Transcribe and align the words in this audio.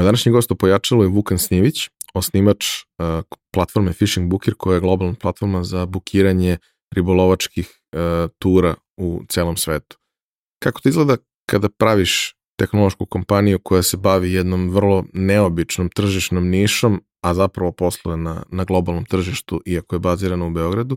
Moj 0.00 0.04
današnji 0.04 0.32
gost 0.32 0.50
u 0.50 0.56
pojačalu 0.56 1.02
je 1.02 1.08
Vukan 1.08 1.38
Snivić, 1.38 1.88
osnivač 2.14 2.64
uh, 2.64 3.06
platforme 3.52 3.92
Fishing 3.92 4.30
Booker 4.30 4.54
koja 4.54 4.74
je 4.74 4.80
globalna 4.80 5.14
platforma 5.20 5.64
za 5.64 5.86
bukiranje 5.86 6.58
ribolovačkih 6.94 7.68
uh, 7.92 8.30
tura 8.38 8.74
u 8.96 9.22
celom 9.28 9.56
svetu. 9.56 9.98
Kako 10.62 10.80
to 10.80 10.88
izgleda 10.88 11.16
kada 11.46 11.68
praviš 11.68 12.34
tehnološku 12.58 13.06
kompaniju 13.06 13.58
koja 13.58 13.82
se 13.82 13.96
bavi 13.96 14.32
jednom 14.32 14.70
vrlo 14.70 15.04
neobičnom 15.12 15.88
tržišnom 15.88 16.48
nišom, 16.48 17.02
a 17.22 17.34
zapravo 17.34 17.72
posluje 17.72 18.16
na, 18.16 18.42
na 18.48 18.64
globalnom 18.64 19.04
tržištu, 19.04 19.62
iako 19.66 19.96
je 19.96 20.00
bazirana 20.00 20.46
u 20.46 20.50
Beogradu, 20.50 20.96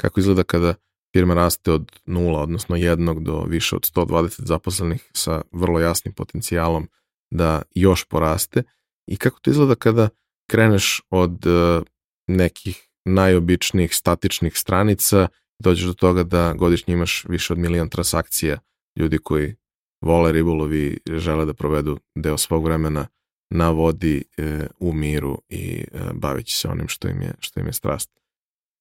kako 0.00 0.20
izgleda 0.20 0.42
kada 0.42 0.74
firma 1.16 1.34
raste 1.34 1.72
od 1.72 1.92
nula, 2.06 2.42
odnosno 2.42 2.76
jednog 2.76 3.24
do 3.24 3.44
više 3.44 3.76
od 3.76 3.82
120 3.96 4.44
zaposlenih 4.44 5.10
sa 5.12 5.42
vrlo 5.52 5.80
jasnim 5.80 6.14
potencijalom 6.14 6.88
da 7.30 7.62
još 7.74 8.04
poraste 8.04 8.62
i 9.06 9.16
kako 9.16 9.40
to 9.40 9.50
izgleda 9.50 9.74
kada 9.74 10.08
kreneš 10.50 11.02
od 11.10 11.46
uh, 11.46 11.82
nekih 12.26 12.88
najobičnijih 13.04 13.94
statičnih 13.94 14.56
stranica 14.56 15.28
dođeš 15.58 15.86
do 15.86 15.94
toga 15.94 16.22
da 16.22 16.52
godišnje 16.52 16.94
imaš 16.94 17.24
više 17.28 17.52
od 17.52 17.58
milion 17.58 17.88
transakcija 17.88 18.58
ljudi 18.96 19.18
koji 19.18 19.56
vole 20.00 20.32
ribolov 20.32 20.74
i 20.74 20.98
žele 21.06 21.44
da 21.44 21.54
provedu 21.54 21.98
deo 22.14 22.38
svog 22.38 22.64
vremena 22.64 23.06
na 23.50 23.70
vodi 23.70 24.24
e, 24.36 24.66
u 24.78 24.92
miru 24.92 25.42
i 25.48 25.84
e, 25.92 26.00
baveći 26.14 26.56
se 26.56 26.68
onim 26.68 26.88
što 26.88 27.08
im 27.08 27.22
je, 27.22 27.34
što 27.38 27.60
im 27.60 27.66
je 27.66 27.72
strast. 27.72 28.10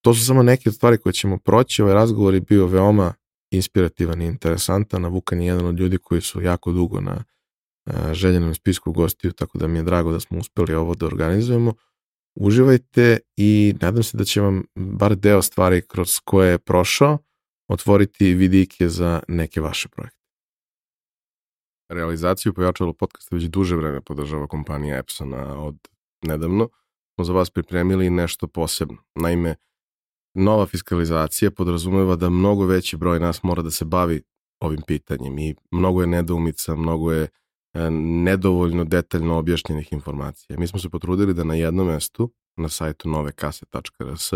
To 0.01 0.13
su 0.13 0.25
samo 0.25 0.43
neke 0.43 0.71
stvari 0.71 0.97
koje 0.97 1.13
ćemo 1.13 1.37
proći. 1.37 1.81
Ovaj 1.81 1.93
razgovor 1.93 2.33
je 2.33 2.41
bio 2.41 2.67
veoma 2.67 3.13
inspirativan 3.51 4.21
i 4.21 4.25
interesantan. 4.25 5.05
Vukan 5.05 5.41
je 5.41 5.47
jedan 5.47 5.65
od 5.65 5.79
ljudi 5.79 5.97
koji 5.97 6.21
su 6.21 6.41
jako 6.41 6.71
dugo 6.71 7.01
na 7.01 7.11
e, 7.13 7.23
željenom 8.13 8.55
spisku 8.55 8.91
gostiju, 8.91 9.31
tako 9.31 9.57
da 9.57 9.67
mi 9.67 9.79
je 9.79 9.83
drago 9.83 10.11
da 10.11 10.19
smo 10.19 10.39
uspeli 10.39 10.73
ovo 10.73 10.95
da 10.95 11.05
organizujemo. 11.05 11.73
Uživajte 12.35 13.19
i 13.37 13.75
nadam 13.81 14.03
se 14.03 14.17
da 14.17 14.23
će 14.23 14.41
vam 14.41 14.63
bar 14.75 15.15
deo 15.15 15.41
stvari 15.41 15.81
kroz 15.87 16.19
koje 16.19 16.51
je 16.51 16.57
prošao 16.57 17.17
otvoriti 17.67 18.33
vidike 18.33 18.89
za 18.89 19.21
neke 19.27 19.61
vaše 19.61 19.89
projekte. 19.89 20.17
Realizaciju 21.89 22.53
pojačalo 22.53 22.93
podcasta 22.93 23.35
već 23.35 23.43
duže 23.43 23.75
vreme 23.75 24.01
podržava 24.01 24.47
kompanija 24.47 24.97
Epsona 24.97 25.63
od 25.63 25.77
nedavno. 26.21 26.69
Smo 27.15 27.23
za 27.23 27.33
vas 27.33 27.49
pripremili 27.49 28.09
nešto 28.09 28.47
posebno. 28.47 28.97
Naime, 29.15 29.55
nova 30.33 30.65
fiskalizacija 30.65 31.51
podrazumeva 31.51 32.15
da 32.15 32.29
mnogo 32.29 32.65
veći 32.65 32.97
broj 32.97 33.19
nas 33.19 33.43
mora 33.43 33.61
da 33.61 33.71
se 33.71 33.85
bavi 33.85 34.21
ovim 34.59 34.81
pitanjem 34.87 35.39
i 35.39 35.55
mnogo 35.71 36.01
je 36.01 36.07
nedoumica, 36.07 36.75
mnogo 36.75 37.11
je 37.11 37.23
e, 37.23 37.27
nedovoljno 38.23 38.83
detaljno 38.83 39.37
objašnjenih 39.37 39.93
informacija. 39.93 40.59
Mi 40.59 40.67
smo 40.67 40.79
se 40.79 40.89
potrudili 40.89 41.33
da 41.33 41.43
na 41.43 41.55
jednom 41.55 41.87
mestu, 41.87 42.33
na 42.57 42.69
sajtu 42.69 43.09
novekase.rs, 43.09 44.33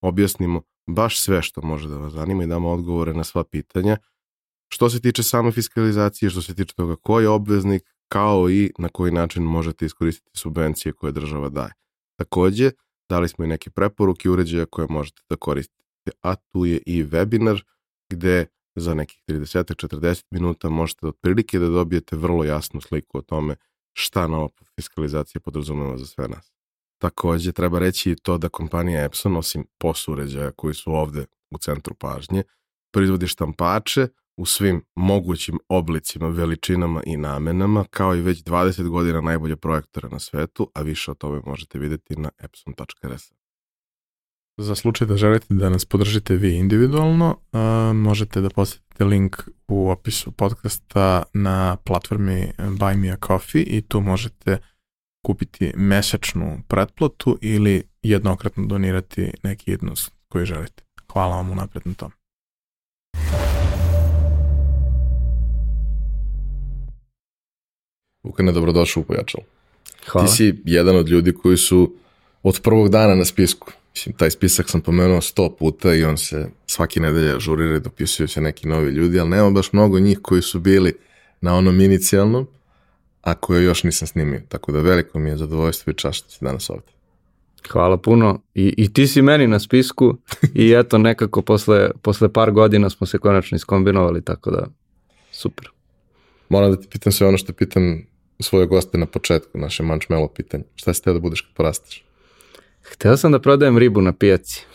objasnimo 0.00 0.62
baš 0.86 1.20
sve 1.20 1.42
što 1.42 1.62
može 1.62 1.88
da 1.88 1.96
vas 1.96 2.12
zanima 2.12 2.44
i 2.44 2.46
damo 2.46 2.70
odgovore 2.70 3.14
na 3.14 3.24
sva 3.24 3.44
pitanja– 3.44 3.96
što 4.72 4.90
se 4.90 5.00
tiče 5.00 5.22
same 5.22 5.52
fiskalizacije, 5.52 6.30
što 6.30 6.42
se 6.42 6.54
tiče 6.54 6.74
toga 6.74 6.96
ko 6.96 7.20
je 7.20 7.28
obveznik, 7.28 7.82
kao 8.08 8.50
i 8.50 8.72
na 8.78 8.88
koji 8.88 9.12
način 9.12 9.42
možete 9.42 9.86
iskoristiti 9.86 10.38
subvencije 10.38 10.92
koje 10.92 11.12
država 11.12 11.48
daje. 11.48 11.72
Takođe, 12.18 12.70
dali 13.10 13.28
smo 13.28 13.44
i 13.44 13.48
neke 13.48 13.70
preporuke 13.70 14.30
uređaja 14.30 14.66
koje 14.66 14.86
možete 14.90 15.22
da 15.28 15.36
koristite, 15.36 16.10
a 16.22 16.34
tu 16.34 16.64
je 16.64 16.80
i 16.86 17.04
webinar 17.04 17.62
gde 18.10 18.46
za 18.74 18.94
nekih 18.94 19.22
30-40 19.28 20.24
minuta 20.30 20.68
možete 20.68 21.06
otprilike 21.06 21.58
da 21.58 21.68
dobijete 21.68 22.16
vrlo 22.16 22.44
jasnu 22.44 22.80
sliku 22.80 23.18
o 23.18 23.22
tome 23.22 23.56
šta 23.92 24.26
nova 24.26 24.48
fiskalizacija 24.76 25.40
podrazumeva 25.40 25.98
za 25.98 26.06
sve 26.06 26.28
nas. 26.28 26.52
Takođe, 26.98 27.52
treba 27.52 27.78
reći 27.78 28.10
i 28.10 28.16
to 28.16 28.38
da 28.38 28.48
kompanija 28.48 29.04
Epson, 29.04 29.36
osim 29.36 29.64
POS 29.78 30.08
uređaja 30.08 30.50
koji 30.50 30.74
su 30.74 30.92
ovde 30.92 31.26
u 31.50 31.58
centru 31.58 31.94
pažnje, 31.94 32.42
proizvodi 32.92 33.26
štampače, 33.26 34.08
u 34.36 34.46
svim 34.46 34.84
mogućim 34.94 35.58
oblicima, 35.68 36.28
veličinama 36.28 37.02
i 37.06 37.16
namenama, 37.16 37.84
kao 37.90 38.16
i 38.16 38.20
već 38.20 38.42
20 38.42 38.88
godina 38.88 39.20
najbolje 39.20 39.56
projektora 39.56 40.08
na 40.08 40.18
svetu, 40.18 40.70
a 40.74 40.82
više 40.82 41.10
o 41.10 41.14
tome 41.14 41.40
možete 41.46 41.78
videti 41.78 42.16
na 42.16 42.30
epson.rs. 42.38 43.41
Za 44.56 44.74
slučaj 44.74 45.06
da 45.06 45.16
želite 45.16 45.46
da 45.50 45.68
nas 45.68 45.84
podržite 45.84 46.36
vi 46.36 46.56
individualno, 46.56 47.36
uh, 47.52 47.96
možete 47.96 48.40
da 48.40 48.50
posetite 48.50 49.04
link 49.04 49.36
u 49.68 49.90
opisu 49.90 50.32
podcasta 50.32 51.22
na 51.32 51.76
platformi 51.76 52.52
Buy 52.58 52.96
Me 52.96 53.10
A 53.10 53.16
Coffee 53.26 53.62
i 53.62 53.82
tu 53.82 54.00
možete 54.00 54.58
kupiti 55.26 55.72
mesečnu 55.76 56.58
pretplatu 56.68 57.38
ili 57.40 57.82
jednokratno 58.02 58.66
donirati 58.66 59.30
neki 59.42 59.70
jednost 59.70 60.12
koji 60.28 60.46
želite. 60.46 60.82
Hvala 61.12 61.36
vam 61.36 61.50
unapred 61.50 61.82
na 61.86 61.94
tom. 61.94 62.10
Vukane, 68.22 68.52
dobrodošao 68.52 69.00
u 69.00 69.04
Pojačalo. 69.04 69.44
Hvala. 70.06 70.26
Ti 70.26 70.32
si 70.32 70.62
jedan 70.64 70.96
od 70.96 71.08
ljudi 71.08 71.32
koji 71.32 71.56
su 71.56 71.94
od 72.42 72.60
prvog 72.62 72.88
dana 72.88 73.14
na 73.14 73.24
spisku. 73.24 73.72
Mislim, 73.94 74.14
taj 74.16 74.30
spisak 74.30 74.70
sam 74.70 74.80
pomenuo 74.80 75.20
sto 75.20 75.56
puta 75.58 75.94
i 75.94 76.04
on 76.04 76.18
se 76.18 76.48
svaki 76.66 77.00
nedelje 77.00 77.36
ažurira 77.36 77.76
i 77.76 77.80
dopisuju 77.80 78.28
se 78.28 78.40
neki 78.40 78.68
novi 78.68 78.90
ljudi, 78.90 79.20
ali 79.20 79.30
nema 79.30 79.50
baš 79.50 79.72
mnogo 79.72 79.98
njih 79.98 80.18
koji 80.22 80.42
su 80.42 80.60
bili 80.60 80.94
na 81.40 81.54
onom 81.54 81.80
inicijalnom, 81.80 82.46
a 83.22 83.34
koje 83.34 83.64
još 83.64 83.84
nisam 83.84 84.08
snimio. 84.08 84.42
Tako 84.48 84.72
da 84.72 84.80
veliko 84.80 85.18
mi 85.18 85.30
je 85.30 85.36
zadovoljstvo 85.36 85.90
i 85.90 85.94
čast 85.94 86.18
što 86.18 86.30
si 86.30 86.44
danas 86.44 86.70
ovde. 86.70 86.92
Hvala 87.68 87.96
puno. 87.96 88.40
I, 88.54 88.74
I 88.76 88.92
ti 88.92 89.06
si 89.06 89.22
meni 89.22 89.46
na 89.46 89.58
spisku 89.58 90.16
i 90.54 90.72
eto 90.72 90.98
nekako 90.98 91.42
posle, 91.42 91.90
posle 92.02 92.32
par 92.32 92.50
godina 92.50 92.90
smo 92.90 93.06
se 93.06 93.18
konačno 93.18 93.56
iskombinovali, 93.56 94.24
tako 94.24 94.50
da 94.50 94.66
super. 95.30 95.68
Moram 96.48 96.70
da 96.70 96.80
ti 96.80 96.88
pitam 96.88 97.12
sve 97.12 97.26
ono 97.26 97.38
što 97.38 97.52
pitam 97.52 98.06
svoje 98.40 98.66
goste 98.66 98.98
na 98.98 99.06
početku, 99.06 99.58
naše 99.58 99.82
mančmelo 99.82 100.28
pitanje. 100.28 100.64
Šta 100.74 100.94
si 100.94 101.02
teo 101.02 101.12
da 101.12 101.20
budeš 101.20 101.40
kad 101.40 101.54
porasteš? 101.54 102.04
Hteo 102.82 103.16
sam 103.16 103.32
da 103.32 103.38
prodajem 103.38 103.78
ribu 103.78 104.00
na 104.00 104.12
pijaci. 104.12 104.66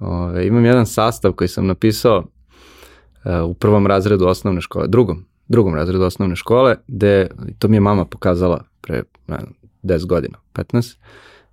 Ove, 0.00 0.46
imam 0.46 0.64
jedan 0.64 0.86
sastav 0.86 1.32
koji 1.32 1.48
sam 1.48 1.66
napisao 1.66 2.18
uh, 2.18 3.50
u 3.50 3.54
prvom 3.54 3.86
razredu 3.86 4.26
osnovne 4.26 4.60
škole, 4.60 4.86
drugom, 4.88 5.24
drugom 5.48 5.74
razredu 5.74 6.04
osnovne 6.04 6.36
škole, 6.36 6.76
gde, 6.86 7.28
to 7.58 7.68
mi 7.68 7.76
je 7.76 7.80
mama 7.80 8.04
pokazala 8.04 8.64
pre 8.80 9.02
ne, 9.28 9.38
10 9.82 10.06
godina, 10.06 10.38
15, 10.54 10.96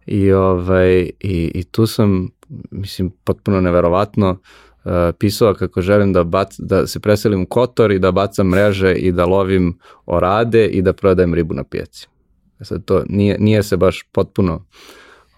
i, 0.06 0.32
ovaj, 0.32 1.00
i, 1.20 1.52
i 1.56 1.64
tu 1.64 1.88
sam, 1.88 2.30
mislim, 2.72 3.12
potpuno 3.24 3.62
neverovatno, 3.62 4.30
uh, 4.30 4.92
pisao 5.20 5.54
kako 5.54 5.82
želim 5.82 6.14
da, 6.14 6.24
bac, 6.24 6.56
da 6.60 6.88
se 6.88 7.00
preselim 7.00 7.42
u 7.42 7.46
Kotor 7.46 7.92
i 7.92 8.00
da 8.00 8.12
bacam 8.12 8.48
mreže 8.48 8.94
i 8.94 9.12
da 9.12 9.26
lovim 9.26 9.80
orade 10.06 10.68
i 10.68 10.82
da 10.82 10.94
prodajem 10.94 11.34
ribu 11.34 11.54
na 11.54 11.64
pijaci. 11.64 12.08
E 12.60 12.66
sad 12.66 12.86
to 12.86 13.04
nije, 13.10 13.38
nije 13.40 13.64
se 13.64 13.78
baš 13.78 14.04
potpuno 14.12 14.66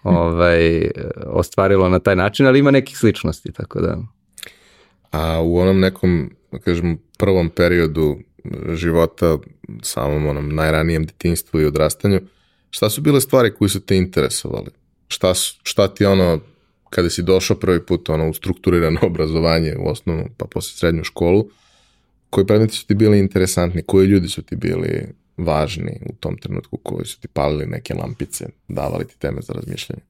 ovaj, 0.02 0.90
ostvarilo 1.26 1.88
na 1.88 1.98
taj 1.98 2.16
način, 2.16 2.46
ali 2.46 2.58
ima 2.58 2.70
nekih 2.70 2.98
sličnosti, 2.98 3.52
tako 3.52 3.80
da... 3.80 3.98
A 5.10 5.40
u 5.40 5.58
onom 5.58 5.80
nekom, 5.80 6.30
da 6.52 6.58
kažem, 6.58 6.98
prvom 7.18 7.50
periodu 7.50 8.16
života, 8.72 9.38
samom 9.82 10.26
onom 10.26 10.54
najranijem 10.54 11.06
detinstvu 11.06 11.60
i 11.60 11.64
odrastanju, 11.64 12.20
šta 12.70 12.90
su 12.90 13.00
bile 13.00 13.20
stvari 13.20 13.54
koje 13.54 13.68
su 13.68 13.80
te 13.80 13.96
interesovali? 13.96 14.70
Šta, 15.08 15.34
šta 15.62 15.94
ti 15.94 16.04
ono 16.04 16.40
kada 16.90 17.10
si 17.10 17.22
došao 17.22 17.56
prvi 17.56 17.86
put 17.86 18.08
ono, 18.08 18.28
u 18.28 18.34
strukturirano 18.34 19.00
obrazovanje 19.10 19.76
u 19.78 19.88
osnovnu 19.88 20.24
pa 20.36 20.46
posle 20.46 20.76
srednju 20.76 21.04
školu, 21.04 21.48
koji 22.30 22.46
predmeti 22.46 22.74
su 22.74 22.86
ti 22.86 22.94
bili 22.94 23.18
interesantni, 23.18 23.82
koji 23.86 24.06
ljudi 24.06 24.28
su 24.28 24.42
ti 24.42 24.56
bili 24.56 25.14
važni 25.36 26.00
u 26.10 26.14
tom 26.20 26.36
trenutku, 26.38 26.76
koji 26.76 27.06
su 27.06 27.20
ti 27.20 27.28
palili 27.28 27.66
neke 27.66 27.94
lampice, 27.94 28.46
davali 28.68 29.06
ti 29.06 29.18
teme 29.18 29.40
za 29.42 29.52
razmišljanje? 29.52 30.02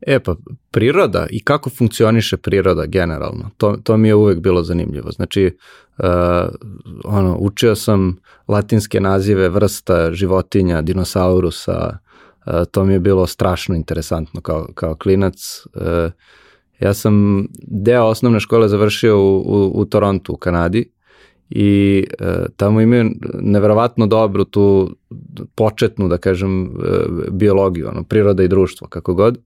E 0.00 0.20
pa, 0.20 0.36
priroda 0.70 1.26
i 1.30 1.44
kako 1.44 1.70
funkcioniše 1.70 2.36
priroda 2.36 2.86
generalno, 2.86 3.50
to, 3.56 3.76
to 3.82 3.96
mi 3.96 4.08
je 4.08 4.14
uvek 4.14 4.38
bilo 4.38 4.62
zanimljivo. 4.62 5.10
Znači, 5.10 5.56
uh, 5.98 6.04
ono, 7.04 7.36
učio 7.40 7.74
sam 7.74 8.16
latinske 8.48 9.00
nazive 9.00 9.48
vrsta 9.48 10.12
životinja, 10.12 10.82
dinosaurusa, 10.82 11.98
to 12.70 12.84
mi 12.84 12.92
je 12.92 13.00
bilo 13.00 13.26
strašno 13.26 13.74
interesantno 13.74 14.40
kao, 14.40 14.68
kao 14.74 14.94
klinac. 14.94 15.66
E, 15.74 16.10
ja 16.80 16.94
sam 16.94 17.46
deo 17.62 18.04
osnovne 18.04 18.40
škole 18.40 18.68
završio 18.68 19.18
u, 19.20 19.36
u, 19.36 19.72
u 19.74 19.84
Torontu, 19.84 20.32
u 20.32 20.36
Kanadi 20.36 20.92
i 21.50 22.04
e, 22.20 22.46
tamo 22.56 22.80
imaju 22.80 23.10
neverovatno 23.34 24.06
dobru 24.06 24.44
tu 24.44 24.96
početnu, 25.54 26.08
da 26.08 26.18
kažem, 26.18 26.64
e, 26.64 26.68
biologiju, 27.30 27.88
ono, 27.88 28.04
priroda 28.04 28.42
i 28.42 28.48
društvo, 28.48 28.88
kako 28.88 29.14
god, 29.14 29.38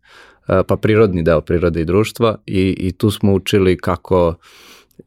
e, 0.48 0.62
pa 0.68 0.76
prirodni 0.76 1.22
deo 1.22 1.40
prirode 1.40 1.80
i 1.80 1.84
društva 1.84 2.36
i, 2.46 2.76
i 2.78 2.92
tu 2.92 3.10
smo 3.10 3.34
učili 3.34 3.76
kako 3.76 4.34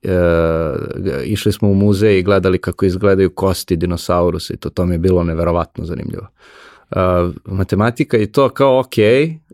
e, 0.03 0.19
išli 1.25 1.51
smo 1.51 1.69
u 1.69 1.75
muzej 1.75 2.19
i 2.19 2.23
gledali 2.23 2.57
kako 2.57 2.85
izgledaju 2.85 3.29
kosti 3.29 3.75
dinosaurusa 3.75 4.53
i 4.53 4.57
to, 4.57 4.69
to 4.69 4.85
mi 4.85 4.95
je 4.95 4.99
bilo 4.99 5.23
neverovatno 5.23 5.85
zanimljivo. 5.85 6.27
E, 6.91 6.95
matematika 7.45 8.17
i 8.17 8.31
to 8.31 8.49
kao 8.49 8.79
ok, 8.79 8.95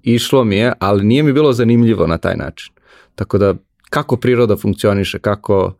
išlo 0.03 0.43
mi 0.43 0.57
je, 0.57 0.73
ali 0.79 1.05
nije 1.05 1.23
mi 1.23 1.33
bilo 1.33 1.53
zanimljivo 1.53 2.07
na 2.07 2.17
taj 2.17 2.35
način. 2.35 2.73
Tako 3.15 3.37
da 3.37 3.55
kako 3.89 4.17
priroda 4.17 4.57
funkcioniše, 4.57 5.19
kako, 5.19 5.73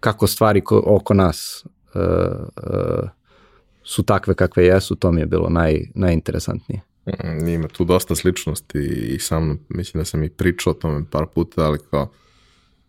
kako 0.00 0.26
stvari 0.26 0.60
ko, 0.60 0.82
oko 0.86 1.14
nas 1.14 1.64
e, 1.94 1.98
e, 1.98 3.20
su 3.82 4.02
takve 4.02 4.34
kakve 4.34 4.64
jesu, 4.64 4.96
to 4.96 5.12
mi 5.12 5.20
je 5.20 5.26
bilo 5.26 5.48
naj, 5.48 5.80
najinteresantnije. 5.94 6.80
Mm, 7.06 7.48
ima 7.48 7.68
tu 7.68 7.84
dosta 7.84 8.14
sličnosti 8.14 8.78
i 9.14 9.18
sam 9.18 9.66
mislim 9.68 10.00
da 10.00 10.04
sam 10.04 10.24
i 10.24 10.30
pričao 10.30 10.70
o 10.70 10.74
tome 10.74 11.04
par 11.10 11.26
puta, 11.34 11.64
ali 11.64 11.78
kao 11.90 12.12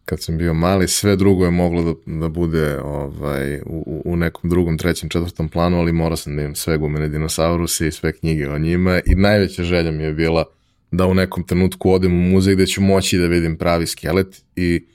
kad 0.06 0.22
sam 0.22 0.38
bio 0.38 0.54
mali, 0.54 0.88
sve 0.88 1.16
drugo 1.16 1.46
je 1.46 1.52
moglo 1.52 1.84
da, 1.84 2.20
da 2.20 2.30
bude 2.30 2.80
ovaj, 2.84 3.62
u, 3.66 4.02
u 4.06 4.16
nekom 4.16 4.50
drugom, 4.50 4.78
trećem, 4.78 5.10
četvrtom 5.10 5.50
planu, 5.50 5.80
ali 5.80 5.94
morao 5.94 6.18
sam 6.18 6.36
da 6.36 6.42
imam 6.42 6.56
sve 6.56 6.78
gumene 6.78 7.10
dinosauruse 7.10 7.88
i 7.88 7.92
sve 7.92 8.14
knjige 8.14 8.50
o 8.50 8.58
njima 8.58 9.02
i 9.06 9.16
najveća 9.16 9.64
želja 9.64 9.92
mi 9.92 10.04
je 10.04 10.14
bila 10.14 10.46
da 10.92 11.08
u 11.08 11.14
nekom 11.14 11.44
trenutku 11.44 11.92
odem 11.92 12.14
u 12.14 12.22
muzej 12.22 12.56
gde 12.56 12.68
ću 12.68 12.82
moći 12.82 13.18
da 13.18 13.28
vidim 13.28 13.58
pravi 13.58 13.88
skelet 13.88 14.44
i 14.56 14.86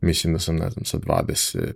mislim 0.00 0.32
da 0.32 0.38
sam, 0.38 0.56
ne 0.56 0.70
znam, 0.70 0.84
sa 0.84 0.98
20 0.98 1.72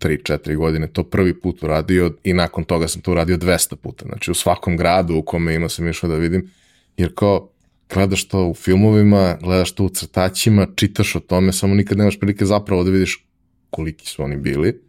3-4 0.00 0.56
godine 0.56 0.86
to 0.86 1.04
prvi 1.04 1.40
put 1.40 1.62
uradio 1.62 2.14
i 2.24 2.32
nakon 2.32 2.64
toga 2.64 2.88
sam 2.88 3.02
to 3.02 3.10
uradio 3.10 3.36
200 3.36 3.74
puta. 3.76 4.04
Znači 4.06 4.30
u 4.30 4.34
svakom 4.34 4.76
gradu 4.76 5.14
u 5.14 5.22
kome 5.22 5.54
ima 5.54 5.68
sam 5.68 5.88
išao 5.88 6.10
da 6.10 6.16
vidim, 6.16 6.50
jer 6.96 7.14
kao 7.14 7.50
gledaš 7.94 8.28
to 8.28 8.46
u 8.46 8.54
filmovima, 8.54 9.38
gledaš 9.42 9.72
to 9.72 9.84
u 9.84 9.88
crtaćima, 9.88 10.66
čitaš 10.76 11.16
o 11.16 11.20
tome, 11.20 11.52
samo 11.52 11.74
nikad 11.74 11.98
nemaš 11.98 12.18
prilike 12.18 12.44
zapravo 12.44 12.84
da 12.84 12.90
vidiš 12.90 13.26
koliki 13.70 14.06
su 14.06 14.22
oni 14.22 14.36
bili 14.36 14.80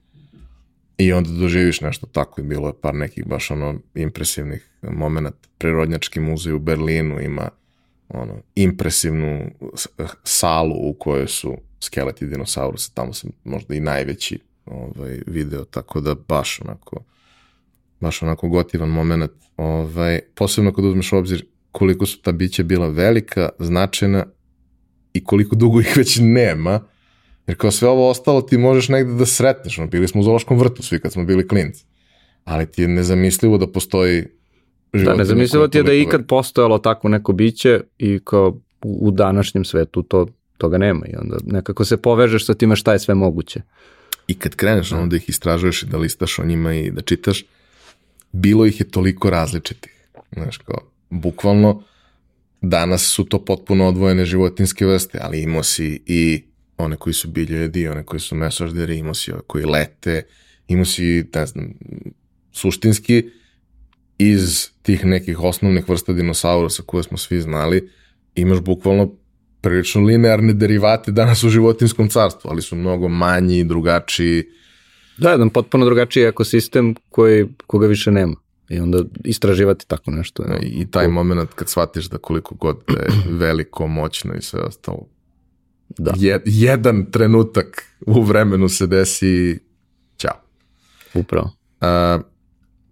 i 0.97 1.13
onda 1.13 1.29
doživiš 1.29 1.81
nešto 1.81 2.05
tako 2.05 2.41
i 2.41 2.43
bilo 2.43 2.67
je 2.67 2.81
par 2.81 2.95
nekih 2.95 3.27
baš 3.27 3.51
ono 3.51 3.79
impresivnih 3.95 4.69
momenta. 4.81 5.49
Prirodnjački 5.57 6.19
muzej 6.19 6.53
u 6.53 6.59
Berlinu 6.59 7.21
ima 7.21 7.49
ono, 8.09 8.41
impresivnu 8.55 9.51
salu 10.23 10.89
u 10.89 10.93
kojoj 10.93 11.27
su 11.27 11.57
skeleti 11.85 12.27
dinosaurusa, 12.27 12.91
tamo 12.93 13.13
sam 13.13 13.29
možda 13.43 13.75
i 13.75 13.79
najveći 13.79 14.39
ovaj, 14.65 15.19
video, 15.27 15.65
tako 15.65 16.01
da 16.01 16.15
baš 16.15 16.59
onako 16.61 17.03
baš 17.99 18.21
onako 18.21 18.49
gotivan 18.49 18.89
moment. 18.89 19.31
Ovaj, 19.57 20.19
posebno 20.35 20.73
kad 20.73 20.85
uzmeš 20.85 21.13
u 21.13 21.17
obzir 21.17 21.45
koliko 21.71 22.05
su 22.05 22.21
ta 22.21 22.31
bića 22.31 22.63
bila 22.63 22.87
velika, 22.87 23.49
značajna 23.59 24.25
i 25.13 25.23
koliko 25.23 25.55
dugo 25.55 25.79
ih 25.79 25.93
već 25.97 26.17
nema, 26.21 26.79
jer 27.47 27.57
kao 27.57 27.71
sve 27.71 27.89
ovo 27.89 28.09
ostalo 28.09 28.41
ti 28.41 28.57
možeš 28.57 28.89
negde 28.89 29.13
da 29.13 29.25
sretneš, 29.25 29.77
no, 29.77 29.87
bili 29.87 30.07
smo 30.07 30.21
u 30.21 30.23
Zološkom 30.23 30.59
vrtu 30.59 30.83
svi 30.83 30.99
kad 30.99 31.13
smo 31.13 31.25
bili 31.25 31.47
klinci, 31.47 31.85
ali 32.43 32.65
ti 32.65 32.81
je 32.81 32.87
nezamislivo 32.87 33.57
da 33.57 33.67
postoji. 33.67 34.23
Da, 34.93 35.15
nezamislivo 35.15 35.67
ti 35.67 35.77
je 35.77 35.83
da 35.83 35.91
je 35.91 36.01
ikad 36.01 36.27
postojalo 36.27 36.77
tako 36.77 37.09
neko 37.09 37.33
biće 37.33 37.81
i 37.97 38.19
kao 38.23 38.59
u 38.81 39.11
današnjem 39.11 39.65
svetu 39.65 40.03
to, 40.03 40.27
toga 40.57 40.77
nema 40.77 41.05
i 41.05 41.15
onda 41.21 41.37
nekako 41.45 41.85
se 41.85 41.97
povežeš 41.97 42.45
sa 42.45 42.53
time 42.53 42.75
šta 42.75 42.93
je 42.93 42.99
sve 42.99 43.15
moguće. 43.15 43.61
I 44.27 44.39
kad 44.39 44.55
kreneš 44.55 44.89
da. 44.89 44.99
onda 44.99 45.15
ih 45.15 45.29
istražuješ 45.29 45.83
i 45.83 45.85
da 45.85 45.97
listaš 45.97 46.39
o 46.39 46.45
njima 46.45 46.73
i 46.73 46.91
da 46.91 47.01
čitaš, 47.01 47.43
bilo 48.31 48.65
ih 48.65 48.79
je 48.79 48.89
toliko 48.89 49.29
različitih. 49.29 49.91
Znaš, 50.33 50.57
kao, 50.57 50.79
bukvalno, 51.09 51.83
danas 52.61 53.03
su 53.13 53.23
to 53.23 53.45
potpuno 53.45 53.87
odvojene 53.87 54.25
životinske 54.25 54.85
vrste, 54.85 55.19
ali 55.21 55.41
imao 55.41 55.63
si 55.63 56.03
i 56.05 56.43
one 56.77 56.95
koji 56.95 57.13
su 57.13 57.27
biljojedi, 57.27 57.87
one 57.87 58.03
koji 58.03 58.19
su 58.19 58.35
mesožderi, 58.35 58.97
imao 58.97 59.13
si 59.13 59.31
ove 59.31 59.41
koji 59.47 59.65
lete, 59.65 60.23
imao 60.67 60.85
si, 60.85 61.25
ne 61.35 61.45
znam, 61.45 61.73
suštinski 62.51 63.29
iz 64.17 64.69
tih 64.81 65.05
nekih 65.05 65.39
osnovnih 65.39 65.89
vrsta 65.89 66.13
dinosaurusa 66.13 66.83
koje 66.85 67.03
smo 67.03 67.17
svi 67.17 67.41
znali, 67.41 67.89
imaš 68.35 68.59
bukvalno 68.59 69.15
prilično 69.65 70.01
linearne 70.01 70.53
derivate 70.53 71.11
danas 71.11 71.43
u 71.43 71.49
životinskom 71.49 72.09
carstvu, 72.09 72.49
ali 72.51 72.61
su 72.61 72.75
mnogo 72.75 73.07
manji, 73.07 73.63
drugačiji. 73.63 74.43
Da, 75.17 75.31
jedan 75.31 75.49
potpuno 75.49 75.85
drugačiji 75.85 76.23
ekosistem 76.23 76.95
koji, 77.09 77.47
koga 77.67 77.87
više 77.87 78.11
nema. 78.11 78.35
I 78.69 78.79
onda 78.79 79.03
istraživati 79.23 79.87
tako 79.87 80.11
nešto. 80.11 80.43
Ja. 80.43 80.59
I 80.61 80.85
taj 80.91 81.07
moment 81.07 81.53
kad 81.55 81.69
shvatiš 81.69 82.05
da 82.05 82.17
koliko 82.17 82.55
god 82.55 82.77
je 82.89 83.07
veliko, 83.43 83.87
moćno 83.87 84.35
i 84.35 84.41
sve 84.41 84.61
ostalo. 84.61 85.07
Da. 85.97 86.13
Je, 86.17 86.41
jedan 86.45 87.05
trenutak 87.11 87.83
u 88.05 88.21
vremenu 88.21 88.69
se 88.69 88.87
desi 88.87 89.59
ćao. 90.17 90.41
Upravo. 91.13 91.51
Uh, 91.81 92.21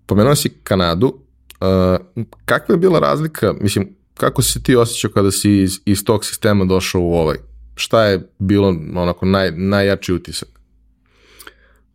pomenuo 0.05 0.35
si 0.35 0.49
Kanadu. 0.63 1.07
Uh, 1.07 2.25
kakva 2.45 2.73
je 2.73 2.79
bila 2.79 2.99
razlika, 2.99 3.53
mislim, 3.61 3.95
kako 4.13 4.41
si 4.41 4.63
ti 4.63 4.75
osjećao 4.75 5.11
kada 5.11 5.31
si 5.31 5.51
iz, 5.51 5.79
iz 5.85 6.05
tog 6.05 6.25
sistema 6.25 6.65
došao 6.65 7.01
u 7.01 7.13
ovaj? 7.13 7.37
Šta 7.75 8.05
je 8.05 8.29
bilo 8.39 8.67
onako 8.95 9.25
naj, 9.25 9.51
najjači 9.51 10.13
utisak? 10.13 10.49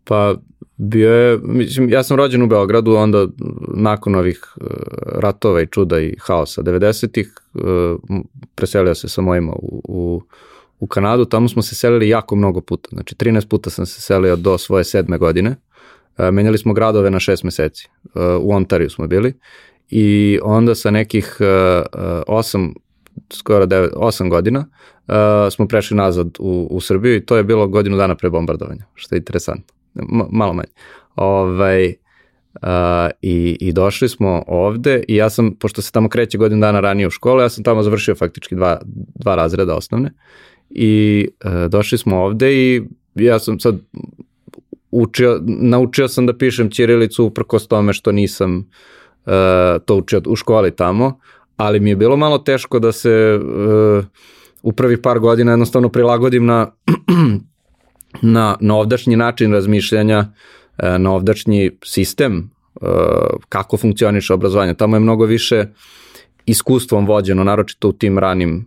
Pa 0.05 0.35
bio 0.77 1.15
je, 1.15 1.39
mislim, 1.43 1.89
ja 1.89 2.03
sam 2.03 2.17
rođen 2.17 2.43
u 2.43 2.47
Beogradu, 2.47 2.95
onda 2.95 3.27
nakon 3.75 4.15
ovih 4.15 4.55
uh, 4.57 4.67
ratova 5.07 5.63
i 5.63 5.67
čuda 5.67 6.01
i 6.01 6.17
haosa 6.21 6.63
90-ih 6.63 7.33
uh, 7.55 7.63
preselio 8.55 8.95
se 8.95 9.09
sa 9.09 9.23
mojima 9.23 9.53
u, 9.53 9.83
u, 9.85 10.23
u 10.81 10.87
Kanadu, 10.87 11.25
tamo 11.25 11.49
smo 11.49 11.63
se 11.63 11.75
selili 11.75 12.09
jako 12.09 12.37
mnogo 12.37 12.61
puta, 12.61 12.89
znači 12.93 13.15
13 13.15 13.49
puta 13.49 13.71
sam 13.71 13.87
se 13.87 14.01
selio 14.01 14.37
do 14.37 14.59
svoje 14.59 14.85
sedme 14.85 15.19
godine, 15.19 15.51
uh, 15.51 16.31
menjali 16.33 16.59
smo 16.59 16.73
gradove 16.73 17.11
na 17.11 17.21
šest 17.21 17.45
meseci, 17.45 17.89
u 18.41 18.53
Ontariju 18.53 18.91
smo 18.91 19.07
bili 19.07 19.35
i 19.91 20.39
onda 20.43 20.75
sa 20.75 20.91
nekih 20.91 21.37
uh, 21.41 21.47
8 22.27 22.73
skoro 23.33 23.67
9, 23.67 23.89
8 23.95 24.31
godina 24.31 24.67
uh, 25.09 25.15
smo 25.53 25.69
prešli 25.69 25.97
nazad 25.97 26.37
u, 26.39 26.69
u 26.71 26.81
Srbiju 26.81 27.17
i 27.17 27.27
to 27.27 27.37
je 27.37 27.45
bilo 27.45 27.69
godinu 27.69 27.97
dana 27.97 28.15
pre 28.15 28.31
bombardovanja, 28.31 28.85
što 28.95 29.15
je 29.15 29.19
interesantno. 29.19 29.75
Malo 30.31 30.53
manje. 30.53 30.69
Ovaj, 31.17 31.87
uh, 31.87 32.69
i, 33.23 33.57
I 33.61 33.73
došli 33.73 34.09
smo 34.09 34.45
ovde 34.47 35.03
i 35.09 35.17
ja 35.17 35.31
sam, 35.31 35.55
pošto 35.55 35.83
se 35.83 35.93
tamo 35.93 36.09
kreće 36.09 36.39
godinu 36.39 36.61
dana 36.61 36.81
ranije 36.81 37.07
u 37.07 37.11
školu, 37.11 37.41
ja 37.41 37.49
sam 37.49 37.65
tamo 37.65 37.83
završio 37.83 38.15
faktički 38.15 38.55
dva, 38.55 38.81
dva 39.15 39.35
razreda 39.35 39.77
osnovne 39.77 40.13
i 40.71 41.29
uh, 41.45 41.71
došli 41.71 41.99
smo 41.99 42.17
ovde 42.17 42.53
i 42.53 42.83
ja 43.15 43.39
sam 43.39 43.61
sad 43.61 43.79
učio, 44.91 45.41
naučio 45.47 46.09
sam 46.09 46.27
da 46.27 46.37
pišem 46.37 46.71
ćirilicu 46.71 47.25
uprkos 47.25 47.69
tome 47.69 47.93
što 47.93 48.13
nisam 48.13 48.59
uh, 48.59 48.65
to 49.85 49.97
učio 49.97 50.23
u 50.27 50.37
školi 50.37 50.77
tamo, 50.77 51.19
ali 51.57 51.81
mi 51.81 51.91
je 51.91 51.97
bilo 51.97 52.17
malo 52.17 52.39
teško 52.39 52.79
da 52.79 52.93
se 52.93 53.41
uh, 53.43 54.05
u 54.63 54.73
prvi 54.73 55.03
par 55.03 55.19
godina 55.19 55.53
jednostavno 55.53 55.89
prilagodim 55.89 56.47
na, 56.47 56.71
na, 58.35 58.57
na 58.61 58.77
ovdašnji 58.77 59.17
način 59.17 59.53
razmišljanja, 59.53 60.19
uh, 60.19 60.99
na 60.99 61.13
ovdašnji 61.13 61.71
sistem 61.85 62.51
uh, 62.81 62.89
kako 63.49 63.77
funkcioniše 63.77 64.35
obrazovanje. 64.35 64.75
Tamo 64.75 64.97
je 64.97 65.01
mnogo 65.01 65.25
više 65.25 65.67
iskustvom 66.47 67.07
vođeno, 67.07 67.45
naročito 67.45 67.89
u 67.89 67.93
tim 67.93 68.19
ranim 68.19 68.67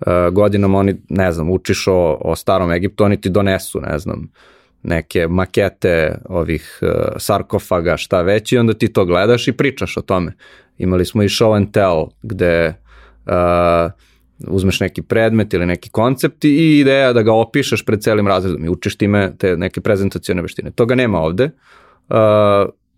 uh, 0.00 0.06
godinama, 0.32 0.78
oni, 0.78 0.96
ne 1.08 1.32
znam, 1.32 1.50
učiš 1.50 1.88
o, 1.88 2.18
o 2.20 2.36
starom 2.36 2.72
Egiptu, 2.72 3.04
oni 3.04 3.20
ti 3.20 3.30
donesu, 3.30 3.80
ne 3.80 3.98
znam, 3.98 4.28
neke 4.86 5.28
makete 5.28 6.18
ovih 6.28 6.78
uh, 6.82 6.88
sarkofaga, 7.18 7.96
šta 7.96 8.22
već 8.22 8.52
i 8.52 8.58
onda 8.58 8.74
ti 8.74 8.92
to 8.92 9.04
gledaš 9.04 9.48
i 9.48 9.52
pričaš 9.52 9.96
o 9.96 10.00
tome. 10.00 10.32
Imali 10.78 11.04
smo 11.04 11.22
i 11.22 11.28
show 11.28 11.56
and 11.56 11.70
tell 11.72 12.06
gde 12.22 12.74
uh, 13.26 13.90
uzmeš 14.48 14.80
neki 14.80 15.02
predmet 15.02 15.54
ili 15.54 15.66
neki 15.66 15.90
koncept 15.90 16.44
i 16.44 16.78
ideja 16.80 17.12
da 17.12 17.22
ga 17.22 17.32
opišeš 17.32 17.84
pred 17.84 18.02
celim 18.02 18.28
razredom 18.28 18.64
i 18.64 18.68
učiš 18.68 18.96
time 18.96 19.32
te 19.38 19.56
neke 19.56 19.80
prezentacijone 19.80 20.42
veštine. 20.42 20.70
Toga 20.70 20.94
nema 20.94 21.18
ovde 21.18 21.44
uh, 22.08 22.16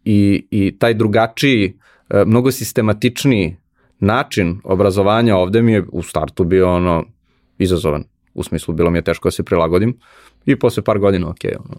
i, 0.04 0.46
i 0.50 0.78
taj 0.78 0.94
drugačiji, 0.94 1.72
uh, 1.74 2.26
mnogo 2.26 2.50
sistematičniji 2.50 3.56
način 4.00 4.60
obrazovanja 4.64 5.36
ovde 5.36 5.62
mi 5.62 5.72
je 5.72 5.84
u 5.92 6.02
startu 6.02 6.44
bio 6.44 6.74
ono 6.74 7.04
izazovan. 7.58 8.04
U 8.34 8.42
smislu, 8.42 8.74
bilo 8.74 8.90
mi 8.90 8.98
je 8.98 9.02
teško 9.02 9.28
da 9.28 9.30
se 9.30 9.42
prilagodim. 9.42 9.90
Uh, 9.90 10.27
i 10.48 10.58
posle 10.58 10.82
par 10.82 10.98
godina, 10.98 11.28
ok, 11.28 11.44
ono, 11.58 11.76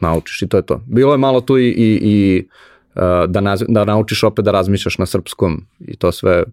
naučiš 0.00 0.42
i 0.42 0.48
to 0.48 0.56
je 0.56 0.66
to. 0.66 0.80
Bilo 0.86 1.12
je 1.12 1.18
malo 1.18 1.40
tu 1.40 1.58
i, 1.58 1.68
i, 1.68 1.98
i 2.02 2.46
uh, 2.94 3.02
da, 3.28 3.40
naz, 3.40 3.62
da 3.68 3.84
naučiš 3.84 4.24
opet 4.24 4.44
da 4.44 4.50
razmišljaš 4.50 4.98
na 4.98 5.06
srpskom 5.06 5.66
i 5.80 5.96
to 5.96 6.12
sve, 6.12 6.44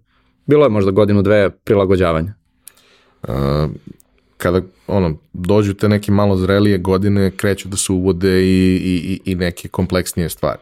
bilo 0.46 0.66
je 0.66 0.70
možda 0.70 0.92
godinu, 0.92 1.22
dve 1.22 1.50
prilagođavanja. 1.50 2.34
Uh, 3.24 3.30
kada 4.38 4.62
ono, 4.88 5.18
dođu 5.34 5.74
te 5.74 5.90
neke 5.90 6.12
malo 6.12 6.36
zrelije 6.36 6.78
godine, 6.78 7.32
kreću 7.32 7.70
da 7.70 7.78
se 7.78 7.92
uvode 7.92 8.42
i, 8.42 8.76
i, 8.84 9.32
i 9.32 9.36
neke 9.36 9.68
kompleksnije 9.68 10.30
stvari. 10.30 10.60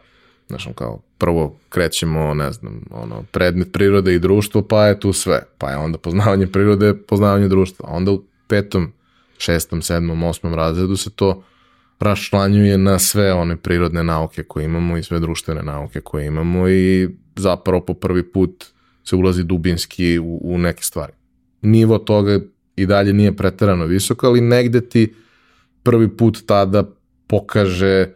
Znaš, 0.48 0.68
kao, 0.74 1.00
prvo 1.18 1.56
krećemo, 1.68 2.34
ne 2.34 2.52
znam, 2.52 2.80
ono, 2.90 3.24
predmet 3.32 3.72
prirode 3.72 4.14
i 4.14 4.18
društvo, 4.18 4.62
pa 4.62 4.86
je 4.86 5.00
tu 5.00 5.12
sve. 5.12 5.42
Pa 5.58 5.70
je 5.70 5.76
onda 5.76 5.98
poznavanje 5.98 6.46
prirode, 6.46 6.94
poznavanje 6.94 7.48
društva. 7.48 7.88
Onda 7.88 8.12
u 8.12 8.22
petom 8.48 8.92
šestom, 9.38 9.82
sedmom, 9.82 10.22
osmom 10.22 10.54
razredu 10.54 10.96
se 10.96 11.10
to 11.10 11.42
raščlanjuje 12.00 12.78
na 12.78 12.98
sve 12.98 13.32
one 13.32 13.56
prirodne 13.56 14.04
nauke 14.04 14.42
koje 14.42 14.64
imamo 14.64 14.96
i 14.96 15.02
sve 15.02 15.20
društvene 15.20 15.62
nauke 15.62 16.00
koje 16.00 16.26
imamo 16.26 16.68
i 16.68 17.08
zapravo 17.36 17.80
po 17.80 17.94
prvi 17.94 18.32
put 18.32 18.64
se 19.04 19.16
ulazi 19.16 19.44
dubinski 19.44 20.18
u, 20.18 20.40
u 20.42 20.58
neke 20.58 20.82
stvari. 20.82 21.12
Nivo 21.62 21.98
toga 21.98 22.40
i 22.76 22.86
dalje 22.86 23.12
nije 23.12 23.36
preterano 23.36 23.86
visok, 23.86 24.24
ali 24.24 24.40
negde 24.40 24.80
ti 24.80 25.14
prvi 25.82 26.16
put 26.16 26.46
tada 26.46 26.84
pokaže 27.26 28.06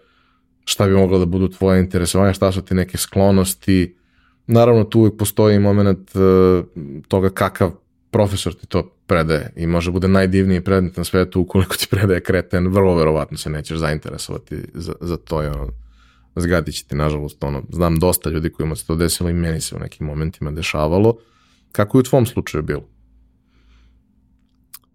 šta 0.64 0.86
bi 0.86 0.94
moglo 0.94 1.18
da 1.18 1.26
budu 1.26 1.48
tvoje 1.48 1.80
interesovanja, 1.80 2.32
šta 2.32 2.52
su 2.52 2.62
ti 2.62 2.74
neke 2.74 2.98
sklonosti. 2.98 3.96
Naravno, 4.46 4.84
tu 4.84 4.98
uvijek 5.00 5.16
postoji 5.16 5.58
moment 5.58 6.10
uh, 6.14 6.64
toga 7.08 7.30
kakav 7.30 7.72
profesor 8.12 8.54
ti 8.54 8.66
to 8.66 8.82
predaje 9.06 9.52
i 9.56 9.66
može 9.66 9.90
bude 9.90 10.08
najdivniji 10.08 10.60
predmet 10.60 10.96
na 10.96 11.04
svetu 11.04 11.40
ukoliko 11.40 11.76
ti 11.76 11.86
predaje 11.90 12.20
kreten, 12.20 12.68
vrlo 12.68 12.94
verovatno 12.94 13.38
se 13.38 13.50
nećeš 13.50 13.78
zainteresovati 13.78 14.56
za, 14.74 14.92
za 15.00 15.16
to. 15.16 15.42
Je, 15.42 15.50
ono, 15.50 15.68
zgadit 16.36 16.74
će 16.74 16.84
ti, 16.84 16.96
nažalost, 16.96 17.44
ono, 17.44 17.62
znam 17.70 17.98
dosta 17.98 18.30
ljudi 18.30 18.50
kojima 18.50 18.76
se 18.76 18.86
to 18.86 18.94
desilo 18.94 19.30
i 19.30 19.32
meni 19.32 19.60
se 19.60 19.76
u 19.76 19.78
nekim 19.78 20.06
momentima 20.06 20.50
dešavalo. 20.50 21.16
Kako 21.72 21.98
je 21.98 22.00
u 22.00 22.04
tvom 22.04 22.26
slučaju 22.26 22.62
bilo? 22.62 22.88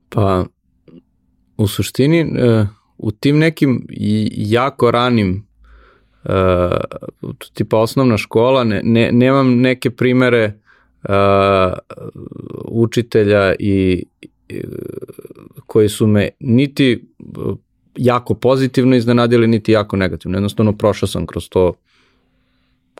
Pa, 0.09 0.45
u 1.57 1.67
suštini, 1.67 2.19
e, 2.19 2.65
u 2.97 3.11
tim 3.11 3.37
nekim 3.37 3.87
jako 4.31 4.91
ranim 4.91 5.47
uh, 6.23 6.31
tipa 7.53 7.77
osnovna 7.77 8.17
škola, 8.17 8.63
ne, 8.63 8.81
ne, 8.83 9.11
nemam 9.11 9.57
neke 9.59 9.89
primere 9.89 10.59
učitelja 12.65 13.55
i 13.59 14.03
koji 15.65 15.89
su 15.89 16.07
me 16.07 16.29
niti 16.39 17.07
jako 17.95 18.33
pozitivno 18.33 18.95
iznenadili, 18.95 19.47
niti 19.47 19.71
jako 19.71 19.95
negativno. 19.95 20.37
Jednostavno 20.37 20.77
prošao 20.77 21.07
sam 21.07 21.25
kroz 21.25 21.49
to 21.49 21.73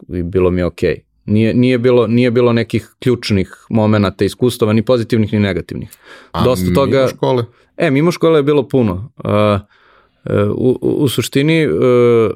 i 0.09 0.23
bilo 0.23 0.51
mi 0.51 0.61
je 0.61 0.65
okej. 0.65 0.95
Okay. 0.95 1.07
Nije, 1.25 1.53
nije, 1.53 1.77
bilo, 1.77 2.07
nije 2.07 2.31
bilo 2.31 2.53
nekih 2.53 2.95
ključnih 2.99 3.65
momenata 3.69 4.25
iskustava, 4.25 4.73
ni 4.73 4.81
pozitivnih, 4.81 5.33
ni 5.33 5.39
negativnih. 5.39 5.89
A 6.31 6.43
Dosta 6.43 6.73
toga, 6.75 6.97
mimo 6.97 7.07
škole? 7.07 7.45
E, 7.77 7.91
mimo 7.91 8.11
škole 8.11 8.39
je 8.39 8.43
bilo 8.43 8.67
puno. 8.67 9.11
Uh, 9.17 9.31
uh, 9.31 10.51
u, 10.55 10.77
u 10.81 11.07
suštini, 11.07 11.67
uh, 11.67 12.31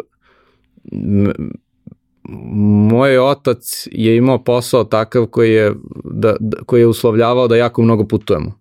moj 2.90 3.18
otac 3.18 3.88
je 3.92 4.18
imao 4.18 4.44
posao 4.44 4.84
takav 4.84 5.26
koji 5.26 5.52
je, 5.52 5.74
da, 6.04 6.36
da, 6.40 6.58
koji 6.66 6.82
je 6.82 6.88
uslovljavao 6.88 7.48
da 7.48 7.56
jako 7.56 7.82
mnogo 7.82 8.08
putujemo. 8.08 8.60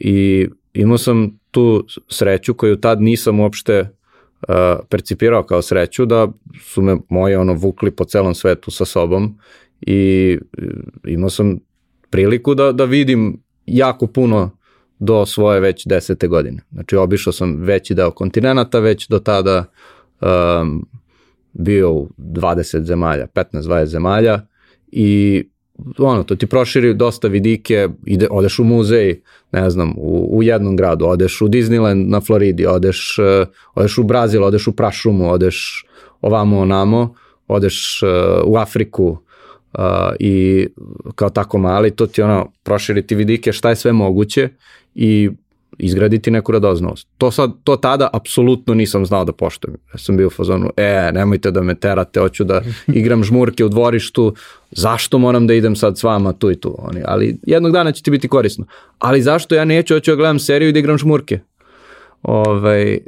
I 0.00 0.48
imao 0.74 0.98
sam 0.98 1.38
tu 1.50 1.86
sreću 2.08 2.54
koju 2.54 2.76
tad 2.76 3.00
nisam 3.00 3.40
uopšte 3.40 3.80
uh, 3.80 4.54
percipirao 4.88 5.42
kao 5.42 5.62
sreću, 5.62 6.06
da 6.06 6.28
su 6.60 6.82
me 6.82 6.96
moje 7.08 7.38
ono 7.38 7.52
vukli 7.52 7.90
po 7.90 8.04
celom 8.04 8.34
svetu 8.34 8.70
sa 8.70 8.84
sobom 8.84 9.38
i 9.80 10.38
imao 11.04 11.30
sam 11.30 11.58
priliku 12.10 12.54
da, 12.54 12.72
da 12.72 12.84
vidim 12.84 13.42
jako 13.66 14.06
puno 14.06 14.50
do 14.98 15.26
svoje 15.26 15.60
već 15.60 15.86
desete 15.86 16.28
godine. 16.28 16.62
Znači 16.72 16.96
obišao 16.96 17.32
sam 17.32 17.56
veći 17.56 17.94
deo 17.94 18.10
kontinenta, 18.10 18.78
već 18.78 19.08
do 19.08 19.18
tada 19.18 19.64
um, 20.20 20.86
bio 21.52 21.92
u 21.92 22.08
20 22.18 22.82
zemalja, 22.82 23.26
15-20 23.26 23.84
zemalja 23.84 24.46
i 24.86 25.42
ono, 25.98 26.22
to 26.22 26.36
ti 26.36 26.46
proširi 26.46 26.94
dosta 26.94 27.28
vidike, 27.28 27.88
ide, 28.06 28.28
odeš 28.30 28.58
u 28.58 28.64
muzej, 28.64 29.20
ne 29.52 29.70
znam, 29.70 29.94
u, 29.96 30.38
u 30.38 30.42
jednom 30.42 30.76
gradu, 30.76 31.06
odeš 31.06 31.40
u 31.40 31.48
Disneyland 31.48 32.08
na 32.08 32.20
Floridi, 32.20 32.66
odeš, 32.66 33.18
uh, 33.18 33.48
odeš 33.74 33.98
u 33.98 34.02
Brazil, 34.02 34.44
odeš 34.44 34.66
u 34.66 34.72
prašumu, 34.72 35.30
odeš 35.30 35.86
ovamo 36.20 36.58
onamo, 36.58 37.14
odeš 37.48 38.02
uh, 38.02 38.08
u 38.44 38.56
Afriku 38.56 39.04
uh, 39.06 39.80
i 40.18 40.66
kao 41.14 41.30
tako 41.30 41.58
mali, 41.58 41.90
to 41.90 42.06
ti 42.06 42.22
ono, 42.22 42.52
proširi 42.62 43.06
ti 43.06 43.14
vidike 43.14 43.52
šta 43.52 43.68
je 43.68 43.76
sve 43.76 43.92
moguće 43.92 44.48
i 44.94 45.30
izgraditi 45.78 46.30
neku 46.30 46.52
radoznovost. 46.52 47.08
To 47.18 47.30
sad, 47.30 47.52
to 47.64 47.76
tada 47.76 48.08
apsolutno 48.12 48.74
nisam 48.74 49.06
znao 49.06 49.24
da 49.24 49.32
poštujem. 49.32 49.76
Ja 49.92 49.98
sam 49.98 50.16
bio 50.16 50.26
u 50.26 50.30
fazonu, 50.30 50.70
e, 50.76 51.10
nemojte 51.12 51.50
da 51.50 51.62
me 51.62 51.74
terate, 51.74 52.20
hoću 52.20 52.44
da 52.44 52.62
igram 53.00 53.24
žmurke 53.24 53.64
u 53.64 53.68
dvorištu, 53.68 54.34
zašto 54.70 55.18
moram 55.18 55.46
da 55.46 55.54
idem 55.54 55.76
sad 55.76 55.98
s 55.98 56.02
vama 56.02 56.32
tu 56.32 56.50
i 56.50 56.60
tu? 56.60 56.76
Oni, 56.78 57.00
ali 57.04 57.38
jednog 57.42 57.72
dana 57.72 57.92
će 57.92 58.02
ti 58.02 58.10
biti 58.10 58.28
korisno. 58.28 58.64
Ali 58.98 59.22
zašto 59.22 59.54
ja 59.54 59.64
neću, 59.64 59.94
hoću 59.94 60.10
da 60.10 60.16
gledam 60.16 60.38
seriju 60.38 60.68
i 60.68 60.72
da 60.72 60.78
igram 60.78 60.98
žmurke? 60.98 61.40
Ovaj, 62.22 62.98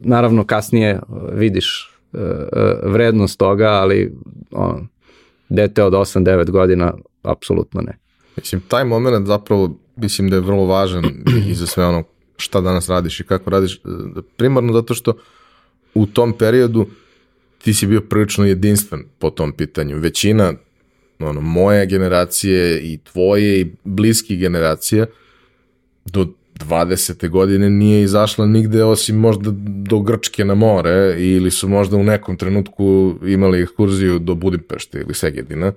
naravno, 0.00 0.44
kasnije 0.44 1.00
vidiš 1.32 1.94
e, 2.12 2.18
e, 2.18 2.74
vrednost 2.82 3.38
toga, 3.38 3.68
ali 3.68 4.12
on, 4.50 4.88
dete 5.48 5.82
od 5.82 5.92
8-9 5.92 6.50
godina, 6.50 6.92
apsolutno 7.22 7.80
ne. 7.80 7.98
Mislim, 8.36 8.60
taj 8.68 8.84
moment 8.84 9.26
zapravo 9.26 9.76
mislim 10.00 10.30
da 10.30 10.36
je 10.36 10.42
vrlo 10.42 10.64
važan 10.64 11.04
i 11.50 11.54
za 11.54 11.66
sve 11.66 11.84
ono 11.84 12.04
šta 12.36 12.60
danas 12.60 12.88
radiš 12.88 13.20
i 13.20 13.24
kako 13.24 13.50
radiš, 13.50 13.80
primarno 14.36 14.72
zato 14.72 14.94
što 14.94 15.16
u 15.94 16.06
tom 16.06 16.32
periodu 16.32 16.86
ti 17.62 17.74
si 17.74 17.86
bio 17.86 18.00
prilično 18.00 18.44
jedinstven 18.44 19.04
po 19.18 19.30
tom 19.30 19.52
pitanju. 19.52 19.98
Većina 19.98 20.52
ono, 21.18 21.40
moje 21.40 21.86
generacije 21.86 22.80
i 22.80 22.98
tvoje 22.98 23.60
i 23.60 23.72
bliskih 23.84 24.38
generacija 24.38 25.06
do 26.04 26.26
20. 26.58 27.28
godine 27.28 27.70
nije 27.70 28.02
izašla 28.02 28.46
nigde 28.46 28.84
osim 28.84 29.16
možda 29.16 29.50
do 29.66 30.00
Grčke 30.00 30.44
na 30.44 30.54
more 30.54 31.16
ili 31.18 31.50
su 31.50 31.68
možda 31.68 31.96
u 31.96 32.04
nekom 32.04 32.36
trenutku 32.36 33.14
imali 33.26 33.62
ekskurziju 33.62 34.18
do 34.18 34.34
Budimpešte 34.34 34.98
ili 34.98 35.14
Segedina, 35.14 35.72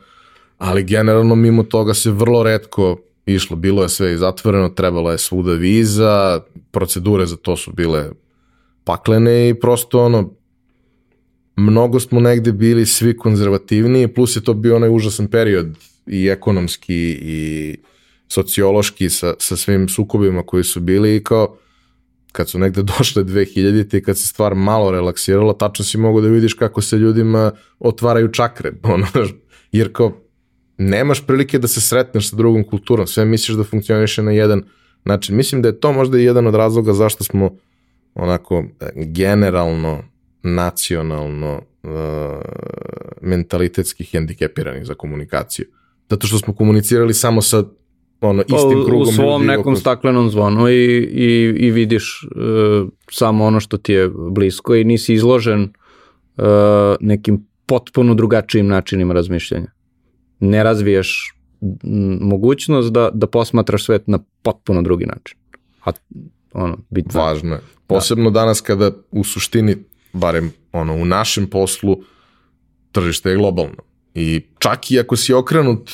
ali 0.58 0.84
generalno 0.84 1.36
mimo 1.36 1.64
toga 1.64 1.94
se 1.94 2.12
vrlo 2.12 2.44
redko 2.44 2.98
išlo, 3.26 3.56
bilo 3.56 3.84
je 3.84 3.90
sve 3.90 4.18
zatvoreno, 4.18 4.70
trebala 4.70 5.12
je 5.12 5.18
svuda 5.18 5.54
viza, 5.54 6.42
procedure 6.72 7.26
za 7.26 7.36
to 7.36 7.58
su 7.58 7.74
bile 7.74 8.10
paklene 8.84 9.50
i 9.50 9.60
prosto 9.60 10.06
ono, 10.06 10.34
mnogo 11.56 12.00
smo 12.00 12.20
negde 12.20 12.52
bili 12.52 12.86
svi 12.86 13.18
konzervativniji, 13.18 14.08
plus 14.08 14.36
je 14.36 14.44
to 14.44 14.54
bio 14.54 14.76
onaj 14.76 14.90
užasan 14.90 15.28
period 15.28 15.78
i 16.08 16.28
ekonomski 16.28 17.18
i 17.22 17.78
sociološki 18.28 19.10
sa, 19.10 19.34
sa 19.40 19.56
svim 19.56 19.90
sukobima 19.90 20.44
koji 20.44 20.64
su 20.64 20.80
bili 20.80 21.16
i 21.16 21.24
kao 21.24 21.58
kad 22.32 22.50
su 22.50 22.60
negde 22.60 22.84
došle 22.98 23.24
2000 23.24 23.98
i 23.98 24.04
kad 24.04 24.18
se 24.18 24.28
stvar 24.28 24.56
malo 24.56 24.92
relaksirala, 24.92 25.54
tačno 25.54 25.86
si 25.86 25.98
mogu 25.98 26.22
da 26.22 26.28
vidiš 26.28 26.54
kako 26.54 26.82
se 26.82 26.98
ljudima 26.98 27.52
otvaraju 27.80 28.32
čakre, 28.32 28.72
ono, 28.84 29.08
jer 29.72 29.94
kao 29.94 30.21
nemaš 30.82 31.28
prilike 31.28 31.60
da 31.60 31.68
se 31.68 31.82
sretneš 31.82 32.30
sa 32.30 32.36
drugom 32.36 32.64
kulturom, 32.64 33.08
sve 33.08 33.26
misliš 33.26 33.58
da 33.58 33.64
funkcioniše 33.64 34.24
na 34.24 34.32
jedan 34.32 34.64
način. 35.06 35.36
Mislim 35.36 35.62
da 35.62 35.70
je 35.70 35.80
to 35.80 35.94
možda 35.94 36.20
i 36.20 36.24
jedan 36.24 36.48
od 36.48 36.56
razloga 36.56 36.94
zašto 36.94 37.24
smo 37.24 37.50
onako 38.16 38.64
generalno, 38.96 40.04
nacionalno, 40.44 41.62
uh, 41.84 41.92
mentalitetski 43.22 44.04
hendikepirani 44.04 44.86
za 44.86 44.94
komunikaciju. 44.94 45.66
Zato 46.10 46.28
što 46.28 46.38
smo 46.38 46.56
komunicirali 46.56 47.14
samo 47.14 47.42
sa 47.42 47.64
ono, 48.22 48.44
pa, 48.50 48.56
istim 48.56 48.86
krugom 48.86 49.08
U 49.08 49.12
svom 49.12 49.42
ljudi 49.42 49.48
nekom 49.48 49.74
oko... 49.74 49.80
staklenom 49.80 50.30
zvonu 50.30 50.70
i, 50.70 50.74
i, 51.14 51.54
i 51.58 51.72
vidiš 51.72 52.24
uh, 52.24 52.90
samo 53.12 53.46
ono 53.46 53.60
što 53.60 53.78
ti 53.78 53.94
je 53.94 54.10
blisko 54.32 54.76
i 54.76 54.84
nisi 54.84 55.14
izložen 55.14 55.62
uh, 56.38 56.46
nekim 57.00 57.48
potpuno 57.66 58.14
drugačijim 58.14 58.68
načinima 58.68 59.14
razmišljanja 59.14 59.81
ne 60.42 60.64
razviješ 60.64 61.36
mogućnost 62.22 62.92
da, 62.94 63.10
da 63.14 63.28
posmatraš 63.28 63.86
svet 63.86 64.08
na 64.08 64.20
potpuno 64.42 64.82
drugi 64.82 65.06
način. 65.06 65.38
A 65.86 65.92
ono, 66.54 66.78
bitno. 66.90 67.22
Važno 67.22 67.56
je. 67.56 67.62
Posebno 67.88 68.30
da. 68.30 68.40
danas 68.40 68.62
kada 68.62 68.92
u 69.12 69.24
suštini, 69.24 69.78
barem 70.14 70.52
ono, 70.72 70.96
u 70.96 71.06
našem 71.06 71.48
poslu, 71.48 71.98
tržište 72.92 73.30
je 73.30 73.36
globalno. 73.36 73.84
I 74.14 74.42
čak 74.60 74.92
i 74.92 75.00
ako 75.00 75.16
si 75.16 75.34
okrenut 75.34 75.92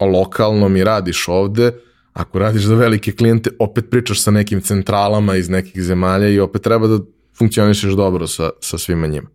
lokalno 0.00 0.68
mi 0.68 0.84
radiš 0.84 1.28
ovde, 1.28 1.72
ako 2.12 2.38
radiš 2.38 2.62
za 2.62 2.74
velike 2.74 3.12
klijente, 3.12 3.50
opet 3.58 3.90
pričaš 3.90 4.22
sa 4.22 4.30
nekim 4.30 4.60
centralama 4.60 5.36
iz 5.36 5.48
nekih 5.48 5.82
zemalja 5.82 6.28
i 6.28 6.40
opet 6.40 6.62
treba 6.62 6.86
da 6.86 6.98
funkcionišeš 7.38 7.92
dobro 7.92 8.26
sa, 8.26 8.50
sa 8.60 8.78
svima 8.78 9.06
njima. 9.06 9.28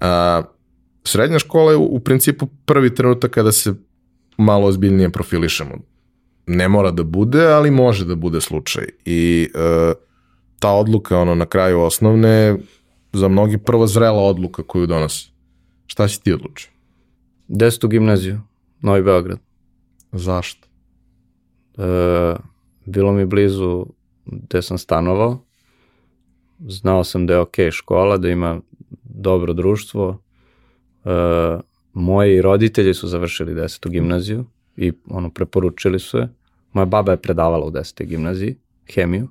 A, 0.00 0.42
srednja 1.10 1.38
škola 1.38 1.70
je 1.70 1.76
u, 1.76 1.84
u 1.84 2.00
principu 2.00 2.46
prvi 2.64 2.94
trenutak 2.94 3.30
kada 3.30 3.52
se 3.52 3.74
malo 4.36 4.66
ozbiljnije 4.66 5.10
profilišemo. 5.10 5.74
Ne 6.46 6.68
mora 6.68 6.90
da 6.90 7.02
bude, 7.02 7.46
ali 7.46 7.70
može 7.70 8.04
da 8.04 8.14
bude 8.14 8.40
slučaj. 8.40 8.84
I 9.04 9.48
e, 9.54 9.92
ta 10.58 10.72
odluka 10.72 11.18
ono 11.18 11.34
na 11.34 11.46
kraju 11.46 11.80
osnovne 11.80 12.56
za 13.12 13.28
mnogi 13.28 13.58
prvo 13.58 13.86
zrela 13.86 14.22
odluka 14.22 14.62
koju 14.62 14.86
donosi. 14.86 15.30
Šta 15.86 16.08
si 16.08 16.22
ti 16.22 16.32
odlučio? 16.32 16.70
Desetu 17.48 17.88
gimnaziju, 17.88 18.40
Novi 18.80 19.02
Beograd. 19.02 19.38
Zašto? 20.12 20.68
E, 21.78 22.36
bilo 22.84 23.12
mi 23.12 23.24
blizu 23.26 23.86
gde 24.26 24.62
sam 24.62 24.78
stanovao. 24.78 25.38
Znao 26.68 27.04
sam 27.04 27.26
da 27.26 27.34
je 27.34 27.40
ok 27.40 27.56
škola, 27.70 28.16
da 28.16 28.28
ima 28.28 28.60
dobro 29.04 29.52
društvo. 29.52 30.18
E, 31.04 31.10
moji 31.92 32.42
roditelji 32.42 32.94
su 32.94 33.08
završili 33.08 33.54
desetu 33.54 33.90
gimnaziju 33.90 34.44
i 34.76 34.92
ono, 35.06 35.30
preporučili 35.30 35.98
su 35.98 36.18
je. 36.18 36.28
Moja 36.72 36.84
baba 36.84 37.12
je 37.12 37.22
predavala 37.22 37.66
u 37.66 37.70
desetoj 37.70 38.06
gimnaziji, 38.06 38.56
hemiju. 38.94 39.28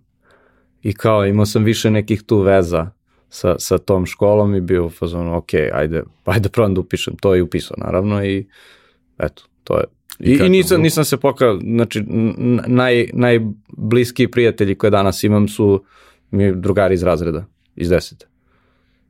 I 0.83 0.93
kao 0.93 1.25
imao 1.25 1.45
sam 1.45 1.63
više 1.63 1.91
nekih 1.91 2.23
tu 2.23 2.39
veza 2.39 2.91
sa, 3.29 3.55
sa 3.59 3.77
tom 3.77 4.05
školom 4.05 4.55
i 4.55 4.61
bio 4.61 4.85
u 4.85 4.89
fazonu, 4.89 5.37
ok, 5.37 5.53
ajde, 5.73 6.03
ajde 6.25 6.49
probam 6.49 6.73
da 6.73 6.81
upišem 6.81 7.15
to 7.15 7.35
i 7.35 7.41
upisao 7.41 7.75
naravno 7.77 8.25
i 8.25 8.47
eto, 9.19 9.43
to 9.63 9.77
je. 9.77 9.83
I, 10.19 10.31
I, 10.31 10.45
i 10.45 10.49
nisam, 10.49 10.81
nisam 10.81 11.05
se 11.05 11.17
pokao, 11.17 11.59
znači 11.63 12.03
naj, 12.67 13.09
najbliskiji 13.13 14.31
prijatelji 14.31 14.75
koje 14.75 14.91
danas 14.91 15.23
imam 15.23 15.47
su 15.47 15.83
mi 16.31 16.55
drugari 16.55 16.93
iz 16.93 17.03
razreda, 17.03 17.45
iz 17.75 17.89
desete. 17.89 18.27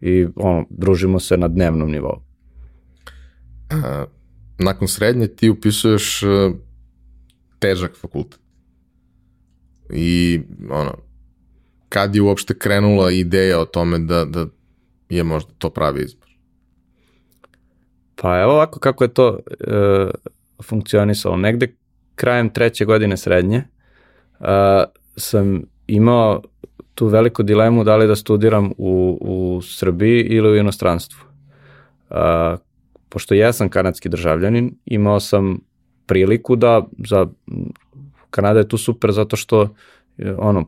I 0.01 0.27
ono, 0.35 0.65
družimo 0.69 1.19
se 1.19 1.37
na 1.37 1.47
dnevnom 1.47 1.91
nivou. 1.91 2.21
A, 3.69 4.05
nakon 4.57 4.87
srednje 4.87 5.27
ti 5.27 5.49
upisuješ 5.49 6.23
uh, 6.23 6.53
težak 7.59 7.95
fakultet. 7.95 8.39
I 9.89 10.41
ono, 10.69 10.95
kad 11.89 12.15
je 12.15 12.21
uopšte 12.21 12.53
krenula 12.53 13.11
ideja 13.11 13.59
o 13.59 13.65
tome 13.65 13.99
da, 13.99 14.25
da 14.25 14.45
je 15.09 15.23
možda 15.23 15.51
to 15.57 15.69
pravi 15.69 16.03
izbor? 16.03 16.29
Pa 18.15 18.41
evo 18.41 18.53
ovako 18.53 18.79
kako 18.79 19.03
je 19.03 19.13
to 19.13 19.39
e, 19.59 20.11
funkcionisalo. 20.63 21.37
Negde 21.37 21.75
krajem 22.15 22.49
treće 22.49 22.85
godine 22.85 23.17
srednje 23.17 23.57
e, 23.57 23.65
sam 25.15 25.61
imao 25.87 26.41
tu 26.95 27.07
veliku 27.07 27.43
dilemu 27.43 27.83
da 27.83 27.97
li 27.97 28.07
da 28.07 28.15
studiram 28.15 28.71
u, 28.77 29.17
u 29.21 29.61
Srbiji 29.61 30.21
ili 30.21 30.51
u 30.51 30.55
inostranstvu. 30.55 31.19
E, 32.09 32.15
pošto 33.09 33.33
ja 33.33 33.53
sam 33.53 33.69
kanadski 33.69 34.09
državljanin, 34.09 34.75
imao 34.85 35.19
sam 35.19 35.59
priliku 36.05 36.55
da 36.55 36.87
za 37.07 37.27
Kanada 38.29 38.59
je 38.59 38.67
tu 38.67 38.77
super 38.77 39.11
zato 39.11 39.35
što 39.35 39.69
ono, 40.37 40.65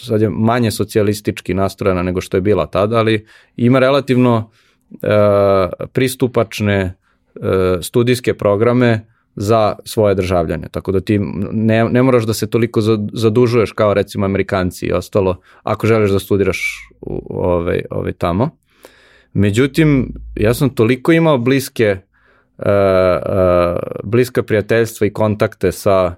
sad 0.00 0.20
je 0.20 0.30
manje 0.30 0.70
socijalistički 0.70 1.54
nastrojena 1.54 2.02
nego 2.02 2.20
što 2.20 2.36
je 2.36 2.40
bila 2.40 2.66
tada, 2.66 2.96
ali 2.96 3.26
ima 3.56 3.78
relativno 3.78 4.50
e, 5.02 5.08
pristupačne 5.92 6.74
e, 6.74 6.92
studijske 7.82 8.34
programe 8.34 9.06
za 9.36 9.76
svoje 9.84 10.14
državljane. 10.14 10.68
Tako 10.70 10.92
da 10.92 11.00
ti 11.00 11.18
ne, 11.52 11.84
ne 11.84 12.02
moraš 12.02 12.24
da 12.24 12.34
se 12.34 12.50
toliko 12.50 12.80
zadužuješ 13.12 13.72
kao 13.72 13.94
recimo 13.94 14.24
Amerikanci 14.24 14.86
i 14.86 14.92
ostalo 14.92 15.40
ako 15.62 15.86
želiš 15.86 16.10
da 16.10 16.18
studiraš 16.18 16.88
u, 17.00 17.26
ovaj, 17.30 17.82
ovaj 17.90 18.12
tamo. 18.12 18.59
Međutim, 19.32 20.14
ja 20.34 20.54
sam 20.54 20.70
toliko 20.70 21.12
imao 21.12 21.38
bliske 21.38 21.96
uh, 22.58 22.64
uh, 22.66 23.78
bliska 24.04 24.42
prijateljstva 24.42 25.06
i 25.06 25.12
kontakte 25.12 25.72
sa 25.72 26.14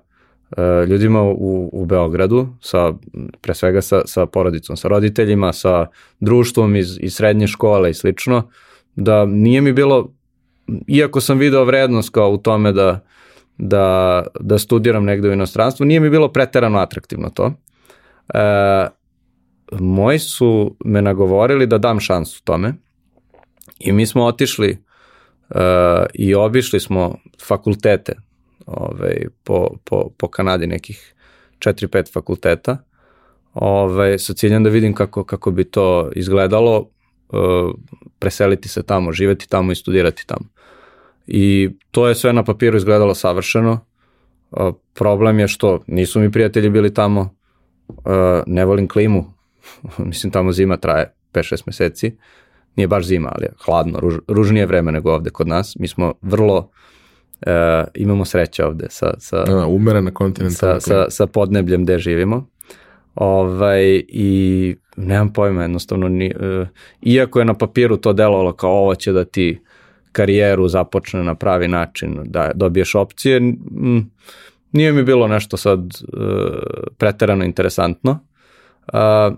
E, 0.57 0.87
ljudima 0.87 1.23
u, 1.23 1.71
u 1.73 1.85
Beogradu, 1.87 2.49
sa, 2.61 2.93
pre 3.41 3.55
svega 3.55 3.81
sa, 3.81 4.03
sa 4.07 4.27
porodicom, 4.27 4.77
sa 4.77 4.89
roditeljima, 4.89 5.53
sa 5.53 5.87
društvom 6.21 6.77
iz, 6.77 6.99
iz 7.01 7.15
srednje 7.15 7.47
škole 7.47 7.91
i 7.91 7.95
slično, 7.95 8.51
da 8.97 9.27
nije 9.27 9.61
mi 9.61 9.73
bilo, 9.73 10.13
iako 10.87 11.21
sam 11.21 11.39
video 11.39 11.65
vrednost 11.65 12.11
kao 12.11 12.31
u 12.31 12.37
tome 12.37 12.73
da, 12.73 13.01
da, 13.59 14.27
da 14.41 14.59
studiram 14.59 15.05
negde 15.05 15.29
u 15.29 15.33
inostranstvu, 15.33 15.87
nije 15.87 16.01
mi 16.01 16.11
bilo 16.11 16.29
preterano 16.29 16.79
atraktivno 16.79 17.31
to. 17.31 17.53
E, 18.35 18.87
moji 19.81 20.19
su 20.19 20.77
me 20.85 21.03
nagovorili 21.03 21.67
da 21.67 21.79
dam 21.79 22.01
šansu 22.01 22.45
tome 22.45 22.75
i 23.79 23.93
mi 23.93 24.07
smo 24.07 24.25
otišli 24.25 24.71
e, 24.71 24.77
i 26.15 26.35
obišli 26.35 26.81
smo 26.81 27.19
fakultete 27.47 28.15
ovaj, 28.67 29.27
po, 29.45 29.69
po, 29.85 30.11
po 30.19 30.29
Kanadi 30.29 30.67
nekih 30.67 31.15
4-5 31.59 32.13
fakulteta 32.13 32.79
ovaj, 33.55 34.19
sa 34.19 34.35
ciljem 34.35 34.65
da 34.65 34.71
vidim 34.71 34.95
kako, 34.95 35.25
kako 35.25 35.51
bi 35.51 35.65
to 35.65 36.11
izgledalo, 36.17 36.79
uh, 36.79 37.75
preseliti 38.19 38.69
se 38.69 38.83
tamo, 38.83 39.13
živeti 39.13 39.49
tamo 39.49 39.73
i 39.73 39.75
studirati 39.75 40.27
tamo. 40.27 40.49
I 41.27 41.71
to 41.91 42.09
je 42.09 42.15
sve 42.15 42.33
na 42.33 42.45
papiru 42.45 42.77
izgledalo 42.77 43.15
savršeno. 43.15 43.81
Uh, 44.51 44.75
problem 44.95 45.39
je 45.39 45.49
što 45.49 45.81
nisu 45.87 46.21
mi 46.21 46.33
prijatelji 46.33 46.71
bili 46.71 46.95
tamo, 46.95 47.35
uh, 47.89 47.95
ne 48.47 48.65
volim 48.65 48.89
klimu, 48.89 49.25
mislim 49.99 50.33
tamo 50.33 50.53
zima 50.53 50.77
traje 50.77 51.15
5-6 51.33 51.63
meseci, 51.67 52.17
nije 52.77 52.89
baš 52.89 53.07
zima, 53.07 53.33
ali 53.35 53.45
je 53.45 53.53
hladno, 53.65 54.01
ruž, 54.01 54.15
ružnije 54.29 54.67
vreme 54.67 54.93
nego 54.93 55.13
ovde 55.13 55.31
kod 55.31 55.49
nas. 55.49 55.77
Mi 55.79 55.89
smo 55.89 56.15
vrlo 56.23 56.57
uh, 57.47 57.53
imamo 57.95 58.25
sreće 58.25 58.65
ovde 58.65 58.87
sa, 58.91 59.15
sa, 59.19 59.45
A, 59.49 59.67
umerena 59.67 60.11
kontinentalna 60.11 60.81
sa, 60.81 61.05
sa, 61.05 61.11
sa 61.11 61.27
podnebljem 61.27 61.85
gde 61.85 61.99
živimo. 61.99 62.47
Ovaj, 63.15 64.03
I 64.09 64.77
nemam 64.97 65.33
pojma, 65.33 65.63
jednostavno, 65.63 66.09
ni, 66.09 66.33
uh, 66.35 66.69
iako 67.03 67.39
je 67.39 67.45
na 67.45 67.55
papiru 67.55 67.97
to 67.97 68.13
delovalo 68.13 68.53
kao 68.53 68.71
ovo 68.71 68.95
će 68.95 69.13
da 69.13 69.25
ti 69.25 69.61
karijeru 70.13 70.69
započne 70.69 71.25
na 71.25 71.35
pravi 71.35 71.69
način, 71.69 72.21
da 72.25 72.51
dobiješ 72.55 72.95
opcije, 72.95 73.37
m, 73.37 74.11
nije 74.73 74.93
mi 74.93 75.03
bilo 75.03 75.29
nešto 75.29 75.57
sad 75.57 75.79
uh, 75.79 76.23
preterano 76.99 77.45
interesantno. 77.45 78.19
Uh, 78.93 79.35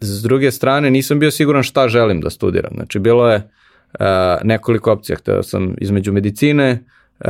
s 0.00 0.22
druge 0.22 0.50
strane, 0.50 0.90
nisam 0.90 1.18
bio 1.18 1.30
siguran 1.30 1.62
šta 1.62 1.88
želim 1.88 2.20
da 2.20 2.30
studiram. 2.30 2.72
Znači, 2.74 2.98
bilo 2.98 3.28
je 3.30 3.36
uh, 3.36 4.06
nekoliko 4.44 4.92
opcija. 4.92 5.16
Hteo 5.16 5.42
sam 5.42 5.74
između 5.78 6.12
medicine, 6.12 6.84
uh, 7.18 7.28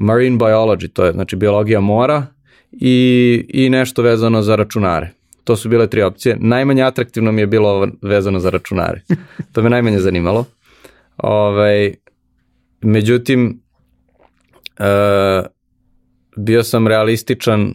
marine 0.00 0.38
biology, 0.38 0.92
to 0.92 1.04
je 1.04 1.12
znači 1.12 1.36
biologija 1.36 1.80
mora 1.80 2.26
i, 2.72 3.46
i 3.48 3.70
nešto 3.70 4.02
vezano 4.02 4.42
za 4.42 4.56
računare. 4.56 5.10
To 5.44 5.56
su 5.56 5.68
bile 5.68 5.86
tri 5.86 6.02
opcije. 6.02 6.36
Najmanje 6.40 6.82
atraktivno 6.82 7.32
mi 7.32 7.42
je 7.42 7.46
bilo 7.46 7.88
vezano 8.02 8.38
za 8.38 8.50
računare. 8.50 9.00
To 9.52 9.62
me 9.62 9.70
najmanje 9.70 9.98
zanimalo. 9.98 10.44
Ovaj, 11.16 11.94
međutim, 12.80 13.60
uh, 14.78 15.46
bio 16.36 16.62
sam 16.62 16.88
realističan 16.88 17.74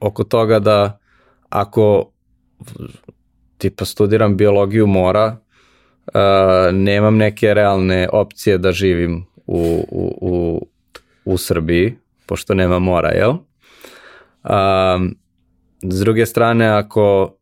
oko 0.00 0.24
toga 0.24 0.58
da 0.58 0.98
ako 1.48 2.12
tipa 3.58 3.84
studiram 3.84 4.36
biologiju 4.36 4.86
mora, 4.86 5.36
uh, 6.06 6.74
nemam 6.74 7.16
neke 7.16 7.54
realne 7.54 8.08
opcije 8.12 8.58
da 8.58 8.72
živim 8.72 9.26
u, 9.46 9.84
u, 9.90 10.18
u, 10.20 10.66
u 11.24 11.38
Srbiji, 11.38 11.96
pošto 12.26 12.54
nema 12.54 12.78
mora, 12.78 13.08
jel? 13.08 13.30
Um, 13.30 15.16
s 15.82 16.00
druge 16.00 16.26
strane, 16.26 16.66
ako, 16.66 17.34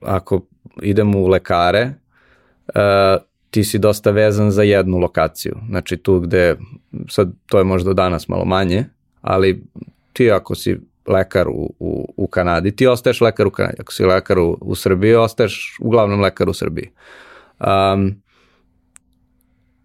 ako 0.00 0.46
idem 0.82 1.14
u 1.14 1.26
lekare, 1.26 1.92
uh, 2.68 3.22
ti 3.50 3.64
si 3.64 3.78
dosta 3.78 4.10
vezan 4.10 4.50
za 4.50 4.62
jednu 4.62 4.98
lokaciju. 4.98 5.56
Znači 5.68 5.96
tu 5.96 6.20
gde, 6.20 6.56
sad 7.08 7.32
to 7.46 7.58
je 7.58 7.64
možda 7.64 7.92
danas 7.92 8.28
malo 8.28 8.44
manje, 8.44 8.84
ali 9.20 9.62
ti 10.12 10.30
ako 10.30 10.54
si 10.54 10.80
lekar 11.06 11.48
u, 11.48 11.74
u, 11.78 12.14
u 12.16 12.26
Kanadi, 12.26 12.76
ti 12.76 12.86
ostaješ 12.86 13.20
lekar 13.20 13.46
u 13.46 13.50
Kanadi. 13.50 13.76
Ako 13.80 13.92
si 13.92 14.04
lekar 14.04 14.38
u, 14.38 14.58
u 14.60 14.74
Srbiji, 14.74 15.14
ostaješ 15.14 15.76
uglavnom 15.80 16.20
lekar 16.20 16.48
u 16.48 16.52
Srbiji. 16.52 16.90
Um, 17.60 18.22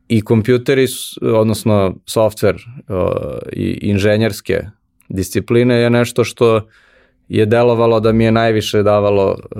I 0.08 0.22
kompjuteri, 0.22 0.88
odnosno 1.22 1.96
software 2.06 2.60
uh, 2.88 3.38
i 3.54 3.80
inženjerske 3.82 4.62
discipline 5.10 5.76
je 5.76 5.90
nešto 5.90 6.24
što 6.24 6.62
je 7.28 7.46
delovalo 7.46 8.00
da 8.00 8.12
mi 8.12 8.24
je 8.24 8.32
najviše 8.32 8.84
davalo 8.84 9.32
uh, 9.32 9.58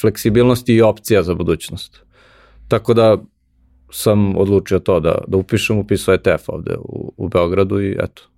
fleksibilnosti 0.00 0.74
i 0.74 0.82
opcija 0.82 1.22
za 1.22 1.34
budućnost. 1.34 2.02
Tako 2.68 2.94
da 2.94 3.18
sam 3.90 4.36
odlučio 4.36 4.78
to 4.78 5.00
da, 5.00 5.18
da 5.26 5.36
upišem 5.36 5.78
upisu 5.78 6.12
ETF 6.12 6.48
ovde 6.48 6.76
u, 6.78 7.12
u 7.16 7.28
Beogradu 7.28 7.80
i 7.80 7.96
eto. 8.00 8.31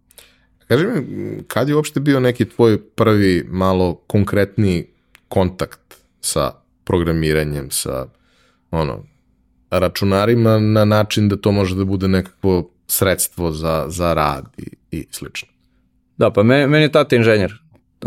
Kaži 0.69 0.87
mi, 0.87 1.43
kad 1.49 1.69
je 1.69 1.75
uopšte 1.75 2.01
bio 2.01 2.21
neki 2.21 2.45
tvoj 2.45 2.79
prvi 2.95 3.47
malo 3.49 3.95
konkretni 4.07 4.87
kontakt 5.29 5.81
sa 6.21 6.51
programiranjem, 6.85 7.71
sa 7.71 8.07
ono, 8.71 9.03
računarima 9.71 10.59
na 10.59 10.85
način 10.85 11.29
da 11.29 11.37
to 11.37 11.53
može 11.53 11.77
da 11.77 11.85
bude 11.85 12.09
nekako 12.09 12.71
sredstvo 12.87 13.51
za, 13.51 13.85
za 13.89 14.15
rad 14.15 14.45
i, 14.57 14.67
i 14.91 15.07
slično. 15.11 15.49
Da, 16.17 16.31
pa 16.31 16.43
meni, 16.43 16.67
meni 16.67 16.85
je 16.85 16.93
tata 16.93 17.17
inženjer, 17.17 17.53
e, 17.53 18.07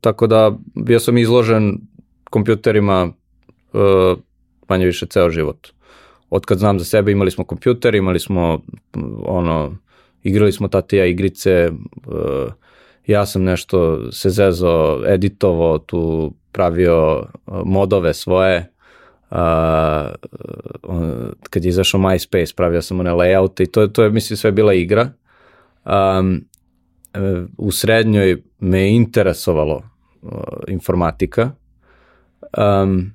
tako 0.00 0.26
da 0.26 0.52
bio 0.74 1.00
sam 1.00 1.18
izložen 1.18 1.78
kompjuterima 2.30 3.08
e, 3.08 3.78
manje 4.68 4.86
više 4.86 5.06
ceo 5.06 5.30
život. 5.30 5.68
Od 6.30 6.44
kad 6.44 6.58
znam 6.58 6.78
za 6.78 6.84
sebe 6.84 7.12
imali 7.12 7.30
smo 7.30 7.44
kompjuter, 7.44 7.94
imali 7.94 8.20
smo 8.20 8.62
ono, 9.26 9.76
igrali 10.24 10.52
smo 10.52 10.68
tata 10.68 10.96
ja 10.96 11.06
igrice, 11.06 11.50
e, 11.50 11.70
ja 13.06 13.26
sam 13.26 13.44
nešto 13.44 13.98
se 14.12 14.30
zezo, 14.30 15.02
editovao, 15.06 15.78
tu 15.78 16.32
pravio 16.52 17.26
modove 17.64 18.14
svoje, 18.14 18.74
uh, 19.30 19.38
kad 21.50 21.64
je 21.64 21.68
izašao 21.68 22.00
MySpace, 22.00 22.56
pravio 22.56 22.82
sam 22.82 23.00
one 23.00 23.12
layoute 23.12 23.62
i 23.62 23.66
to, 23.66 23.86
to 23.86 24.02
je, 24.02 24.10
mislim, 24.10 24.36
sve 24.36 24.52
bila 24.52 24.74
igra. 24.74 25.08
Um, 25.84 26.44
u 27.58 27.72
srednjoj 27.72 28.42
me 28.58 28.90
interesovalo 28.90 29.82
uh, 30.22 30.30
informatika 30.68 31.50
um, 32.58 33.12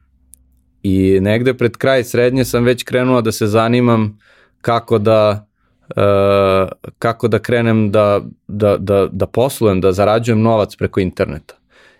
i 0.84 1.19
negde 1.22 1.54
pred 1.54 1.78
kraj 1.78 2.04
srednje 2.04 2.45
sam 2.45 2.63
već 2.63 2.84
krenuo 2.84 3.22
da 3.22 3.32
se 3.32 3.48
zanimam 3.48 4.19
kako 4.62 4.98
da 4.98 5.49
uh, 5.95 6.69
kako 6.99 7.28
da 7.28 7.39
krenem 7.39 7.91
da, 7.91 8.21
da, 8.47 8.78
da, 8.78 9.08
da 9.12 9.25
poslujem, 9.25 9.82
da 9.82 9.91
zarađujem 9.91 10.41
novac 10.41 10.75
preko 10.75 10.99
interneta. 10.99 11.56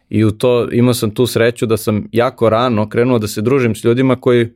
I 0.10 0.24
u 0.26 0.32
to 0.32 0.68
imao 0.72 0.94
sam 0.94 1.12
tu 1.12 1.28
sreću 1.28 1.66
da 1.66 1.78
sam 1.78 2.08
jako 2.12 2.50
rano 2.50 2.90
krenuo 2.90 3.20
da 3.20 3.28
se 3.28 3.42
družim 3.42 3.76
s 3.76 3.84
ljudima 3.84 4.16
koji 4.16 4.50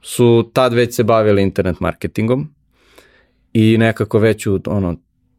su 0.00 0.50
tad 0.52 0.74
već 0.74 0.94
se 0.94 1.04
bavili 1.04 1.42
internet 1.42 1.80
marketingom 1.80 2.48
i 3.52 3.76
nekako 3.78 4.18
već 4.18 4.46
u 4.46 4.60
ono, 4.66 4.96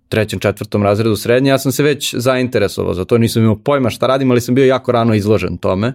trećem, 0.10 0.40
četvrtom 0.40 0.84
razredu 0.84 1.16
srednje, 1.16 1.50
ja 1.50 1.58
sam 1.58 1.72
se 1.72 1.84
već 1.84 2.16
zainteresovao 2.18 2.94
za 2.94 3.06
to, 3.06 3.18
nisam 3.18 3.44
imao 3.44 3.56
pojma 3.56 3.90
šta 3.90 4.08
radim, 4.08 4.32
ali 4.32 4.42
sam 4.42 4.56
bio 4.56 4.66
jako 4.66 4.92
rano 4.92 5.14
izložen 5.14 5.58
tome 5.58 5.94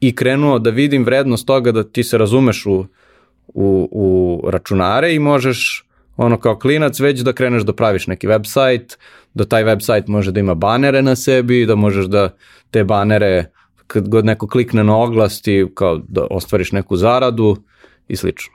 i 0.00 0.14
krenuo 0.14 0.58
da 0.58 0.70
vidim 0.70 1.04
vrednost 1.04 1.46
toga 1.46 1.72
da 1.72 1.84
ti 1.84 2.04
se 2.04 2.18
razumeš 2.18 2.66
u, 2.66 2.86
u, 3.46 3.88
u 3.92 4.50
računare 4.50 5.14
i 5.14 5.18
možeš 5.18 5.89
ono 6.22 6.40
kao 6.40 6.58
klinac 6.58 7.00
već 7.00 7.20
da 7.20 7.32
kreneš 7.32 7.62
da 7.62 7.72
praviš 7.72 8.06
neki 8.06 8.28
website, 8.28 8.96
da 9.34 9.44
taj 9.44 9.64
website 9.64 10.08
može 10.08 10.32
da 10.32 10.40
ima 10.40 10.54
banere 10.54 11.02
na 11.02 11.16
sebi, 11.16 11.66
da 11.66 11.74
možeš 11.74 12.06
da 12.06 12.30
te 12.70 12.84
banere 12.84 13.44
kad 13.86 14.08
god 14.08 14.24
neko 14.24 14.48
klikne 14.48 14.84
na 14.84 14.96
oglas 14.96 15.42
ti 15.42 15.66
kao 15.74 16.00
da 16.08 16.26
ostvariš 16.30 16.72
neku 16.72 16.96
zaradu 16.96 17.56
i 18.08 18.16
slično. 18.16 18.52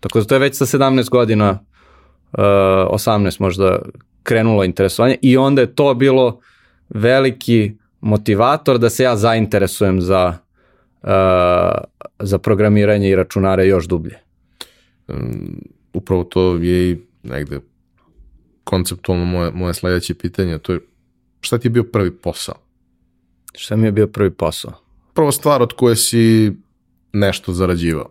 Tako 0.00 0.18
da 0.18 0.24
to 0.24 0.34
je 0.34 0.38
već 0.38 0.56
sa 0.56 0.66
17 0.66 1.10
godina, 1.10 1.50
uh, 1.50 2.38
18 2.38 3.40
možda 3.40 3.78
krenulo 4.22 4.64
interesovanje 4.64 5.16
i 5.22 5.36
onda 5.36 5.60
je 5.62 5.74
to 5.74 5.94
bilo 5.94 6.40
veliki 6.88 7.72
motivator 8.00 8.78
da 8.78 8.90
se 8.90 9.02
ja 9.02 9.16
zainteresujem 9.16 10.00
za, 10.00 10.38
uh, 11.02 11.10
za 12.18 12.38
programiranje 12.38 13.08
i 13.08 13.16
računare 13.16 13.66
još 13.66 13.86
dublje. 13.86 14.18
Um, 15.08 15.60
upravo 15.96 16.24
to 16.24 16.54
je 16.54 16.90
i 16.90 16.98
negde 17.22 17.60
konceptualno 18.64 19.24
moje, 19.24 19.50
moje 19.50 19.74
sledeće 19.74 20.14
pitanje, 20.14 20.58
to 20.58 20.72
je 20.72 20.80
šta 21.40 21.58
ti 21.58 21.66
je 21.66 21.70
bio 21.70 21.84
prvi 21.84 22.10
posao? 22.16 22.54
Šta 23.54 23.76
mi 23.76 23.86
je 23.86 23.92
bio 23.92 24.06
prvi 24.06 24.30
posao? 24.30 24.72
Prva 25.14 25.32
stvar 25.32 25.62
od 25.62 25.72
koje 25.72 25.96
si 25.96 26.52
nešto 27.12 27.52
zarađivao. 27.52 28.10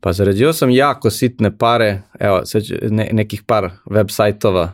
Pa 0.00 0.12
zarađivao 0.12 0.52
sam 0.52 0.70
jako 0.70 1.10
sitne 1.10 1.58
pare, 1.58 2.02
evo, 2.20 2.44
sad 2.44 2.62
ne, 2.82 3.08
nekih 3.12 3.42
par 3.42 3.70
web 3.90 4.06
sajtova 4.10 4.72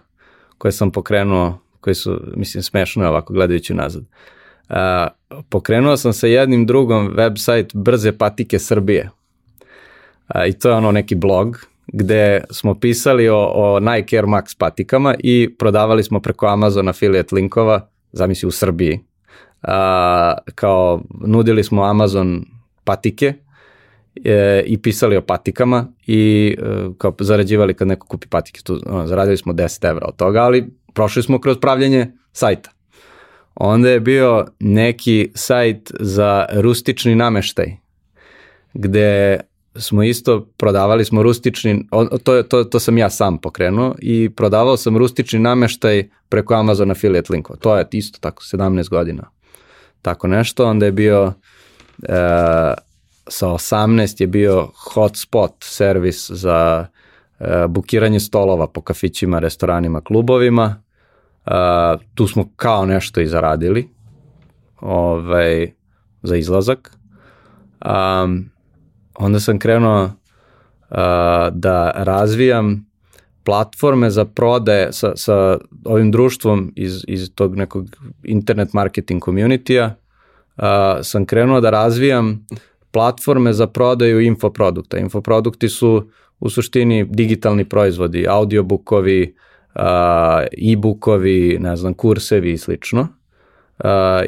koje 0.59 0.73
sam 0.73 0.91
pokrenuo, 0.91 1.59
koji 1.81 1.95
su, 1.95 2.21
mislim, 2.37 2.63
smešno 2.63 3.09
ovako 3.09 3.33
gledajući 3.33 3.75
nazad. 3.75 4.03
Uh, 4.69 4.77
pokrenuo 5.49 5.97
sam 5.97 6.13
sa 6.13 6.27
jednim 6.27 6.67
drugom 6.67 7.15
website 7.17 7.71
Brze 7.75 8.13
patike 8.13 8.59
Srbije. 8.59 9.11
Uh, 10.35 10.49
I 10.49 10.53
to 10.53 10.69
je 10.69 10.75
ono 10.75 10.93
neki 10.93 11.15
blog 11.15 11.72
gde 11.93 12.45
smo 12.51 12.75
pisali 12.75 13.29
o, 13.29 13.39
o 13.39 13.81
Nike 13.81 14.17
Air 14.17 14.25
Max 14.25 14.59
patikama 14.59 15.15
i 15.19 15.55
prodavali 15.59 16.05
smo 16.05 16.21
preko 16.21 16.47
Amazon 16.47 16.89
affiliate 16.89 17.35
linkova, 17.35 17.89
zamisli 18.13 18.47
u 18.47 18.51
Srbiji. 18.51 19.01
Uh, 19.63 19.69
kao 20.55 21.03
nudili 21.27 21.65
smo 21.65 21.83
Amazon 21.83 22.45
patike 22.85 23.35
e, 24.25 24.63
i 24.67 24.79
pisali 24.83 25.17
o 25.17 25.23
patikama 25.23 25.87
i 26.07 26.55
e, 26.59 26.65
kao 26.99 27.15
zarađivali 27.21 27.75
kad 27.75 27.89
neko 27.89 28.07
kupi 28.07 28.29
patike. 28.29 28.61
Tu, 28.65 28.81
ono, 28.87 29.07
zaradili 29.07 29.37
smo 29.37 29.53
10 29.53 29.91
evra 29.91 30.07
od 30.09 30.17
toga, 30.17 30.43
ali 30.43 30.71
prošli 30.95 31.23
smo 31.23 31.41
kroz 31.41 31.59
pravljanje 31.61 32.13
sajta. 32.33 32.71
Onda 33.55 33.91
je 33.91 34.01
bio 34.01 34.47
neki 34.61 35.31
sajt 35.35 35.93
za 36.01 36.47
rustični 36.53 37.15
nameštaj, 37.15 37.77
gde 38.75 39.41
smo 39.77 40.03
isto 40.03 40.47
prodavali 40.57 41.05
smo 41.05 41.23
rustični, 41.23 41.87
to, 42.25 42.43
to, 42.43 42.65
to 42.65 42.81
sam 42.81 42.99
ja 42.99 43.11
sam 43.11 43.39
pokrenuo 43.39 43.95
i 43.99 44.31
prodavao 44.31 44.77
sam 44.77 44.97
rustični 44.97 45.39
nameštaj 45.39 46.09
preko 46.29 46.55
Amazon 46.55 46.91
affiliate 46.91 47.33
linkova. 47.33 47.59
To 47.59 47.77
je 47.77 47.87
isto 47.93 48.19
tako 48.21 48.43
17 48.43 48.89
godina. 48.89 49.31
Tako 50.03 50.29
nešto, 50.29 50.67
onda 50.67 50.87
je 50.87 50.93
bio 50.93 51.33
e, 52.03 52.13
sa 53.29 53.47
18 53.47 54.21
je 54.21 54.27
bio 54.27 54.71
hotspot 54.77 55.55
servis 55.61 56.31
za 56.31 56.87
e, 57.41 57.67
bukiranje 57.69 58.21
stolova 58.21 58.67
po 58.67 58.81
kafićima, 58.81 59.39
restoranima, 59.39 60.01
klubovima. 60.01 60.83
E, 61.47 61.51
tu 62.15 62.27
smo 62.27 62.49
kao 62.57 62.87
nešto 62.87 63.21
i 63.21 63.27
zaradili 63.27 63.89
ovaj, 64.81 65.73
za 66.23 66.37
izlazak. 66.37 66.97
Um, 67.85 68.52
onda 69.15 69.41
sam 69.41 69.59
krenuo 69.59 70.05
uh, 70.05 70.11
da 71.53 71.93
razvijam 71.97 72.87
platforme 73.45 74.11
za 74.11 74.25
prodaje 74.25 74.93
sa, 74.93 75.13
sa 75.17 75.59
ovim 75.85 76.11
društvom 76.11 76.73
iz, 76.77 77.05
iz 77.09 77.35
tog 77.35 77.57
nekog 77.57 77.87
internet 78.25 78.73
marketing 78.73 79.23
community-a 79.23 79.95
uh, 80.57 80.65
sam 81.03 81.27
krenuo 81.27 81.61
da 81.61 81.71
razvijam 81.71 82.47
platforme 82.91 83.53
za 83.53 83.67
prodaju 83.67 84.21
infoprodukta. 84.21 84.99
Infoprodukti 84.99 85.69
su 85.69 86.11
u 86.41 86.51
suštini 86.51 87.07
digitalni 87.11 87.65
proizvodi, 87.65 88.27
audiobukovi, 88.29 89.35
uh, 89.75 89.83
e-bookovi, 90.73 91.59
ne 91.61 91.77
znam, 91.77 91.95
kursevi 91.95 92.53
i 92.53 92.59
slično. 92.59 93.09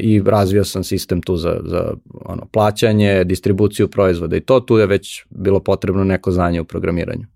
I 0.01 0.23
razvio 0.27 0.64
sam 0.64 0.85
sistem 0.85 1.23
tu 1.23 1.37
za, 1.37 1.61
za 1.64 1.95
ono, 2.25 2.43
plaćanje, 2.53 3.25
distribuciju 3.25 3.88
proizvoda 3.88 4.37
i 4.37 4.40
to 4.40 4.61
tu 4.61 4.79
je 4.79 4.87
već 4.87 5.25
bilo 5.31 5.61
potrebno 5.61 6.05
neko 6.05 6.31
znanje 6.31 6.61
u 6.61 6.64
programiranju. 6.64 7.27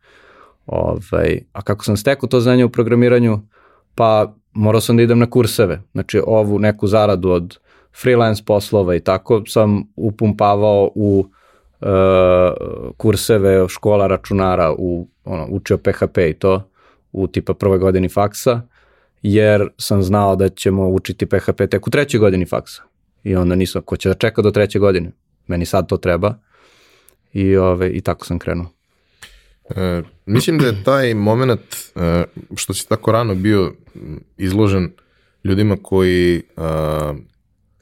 Ovaj, 0.66 1.40
a 1.52 1.62
kako 1.62 1.84
sam 1.84 1.96
stekao 1.96 2.28
to 2.28 2.40
znanje 2.40 2.64
u 2.64 2.70
programiranju? 2.70 3.40
Pa 3.94 4.34
morao 4.52 4.80
sam 4.80 4.96
da 4.96 5.02
idem 5.02 5.18
na 5.18 5.30
kurseve. 5.30 5.82
Znači 5.92 6.20
ovu 6.26 6.58
neku 6.58 6.86
zaradu 6.86 7.30
od 7.30 7.58
freelance 8.02 8.42
poslova 8.46 8.94
i 8.94 9.00
tako 9.00 9.42
sam 9.46 9.82
upumpavao 9.96 10.90
u 10.94 11.24
uh, 11.80 11.88
kurseve 12.96 13.68
škola 13.68 14.06
računara, 14.06 14.74
u, 14.78 15.08
ono, 15.24 15.46
učio 15.50 15.78
PHP 15.78 16.18
i 16.18 16.34
to 16.34 16.70
u 17.12 17.26
tipa 17.26 17.54
prvoj 17.54 17.78
godini 17.78 18.08
faksa, 18.08 18.60
jer 19.22 19.68
sam 19.78 20.02
znao 20.02 20.36
da 20.36 20.48
ćemo 20.48 20.88
učiti 20.88 21.26
PHP 21.26 21.70
tek 21.70 21.86
u 21.86 21.90
trećoj 21.90 22.20
godini 22.20 22.46
faksa. 22.46 22.82
I 23.24 23.36
onda 23.36 23.54
nisam, 23.54 23.82
ko 23.82 23.96
će 23.96 24.08
da 24.08 24.14
čeka 24.14 24.42
do 24.42 24.50
treće 24.50 24.78
godine? 24.78 25.12
Meni 25.46 25.66
sad 25.66 25.88
to 25.88 25.96
treba. 25.96 26.34
I, 27.32 27.56
ove, 27.56 27.90
i 27.90 28.00
tako 28.00 28.26
sam 28.26 28.38
krenuo. 28.38 28.66
E, 29.70 30.02
mislim 30.26 30.58
da 30.58 30.66
je 30.66 30.84
taj 30.84 31.14
moment 31.14 31.60
e, 31.96 32.24
što 32.56 32.74
si 32.74 32.88
tako 32.88 33.12
rano 33.12 33.34
bio 33.34 33.74
izložen 34.36 34.90
ljudima 35.44 35.76
koji 35.82 36.36
e, 36.36 36.42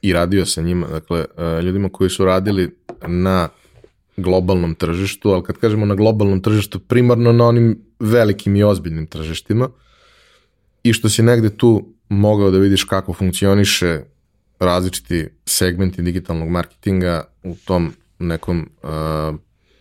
i 0.01 0.13
radio 0.13 0.45
sa 0.45 0.61
njima, 0.61 0.87
dakle, 0.87 1.25
e, 1.37 1.61
ljudima 1.61 1.89
koji 1.89 2.09
su 2.09 2.25
radili 2.25 2.75
na 3.07 3.49
globalnom 4.17 4.75
tržištu, 4.75 5.29
ali 5.29 5.43
kad 5.43 5.57
kažemo 5.57 5.85
na 5.85 5.95
globalnom 5.95 6.41
tržištu, 6.41 6.79
primarno 6.79 7.31
na 7.31 7.45
onim 7.45 7.81
velikim 7.99 8.55
i 8.55 8.63
ozbiljnim 8.63 9.07
tržištima 9.07 9.69
i 10.89 10.93
što 10.93 11.09
si 11.09 11.23
negde 11.23 11.49
tu 11.49 11.93
mogao 12.09 12.51
da 12.51 12.57
vidiš 12.57 12.83
kako 12.83 13.13
funkcioniše 13.13 14.01
različiti 14.59 15.27
segmenti 15.45 16.01
digitalnog 16.01 16.49
marketinga 16.49 17.23
u 17.43 17.55
tom 17.65 17.93
nekom 18.19 18.69
uh, 18.83 18.89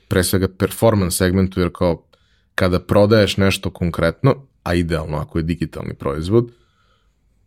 pre 0.08 0.24
svega 0.24 0.48
performance 0.58 1.16
segmentu, 1.16 1.60
jer 1.60 1.70
kao 1.74 2.02
kada 2.54 2.80
prodaješ 2.80 3.36
nešto 3.36 3.70
konkretno, 3.70 4.46
a 4.62 4.74
idealno 4.74 5.16
ako 5.16 5.38
je 5.38 5.42
digitalni 5.42 5.94
proizvod, 5.94 6.52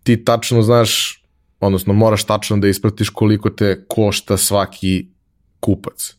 ti 0.04 0.26
tačno 0.26 0.62
znaš 0.62 1.24
odnosno 1.60 1.94
moraš 1.94 2.24
tačno 2.24 2.58
da 2.58 2.68
ispratiš 2.68 3.10
koliko 3.10 3.50
te 3.50 3.86
košta 3.88 4.38
svaki 4.38 5.08
kupac. 5.60 6.16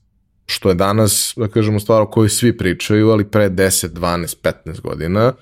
Što 0.46 0.68
je 0.68 0.74
danas, 0.74 1.32
da 1.36 1.48
kažemo, 1.48 1.80
stvar 1.80 2.02
o 2.02 2.10
kojoj 2.10 2.28
svi 2.28 2.56
pričaju, 2.56 3.10
ali 3.10 3.30
pre 3.30 3.50
10, 3.50 3.88
12, 3.88 4.36
15 4.42 4.80
godina 4.80 5.32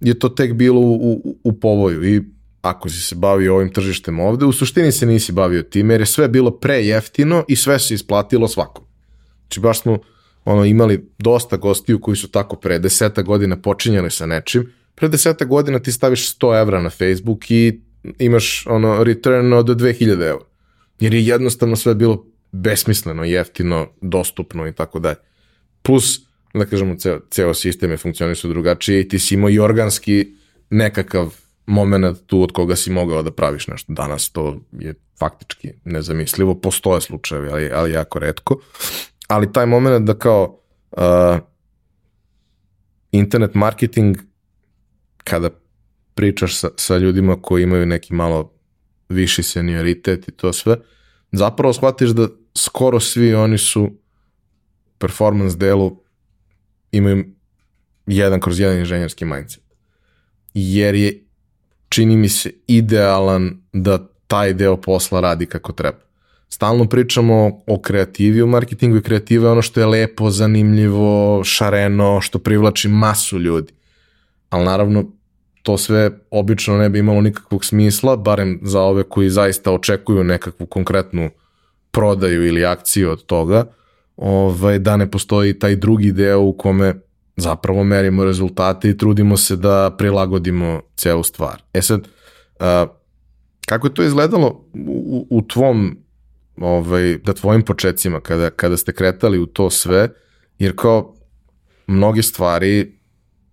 je 0.00 0.18
to 0.18 0.28
tek 0.28 0.52
bilo 0.52 0.80
u, 0.80 0.94
u, 0.94 1.38
u 1.44 1.52
povoju 1.60 2.04
i 2.14 2.22
ako 2.62 2.88
si 2.88 3.02
se 3.02 3.14
bavio 3.14 3.54
ovim 3.54 3.72
tržištem 3.72 4.20
ovde, 4.20 4.44
u 4.44 4.52
suštini 4.52 4.92
se 4.92 5.06
nisi 5.06 5.32
bavio 5.32 5.62
time 5.62 5.94
jer 5.94 6.00
je 6.00 6.06
sve 6.06 6.28
bilo 6.28 6.50
prejeftino 6.50 7.44
i 7.48 7.56
sve 7.56 7.78
se 7.78 7.94
isplatilo 7.94 8.48
svakom. 8.48 8.84
Znači 9.40 9.60
baš 9.60 9.80
smo 9.80 9.98
ono, 10.44 10.64
imali 10.64 11.10
dosta 11.18 11.56
gostiju 11.56 12.00
koji 12.00 12.16
su 12.16 12.28
tako 12.28 12.56
pre 12.56 12.78
deseta 12.78 13.22
godina 13.22 13.56
počinjali 13.62 14.10
sa 14.10 14.26
nečim. 14.26 14.72
Pre 14.94 15.08
deseta 15.08 15.44
godina 15.44 15.78
ti 15.78 15.92
staviš 15.92 16.38
100 16.38 16.60
evra 16.60 16.82
na 16.82 16.90
Facebook 16.90 17.50
i 17.50 17.80
imaš 18.18 18.66
ono 18.66 19.04
return 19.04 19.52
od 19.52 19.66
2000 19.66 20.28
eura. 20.28 20.44
Jer 21.00 21.14
je 21.14 21.26
jednostavno 21.26 21.76
sve 21.76 21.94
bilo 21.94 22.26
besmisleno, 22.52 23.24
jeftino, 23.24 23.88
dostupno 24.00 24.68
i 24.68 24.72
tako 24.72 24.98
dalje. 24.98 25.16
Plus, 25.82 26.20
da 26.54 26.64
kažemo, 26.64 26.96
ceo, 26.96 27.20
ceo 27.30 27.54
sistem 27.54 27.90
je 27.90 27.96
funkcionisao 27.96 28.50
drugačije 28.50 29.00
i 29.00 29.08
ti 29.08 29.18
si 29.18 29.34
imao 29.34 29.50
i 29.50 29.58
organski 29.58 30.34
nekakav 30.70 31.34
moment 31.66 32.18
tu 32.26 32.42
od 32.42 32.52
koga 32.52 32.76
si 32.76 32.90
mogao 32.90 33.22
da 33.22 33.30
praviš 33.30 33.66
nešto. 33.66 33.92
Danas 33.92 34.30
to 34.30 34.60
je 34.72 34.94
faktički 35.18 35.72
nezamislivo, 35.84 36.54
postoje 36.54 37.00
slučajevi, 37.00 37.48
ali, 37.48 37.70
ali 37.72 37.92
jako 37.92 38.18
redko. 38.18 38.60
Ali 39.28 39.52
taj 39.52 39.66
moment 39.66 40.06
da 40.06 40.18
kao 40.18 40.60
uh, 40.90 41.02
internet 43.12 43.54
marketing 43.54 44.16
kada 45.24 45.50
pričaš 46.14 46.58
sa, 46.58 46.68
sa 46.76 46.96
ljudima 46.96 47.42
koji 47.42 47.62
imaju 47.62 47.86
neki 47.86 48.14
malo 48.14 48.52
viši 49.08 49.42
senioritet 49.42 50.28
i 50.28 50.32
to 50.32 50.52
sve, 50.52 50.76
zapravo 51.32 51.72
shvatiš 51.72 52.10
da 52.10 52.28
skoro 52.56 53.00
svi 53.00 53.34
oni 53.34 53.58
su 53.58 53.90
performance 54.98 55.56
delu 55.56 56.03
imaju 56.96 57.24
jedan 58.06 58.40
kroz 58.40 58.60
jedan 58.60 58.78
inženjerski 58.78 59.24
mindset. 59.24 59.62
Jer 60.54 60.94
je, 60.94 61.24
čini 61.88 62.16
mi 62.16 62.28
se, 62.28 62.50
idealan 62.66 63.56
da 63.72 63.98
taj 64.26 64.54
deo 64.54 64.76
posla 64.76 65.20
radi 65.20 65.46
kako 65.46 65.72
treba. 65.72 65.98
Stalno 66.48 66.88
pričamo 66.88 67.62
o 67.66 67.80
kreativi 67.80 68.42
u 68.42 68.46
marketingu 68.46 68.96
i 68.96 69.02
kreativa 69.02 69.48
je 69.48 69.52
ono 69.52 69.62
što 69.62 69.80
je 69.80 69.86
lepo, 69.86 70.30
zanimljivo, 70.30 71.44
šareno, 71.44 72.20
što 72.20 72.38
privlači 72.38 72.88
masu 72.88 73.38
ljudi. 73.38 73.72
Ali 74.50 74.64
naravno, 74.64 75.04
to 75.62 75.78
sve 75.78 76.10
obično 76.30 76.76
ne 76.76 76.88
bi 76.88 76.98
imalo 76.98 77.20
nikakvog 77.20 77.64
smisla, 77.64 78.16
barem 78.16 78.60
za 78.62 78.80
ove 78.80 79.02
koji 79.02 79.30
zaista 79.30 79.72
očekuju 79.72 80.24
nekakvu 80.24 80.66
konkretnu 80.66 81.30
prodaju 81.90 82.46
ili 82.46 82.64
akciju 82.64 83.10
od 83.10 83.26
toga, 83.26 83.64
ovaj, 84.16 84.78
da 84.78 84.96
ne 84.96 85.10
postoji 85.10 85.58
taj 85.58 85.76
drugi 85.76 86.12
deo 86.12 86.40
u 86.40 86.52
kome 86.52 86.94
zapravo 87.36 87.84
merimo 87.84 88.24
rezultate 88.24 88.90
i 88.90 88.98
trudimo 88.98 89.36
se 89.36 89.56
da 89.56 89.94
prilagodimo 89.98 90.80
celu 90.96 91.22
stvar. 91.22 91.62
E 91.72 91.82
sad, 91.82 92.08
a, 92.60 92.86
kako 93.66 93.86
je 93.86 93.94
to 93.94 94.02
izgledalo 94.02 94.64
u, 94.86 95.26
u 95.30 95.42
tvom, 95.42 95.98
ovaj, 96.56 97.18
da 97.18 97.32
tvojim 97.32 97.62
početcima, 97.62 98.20
kada, 98.20 98.50
kada 98.50 98.76
ste 98.76 98.92
kretali 98.92 99.38
u 99.38 99.46
to 99.46 99.70
sve, 99.70 100.08
jer 100.58 100.76
kao 100.76 101.14
mnoge 101.86 102.22
stvari 102.22 102.98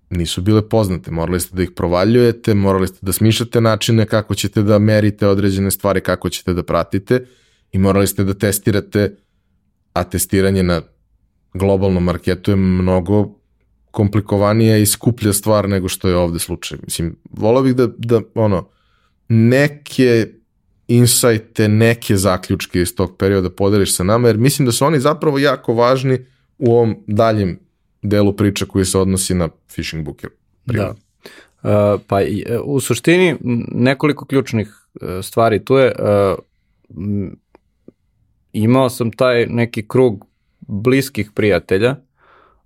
nisu 0.09 0.41
bile 0.41 0.69
poznate, 0.69 1.11
morali 1.11 1.39
ste 1.39 1.55
da 1.55 1.63
ih 1.63 1.71
provaljujete, 1.75 2.53
morali 2.53 2.87
ste 2.87 2.97
da 3.01 3.11
smišljate 3.11 3.61
načine 3.61 4.05
kako 4.05 4.35
ćete 4.35 4.61
da 4.61 4.79
merite 4.79 5.27
određene 5.27 5.71
stvari, 5.71 6.01
kako 6.01 6.29
ćete 6.29 6.53
da 6.53 6.63
pratite 6.63 7.25
i 7.71 7.77
morali 7.77 8.07
ste 8.07 8.23
da 8.23 8.33
testirate, 8.33 9.15
a 9.93 10.03
testiranje 10.03 10.63
na 10.63 10.81
globalnom 11.53 12.03
marketu 12.03 12.51
je 12.51 12.55
mnogo 12.55 13.41
komplikovanija 13.91 14.77
i 14.77 14.85
skuplja 14.85 15.33
stvar 15.33 15.69
nego 15.69 15.87
što 15.87 16.09
je 16.09 16.15
ovde 16.15 16.39
slučaj. 16.39 16.77
Mislim, 16.83 17.15
volao 17.29 17.63
bih 17.63 17.75
da, 17.75 17.87
da 17.97 18.21
ono, 18.35 18.69
neke 19.29 20.27
insajte, 20.87 21.67
neke 21.67 22.17
zaključke 22.17 22.81
iz 22.81 22.95
tog 22.95 23.17
perioda 23.17 23.49
podeliš 23.49 23.95
sa 23.95 24.03
nama, 24.03 24.27
jer 24.27 24.37
mislim 24.37 24.65
da 24.65 24.71
su 24.71 24.85
oni 24.85 24.99
zapravo 24.99 25.39
jako 25.39 25.73
važni 25.73 26.25
u 26.57 26.73
ovom 26.73 26.95
daljem 27.07 27.59
delu 28.01 28.35
priča 28.35 28.65
koji 28.65 28.85
se 28.85 28.97
odnosi 28.97 29.33
na 29.33 29.49
phishing 29.67 30.05
booker. 30.05 30.29
Da. 30.65 30.93
Uh, 31.63 32.01
pa 32.07 32.21
e, 32.21 32.59
u 32.63 32.79
suštini 32.79 33.35
nekoliko 33.71 34.25
ključnih 34.25 34.67
uh, 34.93 35.09
stvari 35.23 35.65
tu 35.65 35.77
je 35.77 35.95
uh, 35.99 36.37
imao 38.53 38.89
sam 38.89 39.11
taj 39.11 39.45
neki 39.45 39.87
krug 39.87 40.25
bliskih 40.59 41.31
prijatelja 41.35 41.95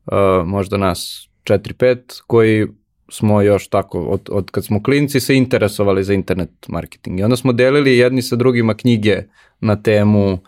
uh, 0.06 0.48
možda 0.48 0.78
nas 0.78 1.30
4-5 1.44 2.22
koji 2.28 2.68
smo 3.10 3.42
još 3.42 3.68
tako, 3.68 4.02
od, 4.02 4.30
od 4.32 4.52
kad 4.52 4.66
smo 4.66 4.84
klinci 4.84 5.20
se 5.20 5.36
interesovali 5.36 6.04
za 6.04 6.14
internet 6.14 6.50
marketing. 6.68 7.20
I 7.20 7.24
onda 7.24 7.36
smo 7.36 7.54
delili 7.54 7.98
jedni 7.98 8.22
sa 8.22 8.36
drugima 8.36 8.74
knjige 8.74 9.24
na 9.60 9.82
temu, 9.82 10.34
uh, 10.34 10.42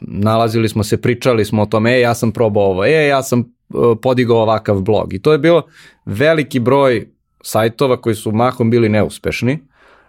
nalazili 0.00 0.68
smo 0.68 0.84
se, 0.84 1.00
pričali 1.00 1.44
smo 1.44 1.62
o 1.62 1.66
tome, 1.66 1.96
e, 1.96 2.00
ja 2.00 2.14
sam 2.14 2.32
probao 2.32 2.64
ovo, 2.64 2.84
e, 2.84 3.06
ja 3.06 3.22
sam 3.22 3.40
uh, 3.40 3.98
podigao 4.02 4.36
ovakav 4.36 4.80
blog. 4.80 5.14
I 5.14 5.22
to 5.22 5.32
je 5.32 5.38
bilo 5.38 5.62
veliki 6.04 6.60
broj 6.60 7.08
sajtova 7.42 8.00
koji 8.00 8.14
su 8.14 8.32
mahom 8.32 8.70
bili 8.70 8.88
neuspešni, 8.88 9.58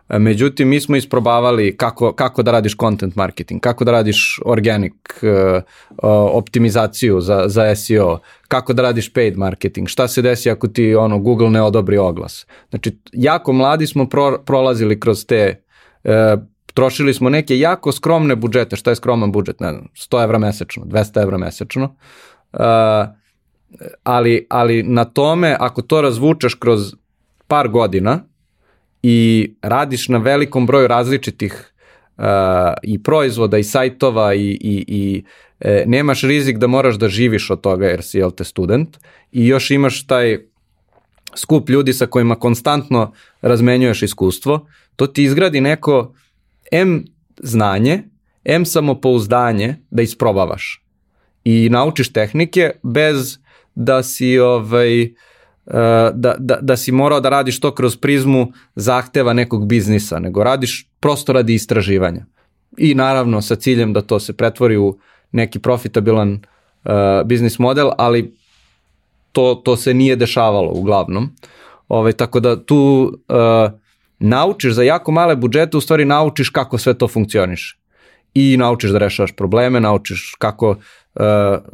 Međutim, 0.09 0.67
mi 0.67 0.79
smo 0.79 0.95
isprobavali 0.95 1.77
kako, 1.77 2.13
kako 2.13 2.43
da 2.43 2.51
radiš 2.51 2.77
content 2.77 3.15
marketing, 3.15 3.61
kako 3.61 3.85
da 3.85 3.91
radiš 3.91 4.39
organic 4.45 4.93
uh, 4.93 5.61
optimizaciju 6.33 7.21
za, 7.21 7.43
za 7.47 7.75
SEO, 7.75 8.19
kako 8.47 8.73
da 8.73 8.81
radiš 8.81 9.13
paid 9.13 9.37
marketing, 9.37 9.87
šta 9.87 10.07
se 10.07 10.21
desi 10.21 10.49
ako 10.49 10.67
ti 10.67 10.95
ono 10.95 11.19
Google 11.19 11.49
ne 11.49 11.61
odobri 11.61 11.97
oglas. 11.97 12.47
Znači, 12.69 12.97
jako 13.11 13.53
mladi 13.53 13.87
smo 13.87 14.09
pro, 14.09 14.43
prolazili 14.45 14.99
kroz 14.99 15.25
te, 15.25 15.63
uh, 16.03 16.11
trošili 16.73 17.13
smo 17.13 17.29
neke 17.29 17.59
jako 17.59 17.91
skromne 17.91 18.35
budžete, 18.35 18.75
šta 18.75 18.89
je 18.89 18.95
skroman 18.95 19.31
budžet, 19.31 19.59
ne 19.59 19.71
znam, 19.71 19.87
100 19.95 20.23
evra 20.23 20.39
mesečno, 20.39 20.83
200 20.85 21.21
evra 21.21 21.37
mesečno, 21.37 21.95
uh, 22.53 22.59
ali, 24.03 24.47
ali 24.49 24.83
na 24.83 25.05
tome, 25.05 25.55
ako 25.59 25.81
to 25.81 26.01
razvučeš 26.01 26.53
kroz 26.53 26.93
par 27.47 27.67
godina, 27.67 28.19
i 29.09 29.51
radiš 29.61 30.09
na 30.09 30.17
velikom 30.17 30.65
broju 30.65 30.87
različitih 30.87 31.73
uh, 32.17 32.23
i 32.83 33.03
proizvoda 33.03 33.57
i 33.57 33.63
sajtova 33.63 34.33
i, 34.33 34.49
i, 34.61 34.85
i 34.87 35.23
e, 35.59 35.83
nemaš 35.87 36.21
rizik 36.21 36.57
da 36.57 36.67
moraš 36.67 36.95
da 36.95 37.07
živiš 37.07 37.49
od 37.49 37.61
toga 37.61 37.87
jer 37.87 38.03
si 38.03 38.17
jel 38.17 38.31
te 38.31 38.43
student 38.43 38.97
i 39.31 39.47
još 39.47 39.71
imaš 39.71 40.07
taj 40.07 40.39
skup 41.35 41.69
ljudi 41.69 41.93
sa 41.93 42.05
kojima 42.05 42.35
konstantno 42.35 43.13
razmenjuješ 43.41 44.03
iskustvo, 44.03 44.67
to 44.95 45.07
ti 45.07 45.23
izgradi 45.23 45.61
neko 45.61 46.13
M 46.71 47.05
znanje, 47.37 48.03
M 48.43 48.65
samopouzdanje 48.65 49.75
da 49.89 50.01
isprobavaš 50.01 50.83
i 51.43 51.69
naučiš 51.69 52.13
tehnike 52.13 52.71
bez 52.83 53.37
da 53.75 54.03
si 54.03 54.39
ovaj, 54.39 55.01
Eh, 55.01 55.09
da, 56.13 56.35
da, 56.39 56.57
da 56.61 56.77
si 56.77 56.91
morao 56.91 57.19
da 57.19 57.29
radiš 57.29 57.59
to 57.59 57.71
kroz 57.75 57.97
prizmu 57.97 58.51
zahteva 58.75 59.33
nekog 59.33 59.67
biznisa, 59.67 60.19
nego 60.19 60.43
radiš 60.43 60.87
prosto 60.99 61.33
radi 61.33 61.53
istraživanja. 61.53 62.25
I 62.77 62.95
naravno 62.95 63.41
sa 63.41 63.55
ciljem 63.55 63.93
da 63.93 64.01
to 64.01 64.19
se 64.19 64.33
pretvori 64.33 64.77
u 64.77 64.97
neki 65.31 65.59
profitabilan 65.59 66.33
uh, 66.33 66.91
biznis 67.25 67.59
model, 67.59 67.89
ali 67.97 68.33
to, 69.31 69.61
to 69.65 69.75
se 69.75 69.93
nije 69.93 70.15
dešavalo 70.15 70.71
uglavnom. 70.71 71.23
Ove, 71.23 71.99
ovaj, 71.99 72.13
tako 72.13 72.39
da 72.39 72.65
tu 72.65 73.11
uh, 73.27 73.71
naučiš 74.19 74.73
za 74.73 74.83
jako 74.83 75.11
male 75.11 75.35
budžete, 75.35 75.77
u 75.77 75.81
stvari 75.81 76.05
naučiš 76.05 76.49
kako 76.49 76.77
sve 76.77 76.93
to 76.93 77.07
funkcioniše. 77.07 77.77
I 78.33 78.57
naučiš 78.57 78.91
da 78.91 78.97
rešavaš 78.97 79.31
probleme, 79.31 79.79
naučiš 79.79 80.35
kako 80.37 80.69
uh, 80.69 80.75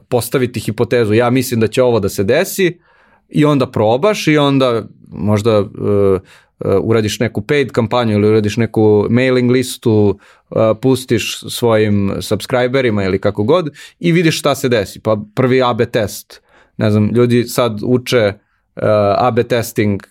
postaviti 0.10 0.60
hipotezu. 0.60 1.14
Ja 1.14 1.30
mislim 1.30 1.60
da 1.60 1.68
će 1.68 1.84
ovo 1.84 2.00
da 2.00 2.10
se 2.10 2.24
desi, 2.24 2.68
uh, 2.68 2.93
i 3.34 3.46
onda 3.46 3.72
probaš 3.72 4.28
i 4.28 4.38
onda 4.38 4.84
možda 5.08 5.60
uh, 5.60 5.68
uh, 5.68 6.20
uradiš 6.82 7.20
neku 7.20 7.42
paid 7.42 7.72
kampanju 7.72 8.14
ili 8.14 8.28
uradiš 8.28 8.58
neku 8.58 9.08
mailing 9.10 9.52
listu, 9.52 10.20
uh, 10.50 10.58
pustiš 10.82 11.40
svojim 11.50 12.14
subscriberima 12.22 13.04
ili 13.04 13.20
kako 13.20 13.44
god 13.44 13.70
i 14.00 14.12
vidiš 14.12 14.40
šta 14.40 14.56
se 14.56 14.70
desi. 14.70 15.00
Pa 15.00 15.18
prvi 15.36 15.64
AB 15.64 15.82
test, 15.92 16.42
ne 16.78 16.92
znam, 16.92 17.10
ljudi 17.14 17.44
sad 17.44 17.80
uče 17.84 18.34
uh, 18.76 18.84
AB 19.18 19.40
testing 19.40 20.02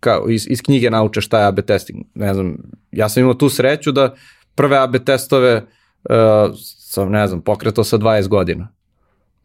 kao 0.00 0.24
iz, 0.28 0.46
iz 0.50 0.62
knjige 0.62 0.90
nauče 0.90 1.20
šta 1.20 1.40
je 1.40 1.46
AB 1.46 1.60
testing. 1.60 2.04
Ne 2.14 2.34
znam, 2.34 2.56
ja 2.92 3.08
sam 3.08 3.20
imao 3.20 3.34
tu 3.34 3.48
sreću 3.48 3.92
da 3.92 4.14
prve 4.54 4.78
AB 4.78 4.96
testove 5.06 5.62
uh, 6.10 6.54
sam, 6.56 7.10
ne 7.10 7.26
znam, 7.26 7.40
pokretao 7.40 7.84
sa 7.84 7.98
20 7.98 8.28
godina. 8.28 8.68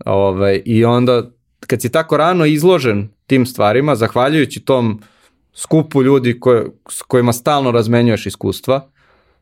Ovaj, 0.05 0.61
I 0.65 0.85
onda 0.85 1.31
kad 1.67 1.81
si 1.81 1.91
tako 1.91 2.17
rano 2.17 2.45
izložen 2.45 3.09
tim 3.27 3.45
stvarima, 3.45 3.95
zahvaljujući 3.95 4.59
tom 4.59 5.01
skupu 5.53 6.03
ljudi 6.03 6.39
koje, 6.39 6.65
s 6.89 7.01
kojima 7.01 7.33
stalno 7.33 7.71
razmenjuješ 7.71 8.25
iskustva, 8.25 8.87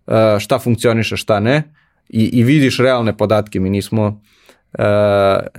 uh, 0.07 0.13
šta 0.39 0.59
funkcioniše, 0.59 1.17
šta 1.17 1.39
ne, 1.39 1.73
i, 2.09 2.23
i 2.23 2.43
vidiš 2.43 2.79
realne 2.79 3.17
podatke, 3.17 3.59
mi 3.59 3.69
nismo, 3.69 4.21
uh, 4.73 4.83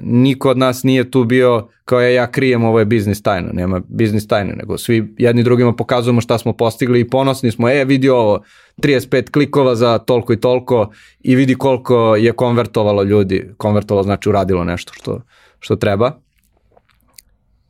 niko 0.01 0.51
od 0.51 0.59
nas 0.59 0.83
nije 0.83 1.11
tu 1.11 1.25
bio 1.25 1.69
kao 1.85 2.01
ja, 2.01 2.09
ja 2.09 2.31
krijem 2.31 2.65
ovo 2.65 2.79
je 2.79 2.85
biznis 2.85 3.23
tajna, 3.23 3.53
nema 3.53 3.81
biznis 3.89 4.27
tajne, 4.27 4.55
nego 4.55 4.79
svi 4.79 5.15
jedni 5.19 5.43
drugima 5.43 5.73
pokazujemo 5.73 6.21
šta 6.21 6.39
smo 6.39 6.53
postigli 6.53 7.01
i 7.01 7.09
ponosni 7.09 7.51
smo, 7.51 7.71
e 7.71 7.85
vidi 7.85 8.09
ovo, 8.09 8.43
35 8.79 9.31
klikova 9.31 9.75
za 9.75 9.99
toliko 9.99 10.33
i 10.33 10.41
toliko 10.41 10.91
i 11.21 11.35
vidi 11.35 11.55
koliko 11.55 12.17
je 12.17 12.33
konvertovalo 12.33 13.03
ljudi, 13.03 13.51
konvertovalo 13.57 14.03
znači 14.03 14.29
uradilo 14.29 14.65
nešto 14.65 14.93
što, 14.93 15.21
što 15.61 15.77
treba 15.77 16.21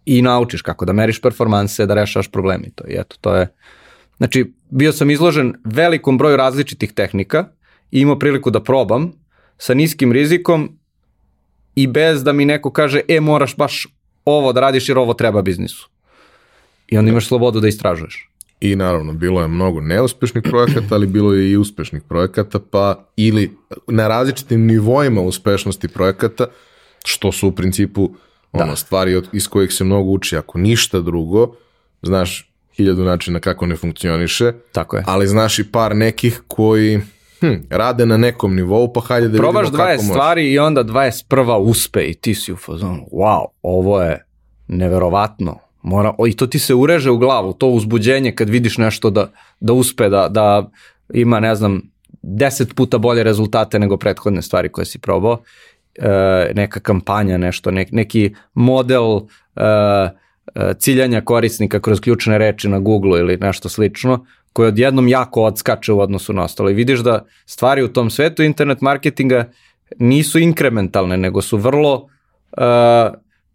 i 0.04 0.22
naučiš 0.22 0.62
kako 0.62 0.84
da 0.84 0.92
meriš 0.92 1.20
performanse, 1.20 1.86
da 1.86 1.94
rešavaš 1.94 2.30
probleme 2.30 2.66
i 2.66 2.70
to. 2.70 2.84
I 2.88 2.94
eto, 3.00 3.16
to 3.20 3.36
je, 3.36 3.48
Znači, 4.20 4.52
bio 4.70 4.92
sam 4.92 5.10
izložen 5.10 5.54
velikom 5.64 6.18
broju 6.18 6.36
različitih 6.36 6.92
tehnika 6.92 7.44
i 7.90 8.00
imao 8.00 8.18
priliku 8.18 8.50
da 8.50 8.62
probam 8.62 9.12
sa 9.58 9.74
niskim 9.74 10.12
rizikom 10.12 10.78
i 11.74 11.86
bez 11.86 12.24
da 12.24 12.32
mi 12.32 12.44
neko 12.44 12.70
kaže, 12.70 13.00
e, 13.08 13.20
moraš 13.20 13.56
baš 13.56 13.86
ovo 14.24 14.52
da 14.52 14.60
radiš 14.60 14.88
jer 14.88 14.98
ovo 14.98 15.14
treba 15.14 15.42
biznisu. 15.42 15.88
I 16.88 16.98
onda 16.98 17.10
imaš 17.10 17.28
slobodu 17.28 17.60
da 17.60 17.68
istražuješ. 17.68 18.30
I 18.60 18.76
naravno, 18.76 19.12
bilo 19.12 19.40
je 19.40 19.48
mnogo 19.48 19.80
neuspešnih 19.80 20.42
projekata, 20.42 20.94
ali 20.94 21.06
bilo 21.06 21.32
je 21.34 21.50
i 21.50 21.56
uspešnih 21.56 22.02
projekata, 22.02 22.58
pa 22.70 23.04
ili 23.16 23.56
na 23.86 24.08
različitim 24.08 24.66
nivoima 24.66 25.20
uspešnosti 25.20 25.88
projekata, 25.88 26.46
što 27.04 27.32
su 27.32 27.48
u 27.48 27.52
principu 27.52 28.10
ono, 28.52 28.66
da. 28.66 28.76
stvari 28.76 29.14
od, 29.14 29.28
iz 29.32 29.48
kojih 29.48 29.72
se 29.72 29.84
mnogo 29.84 30.10
uči, 30.10 30.36
ako 30.36 30.58
ništa 30.58 31.00
drugo, 31.00 31.54
znaš 32.02 32.52
hiljadu 32.76 33.04
načina 33.04 33.40
kako 33.40 33.66
ne 33.66 33.76
funkcioniše, 33.76 34.52
Tako 34.72 34.96
je. 34.96 35.04
ali 35.06 35.26
znaš 35.26 35.58
i 35.58 35.72
par 35.72 35.96
nekih 35.96 36.42
koji 36.48 37.00
hm, 37.40 37.54
rade 37.70 38.06
na 38.06 38.16
nekom 38.16 38.54
nivou, 38.54 38.92
pa 38.92 39.00
hajde 39.00 39.28
da 39.28 39.38
Probaš 39.38 39.66
vidimo 39.66 39.84
kako 39.84 40.02
20 40.02 40.10
stvari 40.10 40.52
i 40.52 40.58
onda 40.58 40.84
21. 40.84 41.56
uspe 41.56 42.02
i 42.02 42.14
ti 42.14 42.34
si 42.34 42.52
u 42.52 42.56
fazonu, 42.56 43.06
wow, 43.12 43.44
ovo 43.62 44.02
je 44.02 44.24
neverovatno. 44.68 45.58
Mora, 45.82 46.14
o, 46.18 46.26
I 46.26 46.32
to 46.32 46.46
ti 46.46 46.58
se 46.58 46.74
ureže 46.74 47.10
u 47.10 47.18
glavu, 47.18 47.52
to 47.52 47.68
uzbuđenje 47.68 48.34
kad 48.34 48.48
vidiš 48.48 48.78
nešto 48.78 49.10
da, 49.10 49.32
da 49.60 49.72
uspe, 49.72 50.08
da, 50.08 50.28
da 50.28 50.70
ima, 51.14 51.40
ne 51.40 51.54
znam, 51.54 51.82
deset 52.22 52.74
puta 52.74 52.98
bolje 52.98 53.22
rezultate 53.22 53.78
nego 53.78 53.96
prethodne 53.96 54.42
stvari 54.42 54.68
koje 54.68 54.84
si 54.84 54.98
probao. 54.98 55.42
E, 55.98 56.52
neka 56.54 56.80
kampanja, 56.80 57.38
nešto, 57.38 57.70
nek, 57.70 57.88
neki 57.92 58.34
model 58.54 59.20
e, 59.56 60.10
ciljanja 60.78 61.20
korisnika 61.20 61.80
kroz 61.80 62.00
ključne 62.00 62.38
reči 62.38 62.68
na 62.68 62.78
Google 62.78 63.20
ili 63.20 63.36
nešto 63.36 63.68
slično, 63.68 64.26
koji 64.52 64.68
odjednom 64.68 65.08
jako 65.08 65.42
odskače 65.42 65.92
u 65.92 66.00
odnosu 66.00 66.32
na 66.32 66.42
ostalo. 66.42 66.70
I 66.70 66.74
vidiš 66.74 67.00
da 67.00 67.26
stvari 67.46 67.82
u 67.82 67.88
tom 67.88 68.10
svetu 68.10 68.42
internet 68.42 68.80
marketinga 68.80 69.50
nisu 69.98 70.38
inkrementalne, 70.38 71.16
nego 71.16 71.42
su 71.42 71.56
vrlo 71.56 71.94
uh, 71.94 72.62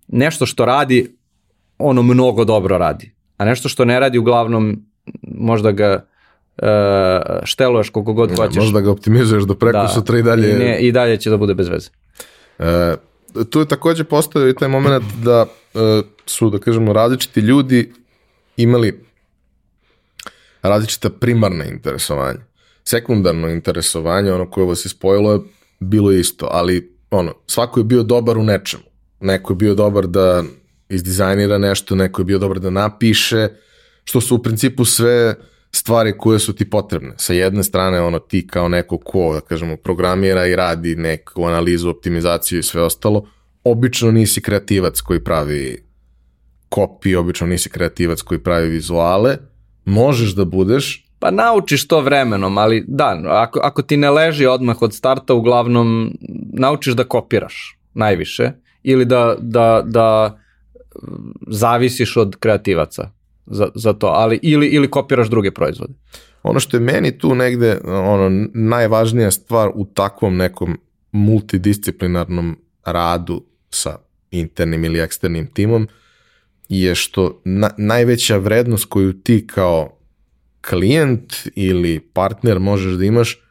nešto 0.08 0.46
što 0.46 0.66
radi, 0.66 1.16
ono 1.78 2.02
mnogo 2.02 2.46
dobro 2.46 2.78
radi. 2.78 3.12
A 3.38 3.46
nešto 3.46 3.70
što 3.70 3.86
ne 3.86 4.00
radi, 4.00 4.18
uglavnom 4.18 4.86
možda 5.22 5.72
ga 5.72 6.06
uh, 6.58 6.68
šteluješ 7.44 7.90
koliko 7.90 8.14
god 8.14 8.30
Ne, 8.30 8.36
hoćeš. 8.36 8.56
Možda 8.56 8.82
ga 8.82 8.92
optimizuješ 8.92 9.44
do 9.44 9.56
preko 9.56 9.78
Da. 9.78 9.88
sutra 9.88 10.18
i 10.18 10.24
dalje. 10.24 10.52
I, 10.52 10.60
ne, 10.60 10.80
I 10.80 10.92
dalje 10.92 11.18
će 11.18 11.30
da 11.30 11.38
bude 11.38 11.54
bez 11.54 11.68
veze. 11.68 11.90
E, 12.60 12.96
tu 13.50 13.60
je 13.60 13.68
takođe 13.68 14.04
postoje 14.04 14.52
i 14.52 14.56
taj 14.56 14.68
moment 14.68 15.06
da 15.24 15.46
e, 15.74 16.02
su, 16.26 16.50
da 16.50 16.60
kažemo, 16.60 16.94
različiti 16.94 17.40
ljudi 17.40 17.94
imali 18.58 19.06
različita 20.62 21.10
primarna 21.10 21.66
interesovanja. 21.66 22.40
Sekundarno 22.84 23.50
interesovanje, 23.50 24.34
ono 24.34 24.50
koje 24.50 24.68
vas 24.68 24.86
je 24.86 24.90
spojilo, 24.90 25.34
je 25.34 25.40
bilo 25.80 26.12
isto, 26.12 26.48
ali 26.52 26.96
ono, 27.12 27.34
svako 27.48 27.80
je 27.80 27.84
bio 27.84 28.04
dobar 28.04 28.38
u 28.38 28.44
nečemu. 28.44 28.84
Neko 29.20 29.54
je 29.54 29.58
bio 29.58 29.76
dobar 29.76 30.08
da 30.08 30.44
izdizajnira 30.90 31.58
nešto, 31.58 31.96
neko 31.96 32.22
je 32.22 32.26
bio 32.26 32.38
dobar 32.38 32.60
da 32.60 32.70
napiše, 32.70 33.48
što 34.04 34.22
su 34.22 34.36
u 34.36 34.44
principu 34.44 34.86
sve 34.86 35.36
stvari 35.76 36.18
koje 36.18 36.40
su 36.40 36.56
ti 36.56 36.70
potrebne. 36.70 37.14
Sa 37.18 37.34
jedne 37.34 37.64
strane, 37.64 38.02
ono, 38.02 38.20
ti 38.20 38.48
kao 38.48 38.68
neko 38.70 38.98
ko, 38.98 39.34
da 39.34 39.42
kažemo, 39.42 39.78
programira 39.78 40.46
i 40.46 40.56
radi 40.56 40.96
neku 40.96 41.46
analizu, 41.46 41.90
optimizaciju 41.90 42.60
i 42.60 42.64
sve 42.64 42.82
ostalo, 42.82 43.26
obično 43.64 44.12
nisi 44.12 44.42
kreativac 44.42 45.02
koji 45.02 45.24
pravi 45.24 45.84
kopije, 46.70 47.18
obično 47.18 47.48
nisi 47.48 47.70
kreativac 47.70 48.22
koji 48.22 48.40
pravi 48.40 48.70
vizuale, 48.70 49.38
možeš 49.86 50.36
da 50.36 50.46
budeš, 50.46 51.06
Pa 51.20 51.32
naučiš 51.32 51.88
to 51.88 52.02
vremenom, 52.02 52.58
ali 52.58 52.84
da, 52.88 53.22
ako, 53.26 53.60
ako 53.64 53.82
ti 53.82 53.98
ne 53.98 54.10
leži 54.10 54.46
odmah 54.46 54.82
od 54.82 54.94
starta, 54.94 55.34
uglavnom 55.34 56.12
naučiš 56.54 56.94
da 56.94 57.04
kopiraš 57.04 57.78
najviše 57.94 58.52
ili 58.84 59.06
da, 59.06 59.36
da, 59.40 59.82
da 59.86 60.40
zavisiš 61.48 62.18
od 62.18 62.36
kreativaca 62.36 63.10
za, 63.46 63.70
za 63.76 63.94
to, 63.94 64.08
ali 64.08 64.40
ili, 64.42 64.68
ili 64.68 64.92
kopiraš 64.92 65.30
druge 65.30 65.52
proizvode. 65.52 65.94
ono 66.44 66.60
što 66.60 66.78
je 66.78 66.82
meni 66.82 67.18
tu 67.18 67.36
negde 67.36 67.80
ono, 67.86 68.48
najvažnija 68.54 69.32
stvar 69.32 69.72
u 69.76 69.86
takvom 69.86 70.38
nekom 70.38 70.78
multidisciplinarnom 71.12 72.58
radu 72.86 73.44
sa 73.70 73.98
internim 74.32 74.86
ili 74.86 75.00
eksternim 75.00 75.48
timom 75.48 75.88
je 76.70 76.96
što 76.96 77.42
na, 77.46 77.70
najveća 77.78 78.38
vrednost 78.38 78.86
koju 78.86 79.14
ti 79.14 79.48
kao 79.48 79.98
klijent 80.70 81.34
ili 81.56 82.00
partner 82.00 82.60
možeš 82.60 82.94
da 82.94 83.06
imaš 83.06 83.42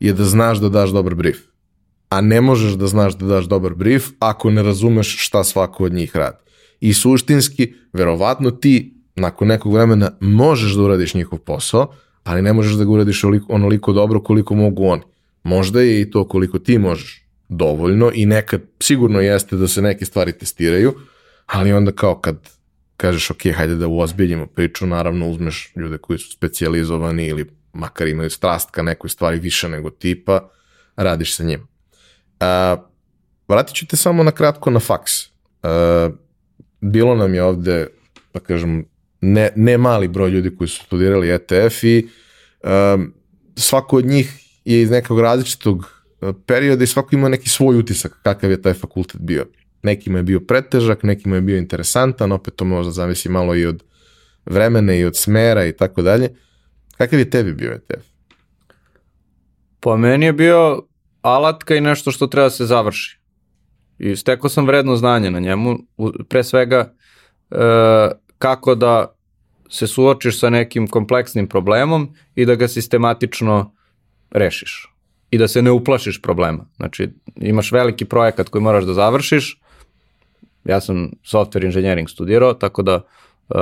je 0.00 0.12
da 0.12 0.24
znaš 0.24 0.58
da 0.58 0.68
daš 0.68 0.90
dobar 0.90 1.14
brief. 1.14 1.38
A 2.08 2.20
ne 2.20 2.40
možeš 2.40 2.72
da 2.72 2.86
znaš 2.86 3.16
da 3.16 3.26
daš 3.26 3.44
dobar 3.44 3.74
brief 3.74 4.08
ako 4.18 4.50
ne 4.50 4.62
razumeš 4.62 5.16
šta 5.26 5.44
svako 5.44 5.84
od 5.84 5.92
njih 5.92 6.16
radi. 6.16 6.36
I 6.80 6.94
suštinski, 6.94 7.74
verovatno 7.92 8.50
ti 8.50 8.95
nakon 9.16 9.48
nekog 9.48 9.74
vremena 9.74 10.10
možeš 10.20 10.72
da 10.72 10.82
uradiš 10.82 11.14
njihov 11.14 11.38
posao, 11.38 11.92
ali 12.24 12.42
ne 12.42 12.52
možeš 12.52 12.72
da 12.72 12.84
ga 12.84 12.90
uradiš 12.90 13.24
oliko, 13.24 13.52
onoliko 13.52 13.92
dobro 13.92 14.20
koliko 14.20 14.54
mogu 14.54 14.86
oni. 14.86 15.02
Možda 15.42 15.80
je 15.80 16.00
i 16.00 16.10
to 16.10 16.28
koliko 16.28 16.58
ti 16.58 16.78
možeš 16.78 17.26
dovoljno 17.48 18.10
i 18.14 18.26
nekad 18.26 18.62
sigurno 18.80 19.20
jeste 19.20 19.56
da 19.56 19.68
se 19.68 19.82
neke 19.82 20.04
stvari 20.04 20.38
testiraju, 20.38 20.94
ali 21.46 21.72
onda 21.72 21.92
kao 21.92 22.20
kad 22.20 22.36
kažeš 22.96 23.30
ok, 23.30 23.42
hajde 23.54 23.74
da 23.74 23.88
uozbiljimo 23.88 24.46
priču, 24.46 24.86
naravno 24.86 25.28
uzmeš 25.28 25.72
ljude 25.76 25.98
koji 25.98 26.18
su 26.18 26.32
specijalizovani 26.32 27.26
ili 27.26 27.50
makar 27.72 28.08
imaju 28.08 28.30
strast 28.30 28.70
ka 28.70 28.82
nekoj 28.82 29.10
stvari 29.10 29.38
više 29.38 29.68
nego 29.68 29.90
tipa, 29.90 30.48
radiš 30.96 31.36
sa 31.36 31.44
njim. 31.44 31.68
A, 32.40 32.76
vratit 33.48 33.76
ću 33.76 33.86
te 33.86 33.96
samo 33.96 34.22
na 34.22 34.30
kratko 34.30 34.70
na 34.70 34.80
faks. 34.80 35.12
A, 35.62 36.10
bilo 36.80 37.14
nam 37.14 37.34
je 37.34 37.42
ovde, 37.42 37.86
da 38.34 38.40
kažem, 38.40 38.84
ne, 39.20 39.50
ne 39.56 39.78
mali 39.78 40.08
broj 40.08 40.30
ljudi 40.30 40.56
koji 40.56 40.68
su 40.68 40.84
studirali 40.84 41.30
ETF 41.30 41.84
i 41.84 42.08
um, 42.94 43.14
svako 43.56 43.96
od 43.96 44.06
njih 44.06 44.32
je 44.64 44.82
iz 44.82 44.90
nekog 44.90 45.20
različitog 45.20 45.78
uh, 45.78 46.34
perioda 46.46 46.84
i 46.84 46.86
svako 46.86 47.14
ima 47.14 47.28
neki 47.28 47.48
svoj 47.48 47.78
utisak 47.78 48.20
kakav 48.22 48.50
je 48.50 48.62
taj 48.62 48.74
fakultet 48.74 49.20
bio. 49.20 49.46
Nekima 49.82 50.18
je 50.18 50.22
bio 50.22 50.40
pretežak, 50.40 51.02
nekima 51.02 51.34
je 51.34 51.40
bio 51.40 51.56
interesantan, 51.56 52.32
opet 52.32 52.56
to 52.56 52.64
možda 52.64 52.92
zavisi 52.92 53.28
malo 53.28 53.56
i 53.56 53.66
od 53.66 53.82
vremena 54.46 54.94
i 54.94 55.04
od 55.04 55.16
smera 55.16 55.66
i 55.66 55.72
tako 55.72 56.02
dalje. 56.02 56.28
Kakav 56.98 57.18
je 57.18 57.30
tebi 57.30 57.52
bio 57.52 57.72
ETF? 57.72 58.06
Po 59.80 59.96
meni 59.96 60.26
je 60.26 60.32
bio 60.32 60.82
alatka 61.22 61.74
i 61.74 61.80
nešto 61.80 62.10
što 62.10 62.26
treba 62.26 62.46
da 62.46 62.50
se 62.50 62.66
završi. 62.66 63.20
I 63.98 64.16
stekao 64.16 64.50
sam 64.50 64.66
vredno 64.66 64.96
znanje 64.96 65.30
na 65.30 65.40
njemu, 65.40 65.78
pre 66.28 66.44
svega 66.44 66.94
e, 67.50 67.56
kako 68.38 68.74
da 68.74 69.16
se 69.70 69.86
suočiš 69.86 70.40
sa 70.40 70.50
nekim 70.50 70.88
kompleksnim 70.88 71.48
problemom 71.48 72.14
i 72.34 72.46
da 72.46 72.54
ga 72.54 72.68
sistematično 72.68 73.72
rešiš. 74.30 74.92
I 75.30 75.38
da 75.38 75.48
se 75.48 75.62
ne 75.62 75.70
uplašiš 75.70 76.22
problema. 76.22 76.66
Znači, 76.76 77.08
imaš 77.36 77.72
veliki 77.72 78.04
projekat 78.04 78.48
koji 78.48 78.62
moraš 78.62 78.84
da 78.84 78.94
završiš, 78.94 79.60
ja 80.64 80.80
sam 80.80 81.10
software 81.24 81.64
engineering 81.64 82.08
studirao, 82.08 82.54
tako 82.54 82.82
da 82.82 82.94
uh, 83.48 83.56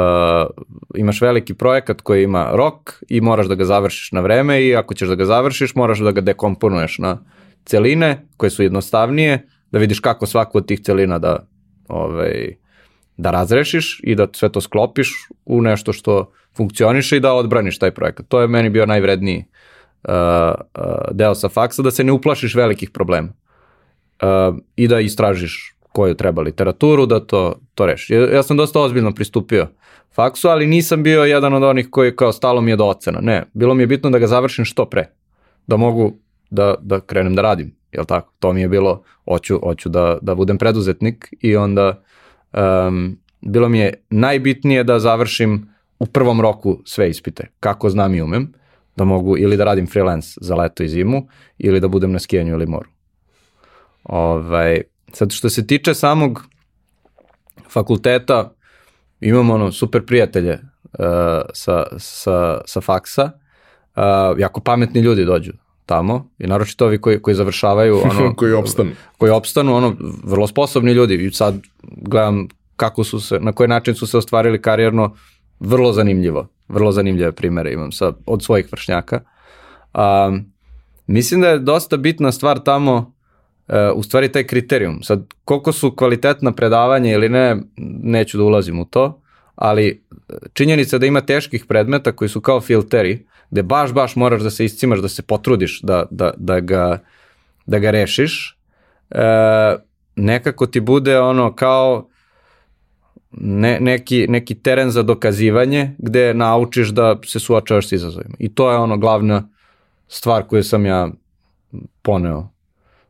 imaš 0.94 1.20
veliki 1.20 1.54
projekat 1.54 2.00
koji 2.00 2.24
ima 2.24 2.50
rok 2.52 3.02
i 3.08 3.20
moraš 3.20 3.46
da 3.46 3.54
ga 3.54 3.64
završiš 3.64 4.12
na 4.12 4.20
vreme 4.20 4.62
i 4.62 4.76
ako 4.76 4.94
ćeš 4.94 5.08
da 5.08 5.14
ga 5.14 5.24
završiš, 5.24 5.74
moraš 5.74 5.98
da 5.98 6.12
ga 6.12 6.20
dekomponuješ 6.20 6.98
na 6.98 7.18
celine 7.64 8.26
koje 8.36 8.50
su 8.50 8.62
jednostavnije, 8.62 9.48
da 9.70 9.78
vidiš 9.78 10.00
kako 10.00 10.26
svaku 10.26 10.58
od 10.58 10.66
tih 10.66 10.80
celina 10.80 11.18
da, 11.18 11.46
ovaj, 11.88 12.56
da 13.16 13.30
razrešiš 13.30 14.00
i 14.02 14.14
da 14.14 14.26
sve 14.32 14.52
to 14.52 14.60
sklopiš 14.60 15.28
u 15.44 15.62
nešto 15.62 15.92
što 15.92 16.32
funkcioniše 16.56 17.16
i 17.16 17.20
da 17.20 17.32
odbraniš 17.34 17.78
taj 17.78 17.90
projekat. 17.90 18.26
To 18.28 18.40
je 18.40 18.48
meni 18.48 18.70
bio 18.70 18.86
najvredniji 18.86 19.44
uh, 20.08 20.14
uh, 20.14 20.84
deo 21.10 21.34
sa 21.34 21.48
faksa, 21.48 21.82
da 21.82 21.90
se 21.90 22.04
ne 22.04 22.12
uplašiš 22.12 22.54
velikih 22.54 22.90
problema 22.90 23.28
uh, 24.22 24.56
i 24.76 24.88
da 24.88 25.00
istražiš 25.00 25.74
koju 25.92 26.14
treba 26.14 26.42
literaturu, 26.42 27.06
da 27.06 27.20
to, 27.20 27.54
to 27.74 27.86
reši. 27.86 28.14
Ja, 28.14 28.30
ja 28.30 28.42
sam 28.42 28.56
dosta 28.56 28.80
ozbiljno 28.80 29.14
pristupio 29.14 29.68
faksu, 30.14 30.48
ali 30.48 30.66
nisam 30.66 31.02
bio 31.02 31.24
jedan 31.24 31.54
od 31.54 31.62
onih 31.62 31.88
koji 31.90 32.16
kao 32.16 32.32
stalo 32.32 32.60
mi 32.60 32.70
je 32.70 32.76
do 32.76 32.84
ocena. 32.84 33.20
Ne, 33.20 33.44
bilo 33.52 33.74
mi 33.74 33.82
je 33.82 33.86
bitno 33.86 34.10
da 34.10 34.18
ga 34.18 34.26
završim 34.26 34.64
što 34.64 34.84
pre, 34.84 35.08
da 35.66 35.76
mogu 35.76 36.12
da, 36.50 36.74
da 36.80 37.00
krenem 37.00 37.34
da 37.34 37.42
radim, 37.42 37.74
jel 37.92 38.04
tako? 38.04 38.32
To 38.38 38.52
mi 38.52 38.60
je 38.60 38.68
bilo, 38.68 39.02
hoću, 39.24 39.60
hoću 39.62 39.88
da, 39.88 40.18
da 40.22 40.34
budem 40.34 40.58
preduzetnik 40.58 41.28
i 41.40 41.56
onda 41.56 42.02
um, 42.54 43.18
bilo 43.40 43.68
mi 43.68 43.78
je 43.78 43.94
najbitnije 44.10 44.84
da 44.84 44.98
završim 44.98 45.68
u 45.98 46.06
prvom 46.06 46.40
roku 46.40 46.78
sve 46.84 47.10
ispite, 47.10 47.46
kako 47.60 47.90
znam 47.90 48.14
i 48.14 48.22
umem, 48.22 48.52
da 48.96 49.04
mogu 49.04 49.38
ili 49.38 49.56
da 49.56 49.64
radim 49.64 49.86
freelance 49.86 50.28
za 50.40 50.54
leto 50.54 50.82
i 50.82 50.88
zimu, 50.88 51.28
ili 51.58 51.80
da 51.80 51.88
budem 51.88 52.12
na 52.12 52.18
skijanju 52.18 52.52
ili 52.52 52.66
moru. 52.66 52.88
Ovaj, 54.04 54.82
sad 55.12 55.32
što 55.32 55.50
se 55.50 55.66
tiče 55.66 55.94
samog 55.94 56.42
fakulteta, 57.68 58.52
imam 59.20 59.50
ono 59.50 59.72
super 59.72 60.06
prijatelje 60.06 60.58
sa, 61.52 61.84
sa, 61.98 62.60
sa 62.66 62.80
faksa, 62.80 63.30
uh, 63.96 64.38
jako 64.38 64.60
pametni 64.60 65.00
ljudi 65.00 65.24
dođu 65.24 65.52
tamo 65.86 66.28
i 66.38 66.46
naročito 66.46 66.86
ovi 66.86 67.00
koji, 67.00 67.22
koji 67.22 67.34
završavaju 67.34 68.00
ono, 68.10 68.34
koji 68.34 68.52
opstanu. 68.52 68.90
Koji 69.18 69.30
opstanu, 69.30 69.74
ono, 69.74 69.96
vrlo 70.24 70.46
sposobni 70.46 70.92
ljudi 70.92 71.14
i 71.14 71.30
sad 71.30 71.54
gledam 71.82 72.48
kako 72.76 73.04
su 73.04 73.20
se, 73.20 73.40
na 73.40 73.52
koji 73.52 73.68
način 73.68 73.94
su 73.94 74.06
se 74.06 74.18
ostvarili 74.18 74.62
karijerno, 74.62 75.16
vrlo 75.60 75.92
zanimljivo, 75.92 76.48
vrlo 76.68 76.92
zanimljive 76.92 77.32
primere 77.32 77.72
imam 77.72 77.92
sa, 77.92 78.12
od 78.26 78.42
svojih 78.42 78.72
vršnjaka. 78.72 79.20
Um, 79.94 80.52
mislim 81.06 81.40
da 81.40 81.48
je 81.48 81.58
dosta 81.58 81.96
bitna 81.96 82.32
stvar 82.32 82.58
tamo 82.58 83.14
e, 83.68 83.90
u 83.94 84.02
stvari 84.02 84.32
taj 84.32 84.44
kriterijum. 84.44 85.02
Sad, 85.02 85.24
koliko 85.44 85.72
su 85.72 85.96
kvalitetna 85.96 86.52
predavanja 86.52 87.12
ili 87.12 87.28
ne, 87.28 87.56
neću 88.02 88.38
da 88.38 88.44
ulazim 88.44 88.80
u 88.80 88.84
to, 88.84 89.20
ali 89.54 90.04
činjenica 90.52 90.98
da 90.98 91.06
ima 91.06 91.20
teških 91.20 91.64
predmeta 91.66 92.12
koji 92.12 92.28
su 92.28 92.40
kao 92.40 92.60
filteri, 92.60 93.26
gde 93.54 93.62
baš, 93.62 93.92
baš 93.92 94.16
moraš 94.16 94.42
da 94.42 94.50
se 94.50 94.64
iscimaš, 94.64 94.98
da 94.98 95.08
se 95.08 95.22
potrudiš 95.22 95.80
da, 95.80 96.06
da, 96.10 96.32
da, 96.36 96.60
ga, 96.60 96.98
da 97.66 97.78
ga 97.78 97.90
rešiš, 97.90 98.58
e, 99.10 99.76
nekako 100.16 100.66
ti 100.66 100.80
bude 100.80 101.20
ono 101.20 101.54
kao 101.54 102.08
ne, 103.30 103.78
neki, 103.80 104.26
neki 104.28 104.54
teren 104.54 104.90
za 104.90 105.02
dokazivanje 105.02 105.94
gde 105.98 106.34
naučiš 106.34 106.88
da 106.88 107.16
se 107.24 107.40
suočavaš 107.40 107.88
s 107.88 107.92
izazovima. 107.92 108.34
I 108.38 108.54
to 108.54 108.70
je 108.70 108.76
ono 108.76 108.96
glavna 108.96 109.48
stvar 110.08 110.42
koju 110.42 110.64
sam 110.64 110.86
ja 110.86 111.08
poneo 112.02 112.48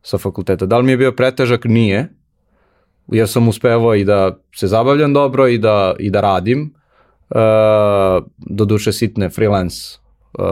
sa 0.02 0.18
fakulteta. 0.18 0.66
Da 0.66 0.78
li 0.78 0.84
mi 0.84 0.92
je 0.92 0.96
bio 0.96 1.12
pretežak? 1.12 1.64
Nije. 1.64 2.08
Ja 3.08 3.26
sam 3.26 3.48
uspevao 3.48 3.94
i 3.94 4.04
da 4.04 4.38
se 4.54 4.66
zabavljam 4.66 5.12
dobro 5.12 5.48
i 5.48 5.58
da, 5.58 5.94
i 5.98 6.10
da 6.10 6.20
radim. 6.20 6.74
E, 7.30 7.34
do 8.36 8.64
duše 8.64 8.92
sitne 8.92 9.30
freelance 9.30 10.03
e, 10.38 10.42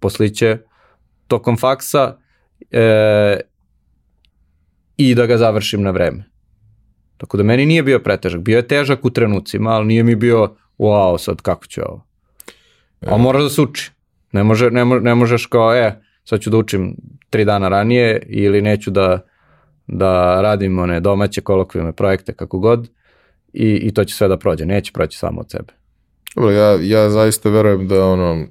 posliće 0.00 0.58
tokom 1.26 1.56
faksa 1.56 2.16
e, 2.70 3.40
i 4.96 5.14
da 5.14 5.26
ga 5.26 5.36
završim 5.36 5.82
na 5.82 5.90
vreme. 5.90 6.24
Tako 7.16 7.36
da 7.36 7.42
meni 7.42 7.66
nije 7.66 7.82
bio 7.82 7.98
pretežak. 7.98 8.40
Bio 8.40 8.56
je 8.56 8.68
težak 8.68 9.04
u 9.04 9.10
trenucima, 9.10 9.70
ali 9.70 9.86
nije 9.86 10.02
mi 10.02 10.16
bio 10.16 10.54
wow, 10.78 11.18
sad 11.18 11.40
kako 11.42 11.66
ću 11.66 11.80
ovo. 11.80 12.04
A 13.06 13.16
moraš 13.16 13.42
da 13.42 13.48
se 13.48 13.60
uči. 13.60 13.90
Ne, 14.32 14.42
može, 14.44 14.70
ne, 14.70 14.84
mo, 14.84 14.98
ne 14.98 15.14
možeš 15.14 15.46
kao, 15.46 15.74
e, 15.74 16.00
sad 16.24 16.40
ću 16.40 16.50
da 16.50 16.56
učim 16.56 16.96
tri 17.30 17.44
dana 17.44 17.68
ranije 17.68 18.22
ili 18.26 18.62
neću 18.62 18.90
da, 18.90 19.20
da 19.86 20.40
radim 20.42 20.78
one 20.78 21.00
domaće 21.00 21.40
kolokvijalne 21.40 21.92
projekte 21.92 22.32
kako 22.32 22.58
god 22.58 22.88
i, 23.52 23.68
i 23.82 23.94
to 23.94 24.04
će 24.04 24.14
sve 24.14 24.28
da 24.28 24.36
prođe. 24.36 24.66
Neće 24.66 24.92
proći 24.92 25.18
samo 25.18 25.40
od 25.40 25.50
sebe. 25.50 25.72
Dobro, 26.34 26.50
ja, 26.50 26.78
ja 26.82 27.10
zaista 27.10 27.50
verujem 27.50 27.88
da 27.88 28.04
ono, 28.06 28.46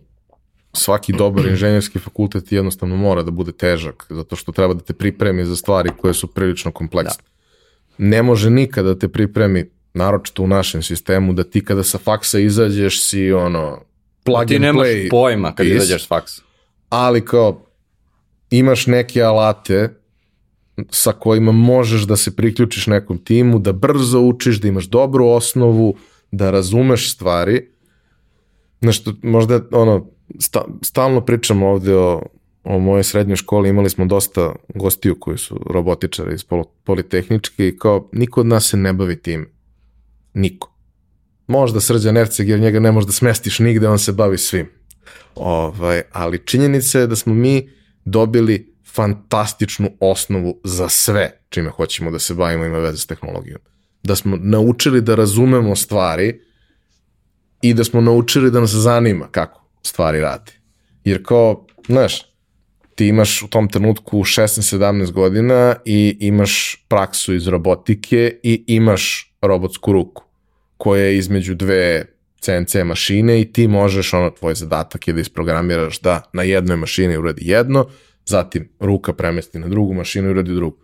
svaki 0.77 1.13
dobar 1.13 1.45
inženjerski 1.45 1.99
fakultet 1.99 2.51
jednostavno 2.51 2.95
mora 2.95 3.23
da 3.23 3.31
bude 3.31 3.51
težak, 3.51 4.05
zato 4.09 4.35
što 4.35 4.51
treba 4.51 4.73
da 4.73 4.79
te 4.79 4.93
pripremi 4.93 5.45
za 5.45 5.55
stvari 5.55 5.89
koje 6.01 6.13
su 6.13 6.27
prilično 6.27 6.71
kompleksne. 6.71 7.23
Da. 7.23 8.05
Ne 8.05 8.23
može 8.23 8.49
nikada 8.49 8.93
da 8.93 8.99
te 8.99 9.07
pripremi, 9.07 9.69
naročito 9.93 10.43
u 10.43 10.47
našem 10.47 10.83
sistemu, 10.83 11.33
da 11.33 11.43
ti 11.43 11.65
kada 11.65 11.83
sa 11.83 11.97
faksa 11.97 12.39
izađeš 12.39 13.03
si 13.03 13.31
ono 13.31 13.81
plug 14.23 14.47
ti 14.47 14.55
and 14.55 14.61
nemaš 14.61 14.87
play. 14.87 15.09
pojma 15.09 15.55
kad 15.55 15.65
piece, 15.65 15.77
izađeš 15.77 16.03
s 16.03 16.07
faksa. 16.07 16.41
Ali 16.89 17.25
kao 17.25 17.61
imaš 18.49 18.87
neke 18.87 19.21
alate 19.21 19.89
sa 20.89 21.11
kojima 21.11 21.51
možeš 21.51 22.01
da 22.01 22.15
se 22.15 22.35
priključiš 22.35 22.87
nekom 22.87 23.17
timu, 23.17 23.59
da 23.59 23.71
brzo 23.71 24.19
učiš, 24.19 24.61
da 24.61 24.67
imaš 24.67 24.85
dobru 24.85 25.27
osnovu, 25.27 25.95
da 26.31 26.51
razumeš 26.51 27.13
stvari. 27.13 27.69
Nešto, 28.81 29.13
možda 29.21 29.61
ono, 29.71 30.09
sta, 30.39 30.65
stalno 30.81 31.21
pričamo 31.21 31.67
ovde 31.67 31.95
o, 31.95 32.21
o 32.63 32.79
mojoj 32.79 33.03
srednjoj 33.03 33.35
školi, 33.35 33.69
imali 33.69 33.89
smo 33.89 34.05
dosta 34.05 34.55
gostiju 34.75 35.19
koji 35.19 35.37
su 35.37 35.59
robotičari 35.69 36.33
iz 36.35 36.45
Politehničke 36.83 37.67
i 37.67 37.77
kao 37.77 38.09
niko 38.13 38.39
od 38.39 38.45
nas 38.45 38.69
se 38.69 38.77
ne 38.77 38.93
bavi 38.93 39.21
tim. 39.21 39.49
Niko. 40.33 40.73
Možda 41.47 41.79
Srđan 41.79 42.17
Erceg 42.17 42.49
jer 42.49 42.59
njega 42.59 42.79
ne 42.79 42.91
možda 42.91 43.11
smestiš 43.11 43.59
nigde, 43.59 43.87
on 43.87 43.99
se 43.99 44.11
bavi 44.11 44.37
svim. 44.37 44.69
Ovaj, 45.35 46.01
ali 46.11 46.45
činjenica 46.45 46.99
je 46.99 47.07
da 47.07 47.15
smo 47.15 47.33
mi 47.33 47.69
dobili 48.05 48.75
fantastičnu 48.85 49.89
osnovu 49.99 50.59
za 50.63 50.89
sve 50.89 51.41
čime 51.49 51.69
hoćemo 51.69 52.11
da 52.11 52.19
se 52.19 52.33
bavimo 52.33 52.65
ima 52.65 52.77
veze 52.77 52.97
s 52.97 53.05
tehnologijom. 53.05 53.59
Da 54.03 54.15
smo 54.15 54.37
naučili 54.41 55.01
da 55.01 55.15
razumemo 55.15 55.75
stvari 55.75 56.41
i 57.61 57.73
da 57.73 57.83
smo 57.83 58.01
naučili 58.01 58.51
da 58.51 58.59
nas 58.59 58.71
zanima 58.71 59.27
kako 59.31 59.66
stvari 59.87 60.19
radi. 60.19 60.51
Jer 61.03 61.25
kao, 61.25 61.65
znaš, 61.87 62.25
ti 62.95 63.07
imaš 63.07 63.41
u 63.41 63.47
tom 63.47 63.69
trenutku 63.69 64.19
16-17 64.19 65.11
godina 65.11 65.75
i 65.85 66.17
imaš 66.19 66.85
praksu 66.87 67.33
iz 67.33 67.47
robotike 67.47 68.39
i 68.43 68.63
imaš 68.67 69.33
robotsku 69.41 69.91
ruku 69.91 70.23
koja 70.77 71.03
je 71.03 71.17
između 71.17 71.55
dve 71.55 72.05
CNC 72.39 72.75
mašine 72.85 73.41
i 73.41 73.53
ti 73.53 73.67
možeš, 73.67 74.13
ono, 74.13 74.29
tvoj 74.29 74.55
zadatak 74.55 75.07
je 75.07 75.13
da 75.13 75.21
isprogramiraš 75.21 75.99
da 75.99 76.21
na 76.33 76.43
jednoj 76.43 76.77
mašini 76.77 77.17
uradi 77.17 77.49
jedno, 77.49 77.87
zatim 78.25 78.69
ruka 78.79 79.13
premesti 79.13 79.59
na 79.59 79.67
drugu 79.67 79.93
mašinu 79.93 80.27
i 80.27 80.31
uradi 80.31 80.53
drugu. 80.53 80.77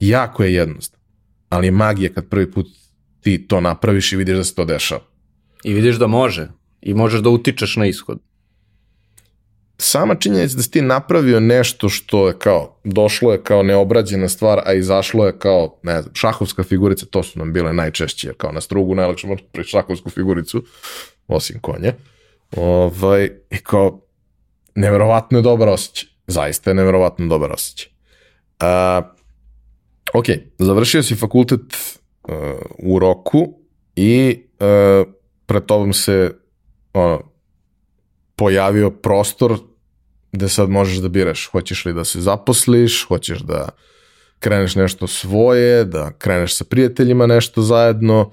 Jako 0.00 0.44
je 0.44 0.54
jednostavno, 0.54 1.04
ali 1.48 1.66
je 1.66 1.70
magija 1.70 2.12
kad 2.12 2.28
prvi 2.28 2.50
put 2.50 2.66
ti 3.20 3.46
to 3.48 3.60
napraviš 3.60 4.12
i 4.12 4.16
vidiš 4.16 4.36
da 4.36 4.44
se 4.44 4.54
to 4.54 4.64
dešava. 4.64 5.02
I 5.64 5.74
vidiš 5.74 5.96
da 5.96 6.06
može. 6.06 6.48
I 6.80 6.94
možeš 6.94 7.20
da 7.20 7.30
utičeš 7.30 7.76
na 7.76 7.86
ishod. 7.86 8.18
Sama 9.80 10.14
činjenica 10.14 10.56
da 10.56 10.62
si 10.62 10.70
ti 10.70 10.82
napravio 10.82 11.40
nešto 11.40 11.88
što 11.88 12.28
je 12.28 12.38
kao, 12.38 12.80
došlo 12.84 13.32
je 13.32 13.42
kao 13.42 13.62
neobrađena 13.62 14.28
stvar, 14.28 14.60
a 14.64 14.72
izašlo 14.72 15.26
je 15.26 15.38
kao, 15.38 15.78
ne 15.82 16.02
znam, 16.02 16.14
šahovska 16.14 16.62
figurica, 16.62 17.06
to 17.06 17.22
su 17.22 17.38
nam 17.38 17.52
bile 17.52 17.72
najčešće, 17.72 18.32
kao 18.36 18.52
na 18.52 18.60
strugu 18.60 18.94
najlakše 18.94 19.26
možeš 19.26 19.44
pri 19.52 19.64
šahovsku 19.64 20.10
figuricu, 20.10 20.62
osim 21.28 21.60
konje. 21.60 21.94
Ovaj, 22.56 23.30
I 23.50 23.58
kao, 23.62 24.00
neverovatno 24.74 25.38
je 25.38 25.42
dobar 25.42 25.68
osjećaj. 25.68 26.08
Zaista 26.26 26.70
je 26.70 26.74
neverovatno 26.74 27.26
dobar 27.26 27.52
osjećaj. 27.52 27.88
Uh, 28.60 29.04
ok, 30.14 30.26
završio 30.58 31.02
si 31.02 31.14
fakultet 31.14 31.60
uh, 31.60 32.34
u 32.78 32.98
roku 32.98 33.58
i 33.96 34.42
uh, 34.60 35.12
pred 35.46 35.64
tobom 35.64 35.92
se 35.92 36.34
ono, 36.92 37.22
pojavio 38.36 38.90
prostor 38.90 39.58
gde 40.32 40.48
sad 40.48 40.70
možeš 40.70 40.96
da 40.96 41.08
biraš 41.08 41.46
hoćeš 41.46 41.84
li 41.84 41.92
da 41.92 42.04
se 42.04 42.20
zaposliš, 42.20 43.04
hoćeš 43.08 43.38
da 43.38 43.68
kreneš 44.38 44.74
nešto 44.74 45.06
svoje, 45.06 45.84
da 45.84 46.12
kreneš 46.18 46.56
sa 46.56 46.64
prijateljima 46.64 47.26
nešto 47.26 47.62
zajedno. 47.62 48.30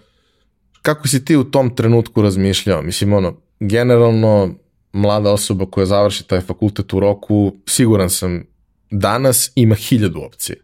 Kako 0.81 1.07
si 1.07 1.25
ti 1.25 1.35
u 1.35 1.43
tom 1.43 1.75
trenutku 1.75 2.21
razmišljao? 2.21 2.81
Mislim, 2.81 3.13
ono, 3.13 3.37
generalno 3.59 4.55
mlada 4.93 5.31
osoba 5.31 5.65
koja 5.65 5.85
završi 5.85 6.27
taj 6.27 6.41
fakultet 6.41 6.93
u 6.93 6.99
roku, 6.99 7.55
siguran 7.65 8.09
sam 8.09 8.43
danas 8.91 9.51
ima 9.55 9.75
hiljadu 9.75 10.21
opcije. 10.21 10.61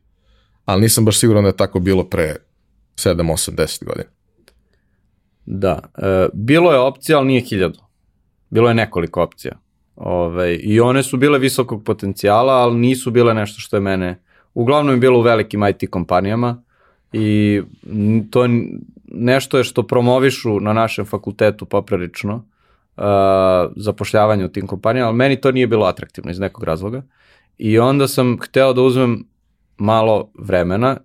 Ali 0.65 0.81
nisam 0.81 1.05
baš 1.05 1.19
siguran 1.19 1.43
da 1.43 1.49
je 1.49 1.57
tako 1.57 1.79
bilo 1.79 2.09
pre 2.09 2.35
7, 2.95 3.15
8, 3.15 3.55
10 3.55 3.85
godina. 3.85 4.09
Da, 5.45 5.79
e, 5.97 6.29
bilo 6.33 6.71
je 6.71 6.79
opcija, 6.79 7.17
ali 7.17 7.27
nije 7.27 7.41
hiljadu. 7.41 7.79
Bilo 8.49 8.67
je 8.67 8.73
nekoliko 8.73 9.23
opcija. 9.23 9.57
Ove, 10.03 10.55
I 10.55 10.79
one 10.79 11.03
su 11.03 11.17
bile 11.17 11.39
visokog 11.39 11.83
potencijala, 11.83 12.53
ali 12.53 12.79
nisu 12.79 13.11
bile 13.11 13.33
nešto 13.33 13.61
što 13.61 13.77
je 13.77 13.81
mene... 13.81 14.19
Uglavnom 14.53 14.95
je 14.95 14.99
bilo 14.99 15.19
u 15.19 15.21
velikim 15.21 15.63
IT 15.67 15.89
kompanijama 15.89 16.63
i 17.13 17.61
to 18.29 18.47
nešto 19.05 19.57
je 19.57 19.63
što 19.63 19.83
promovišu 19.87 20.59
na 20.59 20.73
našem 20.73 21.05
fakultetu 21.05 21.65
poprilično 21.65 22.35
uh, 22.35 23.03
zapošljavanje 23.75 24.45
u 24.45 24.49
tim 24.49 24.67
kompanijama, 24.67 25.07
ali 25.07 25.17
meni 25.17 25.41
to 25.41 25.51
nije 25.51 25.67
bilo 25.67 25.85
atraktivno 25.85 26.31
iz 26.31 26.39
nekog 26.39 26.63
razloga. 26.63 27.03
I 27.57 27.79
onda 27.79 28.07
sam 28.07 28.37
hteo 28.41 28.73
da 28.73 28.81
uzmem 28.81 29.23
malo 29.77 30.31
vremena 30.39 30.97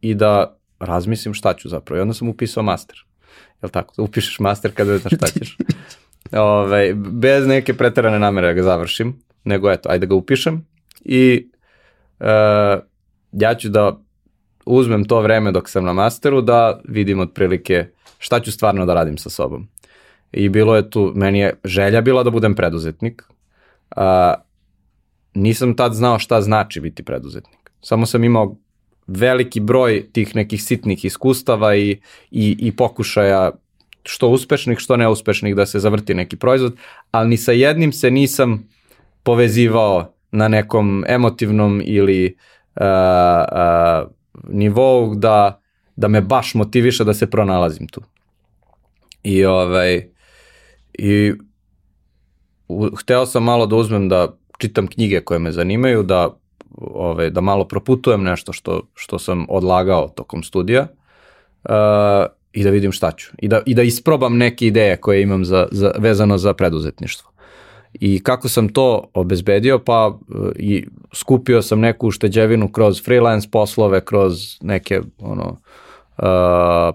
i 0.00 0.14
da 0.14 0.56
razmislim 0.80 1.34
šta 1.34 1.54
ću 1.54 1.68
zapravo. 1.68 1.98
I 1.98 2.02
onda 2.02 2.14
sam 2.14 2.28
upisao 2.28 2.62
master. 2.62 3.04
Jel 3.62 3.70
tako? 3.70 3.94
Da 3.96 4.02
upišeš 4.02 4.40
master 4.40 4.74
kada 4.74 4.92
ne 4.92 4.98
znaš 4.98 5.12
šta 5.16 5.26
ćeš. 5.26 5.56
Ove, 6.32 6.42
ovaj, 6.42 6.94
bez 6.94 7.46
neke 7.46 7.74
pretarane 7.74 8.18
namere 8.18 8.46
da 8.46 8.52
ga 8.52 8.62
završim, 8.62 9.16
nego 9.44 9.70
eto, 9.70 9.88
ajde 9.88 10.06
ga 10.06 10.14
upišem 10.14 10.66
i 11.04 11.48
e, 12.20 12.26
ja 13.32 13.54
ću 13.54 13.68
da 13.68 13.98
uzmem 14.66 15.04
to 15.04 15.20
vreme 15.20 15.52
dok 15.52 15.68
sam 15.68 15.84
na 15.84 15.92
masteru 15.92 16.40
da 16.40 16.80
vidim 16.84 17.20
otprilike 17.20 17.86
šta 18.18 18.40
ću 18.40 18.52
stvarno 18.52 18.86
da 18.86 18.94
radim 18.94 19.18
sa 19.18 19.30
sobom. 19.30 19.68
I 20.32 20.48
bilo 20.48 20.76
je 20.76 20.90
tu, 20.90 21.12
meni 21.14 21.38
je 21.38 21.54
želja 21.64 22.00
bila 22.00 22.22
da 22.22 22.30
budem 22.30 22.54
preduzetnik. 22.54 23.22
A, 23.96 24.34
nisam 25.34 25.76
tad 25.76 25.92
znao 25.92 26.18
šta 26.18 26.40
znači 26.40 26.80
biti 26.80 27.02
preduzetnik. 27.02 27.70
Samo 27.80 28.06
sam 28.06 28.24
imao 28.24 28.56
veliki 29.06 29.60
broj 29.60 30.08
tih 30.12 30.36
nekih 30.36 30.62
sitnih 30.62 31.04
iskustava 31.04 31.76
i, 31.76 31.90
i, 32.30 32.56
i 32.58 32.76
pokušaja 32.76 33.50
što 34.02 34.28
uspešnih, 34.28 34.78
što 34.78 34.96
neuspešnih 34.96 35.56
da 35.56 35.66
se 35.66 35.80
zavrti 35.80 36.14
neki 36.14 36.36
proizvod, 36.36 36.76
ali 37.10 37.28
ni 37.28 37.36
sa 37.36 37.52
jednim 37.52 37.92
se 37.92 38.10
nisam 38.10 38.68
povezivao 39.22 40.14
na 40.30 40.48
nekom 40.48 41.04
emotivnom 41.08 41.82
ili 41.84 42.36
uh, 42.76 42.82
uh, 42.82 44.10
nivou 44.48 45.14
da, 45.14 45.60
da 45.96 46.08
me 46.08 46.20
baš 46.20 46.54
motiviše 46.54 47.04
da 47.04 47.14
se 47.14 47.30
pronalazim 47.30 47.88
tu. 47.88 48.00
I 49.22 49.44
ovaj, 49.44 50.08
i 50.98 51.32
u, 52.68 52.88
hteo 52.96 53.26
sam 53.26 53.44
malo 53.44 53.66
da 53.66 53.76
uzmem 53.76 54.08
da 54.08 54.36
čitam 54.58 54.86
knjige 54.86 55.20
koje 55.20 55.38
me 55.38 55.52
zanimaju, 55.52 56.02
da, 56.02 56.28
ove, 56.76 57.30
da 57.30 57.40
malo 57.40 57.68
proputujem 57.68 58.22
nešto 58.22 58.52
što, 58.52 58.82
što 58.94 59.18
sam 59.18 59.46
odlagao 59.48 60.08
tokom 60.08 60.42
studija 60.42 60.86
uh, 61.64 62.37
i 62.58 62.64
da 62.64 62.70
vidim 62.70 62.92
šta 62.92 63.12
ću. 63.12 63.30
I 63.38 63.48
da, 63.48 63.62
i 63.66 63.74
da 63.74 63.82
isprobam 63.82 64.36
neke 64.36 64.66
ideje 64.66 64.96
koje 64.96 65.22
imam 65.22 65.44
za, 65.44 65.68
za, 65.70 65.92
vezano 65.98 66.38
za 66.38 66.54
preduzetništvo. 66.54 67.30
I 67.92 68.22
kako 68.22 68.48
sam 68.48 68.68
to 68.68 69.10
obezbedio, 69.14 69.78
pa 69.78 70.06
uh, 70.06 70.48
i 70.56 70.86
skupio 71.14 71.62
sam 71.62 71.80
neku 71.80 72.06
ušteđevinu 72.06 72.68
kroz 72.72 73.04
freelance 73.04 73.48
poslove, 73.50 74.04
kroz 74.04 74.58
neke 74.62 75.00
ono, 75.18 75.60
uh, 76.18 76.24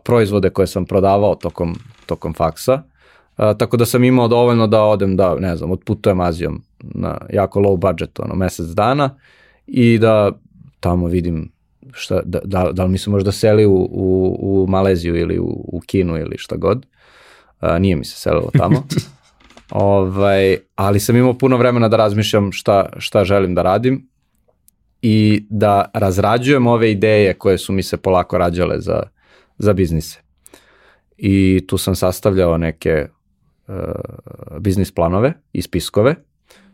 proizvode 0.04 0.50
koje 0.50 0.68
sam 0.68 0.86
prodavao 0.86 1.36
tokom, 1.36 1.76
tokom 2.06 2.34
faksa 2.34 2.84
A, 3.38 3.54
tako 3.54 3.78
da 3.78 3.86
sam 3.86 4.04
imao 4.04 4.28
dovoljno 4.28 4.68
da 4.68 4.84
odem 4.84 5.16
da, 5.16 5.36
ne 5.36 5.56
znam, 5.58 5.72
otputujem 5.72 6.20
Azijom 6.20 6.62
na 6.80 7.18
jako 7.34 7.60
low 7.60 7.78
budget, 7.78 8.20
ono, 8.20 8.36
mesec 8.36 8.66
dana 8.66 9.18
i 9.68 9.98
da 9.98 10.32
tamo 10.80 11.08
vidim 11.08 11.52
šta, 11.94 12.22
da, 12.26 12.40
da, 12.44 12.72
da 12.72 12.84
li 12.84 12.92
mi 12.92 12.98
se 12.98 13.10
možda 13.10 13.32
seli 13.32 13.66
u, 13.66 13.88
u, 13.92 14.36
u 14.40 14.68
Maleziju 14.68 15.16
ili 15.16 15.40
u, 15.40 15.70
u 15.74 15.82
Kinu 15.86 16.18
ili 16.18 16.38
šta 16.38 16.56
god. 16.56 16.86
A, 17.60 17.80
nije 17.80 17.96
mi 17.96 18.06
se 18.06 18.20
selilo 18.20 18.50
tamo. 18.58 18.84
ovaj, 19.72 20.58
ali 20.76 21.00
sam 21.00 21.16
imao 21.16 21.38
puno 21.38 21.58
vremena 21.58 21.88
da 21.88 21.98
razmišljam 21.98 22.52
šta, 22.52 22.90
šta 22.98 23.26
želim 23.26 23.56
da 23.56 23.62
radim 23.62 24.10
i 25.02 25.46
da 25.50 25.92
razrađujem 25.94 26.68
ove 26.68 26.92
ideje 26.92 27.34
koje 27.34 27.58
su 27.58 27.74
mi 27.74 27.84
se 27.84 27.98
polako 27.98 28.38
rađale 28.38 28.80
za, 28.80 29.04
za 29.58 29.74
biznise. 29.74 30.20
I 31.18 31.66
tu 31.68 31.78
sam 31.78 31.96
sastavljao 31.96 32.58
neke 32.58 33.08
uh, 33.68 33.76
biznis 34.60 34.92
planove 34.92 35.34
i 35.54 35.62
spiskove, 35.62 36.16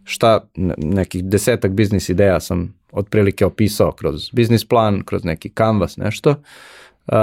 šta 0.10 0.40
nekih 0.78 1.24
desetak 1.26 1.72
biznis 1.72 2.10
ideja 2.10 2.40
sam 2.40 2.74
otprilike 2.92 3.46
opisao 3.46 3.92
kroz 3.92 4.30
biznis 4.34 4.66
plan, 4.66 5.04
kroz 5.06 5.24
neki 5.24 5.50
canvas, 5.58 5.98
nešto. 5.98 6.30
Uh, 6.30 7.16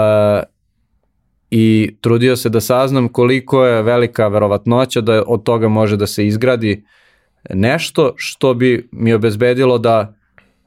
I 1.51 1.97
trudio 2.01 2.37
se 2.37 2.49
da 2.49 2.61
saznam 2.61 3.09
koliko 3.09 3.65
je 3.65 3.83
velika 3.83 4.29
verovatnoća 4.29 5.01
da 5.01 5.23
od 5.27 5.43
toga 5.43 5.69
može 5.69 5.97
da 5.97 6.07
se 6.07 6.27
izgradi 6.27 6.85
nešto 7.51 8.13
što 8.17 8.55
bi 8.55 8.89
mi 8.93 9.13
obezbedilo 9.13 9.79
da 9.79 10.15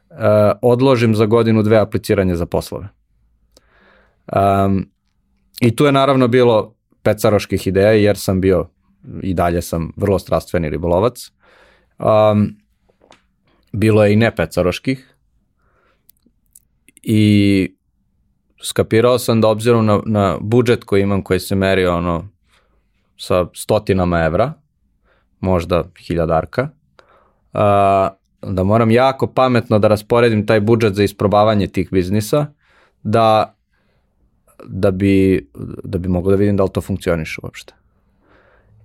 uh, 0.09 0.17
odložim 0.61 1.15
za 1.15 1.25
godinu 1.25 1.63
dve 1.63 1.77
apliciranje 1.77 2.35
za 2.35 2.45
poslove. 2.45 2.87
Um, 4.33 4.89
I 5.61 5.75
tu 5.75 5.85
je 5.85 5.91
naravno 5.91 6.27
bilo 6.27 6.75
pecaroških 7.03 7.67
ideja 7.67 7.91
jer 7.91 8.17
sam 8.17 8.41
bio 8.41 8.67
i 9.21 9.33
dalje 9.33 9.61
sam 9.61 9.91
vrlo 9.95 10.19
strastveni 10.19 10.69
ribolovac. 10.69 11.31
Um, 11.99 12.55
bilo 13.71 14.05
je 14.05 14.13
i 14.13 14.15
ne 14.15 14.35
pecaroških 14.35 15.15
i 17.01 17.75
skapirao 18.63 19.19
sam 19.19 19.41
da 19.41 19.47
obzirom 19.47 19.85
na, 19.85 19.99
na 20.05 20.37
budžet 20.41 20.83
koji 20.83 21.01
imam 21.01 21.23
koji 21.23 21.39
se 21.39 21.55
meri 21.55 21.85
ono 21.85 22.27
sa 23.17 23.45
stotinama 23.53 24.19
evra, 24.19 24.53
možda 25.39 25.83
hiljadarka, 26.07 26.69
uh, 27.53 27.59
da 28.41 28.63
moram 28.63 28.91
jako 28.91 29.27
pametno 29.27 29.79
da 29.79 29.87
rasporedim 29.87 30.45
taj 30.45 30.59
budžet 30.59 30.93
za 30.93 31.03
isprobavanje 31.03 31.67
tih 31.67 31.89
biznisa, 31.91 32.45
da, 33.03 33.55
da, 34.65 34.91
bi, 34.91 35.47
da 35.83 35.97
bi 35.97 36.09
mogo 36.09 36.29
da 36.31 36.35
vidim 36.35 36.57
da 36.57 36.63
li 36.63 36.69
to 36.73 36.81
funkcioniše 36.81 37.41
uopšte. 37.43 37.73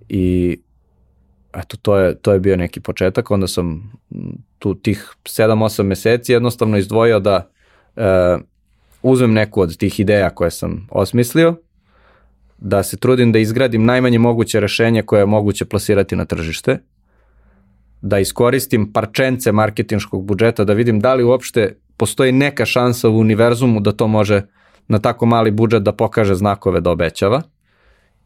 I 0.09 0.57
eto, 1.55 1.77
to 1.77 1.97
je, 1.97 2.15
to 2.15 2.33
je 2.33 2.39
bio 2.39 2.55
neki 2.55 2.79
početak, 2.79 3.31
onda 3.31 3.47
sam 3.47 3.91
tu 4.59 4.75
tih 4.75 5.15
7-8 5.23 5.83
meseci 5.83 6.31
jednostavno 6.31 6.77
izdvojio 6.77 7.19
da 7.19 7.49
e, 7.95 8.37
uzmem 9.01 9.33
neku 9.33 9.61
od 9.61 9.77
tih 9.77 9.99
ideja 9.99 10.29
koje 10.29 10.51
sam 10.51 10.87
osmislio, 10.91 11.55
da 12.57 12.83
se 12.83 12.97
trudim 12.97 13.31
da 13.31 13.39
izgradim 13.39 13.85
najmanje 13.85 14.19
moguće 14.19 14.59
rešenje 14.59 15.01
koje 15.01 15.21
je 15.21 15.25
moguće 15.25 15.65
plasirati 15.65 16.15
na 16.15 16.25
tržište, 16.25 16.77
da 18.01 18.19
iskoristim 18.19 18.93
parčence 18.93 19.51
marketinškog 19.51 20.25
budžeta, 20.25 20.63
da 20.63 20.73
vidim 20.73 20.99
da 20.99 21.13
li 21.13 21.23
uopšte 21.23 21.77
postoji 21.97 22.31
neka 22.31 22.65
šansa 22.65 23.09
u 23.09 23.19
univerzumu 23.19 23.79
da 23.79 23.91
to 23.91 24.07
može 24.07 24.41
na 24.87 24.99
tako 24.99 25.25
mali 25.25 25.51
budžet 25.51 25.83
da 25.83 25.91
pokaže 25.91 26.35
znakove 26.35 26.81
da 26.81 26.91
obećava 26.91 27.41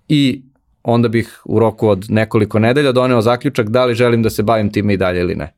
i 0.08 0.42
onda 0.90 1.08
bih 1.08 1.42
u 1.46 1.60
roku 1.60 1.88
od 1.88 2.06
nekoliko 2.10 2.60
nedelja 2.60 2.92
doneo 2.92 3.22
zaključak 3.22 3.70
da 3.70 3.86
li 3.86 3.96
želim 3.96 4.24
da 4.24 4.30
se 4.30 4.44
bavim 4.44 4.72
time 4.72 4.94
i 4.94 4.98
dalje 4.98 5.20
ili 5.20 5.36
ne. 5.36 5.54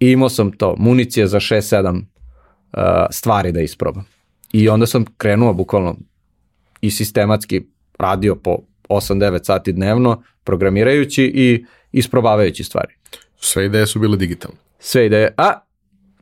I 0.00 0.10
imao 0.10 0.28
sam 0.28 0.52
to, 0.52 0.74
municije 0.78 1.26
za 1.26 1.40
6-7 1.40 1.98
uh, 1.98 2.82
stvari 3.10 3.52
da 3.52 3.60
isprobam. 3.60 4.06
I 4.52 4.68
onda 4.68 4.86
sam 4.86 5.04
krenuo 5.16 5.52
bukvalno 5.52 5.96
i 6.80 6.90
sistematski 6.90 7.62
radio 7.98 8.36
po 8.36 8.58
8-9 8.88 9.44
sati 9.44 9.72
dnevno, 9.72 10.22
programirajući 10.44 11.32
i 11.34 11.64
isprobavajući 11.92 12.64
stvari. 12.64 12.94
Sve 13.40 13.66
ideje 13.66 13.86
su 13.86 13.98
bile 13.98 14.16
digitalne. 14.16 14.56
Sve 14.78 15.06
ideje. 15.06 15.34
A, 15.36 15.52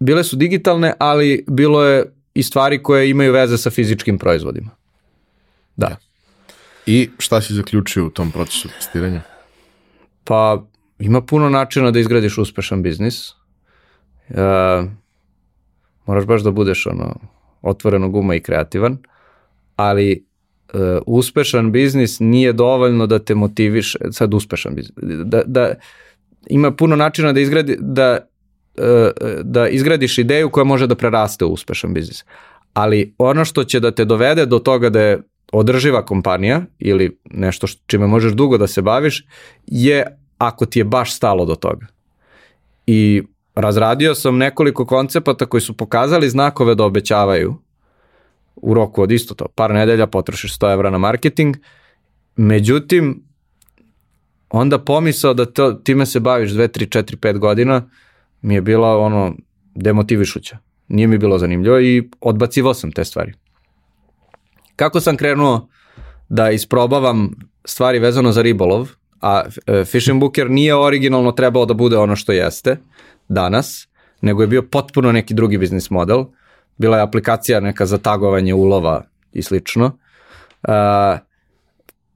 bile 0.00 0.24
su 0.24 0.36
digitalne, 0.36 0.92
ali 0.98 1.44
bilo 1.48 1.84
je 1.84 2.12
i 2.34 2.42
stvari 2.42 2.82
koje 2.82 3.10
imaju 3.10 3.32
veze 3.32 3.58
sa 3.58 3.70
fizičkim 3.70 4.18
proizvodima. 4.18 4.70
Da. 5.76 5.86
Ja. 5.86 6.05
I 6.86 7.08
šta 7.18 7.40
si 7.40 7.54
zaključio 7.54 8.06
u 8.06 8.10
tom 8.10 8.30
procesu 8.30 8.68
testiranja? 8.68 9.20
Pa, 10.24 10.62
ima 10.98 11.20
puno 11.20 11.48
načina 11.48 11.90
da 11.90 11.98
izgradiš 11.98 12.38
uspešan 12.38 12.82
biznis. 12.82 13.30
Uh, 14.28 14.36
moraš 16.06 16.24
baš 16.24 16.42
da 16.42 16.50
budeš 16.50 16.86
ono, 16.86 17.14
otvoreno 17.62 18.08
guma 18.08 18.34
i 18.34 18.40
kreativan, 18.40 18.98
ali 19.76 20.26
uh, 20.74 20.80
uspešan 21.06 21.72
biznis 21.72 22.20
nije 22.20 22.52
dovoljno 22.52 23.06
da 23.06 23.18
te 23.18 23.34
motiviš, 23.34 23.96
sad 24.10 24.34
uspešan 24.34 24.74
biznis, 24.74 24.94
da, 25.24 25.42
da 25.46 25.74
ima 26.46 26.70
puno 26.70 26.96
načina 26.96 27.32
da 27.32 27.40
izgradi, 27.40 27.76
da, 27.80 28.18
uh, 28.78 29.42
da 29.42 29.68
izgradiš 29.68 30.18
ideju 30.18 30.50
koja 30.50 30.64
može 30.64 30.86
da 30.86 30.94
preraste 30.94 31.44
u 31.44 31.52
uspešan 31.52 31.94
biznis. 31.94 32.24
Ali 32.72 33.14
ono 33.18 33.44
što 33.44 33.64
će 33.64 33.80
da 33.80 33.90
te 33.90 34.04
dovede 34.04 34.46
do 34.46 34.58
toga 34.58 34.90
da 34.90 35.00
je 35.00 35.20
održiva 35.58 36.04
kompanija 36.04 36.62
ili 36.78 37.18
nešto 37.24 37.66
što, 37.66 37.82
čime 37.86 38.06
možeš 38.06 38.32
dugo 38.32 38.58
da 38.58 38.66
se 38.66 38.82
baviš 38.82 39.24
je 39.66 40.18
ako 40.38 40.66
ti 40.66 40.78
je 40.78 40.84
baš 40.84 41.14
stalo 41.14 41.44
do 41.44 41.54
toga. 41.54 41.86
I 42.86 43.22
razradio 43.54 44.14
sam 44.14 44.36
nekoliko 44.36 44.86
koncepata 44.86 45.46
koji 45.46 45.60
su 45.60 45.76
pokazali 45.76 46.30
znakove 46.30 46.74
da 46.74 46.84
obećavaju 46.84 47.54
u 48.56 48.74
roku 48.74 49.02
od 49.02 49.12
isto 49.12 49.34
to, 49.34 49.46
par 49.54 49.74
nedelja 49.74 50.06
potrošiš 50.06 50.58
100 50.58 50.72
evra 50.72 50.90
na 50.90 50.98
marketing, 50.98 51.56
međutim, 52.36 53.22
onda 54.50 54.78
pomisao 54.78 55.34
da 55.34 55.44
to, 55.44 55.72
time 55.72 56.06
se 56.06 56.20
baviš 56.20 56.50
2, 56.50 56.68
3, 56.78 56.98
4, 56.98 57.16
5 57.16 57.38
godina 57.38 57.90
mi 58.42 58.54
je 58.54 58.60
bila 58.60 58.98
ono 58.98 59.34
demotivišuća. 59.74 60.58
Nije 60.88 61.06
mi 61.06 61.18
bilo 61.18 61.38
zanimljivo 61.38 61.80
i 61.80 62.10
odbacivao 62.20 62.74
sam 62.74 62.92
te 62.92 63.04
stvari. 63.04 63.32
Kako 64.76 65.00
sam 65.00 65.16
krenuo 65.16 65.68
da 66.28 66.50
isprobavam 66.50 67.30
stvari 67.64 67.98
vezano 67.98 68.32
za 68.32 68.42
ribolov, 68.42 68.88
a 69.20 69.42
e, 69.66 69.84
Fishing 69.84 70.20
Booker 70.20 70.50
nije 70.50 70.74
originalno 70.74 71.32
trebalo 71.32 71.66
da 71.66 71.74
bude 71.74 71.96
ono 71.96 72.16
što 72.16 72.32
jeste 72.32 72.76
danas, 73.28 73.88
nego 74.20 74.42
je 74.42 74.46
bio 74.46 74.62
potpuno 74.62 75.12
neki 75.12 75.34
drugi 75.34 75.58
biznis 75.58 75.90
model. 75.90 76.24
Bila 76.76 76.96
je 76.96 77.02
aplikacija 77.02 77.60
neka 77.60 77.86
za 77.86 77.98
tagovanje 77.98 78.54
ulova 78.54 79.04
i 79.32 79.42
slično. 79.42 79.86
Uh, 79.86 80.74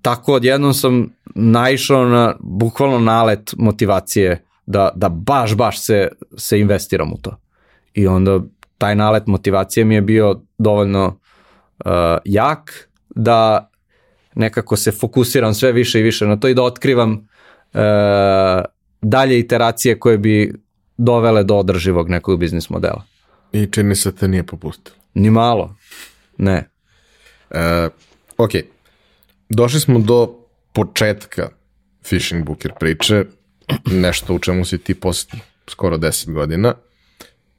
tako 0.03 0.35
odjednom 0.35 0.75
sam 0.75 1.15
naišao 1.35 2.05
na 2.05 2.35
bukvalno 2.41 2.99
nalet 2.99 3.55
motivacije 3.59 4.45
da, 4.67 4.91
da 4.95 5.09
baš, 5.09 5.55
baš 5.57 5.81
se, 5.81 6.09
se 6.37 6.61
investiram 6.61 7.13
u 7.13 7.17
to. 7.23 7.37
I 7.95 8.07
onda 8.07 8.41
taj 8.79 8.95
nalet 8.95 9.27
motivacije 9.27 9.85
mi 9.85 9.95
je 9.95 10.03
bio 10.03 10.41
dovoljno 10.59 11.20
jak, 12.25 12.89
da 13.09 13.71
nekako 14.35 14.77
se 14.77 14.93
fokusiram 14.93 15.55
sve 15.55 15.73
više 15.73 16.01
i 16.01 16.03
više 16.03 16.27
na 16.27 16.37
to 16.37 16.49
i 16.49 16.55
da 16.55 16.63
otkrivam 16.63 17.13
uh, 17.13 17.81
dalje 19.03 19.39
iteracije 19.39 19.99
koje 19.99 20.19
bi 20.19 20.55
dovele 20.97 21.45
do 21.45 21.57
održivog 21.57 22.11
nekog 22.11 22.39
biznis 22.39 22.71
modela. 22.71 23.05
I 23.53 23.67
čini 23.67 23.95
se 23.95 24.17
te 24.17 24.29
nije 24.29 24.47
popustilo. 24.47 24.97
Ni 25.15 25.31
malo, 25.31 25.77
ne. 26.39 26.69
Uh, 27.51 27.57
ok, 28.37 28.51
došli 29.49 29.81
smo 29.81 29.99
do 29.99 30.35
početka 30.73 31.49
Fishing 32.05 32.45
Booker 32.45 32.73
priče, 32.81 33.25
nešto 33.85 34.35
u 34.35 34.39
čemu 34.39 34.65
si 34.65 34.79
ti 34.79 34.95
posle 34.95 35.39
skoro 35.67 35.97
10 35.99 36.33
godina 36.33 36.75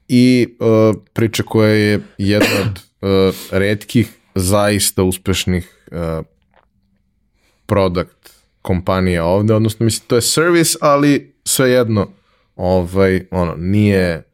i 0.08 0.56
uh, 0.60 0.96
priča 1.14 1.44
koja 1.44 1.70
je 1.70 2.00
jedna 2.18 2.50
od 2.62 2.91
uh, 3.02 3.36
redkih 3.52 4.14
zaista 4.36 5.04
uspešnih 5.04 5.88
uh, 5.92 6.26
product 7.66 8.30
kompanija 8.62 9.26
ovde, 9.26 9.54
odnosno 9.54 9.84
mislim 9.84 10.08
to 10.08 10.16
je 10.16 10.22
service, 10.22 10.78
ali 10.82 11.34
svejedno 11.46 12.08
ovaj, 12.56 13.26
ono, 13.32 13.56
nije 13.56 14.32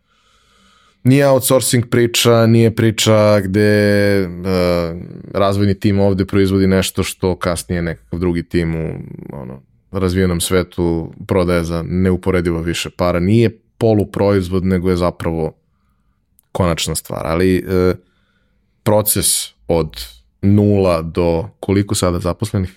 nije 1.08 1.28
outsourcing 1.28 1.90
priča, 1.90 2.46
nije 2.46 2.76
priča 2.76 3.40
gde 3.40 4.22
uh, 4.28 5.02
razvojni 5.34 5.80
tim 5.80 6.00
ovde 6.00 6.26
proizvodi 6.26 6.68
nešto 6.68 7.04
što 7.04 7.36
kasnije 7.36 7.82
nekakav 7.82 8.20
drugi 8.20 8.44
tim 8.44 8.76
u 8.76 8.94
ono, 9.34 9.62
razvijenom 9.92 10.42
svetu 10.42 11.14
prodaje 11.28 11.64
za 11.64 11.84
neuporedivo 11.88 12.62
više 12.62 12.90
para. 12.90 13.20
Nije 13.20 13.58
poluproizvod, 13.78 14.66
nego 14.66 14.90
je 14.90 14.96
zapravo 14.96 15.54
konačna 16.52 16.96
stvar. 16.96 17.28
Ali 17.28 17.64
uh, 17.68 17.96
proces 18.88 19.54
od 19.68 19.92
nula 20.42 21.02
do 21.02 21.50
koliko 21.60 21.96
sada 21.96 22.20
zaposlenih? 22.20 22.72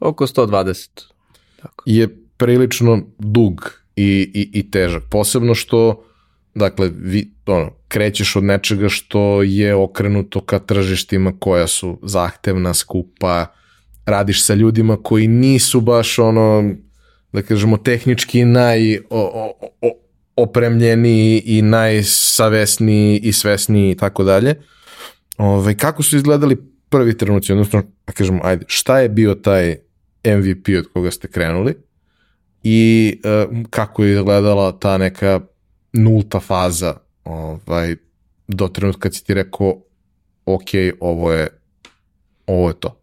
Oko 0.00 0.26
120. 0.26 0.88
Tako. 1.62 1.84
Je 1.86 2.08
prilično 2.36 3.02
dug 3.18 3.72
i, 3.96 4.30
i, 4.34 4.50
i 4.60 4.70
težak. 4.70 5.02
Posebno 5.10 5.54
što 5.54 6.02
Dakle, 6.56 6.90
vi, 6.94 7.30
ono, 7.46 7.70
krećeš 7.88 8.36
od 8.36 8.44
nečega 8.44 8.88
što 8.88 9.42
je 9.42 9.74
okrenuto 9.74 10.40
ka 10.40 10.58
tržištima 10.58 11.32
koja 11.38 11.66
su 11.66 11.98
zahtevna, 12.02 12.74
skupa, 12.74 13.46
radiš 14.06 14.44
sa 14.44 14.54
ljudima 14.54 14.96
koji 15.02 15.28
nisu 15.28 15.80
baš 15.80 16.18
ono, 16.18 16.70
da 17.32 17.42
kažemo, 17.42 17.76
tehnički 17.76 18.44
naj 18.44 18.96
o, 18.96 19.02
o, 19.10 19.52
o, 19.80 19.90
opremljeni 20.36 21.42
i 21.44 21.62
najsavesniji 21.62 23.18
i 23.18 23.32
svesniji 23.32 23.90
i 23.90 23.96
tako 23.96 24.24
dalje. 24.24 24.54
Ove, 25.38 25.76
kako 25.76 26.02
su 26.02 26.16
izgledali 26.16 26.56
prvi 26.88 27.18
trenuci, 27.18 27.52
odnosno, 27.52 27.82
da 28.06 28.12
kažemo, 28.12 28.40
ajde, 28.44 28.64
šta 28.68 28.98
je 28.98 29.08
bio 29.08 29.34
taj 29.34 29.76
MVP 30.24 30.68
od 30.78 30.92
koga 30.92 31.10
ste 31.10 31.28
krenuli 31.28 31.74
i 32.62 33.20
e, 33.24 33.46
kako 33.70 34.04
je 34.04 34.12
izgledala 34.12 34.78
ta 34.78 34.98
neka 34.98 35.40
nulta 35.92 36.40
faza 36.40 36.94
ovaj, 37.24 37.96
do 38.48 38.68
trenutka 38.68 39.00
kad 39.00 39.14
si 39.14 39.24
ti 39.24 39.34
rekao 39.34 39.82
ok, 40.46 40.68
ovo 41.00 41.32
je, 41.32 41.48
ovo 42.46 42.68
je 42.68 42.74
to. 42.74 43.00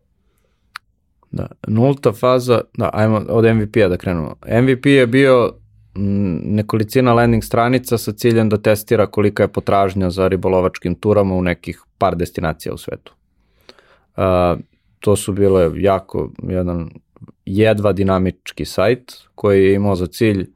Da, 1.31 1.47
nulta 1.67 2.11
faza, 2.11 2.61
da, 2.77 2.89
ajmo 2.93 3.25
od 3.29 3.55
MVP-a 3.55 3.87
da 3.87 3.97
krenemo. 3.97 4.35
MVP 4.61 4.85
je 4.85 5.07
bio 5.07 5.53
nekolicina 5.95 7.13
landing 7.13 7.43
stranica 7.43 7.97
sa 7.97 8.11
ciljem 8.11 8.49
da 8.49 8.57
testira 8.57 9.07
kolika 9.07 9.43
je 9.43 9.47
potražnja 9.47 10.09
za 10.09 10.27
ribolovačkim 10.27 10.95
turama 10.95 11.35
u 11.35 11.41
nekih 11.41 11.81
par 11.97 12.15
destinacija 12.15 12.73
u 12.73 12.77
svetu. 12.77 13.13
Uh, 14.17 14.23
to 14.99 15.15
su 15.15 15.33
bile 15.33 15.71
jako 15.75 16.31
jedan 16.43 16.89
jedva 17.45 17.91
dinamički 17.91 18.65
sajt 18.65 19.13
koji 19.35 19.65
je 19.65 19.73
imao 19.73 19.95
za 19.95 20.07
cilj 20.07 20.47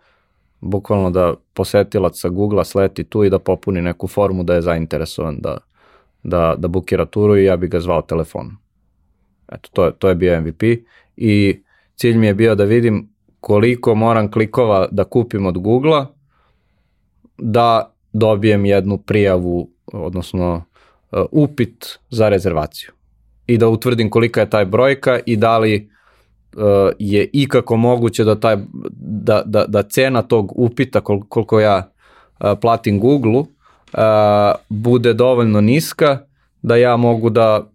bukvalno 0.62 1.10
da 1.10 1.34
posetilac 1.54 2.20
sa 2.20 2.30
Google-a 2.30 2.64
sleti 2.64 3.04
tu 3.04 3.24
i 3.24 3.30
da 3.30 3.40
popuni 3.40 3.82
neku 3.82 4.08
formu 4.08 4.44
da 4.44 4.56
je 4.56 4.62
zainteresovan 4.62 5.38
da, 5.40 5.58
da, 6.24 6.56
da 6.58 6.68
bukira 6.68 7.06
turu 7.06 7.38
i 7.38 7.44
ja 7.44 7.58
bi 7.58 7.68
ga 7.68 7.80
zvao 7.80 8.02
telefonom. 8.02 8.58
Eto, 9.52 9.70
to 9.74 9.86
je, 9.86 9.92
to 10.00 10.10
je 10.10 10.16
bio 10.16 10.42
MVP 10.42 10.64
i 11.18 11.62
cilj 11.96 12.18
mi 12.18 12.28
je 12.28 12.34
bio 12.34 12.56
da 12.56 12.64
vidim 12.64 13.10
koliko 13.40 13.96
moram 13.96 14.32
klikova 14.32 14.88
da 14.92 15.04
kupim 15.04 15.46
od 15.46 15.58
Google-a 15.58 16.06
da 17.38 17.94
dobijem 18.14 18.66
jednu 18.66 18.98
prijavu, 18.98 19.70
odnosno 19.94 20.64
uh, 21.12 21.20
upit 21.32 22.00
za 22.10 22.30
rezervaciju. 22.30 22.92
I 23.48 23.58
da 23.58 23.68
utvrdim 23.68 24.10
kolika 24.10 24.42
je 24.42 24.50
taj 24.50 24.66
brojka 24.66 25.20
i 25.26 25.36
da 25.36 25.58
li 25.58 25.90
uh, 26.56 26.62
je 27.00 27.30
ikako 27.34 27.78
moguće 27.78 28.24
da, 28.24 28.40
taj, 28.40 28.58
da, 29.00 29.44
da, 29.46 29.66
da 29.68 29.84
cena 29.84 30.22
tog 30.22 30.54
upita 30.56 31.02
kol, 31.02 31.22
koliko 31.30 31.60
ja 31.60 31.92
uh, 32.40 32.52
platim 32.62 33.00
Google-u 33.00 33.48
bude 34.70 35.14
dovoljno 35.14 35.62
niska 35.62 36.20
da 36.62 36.76
ja 36.76 36.98
mogu 36.98 37.30
da 37.30 37.70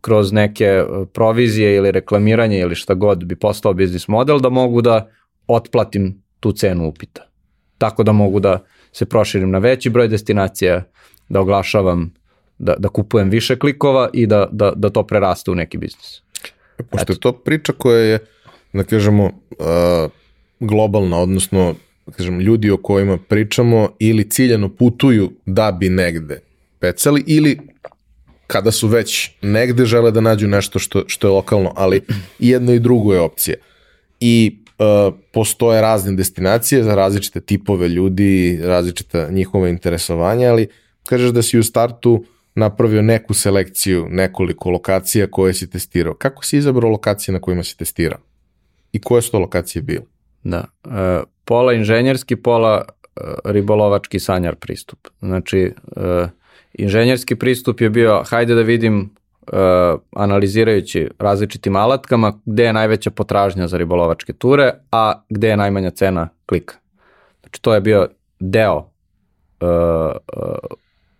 kroz 0.00 0.32
neke 0.32 0.84
provizije 1.12 1.76
ili 1.76 1.90
reklamiranje 1.90 2.58
ili 2.58 2.74
šta 2.74 2.94
god 2.94 3.24
bi 3.24 3.36
postao 3.36 3.72
biznis 3.72 4.08
model 4.08 4.38
da 4.38 4.48
mogu 4.48 4.82
da 4.82 5.10
otplatim 5.46 6.22
tu 6.40 6.52
cenu 6.52 6.88
upita. 6.88 7.26
Tako 7.78 8.02
da 8.02 8.12
mogu 8.12 8.40
da 8.40 8.64
se 8.92 9.06
proširim 9.06 9.50
na 9.50 9.58
veći 9.58 9.90
broj 9.90 10.08
destinacija, 10.08 10.82
da 11.28 11.40
oglašavam, 11.40 12.14
da, 12.58 12.74
da 12.78 12.88
kupujem 12.88 13.30
više 13.30 13.58
klikova 13.58 14.10
i 14.12 14.26
da, 14.26 14.48
da, 14.52 14.72
da 14.76 14.90
to 14.90 15.06
preraste 15.06 15.50
u 15.50 15.54
neki 15.54 15.78
biznis. 15.78 16.22
Pošto 16.90 17.12
je 17.12 17.20
to 17.20 17.32
priča 17.32 17.72
koja 17.72 17.98
je, 17.98 18.18
da 18.72 18.84
kažemo, 18.84 19.24
uh, 19.24 20.10
globalna, 20.60 21.18
odnosno 21.18 21.74
da 22.06 22.12
kažem, 22.12 22.40
ljudi 22.40 22.70
o 22.70 22.76
kojima 22.76 23.18
pričamo 23.28 23.88
ili 23.98 24.30
ciljano 24.30 24.68
putuju 24.68 25.30
da 25.46 25.72
bi 25.72 25.88
negde 25.88 26.40
pecali 26.78 27.24
ili 27.26 27.58
kada 28.50 28.70
su 28.70 28.88
već 28.88 29.30
negde 29.42 29.84
žele 29.84 30.10
da 30.10 30.20
nađu 30.20 30.48
nešto 30.48 30.78
što, 30.78 31.02
što 31.06 31.26
je 31.26 31.32
lokalno, 31.32 31.72
ali 31.76 32.00
jedno 32.38 32.72
i 32.72 32.78
drugo 32.78 33.14
je 33.14 33.20
opcija. 33.20 33.56
I 34.20 34.58
uh, 34.78 35.14
postoje 35.32 35.80
razne 35.80 36.12
destinacije 36.12 36.82
za 36.82 36.94
različite 36.94 37.40
tipove 37.40 37.88
ljudi, 37.88 38.60
različita 38.62 39.28
njihova 39.30 39.68
interesovanja, 39.68 40.50
ali 40.50 40.68
kažeš 41.06 41.30
da 41.30 41.42
si 41.42 41.58
u 41.58 41.62
startu 41.62 42.24
napravio 42.54 43.02
neku 43.02 43.34
selekciju, 43.34 44.06
nekoliko 44.10 44.70
lokacija 44.70 45.30
koje 45.30 45.54
si 45.54 45.70
testirao. 45.70 46.14
Kako 46.14 46.44
si 46.44 46.58
izabrao 46.58 46.90
lokacije 46.90 47.32
na 47.32 47.40
kojima 47.40 47.62
si 47.62 47.78
testirao? 47.78 48.18
I 48.92 49.00
koje 49.00 49.22
su 49.22 49.30
to 49.30 49.38
lokacije 49.38 49.82
bile? 49.82 50.04
Da, 50.42 50.64
e, 50.84 51.22
pola 51.44 51.72
inženjerski, 51.72 52.36
pola 52.36 52.82
e, 52.84 53.20
ribolovački 53.44 54.18
sanjar 54.18 54.56
pristup. 54.56 55.08
Znači, 55.20 55.72
e, 55.96 56.28
inženjerski 56.72 57.36
pristup 57.36 57.80
je 57.80 57.90
bio, 57.90 58.22
hajde 58.26 58.54
da 58.54 58.62
vidim, 58.62 59.10
e, 59.52 59.56
analizirajući 60.16 61.08
različitim 61.18 61.76
alatkama, 61.76 62.32
gde 62.44 62.64
je 62.64 62.72
najveća 62.72 63.10
potražnja 63.10 63.68
za 63.68 63.76
ribolovačke 63.76 64.32
ture, 64.32 64.72
a 64.92 65.22
gde 65.28 65.48
je 65.48 65.56
najmanja 65.56 65.90
cena 65.90 66.28
klika. 66.46 66.74
Znači, 67.40 67.62
to 67.62 67.74
je 67.74 67.80
bio 67.80 68.08
deo 68.40 68.90
e, 69.60 69.66
e 69.66 69.70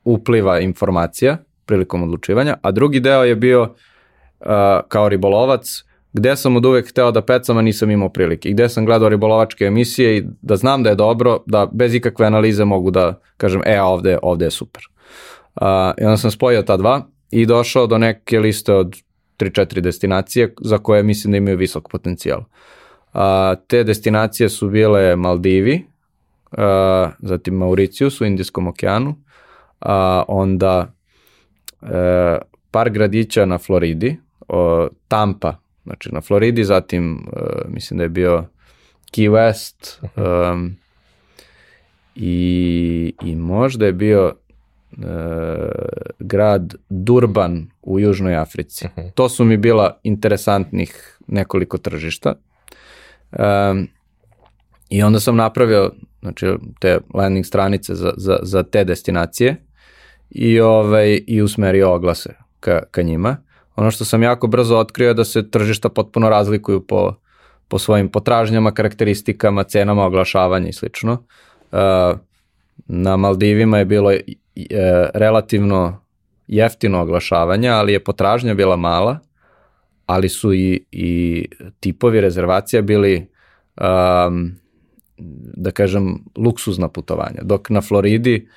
upliva 0.04 0.60
informacija 0.60 1.36
prilikom 1.66 2.02
odlučivanja, 2.02 2.56
a 2.62 2.70
drugi 2.70 3.00
deo 3.00 3.24
je 3.24 3.36
bio 3.36 3.62
uh, 3.62 4.46
kao 4.88 5.08
ribolovac, 5.08 5.84
gde 6.12 6.36
sam 6.36 6.56
od 6.56 6.64
uvek 6.64 6.88
hteo 6.88 7.10
da 7.10 7.22
pecam, 7.22 7.58
a 7.58 7.62
nisam 7.62 7.90
imao 7.90 8.08
prilike. 8.08 8.48
I 8.48 8.52
gde 8.52 8.68
sam 8.68 8.86
gledao 8.86 9.08
ribolovačke 9.08 9.64
emisije 9.64 10.16
i 10.16 10.24
da 10.42 10.56
znam 10.56 10.82
da 10.82 10.90
je 10.90 10.94
dobro, 10.94 11.38
da 11.46 11.68
bez 11.72 11.94
ikakve 11.94 12.26
analize 12.26 12.64
mogu 12.64 12.90
da 12.90 13.20
kažem, 13.36 13.62
e, 13.66 13.80
ovde, 13.82 14.18
ovde 14.22 14.44
je 14.44 14.50
super. 14.50 14.82
Uh, 14.82 15.39
I 15.98 16.04
onda 16.04 16.16
sam 16.16 16.30
spojio 16.30 16.62
ta 16.62 16.76
dva 16.76 17.06
i 17.30 17.46
došao 17.46 17.86
do 17.86 17.98
neke 17.98 18.38
liste 18.38 18.74
od 18.74 18.96
3-4 19.38 19.80
destinacije 19.80 20.54
za 20.60 20.78
koje 20.78 21.02
mislim 21.02 21.30
da 21.30 21.36
imaju 21.36 21.56
visok 21.56 21.88
potencijal. 21.90 22.40
Uh, 22.40 23.20
te 23.66 23.84
destinacije 23.84 24.48
su 24.48 24.68
bile 24.68 25.16
Maldivi, 25.16 25.86
uh, 26.52 26.58
zatim 27.18 27.54
Mauricijus 27.54 28.20
u 28.20 28.24
Indijskom 28.24 28.66
okeanu, 28.66 29.14
a, 29.80 30.24
onda 30.28 30.92
e, 31.82 32.38
par 32.70 32.90
gradića 32.90 33.46
na 33.46 33.58
Floridi, 33.58 34.16
o, 34.48 34.88
Tampa, 35.08 35.56
znači 35.84 36.12
na 36.12 36.20
Floridi, 36.20 36.64
zatim 36.64 37.28
e, 37.32 37.40
mislim 37.68 37.98
da 37.98 38.02
je 38.02 38.08
bio 38.08 38.44
Key 39.12 39.30
West 39.30 40.06
um, 40.52 40.76
i, 42.14 43.14
i 43.24 43.36
možda 43.36 43.86
je 43.86 43.92
bio 43.92 44.34
e, 44.92 45.04
grad 46.18 46.74
Durban 46.88 47.66
u 47.82 48.00
Južnoj 48.00 48.36
Africi. 48.36 48.86
Uh 48.86 49.04
-huh. 49.04 49.12
To 49.12 49.28
su 49.28 49.44
mi 49.44 49.56
bila 49.56 49.98
interesantnih 50.02 51.18
nekoliko 51.26 51.78
tržišta. 51.78 52.34
Um, 53.32 53.88
I 54.90 55.02
onda 55.02 55.20
sam 55.20 55.36
napravio 55.36 55.92
znači, 56.22 56.46
te 56.80 56.98
landing 57.14 57.46
stranice 57.46 57.94
za, 57.94 58.12
za, 58.16 58.38
za 58.42 58.62
te 58.62 58.84
destinacije 58.84 59.56
i, 60.30 60.60
ovaj, 60.60 61.20
i 61.26 61.42
usmerio 61.42 61.92
oglase 61.92 62.34
ka, 62.60 62.82
ka 62.90 63.02
njima. 63.02 63.36
Ono 63.76 63.90
što 63.90 64.04
sam 64.04 64.22
jako 64.22 64.46
brzo 64.46 64.76
otkrio 64.76 65.08
je 65.08 65.14
da 65.14 65.24
se 65.24 65.50
tržišta 65.50 65.88
potpuno 65.88 66.28
razlikuju 66.28 66.86
po, 66.86 67.14
po 67.68 67.78
svojim 67.78 68.08
potražnjama, 68.08 68.72
karakteristikama, 68.72 69.62
cenama 69.62 70.04
oglašavanja 70.04 70.68
i 70.68 70.72
slično. 70.72 71.12
Uh, 71.72 71.78
na 72.86 73.16
Maldivima 73.16 73.78
je 73.78 73.84
bilo 73.84 74.12
uh, 74.70 75.10
relativno 75.14 76.00
jeftino 76.46 77.00
oglašavanje, 77.00 77.68
ali 77.68 77.92
je 77.92 78.04
potražnja 78.04 78.54
bila 78.54 78.76
mala, 78.76 79.18
ali 80.06 80.28
su 80.28 80.54
i, 80.54 80.84
i 80.92 81.48
tipovi 81.80 82.20
rezervacija 82.20 82.82
bili 82.82 83.26
um, 83.80 84.52
da 85.56 85.70
kažem 85.70 86.24
luksuzna 86.36 86.88
putovanja. 86.88 87.42
Dok 87.42 87.70
na 87.70 87.80
Floridi 87.80 88.48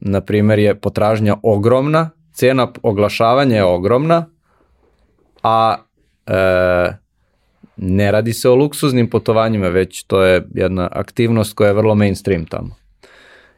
na 0.00 0.20
primjer 0.20 0.58
je 0.58 0.74
potražnja 0.74 1.36
ogromna, 1.42 2.10
cena 2.32 2.72
oglašavanja 2.82 3.56
je 3.56 3.64
ogromna, 3.64 4.26
a 5.42 5.76
e, 6.26 6.96
ne 7.76 8.12
radi 8.12 8.32
se 8.32 8.48
o 8.48 8.54
luksuznim 8.54 9.10
putovanjima, 9.10 9.68
već 9.68 10.02
to 10.02 10.22
je 10.22 10.46
jedna 10.54 10.88
aktivnost 10.92 11.54
koja 11.54 11.68
je 11.68 11.74
vrlo 11.74 11.94
mainstream 11.94 12.46
tamo. 12.46 12.74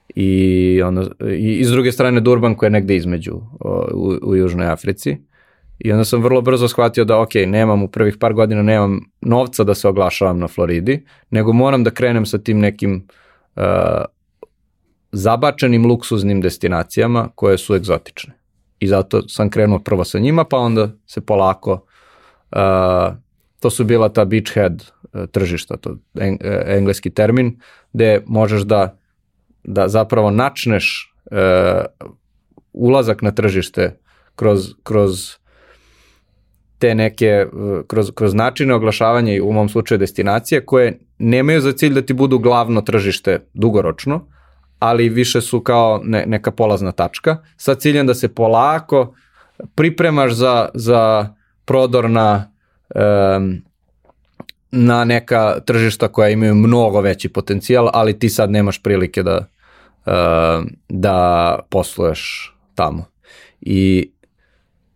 I, 0.09 0.83
ono, 0.85 1.11
i, 1.39 1.59
i 1.61 1.65
s 1.65 1.71
druge 1.71 1.93
strane 1.93 2.21
Durban 2.21 2.55
koja 2.55 2.67
je 2.67 2.71
negde 2.71 2.97
između 2.97 3.35
u, 3.95 4.19
u 4.23 4.37
Južnoj 4.37 4.67
Africi. 4.67 5.17
I 5.79 5.93
onda 5.93 6.05
sam 6.05 6.23
vrlo 6.23 6.41
brzo 6.41 6.69
shvatio 6.69 7.05
da 7.05 7.21
ok, 7.21 7.35
nemam 7.47 7.83
u 7.83 7.89
prvih 7.89 8.17
par 8.21 8.33
godina 8.33 8.63
nemam 8.63 9.01
novca 9.21 9.65
da 9.65 9.75
se 9.75 9.89
oglašavam 9.89 10.39
na 10.39 10.49
Floridi, 10.49 11.05
nego 11.31 11.53
moram 11.53 11.85
da 11.85 11.91
krenem 11.91 12.27
sa 12.27 12.39
tim 12.39 12.59
nekim 12.59 13.07
uh, 13.57 13.63
zabačenim 15.13 15.87
luksuznim 15.87 16.41
destinacijama 16.41 17.29
koje 17.35 17.59
su 17.59 17.75
egzotične. 17.75 18.35
I 18.81 18.87
zato 18.87 19.29
sam 19.29 19.51
krenuo 19.51 19.79
prvo 19.79 20.05
sa 20.05 20.19
njima, 20.19 20.45
pa 20.45 20.59
onda 20.59 20.89
se 21.07 21.21
polako 21.21 21.73
uh, 21.73 23.15
to 23.61 23.71
su 23.71 23.85
bila 23.85 24.09
ta 24.09 24.25
beachhead 24.25 24.85
uh, 25.13 25.27
tržišta, 25.31 25.77
to 25.77 25.97
en, 26.21 26.35
uh, 26.35 26.51
engleski 26.67 27.11
termin, 27.11 27.61
gde 27.93 28.23
možeš 28.27 28.63
da, 28.63 28.99
da 29.65 29.89
zapravo 29.89 30.31
načneš 30.31 31.15
uh, 31.31 31.39
ulazak 32.73 33.23
na 33.23 33.31
tržište 33.31 33.99
kroz, 34.37 34.71
kroz 34.83 35.31
te 36.79 36.95
neke, 36.95 37.47
uh, 37.53 37.87
kroz, 37.87 38.11
kroz 38.15 38.35
načine 38.35 38.75
oglašavanja 38.75 39.35
i 39.35 39.41
u 39.41 39.53
mom 39.53 39.69
slučaju 39.69 39.99
destinacije 39.99 40.67
koje 40.67 40.99
nemaju 41.19 41.61
za 41.61 41.73
cilj 41.73 41.95
da 41.95 42.03
ti 42.03 42.13
budu 42.13 42.39
glavno 42.39 42.81
tržište 42.81 43.47
dugoročno, 43.55 44.27
ali 44.79 45.09
više 45.09 45.41
su 45.41 45.61
kao 45.61 46.01
ne, 46.05 46.25
neka 46.27 46.51
polazna 46.51 46.93
tačka, 46.93 47.37
sa 47.57 47.75
ciljem 47.75 48.07
da 48.07 48.15
se 48.15 48.35
polako 48.35 49.15
pripremaš 49.75 50.33
za, 50.33 50.69
za 50.75 51.35
prodor 51.65 52.11
na, 52.11 52.53
um, 52.95 53.63
na 54.71 55.05
neka 55.05 55.61
tržišta 55.67 56.09
koja 56.09 56.29
imaju 56.29 56.55
mnogo 56.55 57.01
veći 57.01 57.29
potencijal, 57.29 57.91
ali 57.93 58.19
ti 58.19 58.29
sad 58.29 58.51
nemaš 58.51 58.83
prilike 58.83 59.23
da, 59.23 59.47
da 60.89 61.59
posluješ 61.71 62.53
tamo. 62.75 63.05
I 63.61 64.11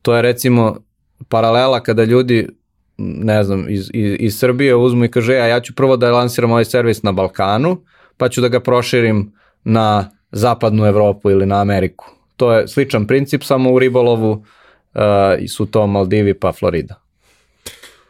to 0.03 0.17
je 0.17 0.23
recimo 0.23 0.77
paralela 1.29 1.83
kada 1.83 2.05
ljudi 2.05 2.49
ne 2.99 3.45
znam, 3.45 3.67
iz, 3.69 3.91
iz, 3.95 4.17
iz 4.19 4.39
Srbije 4.39 4.75
uzmu 4.75 5.05
i 5.05 5.11
kaže, 5.11 5.35
a 5.35 5.47
ja 5.47 5.61
ću 5.61 5.75
prvo 5.75 5.97
da 5.97 6.13
lansiram 6.13 6.51
ovaj 6.51 6.65
servis 6.65 7.03
na 7.03 7.13
Balkanu, 7.13 7.83
pa 8.17 8.29
ću 8.29 8.41
da 8.41 8.49
ga 8.49 8.61
proširim 8.61 9.33
na 9.65 10.11
zapadnu 10.33 10.87
Evropu 10.87 11.31
ili 11.31 11.47
na 11.47 11.61
Ameriku. 11.61 12.11
To 12.37 12.53
je 12.53 12.69
sličan 12.69 13.07
princip, 13.07 13.43
samo 13.43 13.73
u 13.73 13.79
ribolovu 13.79 14.31
uh, 14.31 15.49
su 15.49 15.67
to 15.67 15.87
Maldivi 15.87 16.35
pa 16.35 16.53
Florida. 16.53 16.95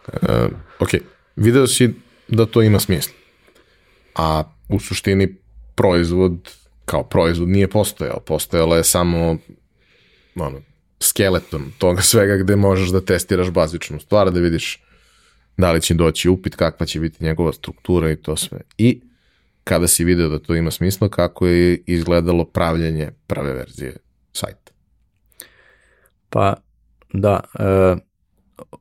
Uh, 0.07 0.51
ok, 0.80 0.88
video 1.36 1.66
si 1.66 1.94
da 2.28 2.46
to 2.46 2.62
ima 2.62 2.80
smisla, 2.80 3.14
a 4.14 4.44
u 4.68 4.80
suštini 4.80 5.34
proizvod 5.74 6.51
kao 6.89 7.03
proizvod 7.03 7.49
nije 7.49 7.68
postojao, 7.68 8.20
postojalo 8.20 8.76
je 8.76 8.84
samo 8.84 9.36
ono, 10.36 10.61
skeleton 11.01 11.72
toga 11.78 12.03
svega 12.03 12.36
gde 12.36 12.57
možeš 12.57 12.89
da 12.89 13.01
testiraš 13.01 13.51
bazičnu 13.51 14.01
stvar, 14.01 14.30
da 14.30 14.41
vidiš 14.41 14.82
da 15.57 15.72
li 15.72 15.80
će 15.80 15.95
doći 15.95 16.28
upit, 16.28 16.57
kakva 16.57 16.86
će 16.86 17.01
biti 17.01 17.24
njegova 17.24 17.53
struktura 17.53 18.11
i 18.11 18.16
to 18.16 18.36
sve. 18.36 18.61
I 18.78 19.01
kada 19.64 19.89
si 19.89 20.05
video 20.05 20.28
da 20.28 20.39
to 20.39 20.55
ima 20.55 20.70
smisla, 20.70 21.09
kako 21.09 21.47
je 21.47 21.82
izgledalo 21.86 22.45
pravljanje 22.45 23.11
prve 23.26 23.53
verzije 23.53 23.97
sajta? 24.32 24.72
Pa, 26.30 26.55
da, 27.12 27.41
e, 27.59 27.97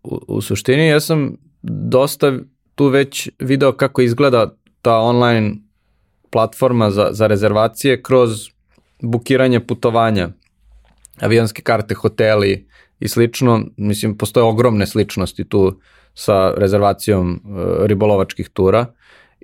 u, 0.03 0.20
u 0.28 0.41
suštini 0.41 0.88
ja 0.88 0.99
sam 0.99 1.38
dosta 1.62 2.34
tu 2.76 2.88
već 2.88 3.30
video 3.39 3.72
kako 3.72 4.01
izgleda 4.01 4.55
ta 4.82 4.97
online 4.97 5.66
platforma 6.30 6.91
za, 6.91 7.09
za 7.11 7.28
rezervacije 7.28 8.01
kroz 8.01 8.49
bukiranje 9.01 9.59
putovanja, 9.59 10.30
avionske 11.19 11.61
karte, 11.61 11.95
hoteli 11.95 12.67
i 12.99 13.07
slično. 13.07 13.65
Mislim, 13.78 14.17
postoje 14.17 14.43
ogromne 14.43 14.88
sličnosti 14.88 15.43
tu 15.43 15.80
sa 16.13 16.53
rezervacijom 16.57 17.34
e, 17.34 17.38
ribolovačkih 17.88 18.49
tura 18.49 18.86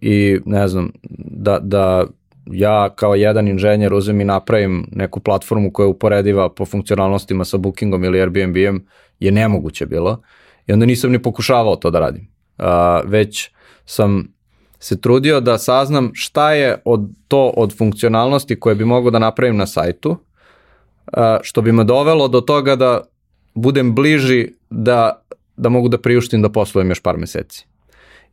i 0.01 0.39
ne 0.45 0.67
znam, 0.67 0.91
da, 1.17 1.59
da 1.59 2.05
ja 2.45 2.89
kao 2.95 3.15
jedan 3.15 3.47
inženjer 3.47 3.93
uzem 3.93 4.21
i 4.21 4.25
napravim 4.25 4.87
neku 4.91 5.19
platformu 5.19 5.71
koja 5.71 5.85
je 5.85 5.89
uporediva 5.89 6.49
po 6.49 6.65
funkcionalnostima 6.65 7.45
sa 7.45 7.57
Bookingom 7.57 8.03
ili 8.03 8.21
Airbnb-em 8.21 8.87
je 9.19 9.31
nemoguće 9.31 9.85
bilo 9.85 10.21
i 10.67 10.73
onda 10.73 10.85
nisam 10.85 11.11
ni 11.11 11.21
pokušavao 11.21 11.75
to 11.75 11.91
da 11.91 11.99
radim. 11.99 12.27
Uh, 12.57 12.65
već 13.05 13.51
sam 13.85 14.33
se 14.83 15.01
trudio 15.01 15.39
da 15.39 15.57
saznam 15.57 16.11
šta 16.13 16.51
je 16.53 16.81
od 16.85 17.09
to 17.27 17.53
od 17.57 17.77
funkcionalnosti 17.77 18.59
koje 18.59 18.75
bi 18.75 18.85
mogao 18.85 19.11
da 19.11 19.19
napravim 19.19 19.57
na 19.57 19.67
sajtu, 19.67 20.17
što 21.41 21.61
bi 21.61 21.71
me 21.71 21.83
dovelo 21.83 22.27
do 22.27 22.41
toga 22.41 22.75
da 22.75 23.01
budem 23.53 23.95
bliži 23.95 24.47
da, 24.69 25.21
da 25.57 25.69
mogu 25.69 25.87
da 25.87 25.97
priuštim 25.97 26.41
da 26.41 26.49
poslujem 26.49 26.89
još 26.89 26.99
par 26.99 27.17
meseci. 27.17 27.65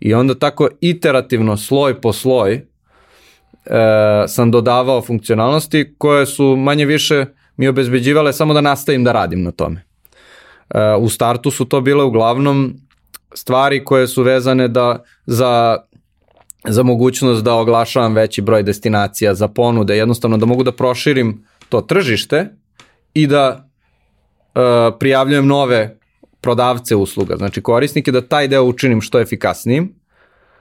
I 0.01 0.15
onda 0.15 0.35
tako 0.35 0.69
iterativno, 0.81 1.57
sloj 1.57 2.01
po 2.01 2.13
sloj, 2.13 2.55
e, 2.55 2.65
sam 4.29 4.51
dodavao 4.51 5.03
funkcionalnosti 5.03 5.95
koje 5.99 6.27
su 6.27 6.57
manje 6.57 6.85
više 6.85 7.27
mi 7.57 7.69
obezbeđivale 7.69 8.33
samo 8.33 8.55
da 8.55 8.61
nastavim 8.61 9.05
da 9.05 9.13
radim 9.13 9.43
na 9.43 9.51
tome. 9.51 9.85
E, 10.71 10.95
u 10.99 11.09
startu 11.09 11.51
su 11.51 11.65
to 11.65 11.81
bile 11.81 12.05
uglavnom 12.05 12.75
stvari 13.35 13.85
koje 13.85 14.09
su 14.09 14.23
vezane 14.23 14.69
da 14.69 15.05
za 15.27 15.79
za 16.69 16.83
mogućnost 16.83 17.45
da 17.45 17.55
oglašavam 17.55 18.15
veći 18.15 18.43
broj 18.43 18.63
destinacija, 18.63 19.35
za 19.35 19.49
ponude, 19.49 19.97
jednostavno 19.97 20.37
da 20.37 20.47
mogu 20.47 20.63
da 20.63 20.73
proširim 20.73 21.45
to 21.69 21.81
tržište 21.81 22.49
i 23.15 23.27
da 23.27 23.69
e, 24.55 24.61
prijavljujem 24.99 25.47
nove 25.47 25.97
prodavce 26.41 26.97
usluga, 26.97 27.37
znači 27.37 27.63
korisnike, 27.63 28.13
da 28.13 28.21
taj 28.21 28.49
deo 28.49 28.65
učinim 28.65 29.01
što 29.01 29.21
efikasnijim, 29.21 29.95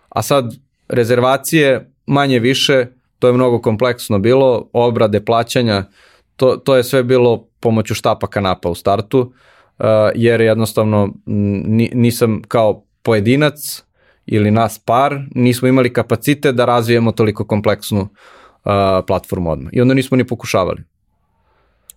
a 0.10 0.22
sad 0.22 0.56
rezervacije 0.88 1.92
manje 2.06 2.40
više, 2.40 2.86
to 3.20 3.28
je 3.28 3.34
mnogo 3.34 3.62
kompleksno 3.62 4.20
bilo, 4.20 4.70
obrade, 4.74 5.26
plaćanja, 5.26 5.84
to, 6.36 6.56
to 6.56 6.76
je 6.76 6.84
sve 6.84 7.04
bilo 7.04 7.48
pomoću 7.60 7.96
štapa 7.96 8.28
kanapa 8.28 8.70
u 8.70 8.76
startu, 8.76 9.20
uh, 9.20 9.86
jer 10.16 10.42
jednostavno 10.42 11.14
nisam 11.94 12.42
kao 12.48 12.84
pojedinac 13.04 13.84
ili 14.32 14.52
nas 14.52 14.80
par, 14.80 15.20
nismo 15.36 15.68
imali 15.68 15.94
kapacite 15.94 16.52
da 16.52 16.66
razvijemo 16.66 17.12
toliko 17.12 17.46
kompleksnu 17.46 18.02
uh, 18.02 18.72
platformu 19.08 19.52
odmah. 19.52 19.70
I 19.74 19.82
onda 19.82 19.94
nismo 19.94 20.18
ni 20.18 20.28
pokušavali 20.28 20.84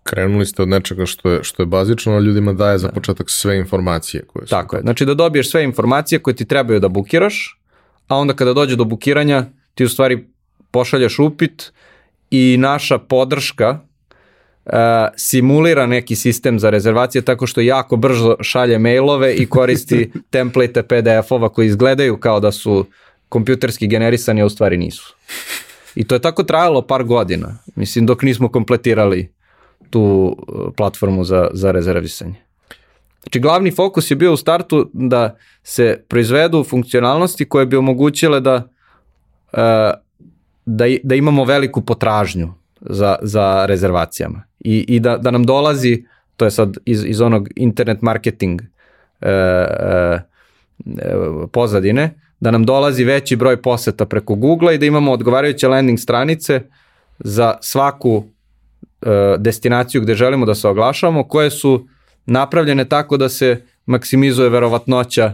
krenuli 0.02 0.46
ste 0.46 0.62
od 0.62 0.68
nečega 0.68 1.06
što 1.06 1.30
je, 1.30 1.44
što 1.44 1.62
je 1.62 1.66
bazično, 1.66 2.16
a 2.16 2.20
ljudima 2.20 2.52
daje 2.52 2.78
za 2.78 2.88
da. 2.88 2.94
početak 2.94 3.30
sve 3.30 3.58
informacije 3.58 4.24
koje 4.26 4.46
su. 4.46 4.50
Tako 4.50 4.76
je, 4.76 4.82
znači 4.82 5.04
da 5.04 5.14
dobiješ 5.14 5.50
sve 5.50 5.64
informacije 5.64 6.18
koje 6.18 6.36
ti 6.36 6.44
trebaju 6.44 6.80
da 6.80 6.88
bukiraš, 6.88 7.60
a 8.08 8.16
onda 8.16 8.34
kada 8.34 8.52
dođe 8.52 8.76
do 8.76 8.84
bukiranja 8.84 9.44
ti 9.74 9.84
u 9.84 9.88
stvari 9.88 10.26
pošalješ 10.70 11.18
upit 11.18 11.72
i 12.30 12.56
naša 12.58 12.98
podrška 12.98 13.78
simulira 15.16 15.86
neki 15.86 16.16
sistem 16.16 16.58
za 16.58 16.70
rezervacije 16.70 17.22
tako 17.22 17.46
što 17.46 17.60
jako 17.60 17.96
brzo 17.96 18.36
šalje 18.40 18.78
mailove 18.78 19.34
i 19.34 19.46
koristi 19.46 20.10
template 20.30 20.82
PDF-ova 20.82 21.48
koji 21.48 21.66
izgledaju 21.66 22.16
kao 22.16 22.40
da 22.40 22.52
su 22.52 22.86
kompjuterski 23.28 23.86
generisani, 23.86 24.42
a 24.42 24.46
u 24.46 24.48
stvari 24.48 24.76
nisu. 24.76 25.16
I 25.94 26.04
to 26.04 26.14
je 26.14 26.20
tako 26.20 26.42
trajalo 26.42 26.82
par 26.82 27.04
godina, 27.04 27.58
mislim, 27.76 28.06
dok 28.06 28.22
nismo 28.22 28.48
kompletirali 28.48 29.32
tu 29.90 30.36
e, 30.38 30.52
platformu 30.76 31.24
za, 31.24 31.48
za 31.52 31.70
rezervisanje. 31.70 32.34
Znači 33.22 33.40
glavni 33.40 33.70
fokus 33.70 34.10
je 34.10 34.16
bio 34.16 34.32
u 34.32 34.36
startu 34.36 34.90
da 34.92 35.36
se 35.62 36.04
proizvedu 36.08 36.64
funkcionalnosti 36.64 37.48
koje 37.48 37.66
bi 37.66 37.76
omogućile 37.76 38.40
da, 38.40 38.68
e, 39.52 39.92
da, 40.66 40.84
da 41.02 41.14
imamo 41.14 41.44
veliku 41.44 41.80
potražnju 41.80 42.54
za, 42.90 43.16
za 43.22 43.66
rezervacijama 43.66 44.42
i, 44.60 44.84
i 44.88 45.00
da, 45.00 45.16
da 45.16 45.30
nam 45.30 45.44
dolazi, 45.44 46.04
to 46.36 46.44
je 46.44 46.50
sad 46.50 46.76
iz, 46.84 47.04
iz 47.04 47.20
onog 47.20 47.48
internet 47.56 48.02
marketing 48.02 48.62
e, 49.20 49.30
e, 49.30 50.20
pozadine, 51.52 52.14
da 52.40 52.50
nam 52.50 52.64
dolazi 52.64 53.04
veći 53.04 53.36
broj 53.36 53.62
poseta 53.62 54.06
preko 54.06 54.34
Google 54.34 54.74
i 54.74 54.78
da 54.78 54.86
imamo 54.86 55.12
odgovarajuće 55.12 55.68
landing 55.68 55.98
stranice 55.98 56.60
za 57.18 57.54
svaku 57.60 58.24
e, 59.02 59.36
destinaciju 59.38 60.00
gde 60.00 60.14
želimo 60.14 60.46
da 60.46 60.54
se 60.54 60.68
oglašavamo, 60.68 61.28
koje 61.28 61.50
su 61.50 61.86
napravljene 62.26 62.84
tako 62.84 63.16
da 63.16 63.28
se 63.28 63.62
maksimizuje 63.86 64.48
verovatnoća 64.48 65.32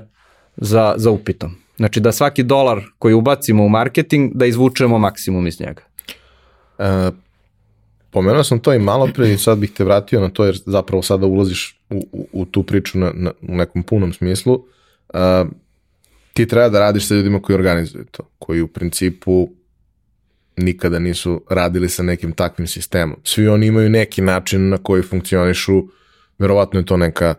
za, 0.56 0.94
za 0.96 1.10
upitom. 1.10 1.56
Znači 1.76 2.00
da 2.00 2.12
svaki 2.12 2.42
dolar 2.42 2.80
koji 2.98 3.14
ubacimo 3.14 3.64
u 3.64 3.68
marketing, 3.68 4.32
da 4.34 4.46
izvučemo 4.46 4.98
maksimum 4.98 5.46
iz 5.46 5.60
njega. 5.60 5.82
E, 6.78 7.10
pomenuo 8.10 8.44
sam 8.44 8.58
to 8.58 8.74
i 8.74 8.78
malo 8.78 9.08
pre 9.14 9.32
i 9.32 9.38
sad 9.38 9.58
bih 9.58 9.72
te 9.72 9.84
vratio 9.84 10.20
na 10.20 10.28
to 10.28 10.44
jer 10.44 10.58
zapravo 10.66 11.02
sada 11.02 11.26
ulaziš 11.26 11.80
u, 11.90 12.08
u, 12.12 12.28
u 12.32 12.44
tu 12.44 12.62
priču 12.62 12.98
na, 12.98 13.12
na, 13.14 13.30
u 13.42 13.56
nekom 13.56 13.82
punom 13.82 14.12
smislu. 14.12 14.64
E, 15.14 15.44
ti 16.32 16.46
treba 16.46 16.68
da 16.68 16.80
radiš 16.80 17.06
sa 17.06 17.14
ljudima 17.14 17.42
koji 17.42 17.54
organizuju 17.54 18.04
to, 18.10 18.22
koji 18.38 18.62
u 18.62 18.68
principu 18.68 19.48
nikada 20.56 20.98
nisu 20.98 21.44
radili 21.50 21.88
sa 21.88 22.02
nekim 22.02 22.32
takvim 22.32 22.66
sistemom. 22.66 23.16
Svi 23.24 23.48
oni 23.48 23.66
imaju 23.66 23.90
neki 23.90 24.22
način 24.22 24.68
na 24.68 24.78
koji 24.78 25.02
funkcionišu, 25.02 25.82
verovatno 26.38 26.80
je 26.80 26.86
to 26.86 26.96
neka, 26.96 27.34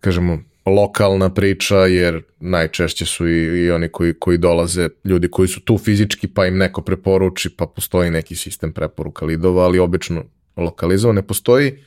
kažemo, 0.00 0.38
lokalna 0.66 1.34
priča, 1.34 1.76
jer 1.76 2.22
najčešće 2.40 3.06
su 3.06 3.28
i, 3.28 3.64
i 3.64 3.70
oni 3.70 3.88
koji, 3.88 4.14
koji 4.14 4.38
dolaze, 4.38 4.88
ljudi 5.04 5.28
koji 5.28 5.48
su 5.48 5.60
tu 5.60 5.78
fizički, 5.78 6.28
pa 6.28 6.46
im 6.46 6.58
neko 6.58 6.82
preporuči, 6.82 7.50
pa 7.56 7.66
postoji 7.66 8.10
neki 8.10 8.36
sistem 8.36 8.72
preporuka 8.72 9.24
lidova, 9.24 9.64
ali 9.64 9.78
obično 9.78 10.24
lokalizovan. 10.56 11.16
Ne 11.16 11.22
postoji 11.22 11.78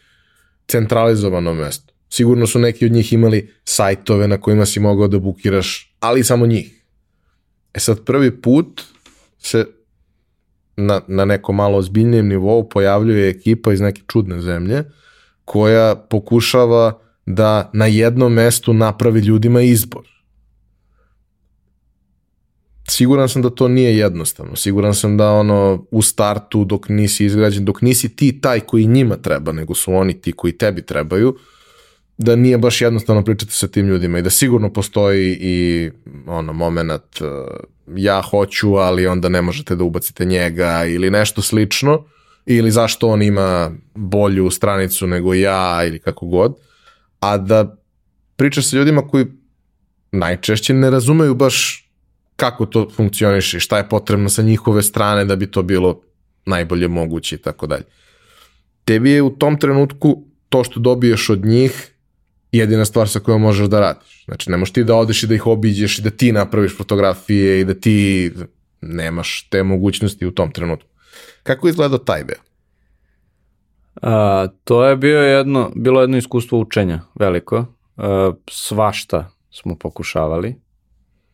centralizovano 0.67 1.53
mesto. 1.53 1.93
Sigurno 2.09 2.47
su 2.47 2.59
neki 2.59 2.85
od 2.85 2.91
njih 2.91 3.13
imali 3.13 3.53
sajtove 3.63 4.27
na 4.27 4.41
kojima 4.41 4.65
si 4.65 4.79
mogao 4.79 5.07
da 5.07 5.19
bukiraš, 5.19 5.95
ali 5.99 6.23
samo 6.23 6.45
njih. 6.45 6.83
E 7.73 7.79
sad 7.79 8.05
prvi 8.05 8.41
put 8.41 8.81
se 9.39 9.65
na, 10.77 11.01
na 11.07 11.25
neko 11.25 11.53
malo 11.53 11.77
ozbiljnijem 11.77 12.27
nivou 12.27 12.69
pojavljuje 12.69 13.29
ekipa 13.29 13.73
iz 13.73 13.81
neke 13.81 14.01
čudne 14.07 14.41
zemlje 14.41 14.83
koja 15.45 15.95
pokušava 15.95 17.04
da 17.25 17.69
na 17.73 17.85
jednom 17.85 18.33
mestu 18.33 18.73
napravi 18.73 19.19
ljudima 19.19 19.61
izbor. 19.61 20.15
Siguran 22.87 23.29
sam 23.29 23.41
da 23.41 23.49
to 23.49 23.67
nije 23.67 23.97
jednostavno. 23.97 24.55
Siguran 24.55 24.93
sam 24.93 25.17
da 25.17 25.31
ono 25.31 25.85
u 25.91 26.01
startu 26.01 26.65
dok 26.65 26.89
nisi 26.89 27.25
izgrađen, 27.25 27.65
dok 27.65 27.81
nisi 27.81 28.15
ti 28.15 28.41
taj 28.41 28.59
koji 28.59 28.85
njima 28.85 29.15
treba, 29.15 29.51
nego 29.51 29.75
su 29.75 29.93
oni 29.93 30.21
ti 30.21 30.31
koji 30.31 30.57
tebi 30.57 30.81
trebaju, 30.81 31.37
da 32.17 32.35
nije 32.35 32.57
baš 32.57 32.81
jednostavno 32.81 33.23
pričati 33.23 33.51
sa 33.51 33.67
tim 33.67 33.87
ljudima 33.87 34.19
i 34.19 34.21
da 34.21 34.29
sigurno 34.29 34.73
postoji 34.73 35.37
i 35.41 35.91
ono 36.27 36.53
moment 36.53 37.21
uh, 37.21 37.27
ja 37.95 38.21
hoću, 38.21 38.75
ali 38.75 39.07
onda 39.07 39.29
ne 39.29 39.41
možete 39.41 39.75
da 39.75 39.83
ubacite 39.83 40.25
njega 40.25 40.85
ili 40.85 41.09
nešto 41.09 41.41
slično 41.41 42.03
ili 42.45 42.71
zašto 42.71 43.07
on 43.07 43.21
ima 43.21 43.71
bolju 43.95 44.51
stranicu 44.51 45.07
nego 45.07 45.33
ja 45.33 45.85
ili 45.87 45.99
kako 45.99 46.25
god 46.25 46.55
a 47.19 47.37
da 47.37 47.77
pričaš 48.35 48.69
sa 48.69 48.77
ljudima 48.77 49.07
koji 49.07 49.25
najčešće 50.11 50.73
ne 50.73 50.89
razumeju 50.89 51.35
baš 51.35 51.85
kako 52.35 52.65
to 52.65 52.89
funkcioniše, 52.95 53.59
šta 53.59 53.77
je 53.77 53.89
potrebno 53.89 54.29
sa 54.29 54.41
njihove 54.41 54.83
strane 54.83 55.25
da 55.25 55.35
bi 55.35 55.51
to 55.51 55.63
bilo 55.63 56.01
najbolje 56.45 56.87
moguće 56.87 57.35
i 57.35 57.39
tako 57.39 57.67
dalje. 57.67 57.83
Tebi 58.85 59.11
je 59.11 59.21
u 59.21 59.29
tom 59.29 59.59
trenutku 59.59 60.23
to 60.49 60.63
što 60.63 60.79
dobiješ 60.79 61.29
od 61.29 61.45
njih 61.45 61.91
jedina 62.51 62.85
stvar 62.85 63.09
sa 63.09 63.19
kojom 63.19 63.41
možeš 63.41 63.67
da 63.67 63.79
radiš. 63.79 64.25
Znači, 64.25 64.51
ne 64.51 64.57
možeš 64.57 64.73
ti 64.73 64.83
da 64.83 64.95
odeš 64.95 65.23
i 65.23 65.27
da 65.27 65.35
ih 65.35 65.47
obiđeš 65.47 65.99
i 65.99 66.01
da 66.01 66.09
ti 66.09 66.31
napraviš 66.31 66.77
fotografije 66.77 67.59
i 67.59 67.65
da 67.65 67.73
ti 67.73 68.31
nemaš 68.81 69.47
te 69.49 69.63
mogućnosti 69.63 70.25
u 70.25 70.31
tom 70.31 70.51
trenutku. 70.51 70.89
Kako 71.43 71.67
izgleda 71.67 71.97
taj 71.97 72.23
deo? 72.23 72.41
A, 74.01 74.47
to 74.63 74.85
je 74.85 74.95
bio 74.95 75.19
jedno, 75.19 75.71
bilo 75.75 76.01
jedno 76.01 76.17
iskustvo 76.17 76.59
učenja 76.59 77.01
veliko. 77.15 77.65
A, 77.97 78.31
svašta 78.49 79.29
smo 79.51 79.75
pokušavali. 79.75 80.55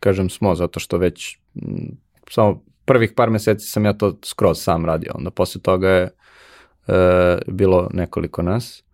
Kažem 0.00 0.30
smo, 0.30 0.54
zato 0.54 0.80
što 0.80 0.98
već 0.98 1.38
m, 1.54 1.96
samo 2.30 2.62
prvih 2.84 3.12
par 3.16 3.30
meseci 3.30 3.66
sam 3.66 3.84
ja 3.84 3.92
to 3.92 4.18
skroz 4.24 4.62
sam 4.62 4.84
radio. 4.84 5.12
Onda 5.14 5.30
posle 5.30 5.60
toga 5.60 5.88
je 5.88 6.02
e, 6.02 7.38
bilo 7.46 7.88
nekoliko 7.92 8.42
nas. 8.42 8.84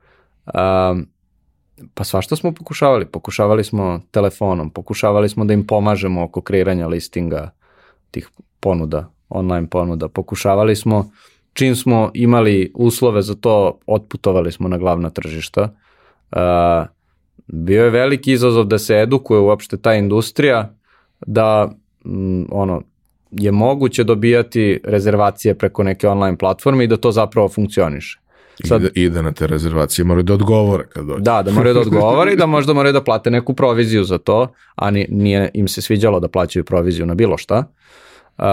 A, 0.46 0.94
pa 1.94 2.04
svašta 2.04 2.36
smo 2.36 2.54
pokušavali. 2.54 3.06
Pokušavali 3.06 3.64
smo 3.64 4.00
telefonom, 4.10 4.70
pokušavali 4.70 5.28
smo 5.28 5.44
da 5.44 5.54
im 5.54 5.66
pomažemo 5.66 6.24
oko 6.24 6.40
kreiranja 6.40 6.86
listinga 6.86 7.50
tih 8.10 8.30
ponuda, 8.60 9.10
online 9.28 9.68
ponuda. 9.70 10.08
Pokušavali 10.08 10.76
smo 10.76 11.10
čim 11.58 11.76
smo 11.76 12.10
imali 12.14 12.72
uslove 12.74 13.22
za 13.22 13.34
to, 13.34 13.78
otputovali 13.86 14.52
smo 14.52 14.68
na 14.68 14.78
glavna 14.78 15.10
tržišta. 15.10 15.62
Uh, 16.32 16.38
bio 17.46 17.84
je 17.84 17.90
veliki 17.90 18.32
izazov 18.32 18.64
da 18.64 18.78
se 18.78 18.94
edukuje 18.94 19.40
uopšte 19.40 19.76
ta 19.76 19.94
industrija, 19.94 20.74
da 21.26 21.70
m, 22.04 22.46
ono, 22.50 22.82
je 23.30 23.52
moguće 23.52 24.04
dobijati 24.04 24.80
rezervacije 24.84 25.54
preko 25.54 25.82
neke 25.82 26.08
online 26.08 26.38
platforme 26.38 26.84
i 26.84 26.86
da 26.86 26.96
to 26.96 27.12
zapravo 27.12 27.48
funkcioniše. 27.48 28.20
Sad, 28.64 28.82
I, 28.82 28.84
da, 28.84 28.90
I 28.94 29.10
da 29.10 29.22
na 29.22 29.32
te 29.32 29.46
rezervacije 29.46 30.04
moraju 30.04 30.22
da 30.22 30.34
odgovore 30.34 30.86
kad 30.86 31.06
dođe. 31.06 31.20
Da, 31.20 31.42
da 31.42 31.52
moraju 31.52 31.74
da 31.74 31.80
odgovore 31.88 32.32
i 32.32 32.36
da 32.36 32.46
možda 32.46 32.72
moraju 32.72 32.92
da 32.92 33.04
plate 33.04 33.30
neku 33.30 33.54
proviziju 33.54 34.04
za 34.04 34.18
to, 34.18 34.52
a 34.74 34.90
ni, 34.90 35.06
nije 35.10 35.50
im 35.54 35.68
se 35.68 35.82
sviđalo 35.82 36.20
da 36.20 36.28
plaćaju 36.28 36.64
proviziju 36.64 37.06
na 37.06 37.14
bilo 37.14 37.36
šta. 37.36 37.64
Uh, 38.38 38.44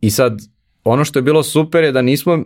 I 0.00 0.10
sad, 0.10 0.38
ono 0.84 1.04
što 1.04 1.18
je 1.18 1.22
bilo 1.22 1.42
super 1.42 1.84
je 1.84 1.92
da 1.92 2.02
nismo, 2.02 2.44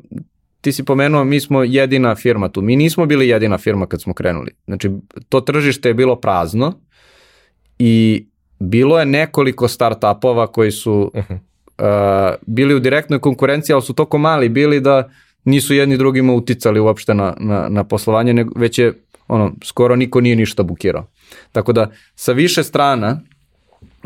ti 0.60 0.72
si 0.72 0.84
pomenuo, 0.84 1.24
mi 1.24 1.40
smo 1.40 1.64
jedina 1.64 2.14
firma 2.14 2.48
tu. 2.48 2.62
Mi 2.62 2.76
nismo 2.76 3.06
bili 3.06 3.28
jedina 3.28 3.58
firma 3.58 3.86
kad 3.86 4.02
smo 4.02 4.14
krenuli. 4.14 4.50
Znači, 4.64 4.90
to 5.28 5.40
tržište 5.40 5.88
je 5.88 5.94
bilo 5.94 6.16
prazno 6.16 6.72
i 7.78 8.26
bilo 8.58 8.98
je 8.98 9.06
nekoliko 9.06 9.68
start-upova 9.68 10.46
koji 10.46 10.70
su 10.70 11.10
uh 11.14 11.24
-huh. 11.28 11.38
uh, 11.78 12.34
bili 12.46 12.74
u 12.74 12.80
direktnoj 12.80 13.20
konkurenciji, 13.20 13.74
ali 13.74 13.82
su 13.82 13.92
toko 13.92 14.18
mali 14.18 14.48
bili 14.48 14.80
da 14.80 15.10
nisu 15.44 15.74
jedni 15.74 15.96
drugima 15.96 16.32
uticali 16.32 16.80
uopšte 16.80 17.14
na, 17.14 17.34
na, 17.40 17.68
na 17.68 17.84
poslovanje, 17.84 18.32
nego 18.32 18.60
već 18.60 18.78
je 18.78 18.92
ono, 19.28 19.52
skoro 19.64 19.96
niko 19.96 20.20
nije 20.20 20.36
ništa 20.36 20.62
bukirao. 20.62 21.06
Tako 21.52 21.72
da 21.72 21.90
sa 22.14 22.32
više 22.32 22.62
strana 22.62 23.20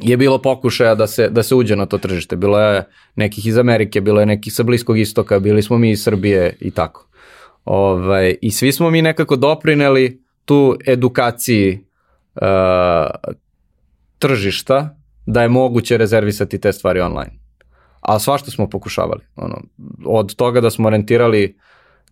je 0.02 0.16
bilo 0.16 0.38
pokušaja 0.38 0.94
da 0.94 1.06
se, 1.06 1.28
da 1.28 1.42
se 1.42 1.54
uđe 1.54 1.76
na 1.76 1.86
to 1.86 1.98
tržište. 1.98 2.36
Bilo 2.36 2.60
je 2.60 2.84
nekih 3.16 3.46
iz 3.46 3.58
Amerike, 3.58 4.00
bilo 4.00 4.20
je 4.20 4.26
nekih 4.26 4.52
sa 4.52 4.62
Bliskog 4.62 4.98
istoka, 4.98 5.38
bili 5.38 5.62
smo 5.62 5.78
mi 5.78 5.90
iz 5.90 6.02
Srbije 6.02 6.56
i 6.60 6.70
tako. 6.70 7.06
Ovaj, 7.64 8.36
I 8.42 8.50
svi 8.50 8.72
smo 8.72 8.90
mi 8.90 9.02
nekako 9.02 9.36
doprineli 9.36 10.22
tu 10.44 10.76
edukaciji 10.86 11.84
uh, 12.34 12.42
tržišta 14.18 14.96
da 15.26 15.42
je 15.42 15.48
moguće 15.48 15.96
rezervisati 15.96 16.60
te 16.60 16.72
stvari 16.72 17.00
online. 17.00 17.32
A 18.00 18.18
svašta 18.18 18.50
smo 18.50 18.68
pokušavali. 18.68 19.20
Ono, 19.36 19.62
od 20.04 20.34
toga 20.34 20.60
da 20.60 20.70
smo 20.70 20.90
rentirali, 20.90 21.56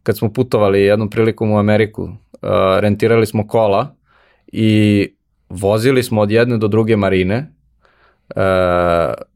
kad 0.03 0.19
smo 0.19 0.33
putovali 0.33 0.83
jednom 0.83 1.11
prilikom 1.11 1.53
u 1.53 1.59
Ameriku, 1.59 2.03
uh, 2.03 2.11
rentirali 2.79 3.27
smo 3.27 3.47
kola 3.47 3.95
i 4.47 5.09
vozili 5.49 6.03
smo 6.03 6.21
od 6.21 6.31
jedne 6.31 6.59
do 6.59 6.69
druge 6.69 6.97
marine 6.97 7.56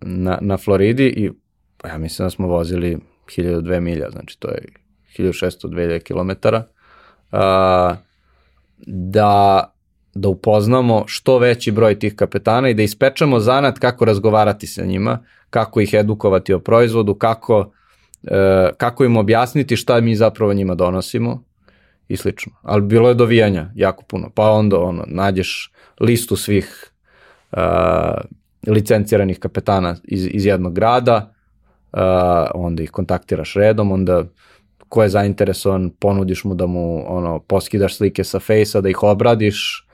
na, 0.00 0.38
na 0.40 0.56
Floridi 0.56 1.06
i 1.06 1.30
ja 1.88 1.98
mislim 1.98 2.26
da 2.26 2.30
smo 2.30 2.46
vozili 2.46 2.98
1002 3.26 3.80
milja, 3.80 4.10
znači 4.10 4.40
to 4.40 4.48
je 4.48 4.64
1600-2000 5.18 6.02
km, 6.02 6.56
uh, 6.58 7.96
da, 8.86 9.72
da 10.14 10.28
upoznamo 10.28 11.04
što 11.06 11.38
veći 11.38 11.70
broj 11.70 11.98
tih 11.98 12.14
kapetana 12.14 12.68
i 12.68 12.74
da 12.74 12.82
ispečemo 12.82 13.40
zanat 13.40 13.78
kako 13.78 14.04
razgovarati 14.04 14.66
sa 14.66 14.84
njima, 14.84 15.18
kako 15.50 15.80
ih 15.80 15.94
edukovati 15.94 16.52
o 16.52 16.58
proizvodu, 16.58 17.14
kako, 17.14 17.58
uh, 17.58 17.68
kako 18.76 19.04
im 19.04 19.16
objasniti 19.16 19.76
šta 19.76 20.00
mi 20.00 20.16
zapravo 20.16 20.54
njima 20.54 20.74
donosimo 20.74 21.44
i 22.08 22.16
slično. 22.16 22.52
Ali 22.62 22.82
bilo 22.82 23.08
je 23.08 23.14
dovijanja 23.14 23.70
jako 23.74 24.04
puno. 24.04 24.30
Pa 24.34 24.50
onda 24.50 24.80
ono, 24.80 25.04
nađeš 25.06 25.72
listu 26.00 26.36
svih 26.36 26.90
uh, 27.52 27.60
licenciranih 28.66 29.38
kapetana 29.38 29.96
iz, 30.04 30.28
iz 30.30 30.46
jednog 30.46 30.74
grada, 30.74 31.32
uh, 31.92 32.00
onda 32.54 32.82
ih 32.82 32.90
kontaktiraš 32.90 33.54
redom, 33.54 33.92
onda 33.92 34.24
ko 34.88 35.02
je 35.02 35.08
zainteresovan, 35.08 35.90
ponudiš 35.90 36.44
mu 36.44 36.54
da 36.54 36.66
mu 36.66 37.16
ono, 37.16 37.38
poskidaš 37.38 37.96
slike 37.96 38.24
sa 38.24 38.40
fejsa, 38.40 38.80
da 38.80 38.88
ih 38.88 39.02
obradiš, 39.02 39.86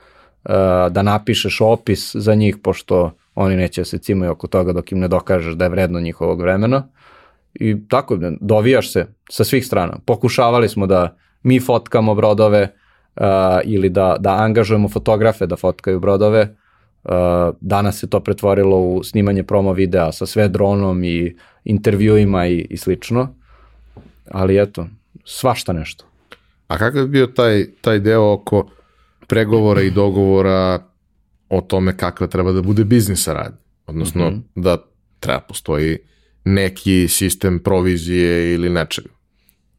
uh, 0.43 0.51
da 0.91 1.01
napišeš 1.01 1.61
opis 1.61 2.15
za 2.15 2.35
njih, 2.35 2.57
pošto 2.63 3.11
oni 3.35 3.55
neće 3.55 3.81
da 3.81 3.85
se 3.85 3.97
cimaju 3.97 4.31
oko 4.31 4.47
toga 4.47 4.73
dok 4.73 4.91
im 4.91 4.99
ne 4.99 5.07
dokažeš 5.07 5.53
da 5.53 5.65
je 5.65 5.69
vredno 5.69 5.99
njihovog 5.99 6.41
vremena. 6.41 6.87
I 7.53 7.87
tako, 7.89 8.17
dovijaš 8.41 8.91
se 8.91 9.05
sa 9.29 9.43
svih 9.43 9.65
strana. 9.65 9.99
Pokušavali 10.05 10.69
smo 10.69 10.87
da 10.87 11.17
mi 11.43 11.59
fotkamo 11.59 12.15
brodove 12.15 12.73
uh, 13.15 13.23
ili 13.63 13.89
da, 13.89 14.15
da 14.19 14.35
angažujemo 14.35 14.89
fotografe 14.89 15.45
da 15.45 15.55
fotkaju 15.55 15.99
brodove, 15.99 16.55
danas 17.61 17.99
se 17.99 18.09
to 18.09 18.19
pretvorilo 18.19 18.77
u 18.79 19.03
snimanje 19.03 19.43
promo 19.43 19.73
videa 19.73 20.11
sa 20.11 20.25
sve 20.25 20.47
dronom 20.47 21.03
i 21.03 21.35
intervjuima 21.63 22.47
i, 22.47 22.67
i 22.69 22.77
slično. 22.77 23.35
Ali 24.31 24.61
eto, 24.61 24.87
svašta 25.25 25.73
nešto. 25.73 26.05
A 26.67 26.77
kakav 26.77 27.01
je 27.01 27.07
bio 27.07 27.27
taj, 27.27 27.65
taj 27.81 27.99
deo 27.99 28.31
oko 28.33 28.69
pregovora 29.27 29.81
i 29.81 29.91
dogovora 29.91 30.79
o 31.49 31.61
tome 31.61 31.97
kakva 31.97 32.27
treba 32.27 32.51
da 32.51 32.61
bude 32.61 32.83
biznis 32.83 33.23
saradnja. 33.23 33.57
Odnosno, 33.85 34.29
Mhm. 34.29 34.39
da 34.55 34.77
treba 35.19 35.39
postoji 35.39 35.97
neki 36.43 37.07
sistem 37.07 37.59
provizije 37.59 38.53
ili 38.53 38.69
nečega. 38.69 39.09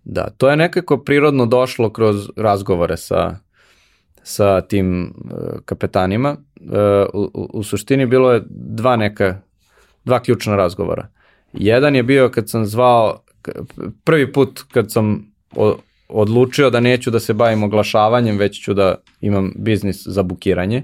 Da, 0.05 0.31
to 0.37 0.51
je 0.51 0.57
nekako 0.57 0.99
prirodno 0.99 1.47
došlo 1.47 1.93
kroz 1.93 2.29
razgovore 2.37 2.97
sa, 2.97 3.37
sa 4.23 4.61
tim 4.61 5.03
e, 5.05 5.11
kapetanima. 5.64 6.37
E, 6.73 6.79
u, 7.15 7.31
u, 7.35 7.49
u 7.53 7.63
suštini 7.63 8.07
bilo 8.07 8.33
je 8.33 8.43
dva 8.51 8.97
neka, 8.97 9.41
dva 10.05 10.21
ključna 10.21 10.57
razgovora. 10.57 11.09
Jedan 11.53 11.97
je 11.97 12.03
bio 12.03 12.29
kad 12.29 12.51
sam 12.51 12.67
zvao, 12.67 13.23
prvi 14.05 14.33
put 14.33 14.61
kad 14.73 14.93
sam 14.93 15.33
o- 15.57 15.77
odlučio 16.09 16.71
da 16.71 16.81
neću 16.81 17.11
da 17.11 17.21
se 17.21 17.33
bavim 17.35 17.63
oglašavanjem, 17.63 18.39
već 18.39 18.65
ću 18.65 18.75
da 18.75 18.95
imam 19.21 19.53
biznis 19.57 20.07
za 20.07 20.23
bukiranje. 20.23 20.77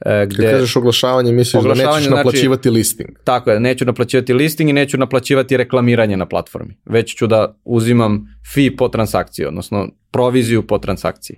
E, 0.00 0.04
Kad 0.20 0.34
gde, 0.34 0.50
kažeš 0.50 0.76
oglašavanje, 0.76 1.32
misliš 1.32 1.52
da 1.52 1.58
Oglašavanje 1.58 1.96
nećeš 1.96 2.08
znači- 2.08 2.16
naplaćivati 2.16 2.70
listing. 2.70 3.08
Tako 3.24 3.50
je, 3.50 3.60
neću 3.60 3.84
naplaćivati 3.84 4.32
listing 4.34 4.70
i 4.70 4.72
neću 4.72 4.98
naplaćivati 4.98 5.56
reklamiranje 5.56 6.16
na 6.16 6.26
platformi. 6.26 6.74
Već 6.84 7.16
ću 7.16 7.26
da 7.26 7.56
uzimam 7.64 8.26
fee 8.54 8.76
po 8.76 8.88
transakciji, 8.88 9.46
odnosno 9.46 9.88
proviziju 10.10 10.66
po 10.66 10.78
transakciji. 10.78 11.36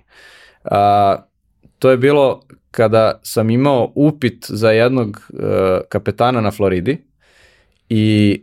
A, 0.63 1.15
to 1.79 1.91
je 1.91 1.97
bilo 1.97 2.41
kada 2.71 3.19
sam 3.23 3.49
imao 3.49 3.91
upit 3.95 4.45
za 4.49 4.71
jednog 4.71 5.29
e, 5.33 5.43
kapetana 5.89 6.41
na 6.41 6.51
Floridi 6.51 6.97
i 7.89 8.37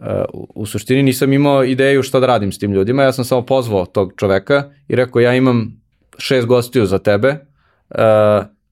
e, 0.00 0.24
u- 0.54 0.66
suštini 0.66 1.02
nisam 1.02 1.32
imao 1.32 1.64
ideju 1.64 2.02
šta 2.02 2.20
da 2.20 2.26
radim 2.26 2.52
s 2.52 2.58
tim 2.58 2.72
ljudima, 2.72 3.02
ja 3.02 3.12
sam 3.12 3.24
samo 3.24 3.46
pozvao 3.46 3.86
tog 3.86 4.12
čoveka 4.16 4.70
i 4.88 4.96
rekao 4.96 5.20
ja 5.20 5.34
imam 5.34 5.82
šest 6.18 6.46
gostiju 6.46 6.86
za 6.86 6.98
tebe, 6.98 7.28
e, 7.28 8.02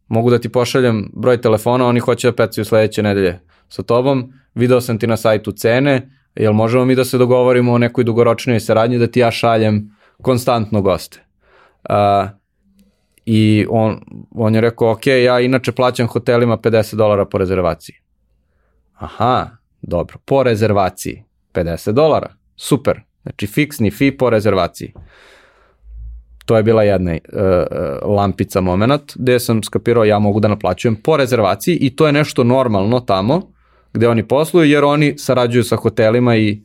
mogu 0.08 0.30
da 0.30 0.38
ti 0.38 0.48
pošaljem 0.48 1.10
broj 1.14 1.40
telefona, 1.40 1.86
oni 1.86 2.00
hoće 2.00 2.28
da 2.30 2.36
pecaju 2.36 2.64
sledeće 2.64 3.02
nedelje 3.02 3.40
sa 3.68 3.82
tobom, 3.82 4.32
video 4.54 4.80
sam 4.80 4.98
ti 4.98 5.06
na 5.06 5.16
sajtu 5.16 5.52
cene, 5.52 6.10
jel 6.34 6.52
možemo 6.52 6.84
mi 6.84 6.94
da 6.94 7.04
se 7.04 7.18
dogovorimo 7.18 7.72
o 7.72 7.78
nekoj 7.78 8.04
dugoročnoj 8.04 8.60
saradnji 8.60 8.98
da 8.98 9.06
ti 9.06 9.20
ja 9.20 9.30
šaljem 9.30 9.90
konstantno 10.22 10.82
goste. 10.82 11.20
Uh, 11.88 12.37
I 13.30 13.66
on, 13.70 14.00
on 14.30 14.54
je 14.54 14.60
rekao, 14.60 14.90
ok, 14.90 15.06
ja 15.06 15.40
inače 15.40 15.72
plaćam 15.72 16.06
hotelima 16.06 16.56
50 16.56 16.94
dolara 16.94 17.24
po 17.24 17.38
rezervaciji. 17.38 17.96
Aha, 18.94 19.46
dobro, 19.82 20.18
po 20.24 20.42
rezervaciji 20.42 21.24
50 21.54 21.92
dolara, 21.92 22.28
super, 22.56 23.00
znači 23.22 23.46
fiksni 23.46 23.90
fee 23.90 24.16
po 24.16 24.30
rezervaciji. 24.30 24.92
To 26.46 26.56
je 26.56 26.62
bila 26.62 26.82
jedna 26.82 27.12
uh, 27.12 28.16
lampica 28.16 28.60
moment 28.60 29.12
gde 29.16 29.40
sam 29.40 29.62
skapirao 29.62 30.04
ja 30.04 30.18
mogu 30.18 30.40
da 30.40 30.48
naplaćujem 30.48 30.96
po 30.96 31.16
rezervaciji 31.16 31.76
i 31.80 31.96
to 31.96 32.06
je 32.06 32.12
nešto 32.12 32.44
normalno 32.44 33.00
tamo 33.00 33.52
gde 33.92 34.08
oni 34.08 34.28
posluju 34.28 34.70
jer 34.70 34.84
oni 34.84 35.18
sarađuju 35.18 35.64
sa 35.64 35.76
hotelima 35.76 36.36
i, 36.36 36.62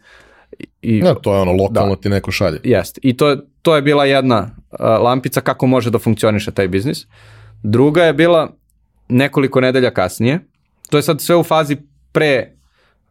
i 0.81 0.97
Ja, 0.97 1.15
to 1.15 1.35
je 1.35 1.41
ono, 1.41 1.51
lokalno 1.51 1.95
ti 1.95 2.09
neko 2.09 2.31
šalje. 2.31 2.59
Jeste. 2.63 2.99
I 3.03 3.17
to, 3.17 3.37
to 3.61 3.75
je 3.75 3.81
bila 3.81 4.05
jedna 4.05 4.62
lampica 4.79 5.41
kako 5.41 5.67
može 5.67 5.91
da 5.91 5.99
funkcioniše 5.99 6.51
taj 6.51 6.67
biznis. 6.67 7.05
Druga 7.63 8.03
je 8.03 8.13
bila 8.13 8.49
nekoliko 9.09 9.61
nedelja 9.61 9.91
kasnije. 9.91 10.39
To 10.89 10.97
je 10.97 11.03
sad 11.03 11.21
sve 11.21 11.35
u 11.35 11.43
fazi 11.43 11.77
pre 12.11 12.51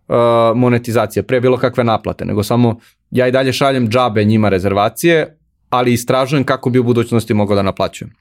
uh, 0.09 0.17
monetizacije, 0.57 1.23
pre 1.23 1.41
bilo 1.41 1.57
kakve 1.57 1.85
naplate, 1.85 2.25
nego 2.25 2.43
samo 2.43 2.79
ja 3.11 3.29
i 3.29 3.33
dalje 3.33 3.53
šaljem 3.53 3.89
džabe 3.89 4.25
njima 4.25 4.49
rezervacije, 4.49 5.39
ali 5.71 5.93
istražujem 5.93 6.45
kako 6.45 6.71
bi 6.71 6.79
u 6.79 6.85
budućnosti 6.85 7.35
mogao 7.35 7.57
da 7.57 7.63
naplaćujem. 7.63 8.13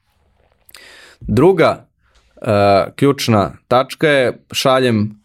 Druga 1.20 1.86
uh, 2.36 2.48
ključna 2.96 3.52
tačka 3.68 4.08
je 4.08 4.38
šaljem 4.52 5.22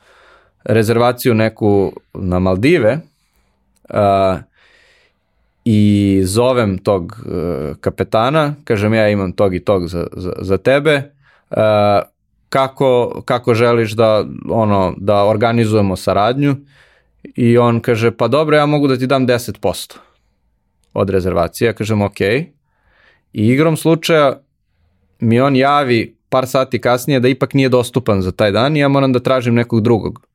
rezervaciju 0.63 1.33
neku 1.33 1.93
na 2.13 2.39
Maldive 2.39 2.99
uh, 3.89 3.97
i 5.69 6.21
zovem 6.23 6.77
tog 6.77 7.03
uh, 7.19 7.77
kapetana, 7.81 8.55
kažem 8.63 8.93
ja 8.93 9.09
imam 9.09 9.31
tog 9.31 9.55
i 9.55 9.59
tog 9.59 9.87
za, 9.87 10.07
za, 10.11 10.33
za 10.41 10.57
tebe, 10.57 11.11
uh, 11.49 11.57
kako, 12.49 13.21
kako 13.25 13.53
želiš 13.53 13.91
da, 13.91 14.25
ono, 14.49 14.93
da 14.97 15.23
organizujemo 15.23 15.95
saradnju 15.95 16.55
i 17.35 17.57
on 17.57 17.79
kaže 17.79 18.11
pa 18.11 18.27
dobro 18.27 18.57
ja 18.57 18.65
mogu 18.65 18.87
da 18.87 18.97
ti 18.97 19.07
dam 19.07 19.27
10% 19.27 19.97
od 20.93 21.09
rezervacije, 21.09 21.65
ja 21.65 21.73
kažem 21.73 22.01
ok 22.01 22.21
i 22.21 22.47
igrom 23.33 23.77
slučaja 23.77 24.39
mi 25.19 25.39
on 25.39 25.55
javi 25.55 26.15
par 26.29 26.47
sati 26.47 26.81
kasnije 26.81 27.19
da 27.19 27.27
ipak 27.27 27.53
nije 27.53 27.69
dostupan 27.69 28.21
za 28.21 28.31
taj 28.31 28.51
dan 28.51 28.77
i 28.77 28.79
ja 28.79 28.87
moram 28.87 29.13
da 29.13 29.19
tražim 29.19 29.55
nekog 29.55 29.81
drugog. 29.81 30.27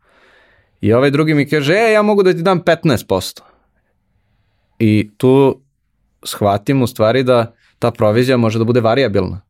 I 0.80 0.92
ovaj 0.92 1.10
drugi 1.10 1.34
mi 1.34 1.48
kaže, 1.48 1.74
e, 1.74 1.92
ja 1.92 2.02
mogu 2.02 2.22
da 2.22 2.32
ti 2.32 2.42
dam 2.42 2.60
15%. 2.60 3.51
I 4.78 5.10
tu 5.16 5.60
shvatim 6.24 6.82
u 6.82 6.86
stvari 6.86 7.22
da 7.22 7.54
ta 7.78 7.90
provizija 7.90 8.36
može 8.36 8.58
da 8.58 8.64
bude 8.64 8.80
variabilna 8.80 9.40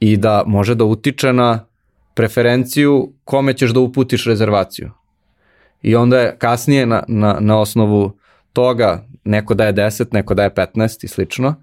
i 0.00 0.16
da 0.16 0.42
može 0.46 0.74
da 0.74 0.84
utiče 0.84 1.32
na 1.32 1.64
preferenciju 2.14 3.12
kome 3.24 3.54
ćeš 3.54 3.70
da 3.70 3.80
uputiš 3.80 4.26
rezervaciju. 4.26 4.90
I 5.82 5.94
onda 5.96 6.20
je 6.20 6.36
kasnije 6.38 6.86
na, 6.86 7.02
na, 7.08 7.36
na 7.40 7.60
osnovu 7.60 8.18
toga 8.52 9.06
neko 9.24 9.54
daje 9.54 9.74
10, 9.74 10.06
neko 10.12 10.34
daje 10.34 10.50
15 10.50 11.04
i 11.04 11.08
slično, 11.08 11.54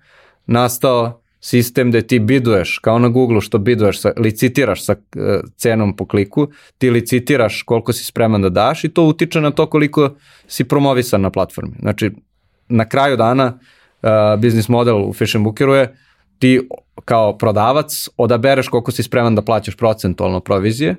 nastao 0.45 1.22
sistem 1.41 1.89
gde 1.89 2.01
ti 2.01 2.20
biduješ, 2.20 2.78
kao 2.78 2.99
na 2.99 3.10
Google 3.10 3.41
što 3.41 3.58
biduješ, 3.58 4.01
sa, 4.01 4.14
licitiraš 4.18 4.86
sa 4.86 4.93
e, 4.93 5.39
cenom 5.58 5.95
po 5.95 6.06
kliku, 6.08 6.47
ti 6.78 6.89
licitiraš 6.89 7.64
koliko 7.64 7.93
si 7.93 8.06
spreman 8.06 8.41
da 8.41 8.49
daš 8.49 8.84
i 8.84 8.89
to 8.89 9.04
utiče 9.04 9.41
na 9.41 9.51
to 9.51 9.70
koliko 9.70 10.16
si 10.47 10.64
promovisan 10.64 11.22
na 11.22 11.30
platformi. 11.30 11.76
Znači, 11.80 12.12
na 12.68 12.89
kraju 12.89 13.18
dana 13.18 13.59
uh, 14.01 14.39
biznis 14.39 14.70
model 14.70 14.95
u 14.95 15.14
Fish 15.14 15.38
Bookeru 15.38 15.74
je 15.74 15.95
ti 16.39 16.68
kao 17.05 17.38
prodavac 17.38 18.09
odabereš 18.18 18.68
koliko 18.68 18.91
si 18.91 19.03
spreman 19.03 19.36
da 19.36 19.41
plaćaš 19.41 19.76
procentualno 19.76 20.39
provizije 20.39 20.95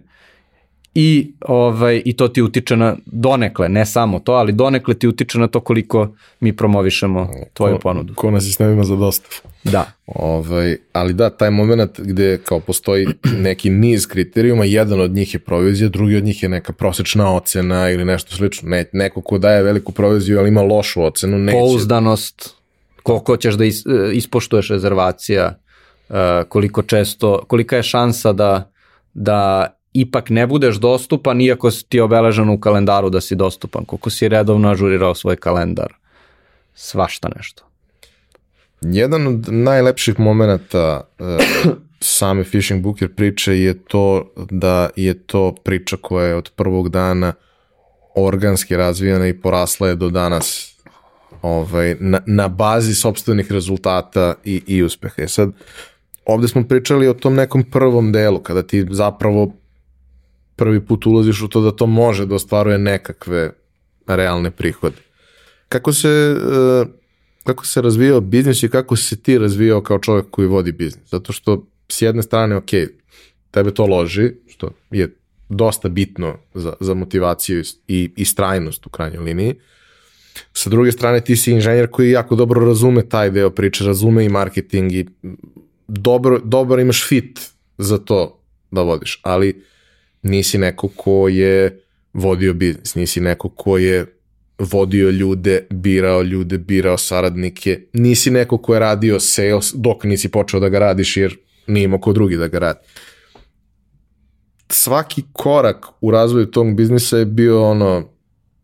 i, 0.94 1.32
ovaj, 1.40 2.02
i 2.04 2.16
to 2.16 2.28
ti 2.28 2.42
utiče 2.42 2.76
na 2.76 2.96
donekle, 3.06 3.68
ne 3.68 3.86
samo 3.86 4.18
to, 4.18 4.32
ali 4.32 4.52
donekle 4.52 4.94
ti 4.94 5.08
utiče 5.08 5.38
na 5.38 5.48
to 5.48 5.60
koliko 5.60 6.08
mi 6.40 6.56
promovišemo 6.56 7.30
tvoju 7.52 7.74
Ko- 7.74 7.80
ponudu. 7.80 8.14
Ko 8.14 8.30
na 8.30 8.40
sistemima 8.40 8.84
za 8.84 8.96
dostavu. 8.96 9.52
Da, 9.64 9.92
Ovaj, 10.06 10.76
ali 10.92 11.12
da, 11.12 11.30
taj 11.30 11.50
moment 11.50 12.00
gde 12.00 12.38
kao 12.44 12.60
postoji 12.60 13.06
neki 13.38 13.70
niz 13.70 14.06
kriterijuma, 14.06 14.64
jedan 14.64 15.00
od 15.00 15.10
njih 15.10 15.34
je 15.34 15.40
provizija, 15.40 15.88
drugi 15.88 16.16
od 16.16 16.24
njih 16.24 16.42
je 16.42 16.48
neka 16.48 16.72
prosečna 16.72 17.34
ocena 17.34 17.90
ili 17.90 18.04
nešto 18.04 18.36
slično. 18.36 18.68
Ne, 18.68 18.84
neko 18.92 19.20
ko 19.20 19.38
daje 19.38 19.62
veliku 19.62 19.92
proviziju, 19.92 20.38
ali 20.38 20.48
ima 20.48 20.62
lošu 20.62 21.02
ocenu, 21.02 21.38
neće. 21.38 21.58
pouzdanost, 21.58 22.54
koliko 23.02 23.36
ćeš 23.36 23.54
da 23.54 23.64
is, 23.64 23.86
e, 23.86 24.10
ispoštuješ 24.12 24.68
rezervacija, 24.68 25.58
e, 26.10 26.44
koliko 26.48 26.82
često, 26.82 27.44
kolika 27.48 27.76
je 27.76 27.82
šansa 27.82 28.32
da, 28.32 28.70
da 29.14 29.68
ipak 29.94 30.30
ne 30.30 30.46
budeš 30.46 30.76
dostupan 30.76 31.40
iako 31.40 31.70
si 31.70 31.84
ti 31.88 32.00
obeležen 32.00 32.50
u 32.50 32.60
kalendaru 32.60 33.10
da 33.10 33.20
si 33.20 33.34
dostupan, 33.34 33.84
koliko 33.84 34.10
si 34.10 34.28
redovno 34.28 34.70
ažurirao 34.70 35.14
svoj 35.14 35.36
kalendar, 35.36 35.94
svašta 36.74 37.28
nešto. 37.36 37.62
Jedan 38.80 39.26
od 39.26 39.48
najlepših 39.48 40.20
momenta 40.20 41.00
uh, 41.18 41.74
same 42.00 42.44
Fishing 42.44 42.82
Booker 42.82 43.14
priče 43.14 43.58
je 43.58 43.84
to 43.84 44.32
da 44.50 44.90
je 44.96 45.14
to 45.14 45.54
priča 45.64 45.96
koja 45.96 46.26
je 46.26 46.34
od 46.34 46.50
prvog 46.56 46.88
dana 46.88 47.32
organski 48.14 48.76
razvijana 48.76 49.26
i 49.26 49.40
porasla 49.40 49.88
je 49.88 49.96
do 49.96 50.10
danas 50.10 50.74
ovaj, 51.42 51.96
na, 52.00 52.20
na 52.26 52.48
bazi 52.48 52.94
sobstvenih 52.94 53.52
rezultata 53.52 54.34
i, 54.44 54.62
i 54.66 54.82
uspeha. 54.82 55.22
I 55.22 55.28
sad, 55.28 55.50
ovde 56.26 56.48
smo 56.48 56.64
pričali 56.64 57.08
o 57.08 57.14
tom 57.14 57.34
nekom 57.34 57.62
prvom 57.62 58.12
delu, 58.12 58.38
kada 58.38 58.62
ti 58.62 58.86
zapravo 58.90 59.52
prvi 60.56 60.86
put 60.86 61.06
ulaziš 61.06 61.42
u 61.42 61.48
to 61.48 61.60
da 61.60 61.70
to 61.70 61.86
može 61.86 62.26
da 62.26 62.34
ostvaruje 62.34 62.78
nekakve 62.78 63.50
realne 64.06 64.50
prihode. 64.50 64.96
Kako 65.68 65.92
se, 65.92 66.36
uh, 66.36 66.88
kako 67.44 67.66
se 67.66 67.82
razvijao 67.82 68.20
biznis 68.20 68.62
i 68.62 68.68
kako 68.68 68.96
si 68.96 69.22
ti 69.22 69.38
razvijao 69.38 69.82
kao 69.82 69.98
čovjek 69.98 70.26
koji 70.30 70.48
vodi 70.48 70.72
biznis? 70.72 71.10
Zato 71.10 71.32
što 71.32 71.66
s 71.88 72.02
jedne 72.02 72.22
strane, 72.22 72.56
ok, 72.56 72.70
tebe 73.50 73.74
to 73.74 73.86
loži, 73.86 74.32
što 74.46 74.70
je 74.90 75.16
dosta 75.48 75.88
bitno 75.88 76.38
za, 76.54 76.72
za 76.80 76.94
motivaciju 76.94 77.62
i, 77.88 78.12
i 78.16 78.24
strajnost 78.24 78.86
u 78.86 78.90
krajnjoj 78.90 79.24
liniji. 79.24 79.54
Sa 80.52 80.70
druge 80.70 80.92
strane, 80.92 81.20
ti 81.20 81.36
si 81.36 81.52
inženjer 81.52 81.90
koji 81.90 82.10
jako 82.10 82.36
dobro 82.36 82.66
razume 82.66 83.08
taj 83.08 83.30
deo 83.30 83.50
priče, 83.50 83.84
razume 83.84 84.24
i 84.24 84.28
marketing 84.28 84.92
i 84.92 85.06
dobro, 85.88 86.40
dobro 86.44 86.80
imaš 86.80 87.08
fit 87.08 87.40
za 87.78 87.98
to 87.98 88.40
da 88.70 88.82
vodiš, 88.82 89.20
ali 89.22 89.64
nisi 90.24 90.58
neko 90.58 90.88
ko 90.88 91.28
je 91.28 91.80
vodio 92.12 92.54
biznis, 92.54 92.94
nisi 92.94 93.20
neko 93.20 93.48
ko 93.48 93.78
je 93.78 94.06
vodio 94.58 95.10
ljude, 95.10 95.66
birao 95.70 96.22
ljude, 96.22 96.58
birao 96.58 96.98
saradnike, 96.98 97.80
nisi 97.92 98.30
neko 98.30 98.58
ko 98.58 98.74
je 98.74 98.80
radio 98.80 99.20
sales 99.20 99.72
dok 99.74 100.04
nisi 100.04 100.28
počeo 100.28 100.60
da 100.60 100.68
ga 100.68 100.78
radiš 100.78 101.16
jer 101.16 101.36
nije 101.66 101.84
imao 101.84 102.00
ko 102.00 102.12
drugi 102.12 102.36
da 102.36 102.48
ga 102.48 102.58
radi. 102.58 102.78
Svaki 104.68 105.22
korak 105.32 105.86
u 106.00 106.10
razvoju 106.10 106.46
tog 106.46 106.76
biznisa 106.76 107.18
je 107.18 107.24
bio 107.24 107.70
ono, 107.70 108.08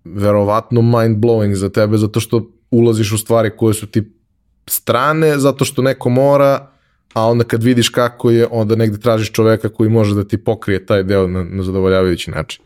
verovatno 0.05 0.83
mind 0.83 1.17
blowing 1.17 1.55
za 1.55 1.69
tebe, 1.69 1.99
zato 1.99 2.21
što 2.21 2.51
ulaziš 2.71 3.13
u 3.13 3.19
stvari 3.19 3.51
koje 3.57 3.75
su 3.75 3.87
ti 3.87 4.13
strane, 4.67 5.39
zato 5.39 5.65
što 5.65 5.83
neko 5.83 6.09
mora, 6.09 6.71
a 7.15 7.27
onda 7.27 7.45
kad 7.45 7.63
vidiš 7.63 7.89
kako 7.89 8.31
je, 8.31 8.47
onda 8.51 8.77
negde 8.77 8.99
tražiš 8.99 9.33
čoveka 9.33 9.69
koji 9.69 9.91
može 9.91 10.15
da 10.15 10.25
ti 10.25 10.45
pokrije 10.45 10.87
taj 10.87 11.03
deo 11.03 11.29
na, 11.29 11.45
na 11.45 11.63
zadovoljavajući 11.63 12.31
način. 12.31 12.63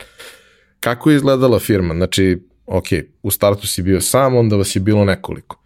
Kako 0.81 1.11
je 1.11 1.17
izgledala 1.17 1.59
firma? 1.59 1.95
Znači, 1.95 2.43
ok, 2.67 2.87
u 3.23 3.31
startu 3.31 3.67
si 3.67 3.83
bio 3.83 4.01
sam, 4.01 4.37
onda 4.37 4.57
vas 4.57 4.77
je 4.77 4.81
bilo 4.81 5.05
nekoliko. 5.05 5.61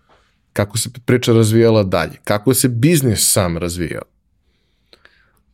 Kako 0.52 0.78
se 0.78 0.90
priča 1.04 1.32
razvijala 1.32 1.82
dalje? 1.82 2.16
Kako 2.24 2.54
se 2.54 2.68
biznis 2.68 3.32
sam 3.32 3.58
razvijao? 3.58 4.02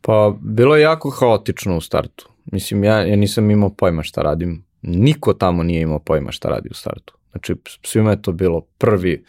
Pa, 0.01 0.35
bilo 0.41 0.75
je 0.75 0.81
jako 0.81 1.09
haotično 1.09 1.77
u 1.77 1.81
startu. 1.81 2.29
Mislim, 2.45 2.83
ja, 2.83 3.01
ja 3.05 3.15
nisam 3.15 3.51
imao 3.51 3.69
pojma 3.69 4.03
šta 4.03 4.21
radim. 4.21 4.63
Niko 4.81 5.33
tamo 5.33 5.63
nije 5.63 5.81
imao 5.81 5.99
pojma 5.99 6.31
šta 6.31 6.49
radi 6.49 6.69
u 6.71 6.73
startu. 6.73 7.17
Znači, 7.31 7.55
svima 7.83 8.11
je 8.11 8.21
to 8.21 8.31
bilo 8.31 8.61
prvi, 8.61 9.25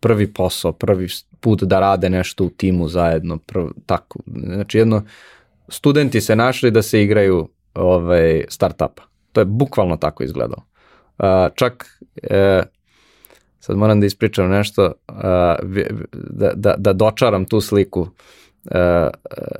prvi 0.00 0.32
posao, 0.32 0.72
prvi 0.72 1.08
put 1.44 1.62
da 1.62 1.80
rade 1.80 2.10
nešto 2.10 2.44
u 2.44 2.50
timu 2.50 2.88
zajedno, 2.88 3.38
prv, 3.38 3.66
tako. 3.86 4.18
Znači, 4.26 4.78
jedno, 4.78 5.02
studenti 5.68 6.20
se 6.20 6.36
našli 6.36 6.70
da 6.70 6.82
se 6.82 7.02
igraju 7.02 7.48
ovaj, 7.74 8.44
start-upa. 8.48 9.02
To 9.32 9.40
je 9.40 9.44
bukvalno 9.44 9.96
tako 9.96 10.24
izgledalo. 10.24 10.62
Uh, 11.18 11.26
čak, 11.54 11.84
e, 12.22 12.62
sad 13.60 13.76
moram 13.76 14.00
da 14.00 14.06
ispričam 14.06 14.48
nešto, 14.50 14.86
uh, 14.86 15.14
da, 16.12 16.52
da, 16.54 16.74
da 16.78 16.92
dočaram 16.92 17.44
tu 17.44 17.60
sliku. 17.60 18.00
Uh, 18.00 18.10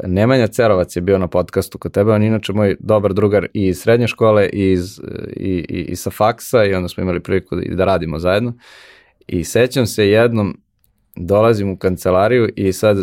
Nemanja 0.06 0.46
Cerovac 0.46 0.96
je 0.96 1.02
bio 1.02 1.18
na 1.18 1.28
podcastu 1.28 1.78
kod 1.78 1.92
tebe, 1.92 2.12
on 2.12 2.22
je 2.22 2.28
inače 2.28 2.52
moj 2.52 2.76
dobar 2.80 3.12
drugar 3.12 3.46
i 3.54 3.66
iz 3.66 3.78
srednje 3.80 4.08
škole 4.08 4.48
i, 4.52 4.72
iz, 4.72 5.00
i, 5.36 5.66
i, 5.68 5.84
i 5.88 5.96
sa 5.96 6.10
faksa 6.10 6.64
i 6.64 6.74
onda 6.74 6.88
smo 6.88 7.02
imali 7.02 7.20
priliku 7.20 7.56
da, 7.56 7.74
da 7.74 7.84
radimo 7.84 8.18
zajedno. 8.18 8.52
I 9.26 9.44
sećam 9.44 9.86
se 9.86 10.08
jednom, 10.08 10.63
dolazim 11.16 11.70
u 11.70 11.76
kancelariju 11.76 12.48
i 12.56 12.72
sad 12.72 12.98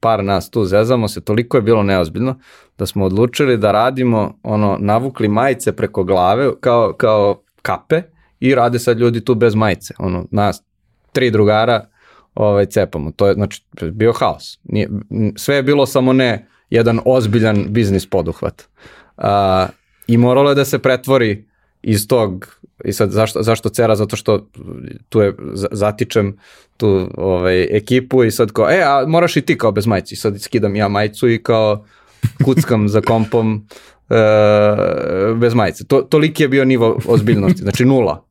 par 0.00 0.24
nas 0.24 0.50
tu 0.50 0.64
zezamo 0.64 1.08
se, 1.08 1.20
toliko 1.20 1.56
je 1.56 1.62
bilo 1.62 1.82
neozbiljno 1.82 2.38
da 2.78 2.86
smo 2.86 3.04
odlučili 3.04 3.56
da 3.56 3.72
radimo, 3.72 4.38
ono, 4.42 4.76
navukli 4.80 5.28
majice 5.28 5.72
preko 5.72 6.04
glave 6.04 6.50
kao, 6.60 6.92
kao 6.92 7.42
kape 7.62 8.02
i 8.40 8.54
rade 8.54 8.78
sad 8.78 8.98
ljudi 8.98 9.24
tu 9.24 9.34
bez 9.34 9.54
majice. 9.54 9.94
Ono, 9.98 10.26
nas 10.30 10.62
tri 11.12 11.30
drugara 11.30 11.86
ovaj, 12.34 12.66
cepamo. 12.66 13.10
To 13.10 13.26
je, 13.26 13.34
znači, 13.34 13.64
bio 13.92 14.12
haos. 14.12 14.58
Nije, 14.64 14.88
sve 15.36 15.56
je 15.56 15.62
bilo 15.62 15.86
samo 15.86 16.12
ne 16.12 16.46
jedan 16.70 17.00
ozbiljan 17.04 17.66
biznis 17.68 18.06
poduhvat. 18.06 18.68
Uh, 19.16 19.24
I 20.06 20.16
moralo 20.16 20.48
je 20.48 20.54
da 20.54 20.64
se 20.64 20.78
pretvori 20.78 21.48
iz 21.82 22.08
tog 22.08 22.59
I 22.84 22.92
sad 22.92 23.10
zašto, 23.10 23.42
zašto 23.42 23.68
cera? 23.68 23.96
Zato 23.96 24.16
što 24.16 24.46
tu 25.08 25.20
je, 25.20 25.34
zatičem 25.72 26.38
tu 26.76 27.08
ovaj, 27.16 27.62
ekipu 27.62 28.24
i 28.24 28.30
sad 28.30 28.52
kao, 28.52 28.70
e, 28.70 28.82
a 28.82 29.04
moraš 29.06 29.36
i 29.36 29.42
ti 29.42 29.58
kao 29.58 29.72
bez 29.72 29.86
majici. 29.86 30.16
Sad 30.16 30.40
skidam 30.40 30.76
ja 30.76 30.88
majicu 30.88 31.28
i 31.28 31.42
kao 31.42 31.84
kuckam 32.44 32.88
za 32.88 33.00
kompom 33.00 33.54
e, 34.10 35.34
bez 35.34 35.54
majice. 35.54 35.84
To, 35.84 36.02
toliki 36.02 36.42
je 36.42 36.48
bio 36.48 36.64
nivo 36.64 36.98
ozbiljnosti, 37.06 37.62
znači 37.62 37.84
nula. 37.84 38.24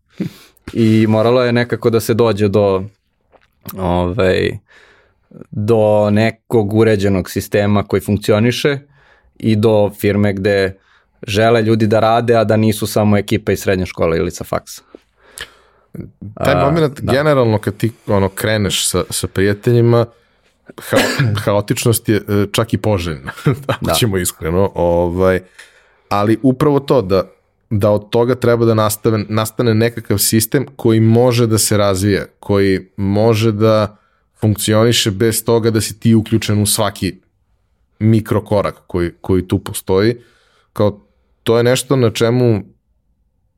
I 0.73 1.05
moralo 1.07 1.43
je 1.43 1.53
nekako 1.53 1.89
da 1.89 1.99
se 1.99 2.13
dođe 2.13 2.47
do 2.47 2.83
ovaj, 3.77 4.57
do 5.51 6.09
nekog 6.11 6.73
uređenog 6.73 7.29
sistema 7.29 7.83
koji 7.83 8.01
funkcioniše 8.01 8.79
i 9.39 9.55
do 9.55 9.91
firme 9.99 10.33
gde 10.33 10.77
žele 11.27 11.61
ljudi 11.61 11.87
da 11.87 11.99
rade, 11.99 12.35
a 12.35 12.43
da 12.43 12.57
nisu 12.57 12.87
samo 12.87 13.17
ekipa 13.17 13.51
iz 13.51 13.61
srednje 13.61 13.85
škole 13.85 14.17
ili 14.17 14.31
sa 14.31 14.43
faksa. 14.43 14.81
Taj 16.43 16.55
moment, 16.55 16.99
da. 17.01 17.13
generalno 17.13 17.57
kad 17.57 17.77
ti 17.77 17.91
ono, 18.07 18.29
kreneš 18.29 18.87
sa, 18.87 19.03
sa 19.09 19.27
prijateljima, 19.27 20.05
ha, 20.77 20.97
haotičnost 21.45 22.09
je 22.09 22.15
e, 22.15 22.45
čak 22.51 22.73
i 22.73 22.77
poželjna, 22.77 23.31
ako 23.67 23.85
da. 23.85 23.93
ćemo 23.93 24.17
iskreno. 24.17 24.71
Ovaj, 24.75 25.39
ali 26.09 26.39
upravo 26.43 26.79
to 26.79 27.01
da, 27.01 27.23
da 27.69 27.89
od 27.89 28.09
toga 28.09 28.35
treba 28.35 28.65
da 28.65 28.73
nastave, 28.73 29.25
nastane 29.29 29.73
nekakav 29.73 30.17
sistem 30.17 30.65
koji 30.75 30.99
može 30.99 31.47
da 31.47 31.57
se 31.57 31.77
razvije, 31.77 32.27
koji 32.39 32.89
može 32.97 33.51
da 33.51 33.97
funkcioniše 34.41 35.11
bez 35.11 35.45
toga 35.45 35.71
da 35.71 35.81
si 35.81 35.99
ti 35.99 36.15
uključen 36.15 36.61
u 36.61 36.65
svaki 36.65 37.15
mikrokorak 37.99 38.75
koji, 38.87 39.11
koji 39.21 39.47
tu 39.47 39.59
postoji. 39.59 40.17
Kao 40.73 41.01
to 41.49 41.57
je 41.57 41.63
nešto 41.63 41.95
na 41.95 42.11
čemu 42.11 42.61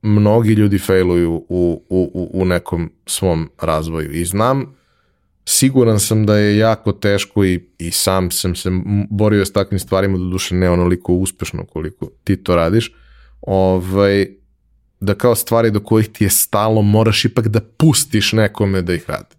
mnogi 0.02 0.54
ljudi 0.54 0.80
failuju 0.80 1.46
u, 1.50 1.84
u, 1.90 2.30
u 2.34 2.46
nekom 2.46 2.92
svom 3.06 3.50
razvoju. 3.62 4.12
I 4.12 4.26
znam, 4.26 4.76
siguran 5.46 6.00
sam 6.00 6.26
da 6.26 6.38
je 6.38 6.58
jako 6.58 6.92
teško 6.92 7.46
i, 7.46 7.70
i 7.78 7.92
sam 7.92 8.32
sam 8.32 8.56
se 8.56 8.70
borio 9.10 9.46
s 9.46 9.54
takvim 9.54 9.80
stvarima, 9.80 10.18
do 10.18 10.24
duše 10.24 10.56
ne 10.56 10.70
onoliko 10.70 11.14
uspešno 11.14 11.66
koliko 11.66 12.10
ti 12.24 12.44
to 12.44 12.56
radiš, 12.56 12.94
ovaj, 13.42 14.28
da 15.00 15.14
kao 15.14 15.36
stvari 15.36 15.72
do 15.72 15.80
kojih 15.80 16.10
ti 16.10 16.24
je 16.24 16.30
stalo 16.30 16.82
moraš 16.82 17.26
ipak 17.26 17.48
da 17.48 17.62
pustiš 17.78 18.34
nekome 18.34 18.82
da 18.82 18.94
ih 18.94 19.10
radi. 19.10 19.36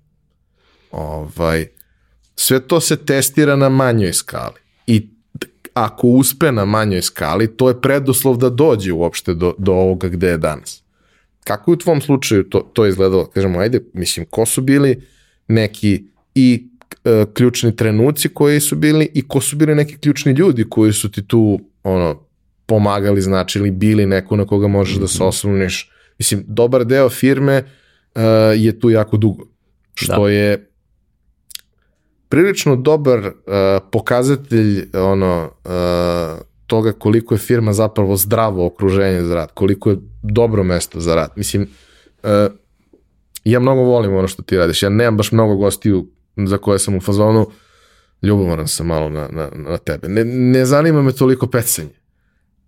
Ovaj, 0.90 1.66
sve 2.36 2.60
to 2.60 2.80
se 2.80 2.96
testira 2.96 3.56
na 3.56 3.68
manjoj 3.68 4.12
skali 4.12 4.62
ako 5.74 6.06
uspe 6.06 6.52
na 6.52 6.64
manjoj 6.64 7.02
skali, 7.02 7.56
to 7.56 7.68
je 7.68 7.80
preduslov 7.80 8.36
da 8.36 8.50
dođe 8.50 8.92
uopšte 8.92 9.34
do, 9.34 9.54
do 9.58 9.72
ovoga 9.72 10.08
gde 10.08 10.28
je 10.28 10.38
danas. 10.38 10.82
Kako 11.44 11.70
je 11.70 11.72
u 11.72 11.78
tvom 11.78 12.00
slučaju 12.00 12.44
to, 12.44 12.60
to 12.72 12.86
izgledalo? 12.86 13.26
Kažemo, 13.26 13.58
ajde, 13.58 13.80
mislim, 13.92 14.26
ko 14.30 14.46
su 14.46 14.60
bili 14.60 15.02
neki 15.48 16.04
i 16.34 16.68
e, 17.04 17.24
ključni 17.34 17.76
trenuci 17.76 18.28
koji 18.28 18.60
su 18.60 18.76
bili 18.76 19.10
i 19.14 19.28
ko 19.28 19.40
su 19.40 19.56
bili 19.56 19.74
neki 19.74 19.98
ključni 19.98 20.32
ljudi 20.32 20.64
koji 20.70 20.92
su 20.92 21.10
ti 21.10 21.26
tu 21.26 21.60
ono, 21.82 22.22
pomagali, 22.66 23.20
znači 23.20 23.58
ili 23.58 23.70
bili 23.70 24.06
neko 24.06 24.36
na 24.36 24.46
koga 24.46 24.68
možeš 24.68 24.96
da 24.96 25.08
se 25.08 25.18
mhm. 25.18 25.28
osloniš. 25.28 25.90
Mislim, 26.18 26.44
dobar 26.46 26.84
deo 26.84 27.10
firme 27.10 27.64
uh, 28.14 28.22
je 28.56 28.80
tu 28.80 28.90
jako 28.90 29.16
dugo, 29.16 29.46
što 29.94 30.22
da. 30.22 30.30
je 30.30 30.71
prilično 32.32 32.76
dobar 32.76 33.18
uh, 33.18 33.32
pokazatelj 33.90 34.88
ono 34.94 35.50
uh, 35.64 35.72
toga 36.66 36.92
koliko 36.92 37.34
je 37.34 37.38
firma 37.38 37.72
zapravo 37.72 38.16
zdravo 38.16 38.66
okruženje 38.66 39.22
za 39.22 39.34
rad, 39.34 39.52
koliko 39.54 39.90
je 39.90 39.96
dobro 40.22 40.62
mesto 40.64 41.00
za 41.00 41.14
rad. 41.14 41.30
Mislim, 41.36 41.66
uh, 42.22 42.30
ja 43.44 43.60
mnogo 43.60 43.80
volim 43.80 44.14
ono 44.16 44.28
što 44.28 44.42
ti 44.42 44.56
radiš. 44.56 44.82
Ja 44.82 44.88
nemam 44.88 45.16
baš 45.16 45.32
mnogo 45.32 45.56
gostiju 45.56 46.06
za 46.36 46.58
koje 46.58 46.78
sam 46.78 46.96
u 46.96 47.00
fazonu, 47.00 47.46
ljubomoran 48.22 48.68
sam 48.68 48.86
malo 48.86 49.08
na, 49.08 49.28
na, 49.30 49.48
na 49.54 49.78
tebe. 49.78 50.08
Ne, 50.08 50.24
ne 50.24 50.64
zanima 50.64 51.02
me 51.02 51.12
toliko 51.12 51.46
pecanje, 51.46 51.94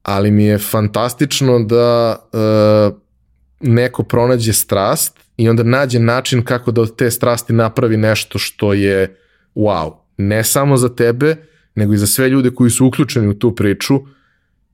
ali 0.02 0.30
mi 0.30 0.44
je 0.44 0.58
fantastično 0.58 1.58
da 1.58 2.16
uh, 2.32 2.96
neko 3.60 4.02
pronađe 4.02 4.52
strast 4.52 5.18
i 5.36 5.48
onda 5.48 5.62
nađe 5.62 5.98
način 5.98 6.44
kako 6.44 6.70
da 6.70 6.80
od 6.80 6.96
te 6.96 7.10
strasti 7.10 7.52
napravi 7.52 7.96
nešto 7.96 8.38
što 8.38 8.72
je 8.72 9.23
wow, 9.54 9.92
ne 10.16 10.44
samo 10.44 10.76
za 10.76 10.88
tebe, 10.88 11.36
nego 11.74 11.94
i 11.94 11.98
za 11.98 12.06
sve 12.06 12.28
ljude 12.28 12.50
koji 12.50 12.70
su 12.70 12.86
uključeni 12.86 13.28
u 13.28 13.38
tu 13.38 13.54
priču 13.54 14.00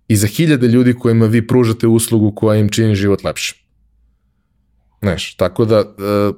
i 0.09 0.17
za 0.17 0.27
hiljade 0.27 0.69
ljudi 0.69 0.95
kojima 0.95 1.27
vi 1.27 1.47
pružate 1.47 1.87
uslugu 1.87 2.33
koja 2.35 2.61
im 2.61 2.69
čini 2.69 2.95
život 2.95 3.25
lepšim. 3.25 3.59
Znaš, 5.03 5.35
tako 5.35 5.65
da 5.65 5.81
uh, 5.81 6.37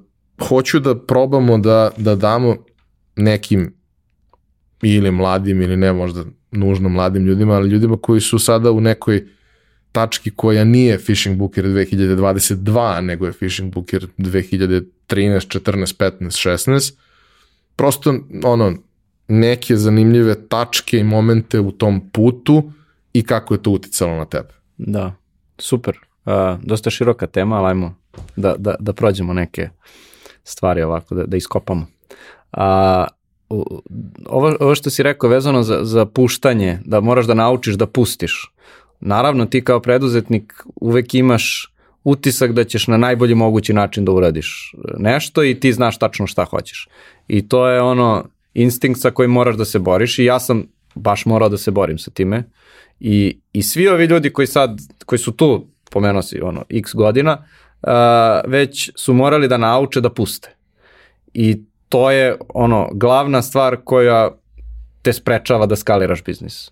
hoću 0.49 0.81
da 0.81 0.99
probamo 0.99 1.59
da, 1.59 1.91
da 1.97 2.15
damo 2.15 2.57
nekim 3.17 3.75
ili 4.83 5.11
mladim 5.11 5.63
ili 5.63 5.77
ne 5.77 5.93
možda 5.93 6.25
nužno 6.51 6.89
mladim 6.89 7.27
ljudima, 7.27 7.55
ali 7.55 7.71
ljudima 7.71 7.97
koji 7.97 8.21
su 8.21 8.39
sada 8.39 8.71
u 8.71 8.81
nekoj 8.81 9.27
tački 9.93 10.31
koja 10.31 10.65
nije 10.65 10.99
Fishing 10.99 11.39
Booker 11.39 11.65
2022, 11.65 13.01
nego 13.01 13.27
je 13.27 13.33
Fishing 13.33 13.75
Booker 13.75 14.07
2013, 14.19 14.85
14, 15.09 15.97
15, 15.97 16.13
16, 16.21 16.93
prosto 17.77 18.15
ono, 18.45 18.73
neke 19.29 19.77
zanimljive 19.77 20.49
tačke 20.49 20.99
i 20.99 21.05
momente 21.05 21.61
u 21.61 21.73
tom 21.73 22.11
putu 22.11 22.63
i 23.13 23.23
kako 23.23 23.55
je 23.55 23.63
to 23.63 23.71
uticalo 23.71 24.17
na 24.17 24.25
tebe. 24.25 24.55
Da, 24.79 25.15
super. 25.59 25.99
Uh, 26.25 26.33
dosta 26.63 26.91
široka 26.91 27.27
tema, 27.27 27.57
ali 27.57 27.69
ajmo 27.69 27.95
da, 28.37 28.55
da, 28.59 28.75
da 28.81 28.93
prođemo 28.93 29.33
neke 29.33 29.69
stvari 30.45 30.83
ovako, 30.83 31.15
da, 31.15 31.27
da 31.27 31.37
iskopamo. 31.37 31.87
A, 32.53 33.07
ovo, 34.27 34.57
ovo 34.61 34.75
što 34.75 34.91
si 34.91 35.03
rekao 35.03 35.31
vezano 35.31 35.63
za, 35.63 35.79
za 35.83 36.07
puštanje, 36.07 36.79
da 36.85 37.01
moraš 37.01 37.27
da 37.27 37.35
naučiš 37.35 37.75
da 37.75 37.87
pustiš. 37.87 38.53
Naravno, 39.01 39.47
ti 39.47 39.65
kao 39.65 39.81
preduzetnik 39.81 40.53
uvek 40.75 41.15
imaš 41.15 41.72
utisak 42.05 42.53
da 42.53 42.65
ćeš 42.65 42.87
na 42.87 42.97
najbolji 42.97 43.35
mogući 43.35 43.73
način 43.73 44.05
da 44.05 44.13
uradiš 44.13 44.75
nešto 44.99 45.45
i 45.45 45.61
ti 45.61 45.73
znaš 45.73 45.99
tačno 45.99 46.27
šta 46.27 46.45
hoćeš. 46.45 46.89
I 47.29 47.49
to 47.49 47.69
je 47.69 47.81
ono, 47.81 48.25
instinkt 48.55 49.01
sa 49.01 49.11
kojim 49.11 49.31
moraš 49.31 49.57
da 49.57 49.65
se 49.65 49.79
boriš 49.79 50.19
i 50.19 50.25
ja 50.25 50.41
sam 50.41 50.67
baš 50.95 51.27
morao 51.27 51.49
da 51.49 51.57
se 51.57 51.71
borim 51.71 51.99
sa 51.99 52.11
time. 52.11 52.45
I, 53.01 53.39
i 53.53 53.63
svi 53.63 53.89
ovi 53.89 54.05
ljudi 54.05 54.31
koji 54.31 54.47
sad, 54.47 54.81
koji 55.07 55.19
su 55.19 55.33
tu, 55.33 55.67
pomenuo 55.91 56.23
si 56.23 56.41
ono, 56.41 56.65
x 56.69 56.95
godina, 56.95 57.45
uh, 57.83 57.91
već 58.51 58.91
su 58.97 59.15
morali 59.15 59.49
da 59.49 59.57
nauče 59.57 60.01
da 60.01 60.11
puste. 60.11 60.57
I 61.35 61.63
to 61.89 62.11
je 62.11 62.37
ono 62.49 62.89
glavna 62.93 63.43
stvar 63.43 63.77
koja 63.85 64.31
te 65.03 65.13
sprečava 65.13 65.67
da 65.67 65.77
skaliraš 65.77 66.25
biznis. 66.25 66.71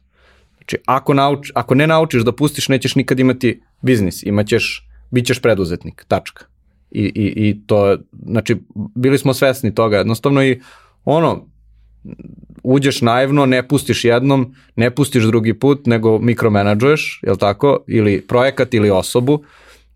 Znači, 0.57 0.77
ako, 0.87 1.15
nauč, 1.15 1.51
ako 1.55 1.75
ne 1.75 1.87
naučiš 1.87 2.23
da 2.23 2.33
pustiš, 2.33 2.69
nećeš 2.69 2.95
nikad 2.95 3.21
imati 3.21 3.63
biznis, 3.81 4.23
imaćeš, 4.23 4.87
bit 5.11 5.27
ćeš 5.27 5.43
preduzetnik, 5.43 6.05
tačka. 6.09 6.45
I, 6.91 7.03
i, 7.03 7.49
i 7.49 7.61
to, 7.67 7.99
znači, 8.27 8.57
bili 8.95 9.19
smo 9.19 9.35
svesni 9.35 9.75
toga, 9.75 9.97
jednostavno 9.97 10.45
i 10.45 10.61
ono, 11.05 11.47
uđeš 12.63 13.01
naivno, 13.03 13.47
ne 13.47 13.69
pustiš 13.69 14.05
jednom, 14.05 14.55
ne 14.77 14.91
pustiš 14.91 15.25
drugi 15.25 15.55
put, 15.55 15.87
nego 15.87 16.19
mikromenadžuješ, 16.19 17.21
jel 17.23 17.37
tako, 17.37 17.85
ili 17.87 18.21
projekat 18.21 18.75
ili 18.75 18.91
osobu, 18.91 19.43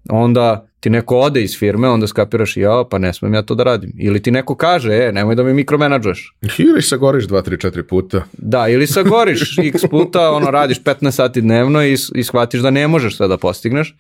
onda 0.09 0.66
ti 0.81 0.91
neko 0.91 1.19
ode 1.19 1.43
iz 1.43 1.59
firme, 1.59 1.89
onda 1.89 2.07
skapiraš 2.07 2.57
ja, 2.57 2.85
pa 2.91 2.99
ne 2.99 3.12
smem 3.12 3.35
ja 3.35 3.43
to 3.43 3.55
da 3.55 3.65
radim. 3.65 3.93
Ili 3.99 4.23
ti 4.23 4.31
neko 4.31 4.55
kaže, 4.55 4.93
e, 4.93 5.12
nemoj 5.12 5.35
da 5.35 5.43
mi 5.43 5.55
mikromenadžuješ. 5.55 6.36
Ili 6.59 6.82
sagoriš 6.82 7.24
2, 7.24 7.51
3, 7.51 7.70
4 7.70 7.82
puta. 7.82 8.24
Da, 8.32 8.69
ili 8.69 8.86
sagoriš 8.86 9.59
x 9.59 9.82
puta, 9.91 10.31
ono, 10.31 10.51
radiš 10.51 10.82
15 10.82 11.11
sati 11.11 11.41
dnevno 11.41 11.85
i, 11.85 11.97
i 12.15 12.24
shvatiš 12.24 12.61
da 12.61 12.70
ne 12.70 12.89
možeš 12.89 13.16
sve 13.16 13.28
da 13.28 13.36
postigneš. 13.36 13.97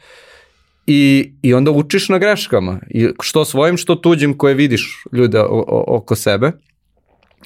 I, 0.86 1.32
I 1.42 1.54
onda 1.54 1.70
učiš 1.70 2.08
na 2.08 2.18
greškama. 2.18 2.80
I 2.90 3.08
što 3.22 3.44
svojim, 3.44 3.76
što 3.76 3.94
tuđim 3.94 4.38
koje 4.38 4.54
vidiš 4.54 5.04
ljude 5.12 5.40
o, 5.40 5.64
o, 5.68 5.84
oko 5.96 6.14
sebe. 6.14 6.52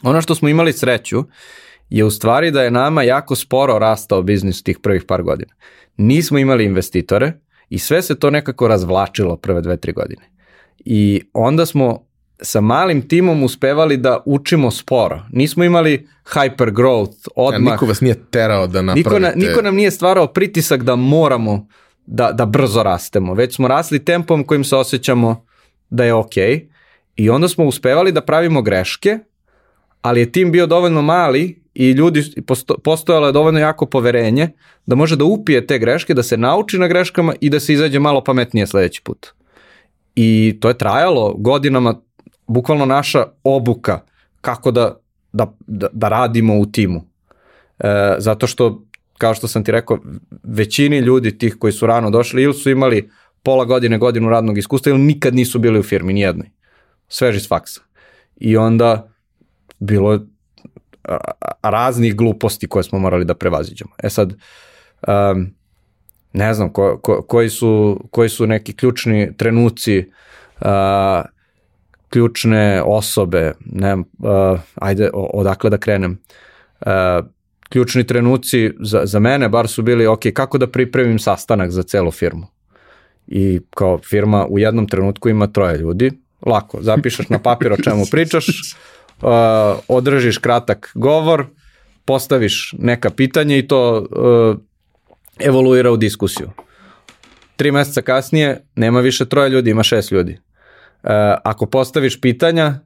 Ono 0.02 0.23
što 0.23 0.35
smo 0.35 0.48
imali 0.48 0.73
sreću 0.73 1.24
je 1.90 2.05
u 2.05 2.10
stvari 2.10 2.51
da 2.51 2.62
je 2.62 2.70
nama 2.70 3.02
jako 3.02 3.35
sporo 3.35 3.78
rastao 3.78 4.23
biznis 4.23 4.62
tih 4.62 4.78
prvih 4.82 5.05
par 5.05 5.23
godina. 5.23 5.52
Nismo 5.97 6.39
imali 6.39 6.65
investitore, 6.65 7.32
I 7.70 7.78
sve 7.78 8.02
se 8.02 8.19
to 8.19 8.31
nekako 8.31 8.69
razvlačilo 8.69 9.36
prve 9.36 9.60
dve, 9.60 9.77
tri 9.77 9.93
godine. 9.93 10.23
I 10.78 11.23
onda 11.32 11.66
smo 11.66 12.09
sa 12.43 12.60
malim 12.60 13.09
timom 13.09 13.43
uspevali 13.43 13.97
da 13.97 14.23
učimo 14.27 14.70
sporo. 14.70 15.23
Nismo 15.32 15.65
imali 15.65 16.09
hyper 16.24 16.73
growth 16.73 17.28
odmah. 17.36 17.66
Ja, 17.66 17.73
niko 17.73 17.86
vas 17.86 18.01
nije 18.01 18.15
terao 18.31 18.66
da 18.66 18.82
napravite. 18.82 19.10
Niko, 19.10 19.19
na, 19.19 19.32
niko 19.35 19.62
nam 19.62 19.74
nije 19.74 19.90
stvarao 19.90 20.27
pritisak 20.27 20.82
da 20.82 20.97
moramo 20.97 21.69
da, 22.11 22.33
da 22.33 22.47
brzo 22.47 22.83
rastemo. 22.83 23.35
Već 23.35 23.57
smo 23.57 23.69
rasli 23.69 24.05
tempom 24.05 24.45
kojim 24.45 24.65
se 24.65 24.77
osjećamo 24.77 25.45
da 25.91 26.05
je. 26.05 26.15
Okay. 26.15 26.69
I 27.17 27.31
onda 27.31 27.49
smo 27.49 27.65
uspevali 27.65 28.13
da 28.13 28.21
pravimo 28.21 28.63
greške, 28.63 29.19
ali 30.03 30.21
je 30.21 30.33
tim 30.33 30.53
bio 30.53 30.67
dovoljno 30.67 31.03
mali 31.03 31.63
i 31.75 31.91
ljudi, 31.91 32.43
posto, 32.47 32.79
postojalo 32.79 33.27
je 33.27 33.33
dovoljno 33.33 33.61
jako 33.61 33.87
poverenje 33.87 34.49
da 34.87 34.95
može 34.95 35.17
da 35.17 35.25
upije 35.25 35.67
te 35.67 35.79
greške, 35.79 36.15
da 36.15 36.23
se 36.23 36.37
nauči 36.37 36.79
na 36.79 36.89
greškama 36.89 37.35
i 37.41 37.51
da 37.51 37.61
se 37.61 37.73
izađe 37.73 37.99
malo 37.99 38.25
pametnije 38.25 38.67
sledeći 38.67 39.03
put. 39.03 39.27
I 40.15 40.59
to 40.61 40.69
je 40.69 40.79
trajalo 40.79 41.35
godinama, 41.35 41.95
bukvalno 42.47 42.87
naša 42.87 43.27
obuka 43.45 44.01
kako 44.41 44.71
da, 44.71 45.01
da, 45.33 45.55
da, 45.67 45.89
da 45.93 46.09
radimo 46.09 46.59
u 46.59 46.67
timu. 46.67 47.03
E, 47.79 48.15
zato 48.19 48.47
što, 48.47 48.83
kao 49.19 49.35
što 49.35 49.49
sam 49.49 49.65
ti 49.65 49.73
rekao, 49.73 49.99
većini 50.43 50.99
ljudi 50.99 51.39
tih 51.39 51.57
koji 51.59 51.73
su 51.73 51.86
rano 51.86 52.11
došli 52.11 52.43
ili 52.43 52.55
su 52.55 52.70
imali 52.70 53.11
pola 53.43 53.65
godine, 53.65 53.99
godinu 53.99 54.28
radnog 54.28 54.59
iskustva 54.59 54.90
ili 54.90 54.99
nikad 54.99 55.35
nisu 55.35 55.59
bili 55.59 55.78
u 55.78 55.82
firmi, 55.82 56.12
nijednoj. 56.12 56.51
Sveži 57.09 57.40
s 57.40 57.49
faksa. 57.49 57.81
I 58.36 58.57
onda 58.57 59.12
bilo 59.78 60.20
raznih 61.62 62.16
gluposti 62.16 62.69
koje 62.69 62.82
smo 62.82 62.99
morali 62.99 63.24
da 63.24 63.35
prevaziđemo. 63.35 63.90
E 64.03 64.11
sad, 64.11 64.32
um, 65.09 65.55
ne 66.32 66.55
znam, 66.55 66.73
ko, 66.73 66.99
ko, 67.03 67.23
koji, 67.23 67.51
su, 67.51 68.01
koji 68.11 68.28
su 68.28 68.47
neki 68.47 68.77
ključni 68.77 69.36
trenuci, 69.36 70.05
uh, 70.61 70.66
ključne 72.09 72.82
osobe, 72.82 73.53
ne 73.61 73.95
uh, 73.95 74.61
ajde, 74.74 75.11
odakle 75.12 75.70
da 75.70 75.78
krenem. 75.78 76.19
Uh, 76.81 76.90
ključni 77.69 78.05
trenuci 78.07 78.70
za, 78.81 79.07
za 79.07 79.19
mene 79.19 79.49
bar 79.49 79.69
su 79.69 79.82
bili, 79.82 80.07
ok, 80.07 80.20
kako 80.35 80.59
da 80.59 80.66
pripremim 80.66 81.19
sastanak 81.19 81.70
za 81.70 81.82
celu 81.82 82.11
firmu. 82.11 82.47
I 83.27 83.61
kao 83.70 83.99
firma 83.99 84.47
u 84.47 84.59
jednom 84.59 84.89
trenutku 84.89 85.28
ima 85.28 85.47
troje 85.47 85.78
ljudi, 85.78 86.12
lako, 86.47 86.78
zapišeš 86.82 87.28
na 87.28 87.39
papir 87.39 87.73
o 87.73 87.77
čemu 87.77 88.05
pričaš, 88.11 88.47
uh, 89.23 89.28
održiš 89.89 90.39
kratak 90.39 90.93
govor, 90.95 91.47
postaviš 92.05 92.74
neka 92.78 93.11
pitanja 93.11 93.57
i 93.57 93.69
to 93.69 93.99
uh, 93.99 94.57
evoluira 95.39 95.90
u 95.90 95.97
diskusiju. 95.97 96.51
Tri 97.57 97.73
meseca 97.73 98.03
kasnije 98.03 98.65
nema 98.74 99.01
više 99.01 99.27
troje 99.27 99.51
ljudi, 99.51 99.70
ima 99.70 99.82
šest 99.82 100.11
ljudi. 100.11 100.32
Uh, 100.32 101.11
ako 101.45 101.66
postaviš 101.66 102.20
pitanja, 102.20 102.81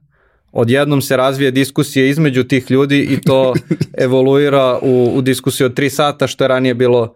odjednom 0.53 1.01
se 1.01 1.17
razvije 1.17 1.51
diskusija 1.51 2.05
između 2.05 2.43
tih 2.43 2.71
ljudi 2.71 2.99
i 3.03 3.21
to 3.21 3.53
evoluira 4.05 4.79
u, 4.81 5.11
u 5.15 5.21
diskusiju 5.21 5.65
od 5.65 5.73
3 5.73 5.89
sata, 5.89 6.27
što 6.27 6.43
je 6.43 6.47
ranije 6.47 6.73
bilo 6.73 7.15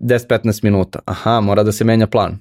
10-15 0.00 0.64
minuta. 0.64 0.98
Aha, 1.04 1.40
mora 1.40 1.62
da 1.62 1.72
se 1.72 1.84
menja 1.84 2.06
plan. 2.06 2.38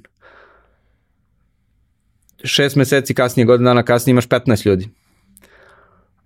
Šest 2.43 2.75
meseci 2.75 3.13
kasnije, 3.13 3.45
godina 3.45 3.69
dana 3.69 3.83
kasnije 3.83 4.11
imaš 4.11 4.27
15 4.27 4.65
ljudi 4.65 4.89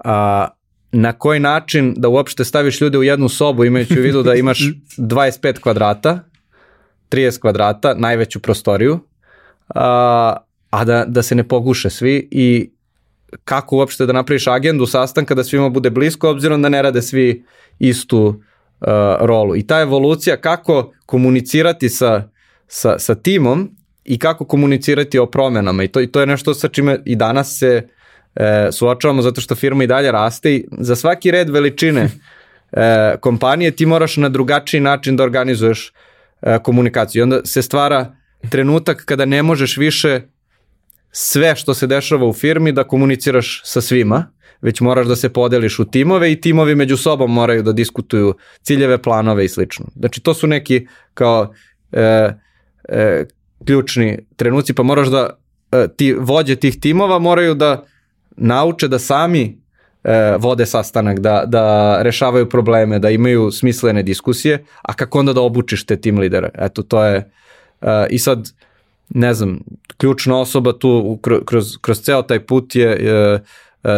a, 0.05 0.47
na 0.91 1.13
koji 1.13 1.39
način 1.39 1.93
da 1.97 2.09
uopšte 2.09 2.45
staviš 2.45 2.81
ljude 2.81 2.97
u 2.97 3.03
jednu 3.03 3.29
sobu 3.29 3.65
imajući 3.65 3.99
u 3.99 4.03
vidu 4.03 4.23
da 4.23 4.35
imaš 4.35 4.59
25 4.97 5.59
kvadrata, 5.59 6.19
30 7.09 7.39
kvadrata, 7.39 7.93
najveću 7.93 8.39
prostoriju, 8.39 8.99
a, 9.75 10.37
a 10.69 10.85
da, 10.85 11.05
da 11.07 11.23
se 11.23 11.35
ne 11.35 11.47
poguše 11.47 11.89
svi 11.89 12.27
i 12.31 12.71
kako 13.43 13.75
uopšte 13.75 14.05
da 14.05 14.13
napraviš 14.13 14.47
agendu 14.47 14.85
sastanka 14.85 15.35
da 15.35 15.43
svima 15.43 15.69
bude 15.69 15.89
blisko 15.89 16.29
obzirom 16.29 16.61
da 16.61 16.69
ne 16.69 16.81
rade 16.81 17.01
svi 17.01 17.43
istu 17.79 18.19
uh, 18.27 18.87
rolu. 19.19 19.55
I 19.55 19.67
ta 19.67 19.81
evolucija 19.81 20.37
kako 20.37 20.93
komunicirati 21.05 21.89
sa, 21.89 22.29
sa, 22.67 22.99
sa 22.99 23.15
timom 23.15 23.69
i 24.05 24.19
kako 24.19 24.45
komunicirati 24.45 25.19
o 25.19 25.25
promenama 25.25 25.83
i 25.83 25.87
to, 25.87 26.01
i 26.01 26.07
to 26.07 26.19
je 26.19 26.25
nešto 26.25 26.53
sa 26.53 26.67
čime 26.67 26.99
i 27.05 27.15
danas 27.15 27.59
se 27.59 27.87
e, 28.35 28.67
suočavamo 28.71 29.21
zato 29.21 29.41
što 29.41 29.55
firma 29.55 29.83
i 29.83 29.87
dalje 29.87 30.11
raste 30.11 30.55
i 30.55 30.65
za 30.71 30.95
svaki 30.95 31.31
red 31.31 31.49
veličine 31.49 32.01
e, 32.71 33.15
kompanije 33.19 33.71
ti 33.71 33.85
moraš 33.85 34.17
na 34.17 34.29
drugačiji 34.29 34.81
način 34.81 35.15
da 35.15 35.23
organizuješ 35.23 35.93
e, 36.41 36.59
komunikaciju. 36.63 37.19
I 37.19 37.23
onda 37.23 37.45
se 37.45 37.61
stvara 37.61 38.15
trenutak 38.49 39.05
kada 39.05 39.25
ne 39.25 39.43
možeš 39.43 39.77
više 39.77 40.21
sve 41.17 41.55
što 41.55 41.73
se 41.73 41.87
dešava 41.87 42.27
u 42.27 42.33
firmi 42.33 42.71
da 42.71 42.83
komuniciraš 42.83 43.61
sa 43.63 43.81
svima, 43.81 44.27
već 44.61 44.81
moraš 44.81 45.07
da 45.07 45.15
se 45.15 45.29
podeliš 45.29 45.79
u 45.79 45.85
timove 45.85 46.31
i 46.31 46.41
timovi 46.41 46.75
među 46.75 46.97
sobom 46.97 47.33
moraju 47.33 47.63
da 47.63 47.71
diskutuju 47.71 48.33
ciljeve, 48.61 48.97
planove 48.97 49.45
i 49.45 49.49
slično. 49.49 49.85
Znači 49.95 50.21
to 50.21 50.33
su 50.33 50.47
neki 50.47 50.87
kao 51.13 51.53
e, 51.91 52.33
e, 52.89 53.25
ključni 53.65 54.17
trenuci, 54.35 54.73
pa 54.73 54.83
moraš 54.83 55.07
da 55.07 55.29
e, 55.71 55.87
ti 55.97 56.13
vođe 56.13 56.55
tih 56.55 56.79
timova 56.79 57.19
moraju 57.19 57.55
da 57.55 57.85
nauče 58.37 58.87
da 58.87 58.99
sami 58.99 59.61
e, 60.03 60.35
vode 60.39 60.65
sastanak, 60.65 61.19
da, 61.19 61.43
da 61.47 61.97
rešavaju 62.01 62.49
probleme, 62.49 62.99
da 62.99 63.09
imaju 63.09 63.51
smislene 63.51 64.03
diskusije, 64.03 64.65
a 64.81 64.93
kako 64.93 65.19
onda 65.19 65.33
da 65.33 65.41
obučiš 65.41 65.85
te 65.85 65.95
tim 66.01 66.19
lidere? 66.19 66.49
Eto, 66.53 66.83
to 66.83 67.03
je, 67.03 67.31
e, 67.81 68.07
i 68.09 68.19
sad, 68.19 68.51
ne 69.10 69.34
znam, 69.34 69.60
ključna 69.98 70.40
osoba 70.40 70.73
tu 70.73 71.19
kroz, 71.45 71.77
kroz 71.82 72.02
ceo 72.02 72.22
taj 72.22 72.45
put 72.45 72.76
je, 72.76 72.88
je 72.88 73.44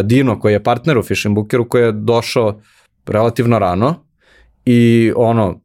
Dino 0.04 0.40
koji 0.40 0.54
je 0.54 0.64
partner 0.64 0.98
u 0.98 1.04
Fishing 1.04 1.36
Bookeru 1.36 1.70
koji 1.70 1.84
je 1.84 1.92
došao 1.92 2.62
relativno 3.06 3.60
rano 3.60 3.96
i 4.66 5.12
ono, 5.16 5.60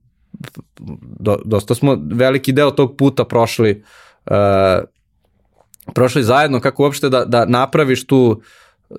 do, 1.18 1.38
dosta 1.44 1.74
smo 1.74 1.98
veliki 2.12 2.52
deo 2.52 2.70
tog 2.70 2.96
puta 2.96 3.24
prošli 3.24 3.82
uh, 4.26 4.34
prošli 5.94 6.22
zajedno 6.22 6.60
kako 6.60 6.82
uopšte 6.82 7.08
da, 7.08 7.24
da 7.24 7.44
napraviš 7.44 8.06
tu 8.06 8.40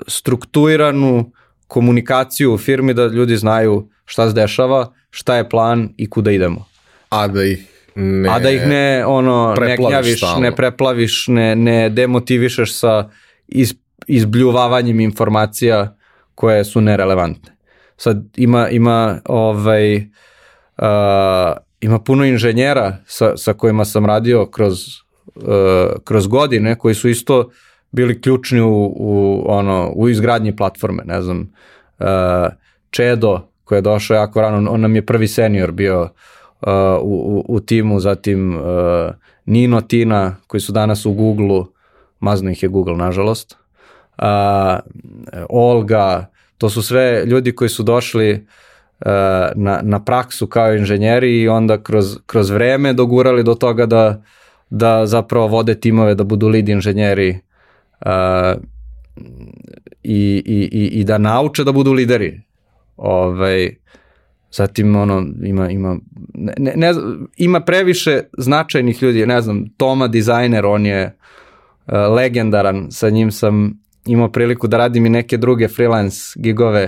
strukturiranu 0.08 1.32
komunikaciju 1.68 2.54
u 2.54 2.58
firmi 2.58 2.94
da 2.94 3.06
ljudi 3.06 3.38
znaju 3.38 3.90
šta 4.06 4.28
se 4.28 4.34
dešava, 4.34 4.94
šta 5.10 5.36
je 5.36 5.50
plan 5.50 5.90
i 5.98 6.10
kuda 6.10 6.32
idemo. 6.32 6.66
A 7.10 7.28
da 7.28 7.44
ih 7.44 7.73
ne 7.96 8.30
A 8.30 8.40
da 8.40 8.50
ih 8.50 8.68
ne 8.68 9.06
ono 9.06 9.56
ne 9.60 9.78
gnjaviš, 9.78 10.18
stalno. 10.18 10.42
ne 10.42 10.56
preplaviš, 10.56 11.26
ne 11.28 11.56
ne 11.56 11.90
demotivišeš 11.90 12.74
sa 12.74 13.10
iz, 13.48 13.76
izbljuvavanjem 14.08 15.00
informacija 15.00 15.98
koje 16.36 16.64
su 16.64 16.82
nerelevantne. 16.82 17.56
Sad 17.98 18.24
ima 18.36 18.70
ima 18.70 19.20
ovaj 19.26 19.96
uh, 19.98 20.04
ima 21.82 22.00
puno 22.00 22.26
inženjera 22.26 22.98
sa, 23.06 23.38
sa 23.38 23.54
kojima 23.54 23.86
sam 23.86 24.06
radio 24.06 24.46
kroz 24.46 24.74
uh, 25.36 25.44
kroz 26.04 26.28
godine 26.28 26.76
koji 26.76 26.96
su 26.96 27.10
isto 27.10 27.50
bili 27.92 28.22
ključni 28.22 28.62
u, 28.62 28.94
u, 28.96 29.44
ono, 29.48 29.92
u 29.96 30.10
izgradnji 30.10 30.56
platforme, 30.56 31.04
ne 31.06 31.22
znam, 31.22 31.54
Čedo 32.90 33.48
koji 33.64 33.78
je 33.78 33.82
došao 33.82 34.16
jako 34.16 34.42
rano, 34.42 34.72
on 34.72 34.82
nam 34.82 34.96
je 34.96 35.06
prvi 35.06 35.28
senior 35.28 35.72
bio 35.72 36.02
uh, 36.02 36.10
u, 37.02 37.16
u, 37.38 37.46
u 37.48 37.60
timu, 37.60 38.00
zatim 38.00 38.56
uh, 38.56 38.64
Nino 39.46 39.82
Tina 39.82 40.36
koji 40.48 40.62
su 40.62 40.72
danas 40.72 41.06
u 41.06 41.14
Google-u, 41.14 41.66
mazno 42.20 42.52
ih 42.52 42.64
je 42.64 42.70
Google 42.70 42.98
nažalost, 42.98 43.58
uh, 44.18 44.26
Olga, 45.50 46.30
to 46.58 46.70
su 46.70 46.82
sve 46.82 47.26
ljudi 47.26 47.56
koji 47.56 47.70
su 47.70 47.84
došli 47.84 48.32
uh, 48.34 49.08
na, 49.56 49.80
na 49.84 50.04
praksu 50.04 50.48
kao 50.48 50.74
inženjeri 50.74 51.42
i 51.42 51.48
onda 51.48 51.84
kroz, 51.84 52.18
kroz 52.26 52.50
vreme 52.50 52.94
dogurali 52.94 53.44
do 53.44 53.56
toga 53.56 53.86
da, 53.86 54.24
da 54.70 55.06
zapravo 55.06 55.48
vode 55.48 55.80
timove, 55.80 56.16
da 56.16 56.24
budu 56.24 56.48
lead 56.48 56.70
inženjeri 56.70 57.40
uh, 58.06 58.62
i, 60.04 60.44
i, 60.46 60.70
i, 60.72 61.00
i 61.00 61.04
da 61.04 61.18
nauče 61.18 61.64
da 61.64 61.72
budu 61.72 61.94
lideri. 61.94 62.42
Ovaj, 62.98 63.76
zatim 64.54 64.96
ono 64.96 65.26
ima 65.44 65.70
ima 65.70 65.98
ne, 66.34 66.54
ne, 66.58 66.74
ne, 66.76 66.94
ima 67.38 67.62
previše 67.62 68.22
značajnih 68.38 69.04
ljudi, 69.04 69.26
ne 69.26 69.42
znam, 69.42 69.66
Toma 69.78 70.08
dizajner, 70.08 70.66
on 70.66 70.86
je 70.86 71.18
uh, 71.88 71.94
legendaran, 72.16 72.88
sa 72.92 73.10
njim 73.10 73.32
sam 73.32 73.84
imao 74.06 74.32
priliku 74.32 74.68
da 74.68 74.78
radim 74.78 75.06
i 75.06 75.10
neke 75.10 75.38
druge 75.38 75.68
freelance 75.68 76.18
gigove 76.36 76.84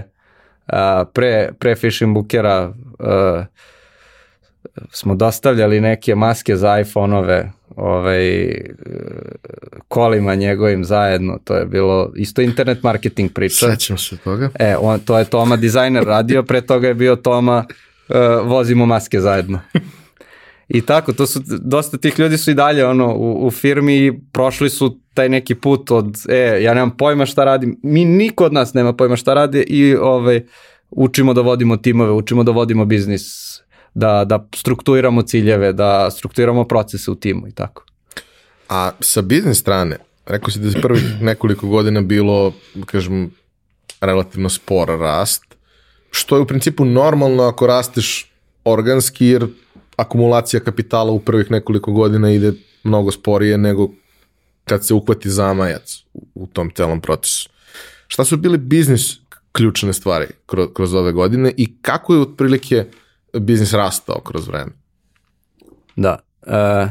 uh, 0.67 0.77
pre, 1.13 1.51
pre 1.59 1.75
Fishing 1.75 2.13
Bookera 2.13 2.73
uh, 2.99 3.45
smo 4.91 5.15
dostavljali 5.15 5.81
neke 5.81 6.15
maske 6.15 6.55
za 6.55 6.79
iPhone-ove 6.79 7.51
ovaj, 7.75 8.51
kolima 9.87 10.35
njegovim 10.35 10.83
zajedno, 10.83 11.39
to 11.43 11.55
je 11.55 11.65
bilo 11.65 12.11
isto 12.15 12.41
internet 12.41 12.83
marketing 12.83 13.31
priča. 13.33 13.71
Sećam 13.71 13.97
se 13.97 14.17
toga. 14.17 14.49
E, 14.59 14.75
on, 14.79 14.99
to 14.99 15.17
je 15.17 15.25
Toma 15.25 15.55
dizajner 15.55 16.03
radio, 16.03 16.43
pre 16.43 16.61
toga 16.61 16.87
je 16.87 16.93
bio 16.93 17.15
Toma 17.15 17.65
uh, 18.09 18.15
vozimo 18.47 18.85
maske 18.85 19.19
zajedno. 19.19 19.59
I 20.67 20.81
tako, 20.81 21.13
to 21.13 21.25
su, 21.25 21.41
dosta 21.45 21.97
tih 21.97 22.19
ljudi 22.19 22.37
su 22.37 22.51
i 22.51 22.53
dalje 22.53 22.85
ono, 22.85 23.15
u, 23.15 23.47
u 23.47 23.51
firmi 23.51 23.97
i 23.97 24.13
prošli 24.31 24.69
su 24.69 24.99
taj 25.13 25.29
neki 25.29 25.55
put 25.55 25.91
od, 25.91 26.17
e, 26.29 26.59
ja 26.61 26.73
nemam 26.73 26.97
pojma 26.97 27.25
šta 27.25 27.43
radim, 27.43 27.79
mi 27.83 28.05
niko 28.05 28.45
od 28.45 28.53
nas 28.53 28.73
nema 28.73 28.93
pojma 28.93 29.15
šta 29.15 29.33
radi 29.33 29.59
i 29.67 29.95
ovaj, 29.95 30.45
učimo 30.89 31.33
da 31.33 31.41
vodimo 31.41 31.77
timove, 31.77 32.11
učimo 32.11 32.43
da 32.43 32.51
vodimo 32.51 32.85
biznis, 32.85 33.23
da, 33.95 34.26
da 34.26 34.47
strukturiramo 34.55 35.22
ciljeve, 35.22 35.73
da 35.73 36.11
strukturiramo 36.11 36.67
procese 36.67 37.11
u 37.11 37.15
timu 37.15 37.47
i 37.47 37.51
tako. 37.51 37.85
A 38.69 38.91
sa 38.99 39.22
biznis 39.22 39.59
strane, 39.59 39.97
rekao 40.26 40.49
si 40.49 40.59
da 40.59 40.67
je 40.67 40.81
prvih 40.81 41.22
nekoliko 41.22 41.67
godina 41.67 42.01
bilo, 42.01 42.53
kažem, 42.85 43.31
relativno 44.01 44.49
spor 44.49 44.88
rast, 44.88 45.43
što 46.11 46.35
je 46.35 46.41
u 46.41 46.47
principu 46.47 46.85
normalno 46.85 47.43
ako 47.43 47.67
rasteš 47.67 48.31
organski, 48.63 49.26
jer 49.26 49.47
akumulacija 49.95 50.59
kapitala 50.59 51.11
u 51.11 51.19
prvih 51.19 51.51
nekoliko 51.51 51.91
godina 51.91 52.31
ide 52.31 52.53
mnogo 52.84 53.11
sporije 53.11 53.57
nego 53.57 53.89
kad 54.65 54.85
se 54.85 54.93
uhvati 54.93 55.30
zamajac 55.30 56.03
u 56.34 56.47
tom 56.47 56.72
celom 56.76 57.01
procesu. 57.01 57.49
Šta 58.07 58.26
su 58.26 58.38
bili 58.38 58.57
biznis 58.57 59.13
ključne 59.51 59.93
stvari 59.93 60.26
kroz, 60.45 60.67
kroz 60.73 60.93
ove 60.93 61.11
godine 61.11 61.53
i 61.57 61.77
kako 61.81 62.13
je 62.13 62.22
otprilike 62.22 62.85
biznis 63.39 63.73
rastao 63.73 64.21
kroz 64.21 64.47
vreme? 64.47 64.71
Da. 65.95 66.19
E, 66.47 66.87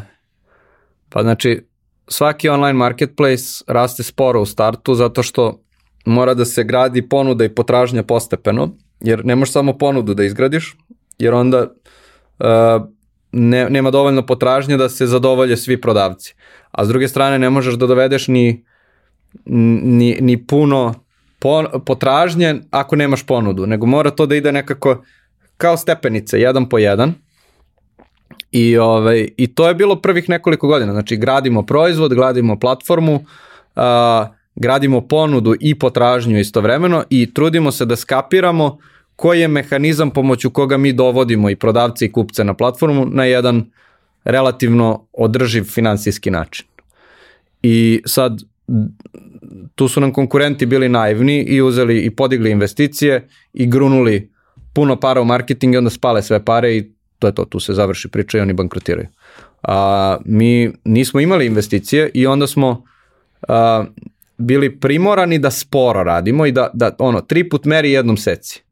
pa 1.09 1.23
znači, 1.23 1.67
svaki 2.09 2.49
online 2.49 2.73
marketplace 2.73 3.65
raste 3.67 4.03
sporo 4.03 4.41
u 4.41 4.47
startu 4.47 4.95
zato 4.95 5.23
što 5.23 5.61
mora 6.05 6.35
da 6.35 6.45
se 6.45 6.65
gradi 6.65 7.09
ponuda 7.09 7.45
i 7.45 7.55
potražnja 7.55 8.03
postepeno, 8.03 8.77
jer 9.01 9.25
ne 9.25 9.37
možeš 9.37 9.53
samo 9.53 9.79
ponudu 9.79 10.15
da 10.15 10.25
izgradiš, 10.25 10.77
jer 11.19 11.35
onda 11.35 11.67
e, 12.39 12.81
ne, 13.33 13.71
nema 13.71 13.91
dovoljno 13.91 14.27
potražnje 14.27 14.77
da 14.77 14.89
se 14.89 15.07
zadovolje 15.07 15.57
svi 15.57 15.81
prodavci. 15.81 16.35
A 16.71 16.85
s 16.85 16.89
druge 16.89 17.09
strane 17.09 17.39
ne 17.39 17.51
možeš 17.51 17.75
da 17.75 17.87
dovedeš 17.87 18.29
ni, 18.29 18.65
ni, 19.45 20.19
ni 20.21 20.47
puno 20.47 20.95
potražnje 21.87 22.61
ako 22.71 22.97
nemaš 22.97 23.27
ponudu, 23.27 23.67
nego 23.67 23.87
mora 23.87 24.11
to 24.11 24.27
da 24.27 24.35
ide 24.35 24.53
nekako 24.53 25.05
kao 25.57 25.77
stepenice, 25.77 26.41
jedan 26.41 26.69
po 26.69 26.79
jedan. 26.79 27.15
I, 28.53 28.79
ovaj, 28.79 29.29
I 29.37 29.47
to 29.55 29.69
je 29.69 29.75
bilo 29.75 29.97
prvih 29.97 30.29
nekoliko 30.29 30.67
godina. 30.69 30.93
Znači, 30.93 31.17
gradimo 31.17 31.63
proizvod, 31.63 32.15
gradimo 32.15 32.59
platformu, 32.59 33.15
uh, 33.15 33.83
gradimo 34.55 35.01
ponudu 35.01 35.55
i 35.61 35.79
potražnju 35.79 36.39
istovremeno 36.39 37.05
i 37.11 37.35
trudimo 37.35 37.73
se 37.73 37.85
da 37.85 37.97
skapiramo 37.97 38.79
koji 39.17 39.41
je 39.41 39.49
mehanizam 39.49 40.11
pomoću 40.11 40.51
koga 40.51 40.77
mi 40.77 40.93
dovodimo 40.93 41.51
i 41.51 41.57
prodavce 41.57 42.05
i 42.05 42.13
kupce 42.13 42.45
na 42.45 42.55
platformu 42.55 43.07
na 43.07 43.25
jedan 43.25 43.71
relativno 44.25 45.07
održiv 45.13 45.65
finansijski 45.65 46.31
način. 46.31 46.67
I 47.63 48.03
sad 48.07 48.43
tu 49.75 49.89
su 49.89 50.01
nam 50.01 50.13
konkurenti 50.13 50.67
bili 50.67 50.89
naivni 50.89 51.43
i 51.43 51.63
uzeli 51.63 52.01
i 52.01 52.11
podigli 52.11 52.51
investicije 52.51 53.29
i 53.53 53.67
grunuli 53.67 54.34
puno 54.75 55.01
para 55.01 55.21
u 55.21 55.25
marketing 55.25 55.75
i 55.75 55.77
onda 55.77 55.91
spale 55.91 56.23
sve 56.23 56.45
pare 56.45 56.77
i 56.77 56.93
to 57.19 57.27
je 57.27 57.35
to, 57.35 57.45
tu 57.45 57.61
se 57.61 57.73
završi 57.73 58.09
priča 58.09 58.39
i 58.39 58.41
oni 58.41 58.53
bankrotiraju. 58.53 59.09
A, 59.63 60.17
mi 60.25 60.73
nismo 60.85 61.21
imali 61.21 61.47
investicije 61.47 62.11
i 62.15 62.27
onda 62.27 62.47
smo 62.47 62.85
a, 63.49 63.85
bili 64.39 64.81
primorani 64.81 65.39
da 65.39 65.51
sporo 65.51 66.03
radimo 66.03 66.47
i 66.47 66.53
da, 66.53 66.71
da 66.75 66.97
ono, 66.99 67.21
tri 67.21 67.49
put 67.49 67.65
meri 67.65 67.93
jednom 67.93 68.17
seci. 68.17 68.63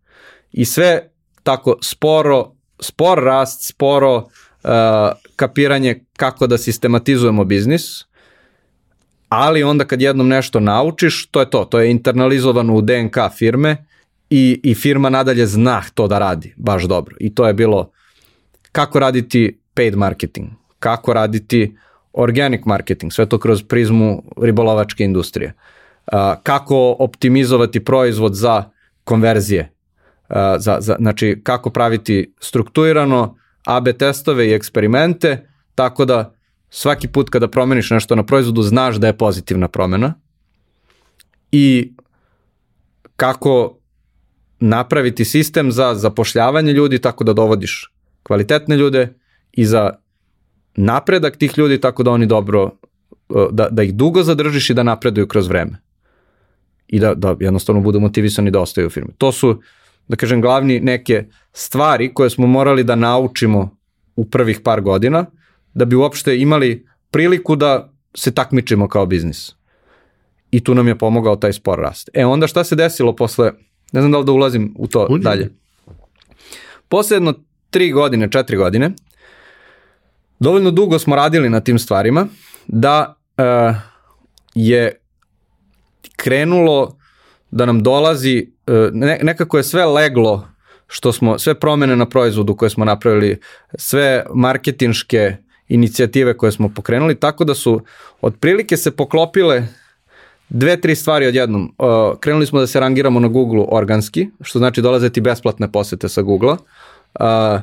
I 0.52 0.64
sve 0.64 1.08
tako 1.42 1.78
sporo, 1.82 2.52
spor 2.80 3.18
rast, 3.18 3.68
sporo 3.68 4.16
uh, 4.16 4.70
kapiranje 5.36 6.04
kako 6.16 6.46
da 6.46 6.58
sistematizujemo 6.58 7.44
biznis, 7.44 8.04
ali 9.28 9.62
onda 9.62 9.84
kad 9.84 10.02
jednom 10.02 10.28
nešto 10.28 10.60
naučiš, 10.60 11.26
to 11.26 11.40
je 11.40 11.50
to, 11.50 11.64
to 11.64 11.80
je 11.80 11.90
internalizovano 11.90 12.74
u 12.74 12.80
DNK 12.80 13.16
firme 13.38 13.84
i, 14.34 14.60
i 14.62 14.74
firma 14.74 15.10
nadalje 15.10 15.46
zna 15.46 15.82
to 15.94 16.08
da 16.08 16.18
radi 16.18 16.54
baš 16.56 16.84
dobro. 16.84 17.16
I 17.20 17.34
to 17.34 17.46
je 17.46 17.54
bilo 17.54 17.90
kako 18.72 18.98
raditi 18.98 19.60
paid 19.74 19.96
marketing, 19.96 20.48
kako 20.78 21.12
raditi 21.12 21.76
organic 22.12 22.64
marketing, 22.64 23.12
sve 23.12 23.26
to 23.28 23.38
kroz 23.38 23.62
prizmu 23.62 24.22
ribolovačke 24.42 25.04
industrije. 25.04 25.52
Kako 26.42 26.96
optimizovati 26.98 27.84
proizvod 27.84 28.34
za 28.34 28.64
konverzije, 29.04 29.72
za, 30.58 30.76
za, 30.80 30.96
znači 30.98 31.40
kako 31.44 31.70
praviti 31.70 32.34
strukturirano 32.40 33.36
AB 33.66 33.88
testove 33.98 34.48
i 34.48 34.54
eksperimente, 34.54 35.48
tako 35.74 36.04
da 36.04 36.34
svaki 36.70 37.08
put 37.08 37.30
kada 37.30 37.48
promeniš 37.48 37.90
nešto 37.90 38.14
na 38.14 38.26
proizvodu 38.26 38.62
znaš 38.62 38.96
da 38.96 39.06
je 39.06 39.18
pozitivna 39.18 39.68
promena 39.68 40.14
i 41.50 41.92
kako 43.16 43.81
napraviti 44.62 45.24
sistem 45.24 45.72
za 45.72 45.94
zapošljavanje 45.94 46.72
ljudi 46.72 46.98
tako 46.98 47.24
da 47.24 47.32
dovodiš 47.32 47.92
kvalitetne 48.22 48.76
ljude 48.76 49.14
i 49.52 49.64
za 49.64 49.90
napredak 50.76 51.36
tih 51.36 51.58
ljudi 51.58 51.80
tako 51.80 52.02
da 52.02 52.10
oni 52.10 52.26
dobro, 52.26 52.70
e, 53.30 53.34
da, 53.50 53.68
da 53.70 53.82
ih 53.82 53.94
dugo 53.94 54.22
zadržiš 54.22 54.70
i 54.70 54.74
da 54.74 54.82
napreduju 54.82 55.26
kroz 55.26 55.48
vreme. 55.48 55.82
I 56.86 57.00
da, 57.00 57.14
da 57.14 57.36
jednostavno 57.40 57.80
budu 57.80 58.00
motivisani 58.00 58.50
da 58.50 58.60
ostaju 58.60 58.86
u 58.86 58.90
firmi. 58.90 59.12
To 59.18 59.32
su, 59.32 59.60
da 60.08 60.16
kažem, 60.16 60.40
glavni 60.40 60.80
neke 60.80 61.24
stvari 61.52 62.14
koje 62.14 62.30
smo 62.30 62.46
morali 62.46 62.84
da 62.84 62.94
naučimo 62.94 63.76
u 64.16 64.24
prvih 64.24 64.60
par 64.60 64.80
godina, 64.80 65.26
da 65.74 65.84
bi 65.84 65.96
uopšte 65.96 66.38
imali 66.38 66.86
priliku 67.10 67.56
da 67.56 67.92
se 68.14 68.34
takmičimo 68.34 68.88
kao 68.88 69.06
biznis. 69.06 69.54
I 70.50 70.64
tu 70.64 70.74
nam 70.74 70.88
je 70.88 70.98
pomogao 70.98 71.36
taj 71.36 71.52
spor 71.52 71.78
rast. 71.78 72.10
E 72.14 72.26
onda 72.26 72.46
šta 72.46 72.64
se 72.64 72.76
desilo 72.76 73.16
posle 73.16 73.52
Ne 73.92 74.00
znam 74.00 74.12
da 74.12 74.18
li 74.18 74.24
da 74.24 74.32
ulazim 74.32 74.74
u 74.78 74.86
to 74.86 75.06
Uđi. 75.10 75.24
dalje. 75.24 75.50
Posle 76.88 77.16
jedno 77.16 77.34
tri 77.70 77.92
godine, 77.92 78.30
četiri 78.30 78.56
godine, 78.56 78.90
dovoljno 80.38 80.70
dugo 80.70 80.98
smo 80.98 81.16
radili 81.16 81.50
na 81.50 81.60
tim 81.60 81.78
stvarima 81.78 82.26
da 82.66 83.14
uh, 83.38 83.76
je 84.54 85.00
krenulo 86.16 86.96
da 87.50 87.66
nam 87.66 87.82
dolazi, 87.82 88.46
uh, 88.66 88.74
ne, 88.92 89.18
nekako 89.22 89.56
je 89.56 89.62
sve 89.62 89.84
leglo 89.84 90.48
što 90.86 91.12
smo, 91.12 91.38
sve 91.38 91.54
promene 91.60 91.96
na 91.96 92.08
proizvodu 92.08 92.56
koje 92.56 92.70
smo 92.70 92.84
napravili, 92.84 93.40
sve 93.74 94.24
marketinške 94.34 95.36
inicijative 95.68 96.36
koje 96.36 96.52
smo 96.52 96.68
pokrenuli, 96.68 97.14
tako 97.14 97.44
da 97.44 97.54
su 97.54 97.80
otprilike 98.20 98.76
se 98.76 98.90
poklopile 98.90 99.66
dve, 100.52 100.80
tri 100.80 100.94
stvari 100.94 101.26
odjednom. 101.26 101.74
Uh, 101.78 102.18
krenuli 102.20 102.46
smo 102.46 102.60
da 102.60 102.66
se 102.66 102.80
rangiramo 102.80 103.20
na 103.20 103.28
Google 103.28 103.64
organski, 103.68 104.28
što 104.40 104.58
znači 104.58 104.82
dolaze 104.82 105.10
ti 105.10 105.20
besplatne 105.20 105.72
posete 105.72 106.08
sa 106.08 106.22
Google-a. 106.22 106.56
Uh, 107.20 107.60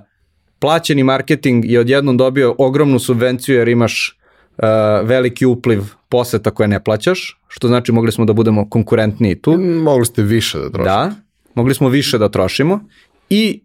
plaćeni 0.60 1.04
marketing 1.04 1.66
je 1.66 1.80
odjednom 1.80 2.18
dobio 2.18 2.56
ogromnu 2.58 3.00
subvenciju 3.00 3.56
jer 3.56 3.68
imaš 3.68 4.18
uh, 4.58 4.64
veliki 5.04 5.46
upliv 5.46 5.82
poseta 6.10 6.52
koje 6.52 6.68
ne 6.68 6.84
plaćaš, 6.84 7.40
što 7.48 7.68
znači 7.68 7.92
mogli 7.92 8.12
smo 8.12 8.26
da 8.26 8.34
budemo 8.34 8.70
konkurentniji 8.70 9.42
tu. 9.42 9.58
Mogli 9.60 10.06
ste 10.06 10.22
više 10.22 10.58
da 10.58 10.70
trošite. 10.70 10.90
Da. 10.90 11.12
mogli 11.56 11.74
smo 11.74 11.90
više 11.90 12.18
da 12.18 12.30
trošimo 12.30 12.80
i 13.30 13.62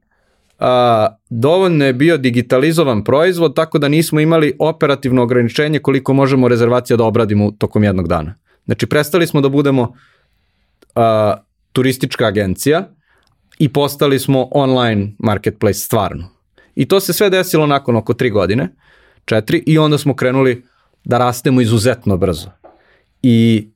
a, 0.58 1.08
dovoljno 1.30 1.84
je 1.84 1.92
bio 1.92 2.16
digitalizovan 2.16 3.04
proizvod 3.04 3.54
tako 3.56 3.78
da 3.78 3.88
nismo 3.88 4.20
imali 4.20 4.56
operativno 4.58 5.22
ograničenje 5.22 5.78
koliko 5.78 6.12
možemo 6.12 6.48
rezervacija 6.48 6.96
da 6.96 7.04
obradimo 7.04 7.50
tokom 7.50 7.84
jednog 7.84 8.08
dana. 8.08 8.34
Znači 8.64 8.86
prestali 8.86 9.26
smo 9.26 9.40
da 9.40 9.48
budemo 9.48 9.94
a, 10.94 11.36
turistička 11.72 12.26
agencija 12.26 12.88
i 13.58 13.68
postali 13.68 14.18
smo 14.18 14.48
online 14.50 15.12
marketplace 15.18 15.78
stvarno. 15.78 16.28
I 16.74 16.88
to 16.88 17.00
se 17.00 17.12
sve 17.12 17.30
desilo 17.30 17.66
nakon 17.66 17.96
oko 17.96 18.14
tri 18.14 18.30
godine, 18.30 18.68
četiri, 19.24 19.62
i 19.66 19.78
onda 19.78 19.98
smo 19.98 20.16
krenuli 20.16 20.64
da 21.04 21.18
rastemo 21.18 21.60
izuzetno 21.60 22.16
brzo. 22.16 22.50
I 23.22 23.68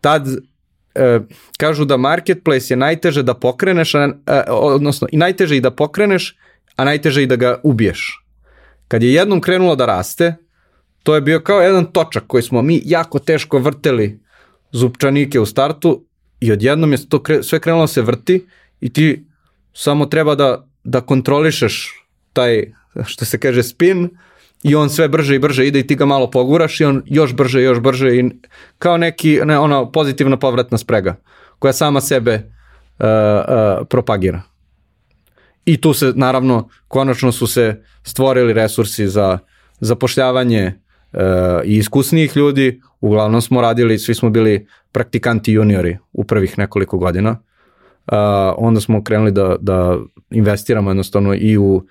tad 0.00 0.26
e, 0.94 1.20
kažu 1.58 1.84
da 1.84 1.96
marketplace 1.96 2.72
je 2.72 2.76
najteže 2.76 3.22
da 3.22 3.34
pokreneš, 3.34 3.94
a, 3.94 4.10
odnosno 4.48 5.08
i 5.12 5.16
najteže 5.16 5.56
i 5.56 5.60
da 5.60 5.70
pokreneš, 5.70 6.36
a 6.76 6.84
najteže 6.84 7.22
i 7.22 7.26
da 7.26 7.36
ga 7.36 7.60
ubiješ. 7.62 8.24
Kad 8.88 9.02
je 9.02 9.12
jednom 9.14 9.40
krenulo 9.40 9.76
da 9.76 9.86
raste, 9.86 10.34
to 11.08 11.14
je 11.14 11.20
bio 11.20 11.40
kao 11.40 11.60
jedan 11.60 11.84
točak 11.92 12.24
koji 12.26 12.42
smo 12.42 12.62
mi 12.62 12.82
jako 12.84 13.18
teško 13.18 13.58
vrteli 13.58 14.20
zupčanike 14.72 15.40
u 15.40 15.46
startu 15.46 16.04
i 16.40 16.52
odjednom 16.52 16.92
je 16.92 17.08
to 17.08 17.22
kre, 17.22 17.42
sve 17.42 17.60
krenulo 17.60 17.82
da 17.82 17.88
se 17.88 18.02
vrti 18.02 18.46
i 18.80 18.92
ti 18.92 19.26
samo 19.72 20.06
treba 20.06 20.34
da, 20.34 20.66
da 20.84 21.00
kontrolišeš 21.00 22.04
taj, 22.32 22.72
što 23.04 23.24
se 23.24 23.38
kaže, 23.38 23.62
spin 23.62 24.10
i 24.62 24.74
on 24.74 24.90
sve 24.90 25.08
brže 25.08 25.34
i 25.34 25.38
brže 25.38 25.66
ide 25.66 25.80
i 25.80 25.86
ti 25.86 25.94
ga 25.94 26.06
malo 26.06 26.30
poguraš 26.30 26.80
i 26.80 26.84
on 26.84 27.02
još 27.06 27.32
brže, 27.34 27.62
još 27.62 27.80
brže 27.80 28.16
i 28.16 28.30
kao 28.78 28.96
neki, 28.96 29.40
ne, 29.44 29.58
ona 29.58 29.90
pozitivna 29.90 30.36
povratna 30.36 30.78
sprega 30.78 31.16
koja 31.58 31.72
sama 31.72 32.00
sebe 32.00 32.34
uh, 32.34 33.06
uh, 33.06 33.86
propagira. 33.88 34.42
I 35.64 35.80
tu 35.80 35.92
se, 35.92 36.12
naravno, 36.16 36.68
konačno 36.88 37.32
su 37.32 37.46
se 37.46 37.82
stvorili 38.02 38.52
resursi 38.52 39.08
za 39.08 39.38
zapošljavanje 39.80 40.74
i 41.64 41.76
iskusnijih 41.76 42.36
ljudi, 42.36 42.80
uglavnom 43.00 43.40
smo 43.42 43.60
radili, 43.60 43.98
svi 43.98 44.14
smo 44.14 44.30
bili 44.30 44.66
praktikanti 44.92 45.52
juniori 45.52 45.98
u 46.12 46.24
prvih 46.24 46.58
nekoliko 46.58 46.98
godina, 46.98 47.30
uh, 47.30 48.14
onda 48.56 48.80
smo 48.80 49.04
krenuli 49.04 49.32
da, 49.32 49.56
da 49.60 49.96
investiramo 50.30 50.90
jednostavno 50.90 51.34
i 51.34 51.58
u 51.58 51.86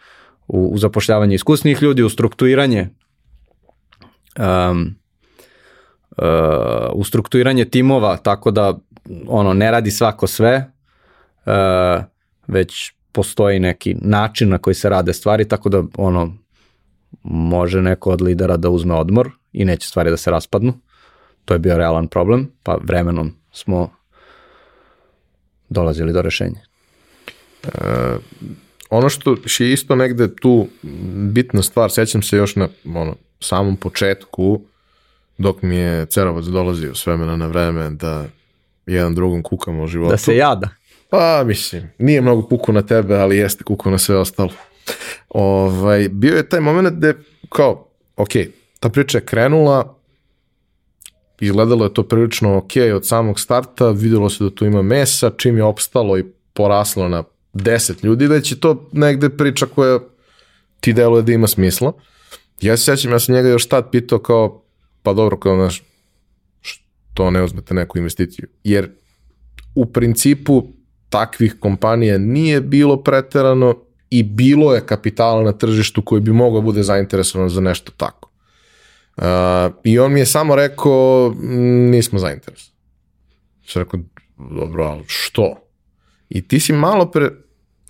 u, 0.48 0.74
u 0.74 0.78
zapošljavanje 0.78 1.36
iskusnih 1.36 1.82
ljudi, 1.82 2.04
u 2.04 2.10
strukturiranje 2.10 2.90
um, 4.40 4.96
uh, 6.18 6.26
u 6.94 7.04
strukturiranje 7.04 7.66
timova, 7.66 8.18
tako 8.18 8.52
da 8.52 8.78
ono 9.28 9.54
ne 9.54 9.72
radi 9.72 9.92
svako 9.92 10.28
sve, 10.28 10.72
uh, 11.46 12.04
već 12.48 12.94
postoji 13.12 13.60
neki 13.60 13.96
način 14.02 14.50
na 14.50 14.58
koji 14.58 14.74
se 14.74 14.90
rade 14.90 15.14
stvari, 15.14 15.48
tako 15.48 15.70
da 15.70 15.84
ono 15.98 16.34
može 17.24 17.82
neko 17.82 18.12
od 18.12 18.22
lidera 18.22 18.58
da 18.58 18.70
uzme 18.70 18.94
odmor 18.94 19.30
i 19.54 19.66
neće 19.66 19.88
stvari 19.88 20.10
da 20.10 20.18
se 20.18 20.32
raspadnu. 20.32 20.74
To 21.46 21.54
je 21.54 21.60
bio 21.60 21.78
realan 21.78 22.08
problem, 22.08 22.52
pa 22.64 22.78
vremenom 22.84 23.34
smo 23.52 23.90
dolazili 25.70 26.14
do 26.14 26.22
rešenja. 26.22 26.60
Uh, 27.64 27.72
ono 28.90 29.10
što 29.10 29.36
je 29.60 29.74
isto 29.74 29.96
negde 29.96 30.36
tu 30.36 30.68
bitna 31.14 31.62
stvar, 31.62 31.92
sećam 31.92 32.22
se 32.22 32.38
još 32.38 32.56
na 32.56 32.68
ono, 32.96 33.16
samom 33.40 33.76
početku, 33.76 34.62
dok 35.38 35.62
mi 35.62 35.76
je 35.76 36.06
Cerovac 36.06 36.46
dolazio 36.46 36.96
s 36.96 37.08
vremena 37.08 37.36
na 37.36 37.48
vreme 37.48 37.90
da 37.90 38.26
jedan 38.86 39.16
drugom 39.16 39.44
kukamo 39.44 39.84
o 39.84 39.88
životu. 39.88 40.12
Da 40.12 40.18
se 40.18 40.36
jada. 40.36 40.70
Pa, 41.10 41.44
mislim, 41.46 41.90
nije 41.98 42.22
mnogo 42.22 42.48
kuku 42.48 42.72
na 42.74 42.82
tebe, 42.82 43.16
ali 43.16 43.38
jeste 43.38 43.64
kuku 43.64 43.92
na 43.92 43.98
sve 43.98 44.18
ostalo. 44.18 44.52
Ovaj, 45.30 46.10
bio 46.10 46.36
je 46.36 46.50
taj 46.50 46.60
moment 46.60 46.98
gde, 46.98 47.14
kao, 47.50 47.88
ok, 48.16 48.30
ta 48.80 48.90
priča 48.90 49.18
je 49.18 49.26
krenula, 49.26 49.98
izgledalo 51.40 51.86
je 51.86 51.94
to 51.94 52.04
prilično 52.04 52.58
ok 52.58 52.72
od 52.96 53.08
samog 53.08 53.40
starta, 53.40 53.90
videlo 53.90 54.30
se 54.30 54.44
da 54.44 54.50
tu 54.50 54.66
ima 54.66 54.82
mesa, 54.82 55.32
čim 55.38 55.58
je 55.58 55.64
opstalo 55.64 56.18
i 56.18 56.26
poraslo 56.54 57.08
na 57.08 57.24
10 57.54 58.06
ljudi, 58.06 58.28
već 58.28 58.52
je 58.52 58.60
to 58.60 58.90
negde 58.92 59.30
priča 59.30 59.66
koja 59.66 60.00
ti 60.80 60.94
deluje 60.94 61.22
da 61.22 61.32
ima 61.32 61.48
smisla. 61.48 61.94
Ja 62.62 62.78
se 62.78 62.84
sećam, 62.84 63.12
ja 63.12 63.20
sam 63.20 63.36
njega 63.36 63.50
još 63.50 63.68
tad 63.68 63.92
pitao 63.92 64.20
kao, 64.20 64.64
pa 65.04 65.14
dobro, 65.14 65.38
kao, 65.38 65.56
znaš, 65.56 65.84
što 66.62 67.32
ne 67.32 67.44
uzmete 67.44 67.74
neku 67.74 67.98
investiciju? 67.98 68.48
Jer 68.64 68.92
u 69.76 69.86
principu 69.86 70.64
takvih 71.10 71.56
kompanija 71.60 72.18
nije 72.18 72.62
bilo 72.62 73.04
preterano 73.04 73.76
i 74.10 74.24
bilo 74.24 74.76
je 74.76 74.86
kapitala 74.86 75.44
na 75.44 75.52
tržištu 75.52 76.02
koji 76.02 76.22
bi 76.22 76.32
mogao 76.32 76.62
bude 76.62 76.84
zainteresovan 76.84 77.50
za 77.50 77.62
nešto 77.62 77.92
tako. 77.98 78.30
Uh, 79.18 79.24
I 79.84 80.00
on 80.00 80.14
mi 80.14 80.20
je 80.20 80.26
samo 80.26 80.56
rekao, 80.56 81.34
nismo 81.92 82.20
zainteresovani. 82.20 82.78
Sam 83.68 83.82
rekao, 83.82 84.00
dobro, 84.38 84.84
ali 84.84 85.04
što? 85.08 85.56
I 86.30 86.48
ti 86.48 86.60
si 86.60 86.74
malo 86.74 87.12
pre 87.12 87.30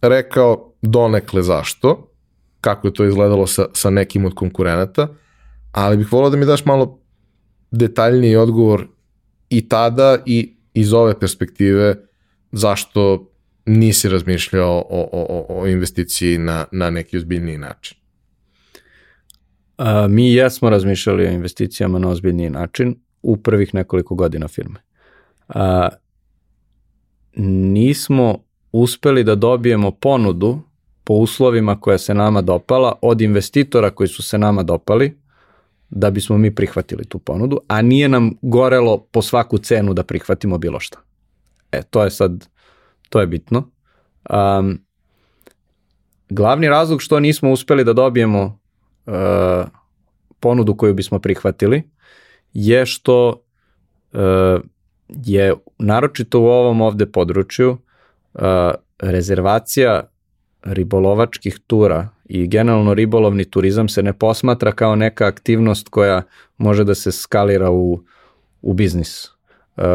rekao 0.02 0.74
donekle 0.82 1.44
zašto, 1.44 2.12
kako 2.62 2.88
je 2.88 2.94
to 2.94 3.06
izgledalo 3.06 3.48
sa, 3.48 3.66
sa 3.74 3.90
nekim 3.90 4.26
od 4.26 4.34
konkurenata, 4.34 5.08
ali 5.72 5.98
bih 5.98 6.12
volao 6.14 6.30
da 6.30 6.38
mi 6.38 6.46
daš 6.46 6.66
malo 6.66 7.00
detaljniji 7.72 8.36
odgovor 8.36 8.88
i 9.50 9.70
tada 9.70 10.18
i 10.26 10.58
iz 10.74 10.94
ove 10.94 11.20
perspektive 11.20 11.96
zašto 12.52 13.32
nisi 13.68 14.10
razmišljao 14.10 14.86
o, 14.90 15.10
o, 15.12 15.46
o 15.50 15.68
investiciji 15.68 16.38
na, 16.38 16.66
na 16.72 16.90
neki 16.90 17.18
ozbiljniji 17.18 17.58
način. 17.58 17.98
A, 19.78 20.08
mi 20.08 20.34
jesmo 20.34 20.70
razmišljali 20.70 21.28
o 21.28 21.32
investicijama 21.32 22.00
na 22.00 22.10
ozbiljniji 22.10 22.50
način 22.50 22.96
u 23.22 23.38
prvih 23.38 23.74
nekoliko 23.74 24.16
godina 24.16 24.48
firme. 24.48 24.80
A, 25.48 25.90
nismo 27.36 28.38
uspeli 28.72 29.24
da 29.24 29.36
dobijemo 29.36 29.92
ponudu 29.92 30.60
po 31.04 31.14
uslovima 31.14 31.80
koja 31.80 31.98
se 31.98 32.14
nama 32.14 32.42
dopala 32.42 32.94
od 33.02 33.22
investitora 33.22 33.90
koji 33.90 34.08
su 34.08 34.24
se 34.24 34.38
nama 34.38 34.64
dopali 34.64 35.18
da 35.90 36.12
bismo 36.12 36.38
mi 36.38 36.56
prihvatili 36.56 37.06
tu 37.06 37.20
ponudu, 37.20 37.60
a 37.68 37.82
nije 37.82 38.10
nam 38.10 38.32
gorelo 38.42 38.98
po 38.98 39.22
svaku 39.22 39.58
cenu 39.58 39.94
da 39.94 40.04
prihvatimo 40.04 40.58
bilo 40.58 40.80
šta. 40.80 41.00
E, 41.72 41.84
to 41.84 42.04
je 42.04 42.12
sad, 42.12 42.48
to 43.10 43.20
je 43.20 43.28
bitno. 43.28 43.64
Um, 44.30 44.80
glavni 46.30 46.70
razlog 46.70 47.02
što 47.02 47.20
nismo 47.20 47.52
uspeli 47.52 47.84
da 47.84 47.94
dobijemo 47.94 48.60
uh, 49.06 49.14
ponudu 50.40 50.76
koju 50.78 50.94
bismo 50.94 51.20
prihvatili 51.20 51.84
je 52.54 52.86
što 52.86 53.44
uh, 54.14 54.20
je 55.08 55.56
naročito 55.78 56.42
u 56.42 56.46
ovom 56.46 56.82
ovde 56.82 57.06
području 57.06 57.78
rezervacija 59.00 60.10
ribolovačkih 60.64 61.60
tura 61.68 62.10
i 62.26 62.48
generalno 62.48 62.94
ribolovni 62.94 63.46
turizam 63.46 63.90
se 63.90 64.04
ne 64.04 64.14
posmatra 64.14 64.72
kao 64.72 64.96
neka 64.96 65.28
aktivnost 65.28 65.90
koja 65.90 66.22
može 66.58 66.84
da 66.84 66.96
se 66.96 67.12
skalira 67.12 67.72
u, 67.72 68.04
u 68.62 68.74
biznis, 68.74 69.26
uh, 69.26 69.37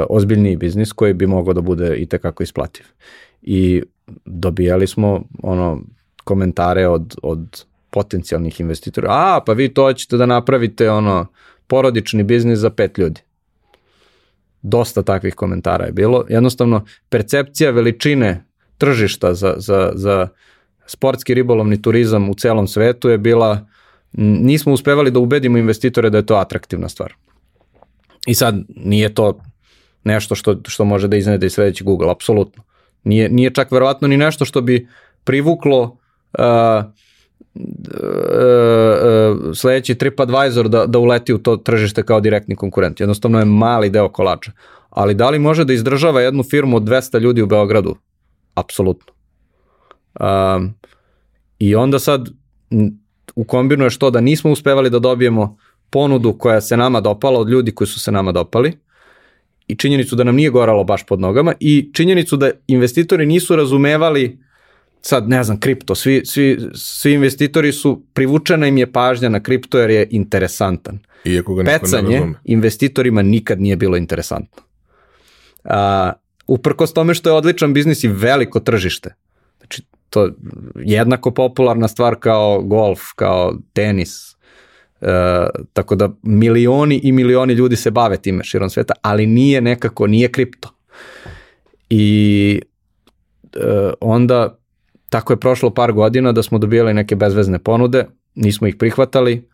ozbiljniji 0.08 0.56
biznis 0.56 0.92
koji 0.92 1.14
bi 1.14 1.26
mogao 1.26 1.54
da 1.54 1.60
bude 1.60 1.96
i 1.96 2.06
tekako 2.06 2.42
isplativ. 2.42 2.86
I 3.42 3.82
dobijali 4.24 4.86
smo 4.86 5.22
ono 5.42 5.80
komentare 6.24 6.88
od, 6.88 7.14
od 7.22 7.64
potencijalnih 7.90 8.60
investitora, 8.60 9.08
a 9.10 9.40
pa 9.46 9.52
vi 9.52 9.74
to 9.74 9.92
ćete 9.92 10.16
da 10.16 10.26
napravite 10.26 10.90
ono 10.90 11.26
porodični 11.66 12.22
biznis 12.22 12.58
za 12.58 12.70
pet 12.70 12.98
ljudi 12.98 13.20
dosta 14.62 15.02
takvih 15.02 15.34
komentara 15.34 15.84
je 15.84 15.92
bilo. 15.92 16.24
Jednostavno, 16.28 16.84
percepcija 17.08 17.70
veličine 17.70 18.44
tržišta 18.78 19.34
za, 19.34 19.54
za, 19.56 19.92
za 19.94 20.28
sportski 20.86 21.34
ribolovni 21.34 21.82
turizam 21.82 22.30
u 22.30 22.34
celom 22.34 22.68
svetu 22.68 23.08
je 23.08 23.18
bila, 23.18 23.66
nismo 24.12 24.72
uspevali 24.72 25.10
da 25.10 25.18
ubedimo 25.18 25.58
investitore 25.58 26.10
da 26.10 26.18
je 26.18 26.26
to 26.26 26.34
atraktivna 26.34 26.88
stvar. 26.88 27.14
I 28.26 28.34
sad, 28.34 28.56
nije 28.76 29.14
to 29.14 29.40
nešto 30.04 30.34
što, 30.34 30.56
što 30.68 30.84
može 30.84 31.08
da 31.08 31.16
iznede 31.16 31.46
i 31.46 31.50
sledeći 31.50 31.84
Google, 31.84 32.10
apsolutno. 32.10 32.62
Nije, 33.04 33.28
nije 33.28 33.50
čak 33.50 33.72
verovatno 33.72 34.08
ni 34.08 34.16
nešto 34.16 34.44
što 34.44 34.60
bi 34.60 34.88
privuklo 35.24 35.82
uh, 36.38 36.44
uh, 37.54 37.64
sledeći 39.54 39.94
TripAdvisor 39.94 40.68
da, 40.68 40.86
da 40.86 40.98
uleti 40.98 41.34
u 41.34 41.38
to 41.38 41.56
tržište 41.56 42.02
kao 42.02 42.20
direktni 42.20 42.56
konkurent. 42.56 43.00
Jednostavno 43.00 43.38
je 43.38 43.44
mali 43.44 43.90
deo 43.90 44.08
kolača. 44.08 44.52
Ali 44.90 45.14
da 45.14 45.30
li 45.30 45.38
može 45.38 45.64
da 45.64 45.72
izdržava 45.72 46.20
jednu 46.20 46.42
firmu 46.42 46.76
od 46.76 46.82
200 46.82 47.20
ljudi 47.20 47.42
u 47.42 47.46
Beogradu? 47.46 47.96
Apsolutno. 48.54 49.12
Um, 50.20 50.74
I 51.58 51.74
onda 51.74 51.98
sad 51.98 52.28
ukombinuješ 53.34 53.98
to 53.98 54.10
da 54.10 54.20
nismo 54.20 54.50
uspevali 54.50 54.90
da 54.90 54.98
dobijemo 54.98 55.56
ponudu 55.90 56.32
koja 56.38 56.60
se 56.60 56.76
nama 56.76 57.00
dopala 57.00 57.40
od 57.40 57.48
ljudi 57.48 57.74
koji 57.74 57.88
su 57.88 58.00
se 58.00 58.12
nama 58.12 58.32
dopali 58.32 58.78
i 59.66 59.76
činjenicu 59.76 60.16
da 60.16 60.24
nam 60.24 60.36
nije 60.36 60.50
goralo 60.50 60.84
baš 60.84 61.06
pod 61.06 61.20
nogama 61.20 61.54
i 61.60 61.90
činjenicu 61.94 62.36
da 62.36 62.50
investitori 62.66 63.26
nisu 63.26 63.56
razumevali 63.56 64.38
sad 65.02 65.28
ne 65.28 65.44
znam 65.44 65.60
kripto, 65.60 65.94
svi, 65.94 66.22
svi, 66.24 66.58
svi 66.74 67.12
investitori 67.12 67.72
su, 67.72 68.02
privučena 68.12 68.66
im 68.66 68.78
je 68.78 68.92
pažnja 68.92 69.28
na 69.28 69.42
kripto 69.42 69.78
jer 69.78 69.90
je 69.90 70.08
interesantan. 70.10 70.98
Iako 71.24 71.54
ga 71.54 71.62
niko 71.62 71.72
ne 71.72 71.78
Pecanje 71.78 72.16
razume. 72.16 72.34
investitorima 72.44 73.22
nikad 73.22 73.60
nije 73.60 73.76
bilo 73.76 73.96
interesantno. 73.96 74.62
A, 75.64 76.12
uprkos 76.46 76.92
tome 76.92 77.14
što 77.14 77.30
je 77.30 77.34
odličan 77.34 77.74
biznis 77.74 78.04
i 78.04 78.08
veliko 78.08 78.60
tržište. 78.60 79.14
Znači, 79.58 79.82
to 80.10 80.24
je 80.24 80.32
jednako 80.76 81.30
popularna 81.30 81.88
stvar 81.88 82.16
kao 82.20 82.62
golf, 82.62 83.00
kao 83.16 83.54
tenis. 83.72 84.31
E, 85.02 85.46
tako 85.72 85.94
da 85.94 86.10
milioni 86.22 87.00
i 87.02 87.12
milioni 87.12 87.52
ljudi 87.52 87.76
se 87.76 87.90
bave 87.90 88.16
time 88.16 88.44
širom 88.44 88.70
sveta, 88.70 88.94
ali 89.02 89.26
nije 89.26 89.60
nekako, 89.60 90.06
nije 90.06 90.32
kripto. 90.32 90.70
I 91.90 92.60
e, 93.54 93.90
onda 94.00 94.58
tako 95.08 95.32
je 95.32 95.40
prošlo 95.40 95.70
par 95.70 95.92
godina 95.92 96.32
da 96.32 96.42
smo 96.42 96.58
dobijali 96.58 96.94
neke 96.94 97.16
bezvezne 97.16 97.58
ponude, 97.58 98.06
nismo 98.34 98.66
ih 98.66 98.76
prihvatali 98.76 99.48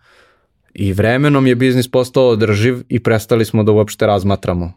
i 0.75 0.93
vremenom 0.93 1.47
je 1.47 1.55
biznis 1.55 1.91
postao 1.91 2.29
održiv 2.29 2.83
i 2.89 3.03
prestali 3.03 3.45
smo 3.45 3.63
da 3.63 3.73
uopšte 3.73 4.07
razmatramo 4.07 4.73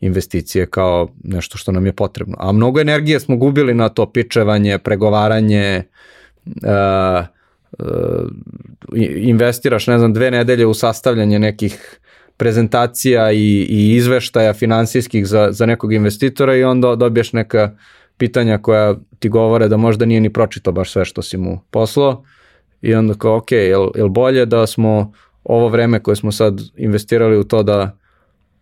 investicije 0.00 0.66
kao 0.66 1.08
nešto 1.24 1.58
što 1.58 1.72
nam 1.72 1.86
je 1.86 1.92
potrebno. 1.92 2.36
A 2.38 2.52
mnogo 2.52 2.80
energije 2.80 3.20
smo 3.20 3.36
gubili 3.36 3.74
na 3.74 3.88
to 3.88 4.12
pičevanje, 4.12 4.78
pregovaranje, 4.78 5.82
uh, 6.46 7.33
investiraš, 9.16 9.86
ne 9.86 9.98
znam, 9.98 10.12
dve 10.12 10.30
nedelje 10.30 10.66
u 10.66 10.74
sastavljanje 10.74 11.38
nekih 11.38 11.98
prezentacija 12.36 13.32
i, 13.32 13.66
i 13.68 13.94
izveštaja 13.94 14.52
finansijskih 14.52 15.26
za, 15.26 15.48
za 15.52 15.66
nekog 15.66 15.92
investitora 15.92 16.56
i 16.56 16.64
onda 16.64 16.96
dobiješ 16.96 17.32
neka 17.32 17.76
pitanja 18.16 18.58
koja 18.58 18.94
ti 19.18 19.28
govore 19.28 19.68
da 19.68 19.76
možda 19.76 20.04
nije 20.04 20.20
ni 20.20 20.32
pročitao 20.32 20.72
baš 20.72 20.92
sve 20.92 21.04
što 21.04 21.22
si 21.22 21.36
mu 21.36 21.60
poslao 21.70 22.24
i 22.82 22.94
onda 22.94 23.14
kao, 23.14 23.36
ok, 23.36 23.52
jel, 23.52 23.90
jel 23.94 24.08
bolje 24.08 24.46
da 24.46 24.66
smo 24.66 25.12
ovo 25.44 25.68
vreme 25.68 26.02
koje 26.02 26.16
smo 26.16 26.32
sad 26.32 26.60
investirali 26.76 27.38
u 27.38 27.44
to 27.44 27.62
da, 27.62 27.98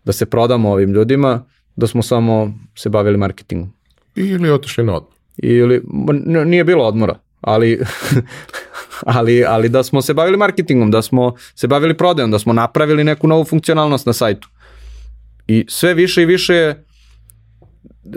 da 0.05 0.13
se 0.13 0.27
prodamo 0.27 0.71
ovim 0.71 0.93
ljudima, 0.93 1.45
da 1.77 1.87
smo 1.87 2.03
samo 2.03 2.55
se 2.75 2.89
bavili 2.89 3.17
marketingom. 3.17 3.73
Ili 4.15 4.51
otišli 4.51 4.85
na 4.85 4.97
odmor. 4.97 5.13
Ili, 5.37 5.83
nije 6.47 6.65
bilo 6.65 6.85
odmora, 6.85 7.19
ali, 7.41 7.81
ali, 9.07 9.45
ali 9.45 9.69
da 9.69 9.83
smo 9.83 10.03
se 10.03 10.15
bavili 10.15 10.37
marketingom, 10.37 10.91
da 10.91 11.03
smo 11.03 11.35
se 11.55 11.67
bavili 11.67 11.97
prodajom, 11.97 12.31
da 12.31 12.39
smo 12.39 12.53
napravili 12.53 13.05
neku 13.05 13.29
novu 13.29 13.45
funkcionalnost 13.45 14.07
na 14.07 14.13
sajtu. 14.13 14.49
I 15.47 15.65
sve 15.69 15.95
više 15.95 16.23
i 16.23 16.27
više 16.27 16.55
je 16.55 16.85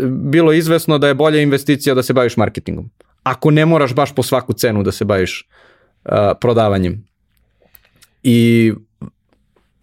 bilo 0.10 0.54
izvesno 0.54 0.98
da 0.98 1.08
je 1.08 1.14
bolja 1.14 1.42
investicija 1.42 1.96
da 1.96 2.04
se 2.04 2.14
baviš 2.14 2.38
marketingom. 2.38 2.90
Ako 3.24 3.52
ne 3.52 3.66
moraš 3.66 3.94
baš 3.96 4.16
po 4.16 4.24
svaku 4.24 4.54
cenu 4.54 4.84
da 4.84 4.92
se 4.92 5.06
baviš 5.06 5.50
uh, 6.06 6.12
prodavanjem. 6.42 7.08
I 8.24 8.74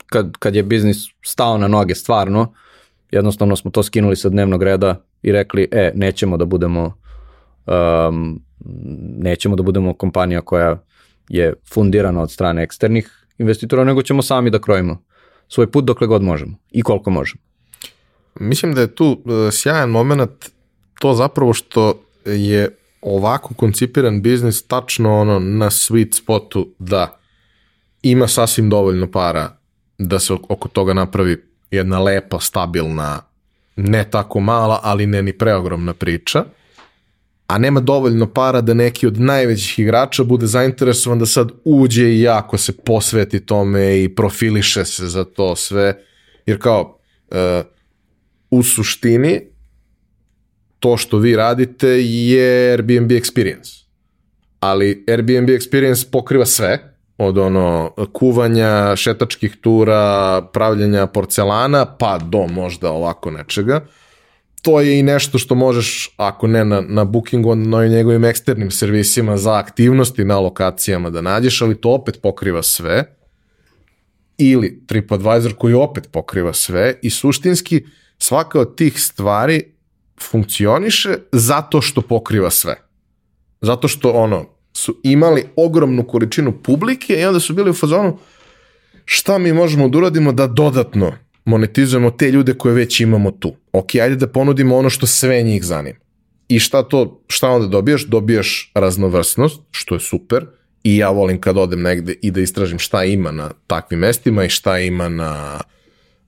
kad, 0.07 0.37
kad 0.39 0.55
je 0.55 0.63
biznis 0.63 0.97
stao 1.23 1.59
na 1.59 1.69
noge 1.69 1.95
stvarno, 1.95 2.55
jednostavno 3.11 3.57
smo 3.57 3.71
to 3.71 3.83
skinuli 3.83 4.17
sa 4.17 4.29
dnevnog 4.29 4.63
reda 4.63 5.05
i 5.23 5.33
rekli, 5.33 5.69
e, 5.73 5.93
nećemo 5.95 6.37
da 6.37 6.45
budemo 6.45 6.95
um, 7.67 8.43
nećemo 9.19 9.57
da 9.57 9.63
budemo 9.63 9.95
kompanija 9.95 10.41
koja 10.41 10.83
je 11.33 11.55
fundirana 11.73 12.23
od 12.23 12.31
strane 12.31 12.63
eksternih 12.63 13.27
investitora, 13.39 13.85
nego 13.85 14.03
ćemo 14.03 14.23
sami 14.23 14.51
da 14.51 14.61
krojimo 14.61 15.05
svoj 15.49 15.71
put 15.71 15.85
dokle 15.85 16.07
god 16.07 16.23
možemo 16.23 16.57
i 16.71 16.83
koliko 16.83 17.11
možemo. 17.11 17.43
Mislim 18.41 18.75
da 18.75 18.81
je 18.81 18.95
tu 18.95 19.07
uh, 19.07 19.53
sjajan 19.53 19.91
moment 19.91 20.51
to 21.01 21.15
zapravo 21.15 21.53
što 21.53 22.03
je 22.25 22.77
ovako 23.01 23.55
koncipiran 23.55 24.23
biznis 24.23 24.67
tačno 24.67 25.21
ono 25.21 25.39
na 25.39 25.71
sweet 25.71 26.15
spotu 26.15 26.69
da 26.79 27.19
ima 28.03 28.29
sasvim 28.29 28.71
dovoljno 28.71 29.11
para 29.11 29.57
da 29.99 30.19
se 30.19 30.33
oko 30.33 30.69
toga 30.69 30.95
napravi 30.95 31.45
jedna 31.71 31.99
lepa, 31.99 32.41
stabilna, 32.41 33.23
ne 33.77 34.11
tako 34.11 34.41
mala, 34.41 34.81
ali 34.83 35.07
ne 35.07 35.23
ni 35.23 35.39
preogromna 35.39 35.95
priča, 35.95 36.45
a 37.53 37.59
nema 37.59 37.81
dovoljno 37.81 38.27
para 38.27 38.61
da 38.61 38.75
neki 38.75 39.07
od 39.07 39.21
najvećih 39.21 39.79
igrača 39.79 40.25
bude 40.25 40.47
zainteresovan 40.47 41.19
da 41.19 41.27
sad 41.27 41.51
uđe 41.65 42.09
i 42.09 42.21
jako 42.21 42.59
se 42.59 42.73
posveti 42.77 43.41
tome 43.47 44.03
i 44.03 44.15
profiliše 44.15 44.85
se 44.85 45.09
za 45.09 45.25
to 45.25 45.57
sve, 45.57 45.99
jer 46.47 46.63
kao 46.63 46.99
uh, 47.31 47.37
u 48.51 48.63
suštini 48.63 49.41
to 50.79 50.97
što 50.97 51.19
vi 51.19 51.37
radite 51.37 51.89
je 52.05 52.71
Airbnb 52.71 53.11
experience. 53.11 53.85
Ali 54.61 55.05
Airbnb 55.09 55.49
experience 55.49 56.11
pokriva 56.11 56.47
sve, 56.47 56.95
od 57.19 57.39
ono 57.39 57.95
kuvanja, 58.13 58.97
šetačkih 58.97 59.57
tura, 59.61 60.43
pravljenja 60.53 61.07
porcelana, 61.07 61.85
pa 61.85 62.19
do 62.19 62.47
možda 62.47 62.91
ovako 62.91 63.31
nečega. 63.31 63.81
To 64.63 64.81
je 64.81 64.99
i 64.99 65.03
nešto 65.03 65.39
što 65.39 65.55
možeš, 65.55 66.15
ako 66.17 66.47
ne 66.47 66.65
na, 66.65 66.81
na 66.81 67.05
Bookingu, 67.05 67.51
onda 67.51 67.69
na 67.69 67.87
njegovim 67.87 68.25
eksternim 68.25 68.71
servisima 68.71 69.37
za 69.37 69.59
aktivnosti 69.59 70.25
na 70.25 70.39
lokacijama 70.39 71.11
da 71.11 71.21
nađeš, 71.21 71.63
ali 71.63 71.81
to 71.81 71.91
opet 71.91 72.23
pokriva 72.23 72.63
sve. 72.63 73.17
Ili 74.39 74.83
TripAdvisor 74.87 75.55
koji 75.59 75.75
opet 75.75 76.09
pokriva 76.13 76.53
sve 76.53 76.99
i 77.03 77.11
suštinski 77.11 77.85
svaka 78.19 78.61
od 78.61 78.77
tih 78.77 79.01
stvari 79.01 79.63
funkcioniše 80.21 81.15
zato 81.33 81.81
što 81.81 82.03
pokriva 82.03 82.51
sve. 82.51 82.77
Zato 83.61 83.89
što 83.89 84.11
ono, 84.11 84.47
su 84.73 85.01
imali 85.03 85.45
ogromnu 85.57 86.07
količinu 86.07 86.53
publike 86.63 87.21
i 87.21 87.25
onda 87.25 87.41
su 87.41 87.55
bili 87.55 87.71
u 87.71 87.75
fazonu 87.75 88.19
šta 89.05 89.39
mi 89.39 89.53
možemo 89.53 89.89
da 89.89 89.99
uradimo 89.99 90.33
da 90.33 90.47
dodatno 90.47 91.13
monetizujemo 91.45 92.11
te 92.11 92.31
ljude 92.31 92.55
koje 92.55 92.75
već 92.75 93.01
imamo 93.01 93.31
tu. 93.31 93.55
Ok, 93.73 93.95
ajde 93.95 94.17
da 94.17 94.27
ponudimo 94.27 94.77
ono 94.77 94.91
što 94.91 95.07
sve 95.07 95.43
njih 95.43 95.65
zanima. 95.65 95.99
I 96.49 96.59
šta 96.59 96.83
to, 96.83 97.23
šta 97.29 97.49
onda 97.49 97.67
dobijaš? 97.67 98.07
Dobijaš 98.07 98.73
raznovrsnost, 98.75 99.61
što 99.71 99.95
je 99.95 100.01
super, 100.01 100.47
i 100.85 100.97
ja 100.97 101.11
volim 101.11 101.41
kad 101.41 101.59
odem 101.59 101.83
negde 101.83 102.15
i 102.23 102.31
da 102.31 102.41
istražim 102.41 102.79
šta 102.79 103.05
ima 103.05 103.33
na 103.33 103.51
takvim 103.67 104.01
mestima 104.01 104.45
i 104.45 104.49
šta 104.49 104.79
ima 104.79 105.09
na 105.09 105.61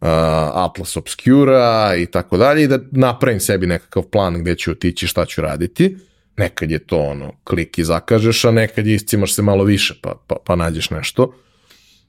uh, 0.00 0.08
Atlas 0.54 0.96
Obscura 0.96 1.94
i 1.96 2.06
tako 2.06 2.36
dalje 2.36 2.62
i 2.62 2.68
da 2.68 2.78
napravim 2.90 3.40
sebi 3.40 3.66
nekakav 3.66 4.02
plan 4.02 4.40
gde 4.40 4.54
ću 4.54 4.70
otići, 4.70 5.06
šta 5.06 5.24
ću 5.24 5.40
raditi. 5.40 5.96
Nekad 6.36 6.70
je 6.70 6.78
to 6.78 6.98
ono, 6.98 7.32
klik 7.44 7.78
i 7.78 7.84
zakažeš, 7.84 8.44
a 8.44 8.50
nekad 8.50 8.86
je 8.86 8.94
iscimaš 8.94 9.34
se 9.34 9.42
malo 9.42 9.64
više 9.64 9.94
pa, 10.02 10.14
pa, 10.26 10.36
pa 10.44 10.56
nađeš 10.56 10.90
nešto. 10.90 11.34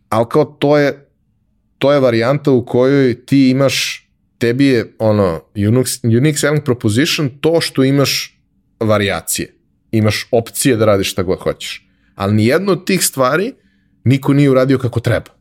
Ali 0.10 0.26
kao 0.30 0.46
to 0.46 0.78
je, 0.78 1.05
to 1.86 1.94
je 1.94 2.00
varijanta 2.00 2.52
u 2.52 2.66
kojoj 2.66 3.26
ti 3.26 3.50
imaš, 3.50 4.08
tebi 4.38 4.66
je 4.66 4.96
ono, 5.00 5.42
unique, 5.56 6.18
unique 6.18 6.38
selling 6.38 6.64
proposition 6.64 7.30
to 7.42 7.62
što 7.62 7.84
imaš 7.84 8.40
varijacije. 8.80 9.54
Imaš 9.92 10.28
opcije 10.32 10.76
da 10.76 10.86
radiš 10.86 11.12
šta 11.12 11.24
god 11.24 11.40
hoćeš. 11.40 11.88
Ali 12.16 12.34
nijedno 12.34 12.72
od 12.72 12.86
tih 12.86 13.06
stvari 13.06 13.54
niko 14.04 14.34
nije 14.34 14.50
uradio 14.50 14.78
kako 14.78 15.00
treba. 15.00 15.32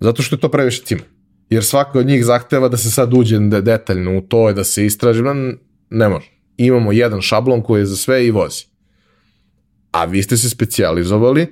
Zato 0.00 0.22
što 0.22 0.36
je 0.36 0.40
to 0.40 0.48
previše 0.48 0.82
cima. 0.84 1.02
Jer 1.50 1.64
svaka 1.64 1.98
od 1.98 2.06
njih 2.06 2.24
zahteva 2.24 2.68
da 2.68 2.76
se 2.76 2.90
sad 2.90 3.14
uđe 3.14 3.38
detaljno 3.38 4.18
u 4.18 4.20
to 4.20 4.52
da 4.52 4.64
se 4.64 4.86
istraži, 4.86 5.22
ne 5.90 6.08
može 6.08 6.30
imamo 6.56 6.92
jedan 6.92 7.20
šablon 7.20 7.62
koji 7.62 7.80
je 7.80 7.86
za 7.86 7.96
sve 7.96 8.26
i 8.26 8.30
vozi. 8.30 8.64
A 9.90 10.04
vi 10.04 10.22
ste 10.22 10.36
se 10.36 10.50
specijalizovali 10.50 11.46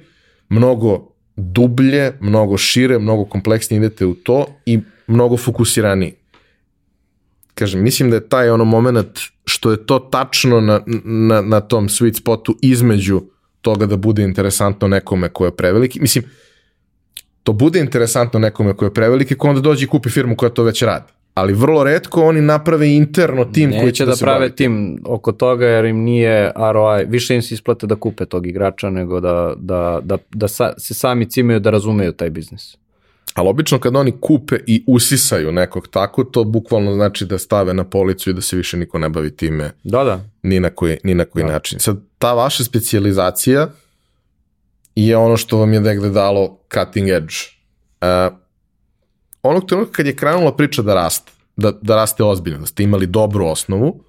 mnogo 0.48 1.11
dublje, 1.36 2.12
mnogo 2.20 2.58
šire, 2.58 2.98
mnogo 2.98 3.24
kompleksnije 3.24 3.78
idete 3.78 4.06
u 4.06 4.14
to 4.14 4.46
i 4.66 4.80
mnogo 5.06 5.36
fokusiraniji. 5.36 6.14
Kažem, 7.54 7.82
mislim 7.82 8.10
da 8.10 8.16
je 8.16 8.28
taj 8.28 8.50
ono 8.50 8.64
moment 8.64 9.18
što 9.44 9.70
je 9.70 9.86
to 9.86 9.98
tačno 9.98 10.60
na, 10.60 10.80
na, 11.04 11.40
na 11.40 11.60
tom 11.60 11.88
sweet 11.88 12.18
spotu 12.18 12.58
između 12.62 13.22
toga 13.60 13.86
da 13.86 13.96
bude 13.96 14.22
interesantno 14.22 14.88
nekome 14.88 15.28
ko 15.28 15.44
je 15.44 15.56
preveliki. 15.56 16.00
Mislim, 16.00 16.24
to 17.42 17.52
bude 17.52 17.80
interesantno 17.80 18.40
nekome 18.40 18.74
ko 18.76 18.84
je 18.84 18.94
preveliki, 18.94 19.34
ko 19.34 19.48
onda 19.48 19.60
dođe 19.60 19.84
i 19.84 19.88
kupi 19.88 20.10
firmu 20.10 20.36
koja 20.36 20.50
to 20.50 20.62
već 20.62 20.82
radi 20.82 21.12
ali 21.34 21.52
vrlo 21.52 21.84
redko 21.84 22.22
oni 22.24 22.40
naprave 22.40 22.94
interno 22.94 23.44
tim 23.44 23.70
Neće 23.70 23.80
koji 23.80 23.92
će 23.92 24.04
da, 24.04 24.10
da, 24.10 24.16
se 24.16 24.24
prave 24.24 24.38
bavi. 24.38 24.56
tim 24.56 25.02
oko 25.06 25.32
toga 25.32 25.66
jer 25.66 25.84
im 25.84 25.96
nije 25.98 26.52
ROI, 26.72 27.04
više 27.04 27.34
im 27.34 27.42
se 27.42 27.54
isplate 27.54 27.86
da 27.86 27.94
kupe 27.96 28.24
tog 28.26 28.46
igrača 28.46 28.90
nego 28.90 29.20
da, 29.20 29.54
da, 29.56 30.00
da, 30.04 30.16
da 30.30 30.48
sa, 30.48 30.72
se 30.78 30.94
sami 30.94 31.30
cimaju 31.30 31.60
da 31.60 31.70
razumeju 31.70 32.12
taj 32.12 32.30
biznis. 32.30 32.76
Ali 33.34 33.48
obično 33.48 33.78
kad 33.78 33.96
oni 33.96 34.12
kupe 34.20 34.56
i 34.66 34.84
usisaju 34.86 35.52
nekog 35.52 35.88
tako, 35.88 36.24
to 36.24 36.44
bukvalno 36.44 36.94
znači 36.94 37.24
da 37.26 37.38
stave 37.38 37.74
na 37.74 37.84
policu 37.84 38.30
i 38.30 38.34
da 38.34 38.40
se 38.40 38.56
više 38.56 38.76
niko 38.76 38.98
ne 38.98 39.08
bavi 39.08 39.36
time 39.36 39.70
Da, 39.84 40.04
da. 40.04 40.20
ni 40.42 40.60
na 40.60 40.70
koji, 40.70 40.98
ni 41.04 41.14
na 41.14 41.24
koji 41.24 41.44
Da. 41.44 41.52
način. 41.52 41.78
Sad, 41.78 41.96
ta 42.18 42.32
vaša 42.32 42.64
specijalizacija 42.64 43.68
je 44.96 45.16
ono 45.16 45.36
što 45.36 45.58
vam 45.58 45.72
je 45.72 45.80
negde 45.80 46.08
dalo 46.10 46.58
cutting 46.74 47.08
edge. 47.08 47.34
Uh, 48.00 48.41
onog 49.42 49.68
trenutka 49.68 49.92
kad 49.92 50.06
je 50.06 50.16
krenula 50.16 50.56
priča 50.56 50.82
da 50.82 50.94
raste, 50.94 51.32
da, 51.56 51.72
da 51.82 51.96
raste 51.96 52.24
ozbiljno, 52.24 52.58
da 52.58 52.66
ste 52.66 52.82
imali 52.82 53.06
dobru 53.06 53.46
osnovu, 53.46 54.02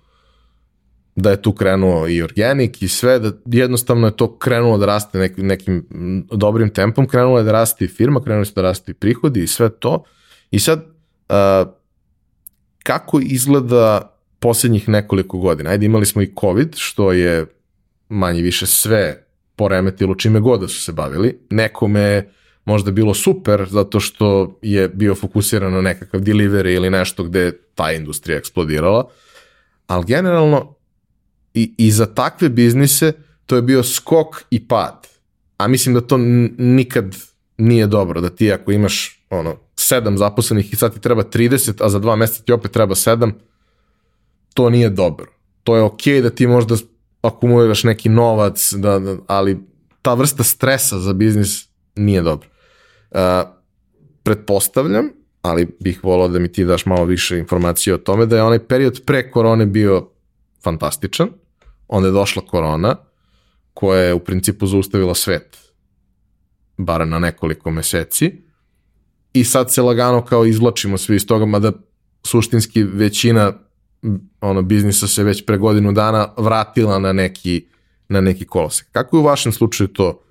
da 1.15 1.31
je 1.31 1.41
tu 1.41 1.53
krenuo 1.53 2.07
i 2.07 2.22
organik 2.22 2.81
i 2.81 2.88
sve, 2.88 3.19
da 3.19 3.31
jednostavno 3.45 4.07
je 4.07 4.15
to 4.15 4.38
krenulo 4.38 4.77
da 4.77 4.85
raste 4.85 5.19
nek, 5.19 5.34
nekim 5.38 5.88
dobrim 6.31 6.69
tempom, 6.69 7.07
krenulo 7.07 7.38
je 7.38 7.43
da 7.43 7.51
raste 7.51 7.85
i 7.85 7.88
firma, 7.88 8.23
krenulo 8.23 8.45
je 8.45 8.51
da 8.55 8.61
raste 8.61 8.91
i 8.91 8.95
prihodi 8.95 9.43
i 9.43 9.47
sve 9.47 9.69
to. 9.69 10.03
I 10.51 10.60
sad, 10.60 10.80
uh, 11.30 11.72
kako 12.84 13.19
izgleda 13.23 14.15
posljednjih 14.39 14.89
nekoliko 14.89 15.38
godina? 15.38 15.69
Ajde, 15.69 15.85
imali 15.85 16.05
smo 16.05 16.22
i 16.22 16.34
COVID, 16.39 16.76
što 16.76 17.11
je 17.11 17.45
manje 18.10 18.41
više 18.41 18.65
sve 18.65 19.26
poremetilo 19.55 20.15
čime 20.15 20.39
god 20.39 20.61
da 20.61 20.68
su 20.68 20.81
se 20.81 20.91
bavili. 20.91 21.39
Nekome 21.49 21.99
je 21.99 22.31
možda 22.65 22.91
bilo 22.91 23.14
super 23.14 23.68
zato 23.69 23.99
što 23.99 24.60
je 24.61 24.88
bio 24.90 25.15
fokusiran 25.15 25.73
na 25.73 25.81
nekakav 25.81 26.22
delivery 26.22 26.76
ili 26.76 26.90
nešto 26.90 27.23
gde 27.23 27.40
je 27.40 27.61
ta 27.76 27.91
industrija 27.91 28.38
eksplodirala, 28.38 29.10
ali 29.88 30.06
generalno 30.06 30.76
i, 31.53 31.73
i 31.77 31.91
za 31.91 32.06
takve 32.06 32.49
biznise 32.49 33.14
to 33.45 33.56
je 33.56 33.61
bio 33.61 33.84
skok 33.84 34.44
i 34.49 34.68
pad. 34.68 35.07
A 35.57 35.68
mislim 35.68 35.95
da 35.95 36.02
to 36.02 36.18
nikad 36.57 37.15
nije 37.57 37.88
dobro, 37.88 38.22
da 38.22 38.30
ti 38.30 38.52
ako 38.52 38.72
imaš 38.72 39.26
ono, 39.30 39.56
sedam 39.76 40.18
zaposlenih 40.18 40.73
i 40.73 40.76
sad 40.76 40.94
ti 40.94 41.02
treba 41.02 41.23
30, 41.23 41.85
a 41.85 41.90
za 41.90 41.99
dva 41.99 42.15
meseca 42.15 42.44
ti 42.44 42.52
opet 42.52 42.72
treba 42.72 42.95
sedam, 42.95 43.34
to 44.53 44.69
nije 44.69 44.90
dobro. 44.90 45.31
To 45.64 45.76
je 45.76 45.81
okej 45.81 46.14
okay 46.14 46.22
da 46.22 46.30
ti 46.30 46.48
možda 46.48 46.76
akumuliraš 47.22 47.84
neki 47.84 48.10
novac, 48.10 48.73
da, 48.73 48.99
da, 48.99 49.18
ali 49.27 49.57
ta 50.02 50.14
vrsta 50.14 50.44
stresa 50.44 50.99
za 50.99 51.14
biznis 51.14 51.68
nije 51.95 52.22
dobro. 52.22 52.49
Uh, 53.14 53.19
pretpostavljam, 54.23 55.10
ali 55.41 55.77
bih 55.80 56.03
volao 56.03 56.27
da 56.27 56.40
mi 56.40 56.52
ti 56.52 56.65
daš 56.65 56.85
malo 56.85 57.06
više 57.06 57.38
informacije 57.38 57.94
o 57.94 57.98
tome, 57.98 58.26
da 58.26 58.35
je 58.35 58.44
onaj 58.44 58.60
period 58.60 59.02
pre 59.06 59.31
korone 59.31 59.65
bio 59.65 60.10
fantastičan, 60.64 61.30
onda 61.88 62.07
je 62.07 62.11
došla 62.11 62.45
korona, 62.45 62.95
koja 63.73 64.02
je 64.02 64.14
u 64.14 64.19
principu 64.19 64.68
zaustavila 64.68 65.15
svet, 65.15 65.57
bar 66.77 67.07
na 67.07 67.19
nekoliko 67.19 67.72
meseci, 67.72 68.31
i 69.34 69.44
sad 69.44 69.73
se 69.73 69.81
lagano 69.81 70.26
kao 70.26 70.45
izvlačimo 70.45 70.98
svi 70.98 71.15
iz 71.15 71.27
toga, 71.27 71.45
mada 71.45 71.72
suštinski 72.23 72.84
većina 72.84 73.53
ono, 74.41 74.61
biznisa 74.61 75.07
se 75.07 75.23
već 75.23 75.45
pre 75.45 75.57
godinu 75.57 75.91
dana 75.91 76.34
vratila 76.38 76.99
na 76.99 77.14
neki, 77.14 77.68
na 78.10 78.22
neki 78.22 78.45
kolosek. 78.45 78.88
Kako 78.91 79.18
je 79.18 79.22
u 79.22 79.23
vašem 79.23 79.52
slučaju 79.52 79.88
to 79.88 80.23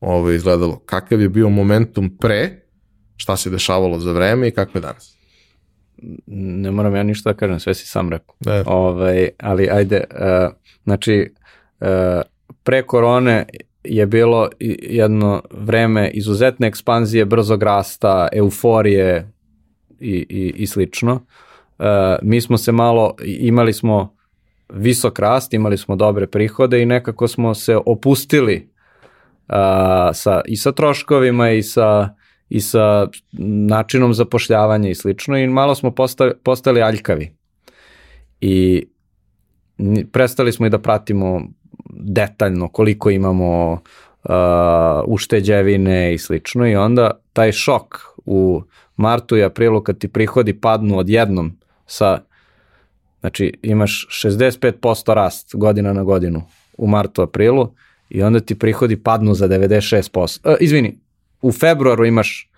ovo, 0.00 0.30
izgledalo? 0.30 0.78
Kakav 0.86 1.20
je 1.20 1.28
bio 1.28 1.48
momentum 1.48 2.16
pre, 2.16 2.50
šta 3.16 3.36
se 3.36 3.50
dešavalo 3.50 3.98
za 3.98 4.12
vreme 4.12 4.48
i 4.48 4.50
kako 4.50 4.78
je 4.78 4.82
danas? 4.82 5.16
Ne 6.26 6.70
moram 6.70 6.94
ja 6.94 7.02
ništa 7.02 7.32
da 7.32 7.36
kažem, 7.36 7.60
sve 7.60 7.74
si 7.74 7.86
sam 7.86 8.10
rekao. 8.10 8.34
Da. 8.40 8.62
Ove, 8.66 8.66
ovaj, 8.66 9.28
ali 9.38 9.68
ajde, 9.70 10.04
uh, 10.10 10.52
znači, 10.84 11.34
uh, 11.80 11.86
pre 12.62 12.82
korone 12.82 13.46
je 13.84 14.06
bilo 14.06 14.48
jedno 14.82 15.42
vreme 15.50 16.10
izuzetne 16.10 16.66
ekspanzije, 16.66 17.24
brzog 17.24 17.62
rasta, 17.62 18.28
euforije 18.32 19.32
i, 20.00 20.26
i, 20.28 20.54
i 20.56 20.66
slično. 20.66 21.14
Uh, 21.14 21.86
mi 22.22 22.40
smo 22.40 22.58
se 22.58 22.72
malo, 22.72 23.14
imali 23.24 23.72
smo 23.72 24.16
visok 24.68 25.18
rast, 25.18 25.54
imali 25.54 25.78
smo 25.78 25.96
dobre 25.96 26.26
prihode 26.26 26.82
i 26.82 26.86
nekako 26.86 27.28
smo 27.28 27.54
se 27.54 27.76
opustili 27.86 28.69
uh, 29.50 30.14
sa, 30.14 30.40
i 30.46 30.56
sa 30.56 30.72
troškovima 30.72 31.50
i 31.50 31.62
sa, 31.62 32.14
i 32.48 32.60
sa 32.60 33.08
načinom 33.68 34.14
zapošljavanja 34.14 34.88
i 34.88 34.94
slično 34.94 35.38
i 35.38 35.46
malo 35.46 35.74
smo 35.74 35.90
postali, 35.90 36.32
postali 36.44 36.82
aljkavi. 36.82 37.32
I 38.40 38.86
prestali 40.12 40.52
smo 40.52 40.66
i 40.66 40.70
da 40.70 40.78
pratimo 40.78 41.42
detaljno 41.90 42.68
koliko 42.68 43.10
imamo 43.10 43.72
uh, 43.72 43.80
ušteđevine 45.06 46.14
i 46.14 46.18
slično 46.18 46.66
i 46.66 46.76
onda 46.76 47.10
taj 47.32 47.52
šok 47.52 47.96
u 48.24 48.62
martu 48.96 49.36
i 49.36 49.44
aprilu 49.44 49.82
kad 49.82 49.98
ti 49.98 50.08
prihodi 50.08 50.60
padnu 50.60 50.98
odjednom 50.98 51.58
sa 51.86 52.18
znači 53.20 53.52
imaš 53.62 54.06
65% 54.24 55.14
rast 55.14 55.50
godina 55.54 55.92
na 55.92 56.04
godinu 56.04 56.42
u 56.78 56.86
martu 56.86 57.22
aprilu 57.22 57.74
i 58.10 58.22
onda 58.22 58.40
ti 58.40 58.58
prihodi 58.58 59.02
padnu 59.02 59.34
za 59.34 59.48
96%. 59.48 60.50
Uh, 60.50 60.56
izvini, 60.60 60.98
u 61.42 61.52
februaru 61.52 62.04
imaš 62.04 62.50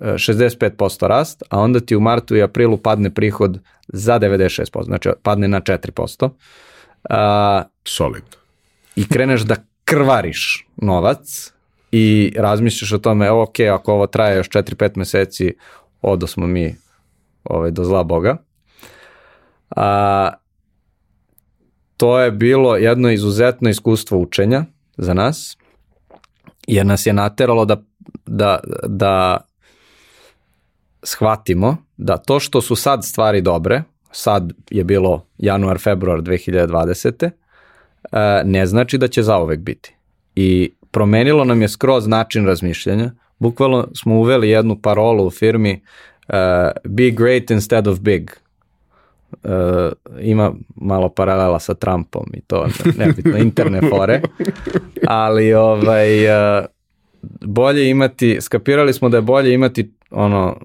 65% 0.00 1.06
rast, 1.06 1.42
a 1.48 1.60
onda 1.60 1.80
ti 1.80 1.96
u 1.96 2.00
martu 2.00 2.36
i 2.36 2.42
aprilu 2.42 2.76
padne 2.76 3.14
prihod 3.14 3.58
za 3.88 4.18
96%, 4.18 4.84
znači 4.84 5.08
padne 5.22 5.48
na 5.48 5.60
4%. 5.60 6.24
Uh, 6.24 7.70
Solidno 7.84 8.40
i 8.96 9.08
kreneš 9.08 9.40
da 9.40 9.56
krvariš 9.84 10.66
novac 10.76 11.52
i 11.92 12.32
razmišljaš 12.36 12.92
o 12.92 12.98
tome, 12.98 13.30
ok, 13.30 13.60
ako 13.60 13.92
ovo 13.92 14.06
traje 14.06 14.36
još 14.36 14.48
4-5 14.48 14.96
meseci, 14.96 15.54
odo 16.02 16.26
smo 16.26 16.46
mi 16.46 16.74
ovaj, 17.44 17.70
do 17.70 17.84
zla 17.84 18.04
Boga. 18.04 18.36
A, 19.70 20.30
to 22.00 22.18
je 22.20 22.30
bilo 22.30 22.76
jedno 22.76 23.10
izuzetno 23.10 23.70
iskustvo 23.70 24.18
učenja 24.18 24.64
za 24.96 25.14
nas, 25.14 25.56
jer 26.66 26.86
nas 26.86 27.06
je 27.06 27.12
nateralo 27.12 27.64
da, 27.64 27.82
da, 28.26 28.58
da 28.86 29.40
shvatimo 31.02 31.76
da 31.96 32.16
to 32.16 32.40
što 32.40 32.60
su 32.60 32.76
sad 32.76 33.04
stvari 33.04 33.40
dobre, 33.40 33.82
sad 34.12 34.52
je 34.70 34.84
bilo 34.84 35.26
januar, 35.38 35.78
februar 35.78 36.20
2020 36.20 37.30
ne 38.44 38.66
znači 38.66 38.98
da 38.98 39.08
će 39.08 39.22
zaovek 39.22 39.60
biti. 39.60 39.94
I 40.36 40.72
promenilo 40.90 41.44
nam 41.44 41.62
je 41.62 41.68
skroz 41.68 42.06
način 42.06 42.46
razmišljanja. 42.46 43.12
Bukvalno 43.38 43.88
smo 43.94 44.14
uveli 44.14 44.50
jednu 44.50 44.78
parolu 44.82 45.26
u 45.26 45.30
firmi 45.30 45.82
uh, 46.28 46.34
be 46.84 47.10
great 47.10 47.50
instead 47.50 47.86
of 47.88 48.00
big. 48.00 48.30
Uh, 49.44 49.50
ima 50.20 50.52
malo 50.76 51.08
paralela 51.08 51.58
sa 51.58 51.74
Trumpom 51.74 52.26
i 52.34 52.40
to 52.40 52.66
nebitno 52.96 53.38
interne 53.38 53.80
fore 53.90 54.20
ali 55.06 55.54
ovaj 55.54 56.26
uh, 56.26 56.64
bolje 57.40 57.90
imati 57.90 58.40
skapirali 58.40 58.92
smo 58.92 59.08
da 59.08 59.16
je 59.16 59.22
bolje 59.22 59.54
imati 59.54 59.92
ono 60.10 60.56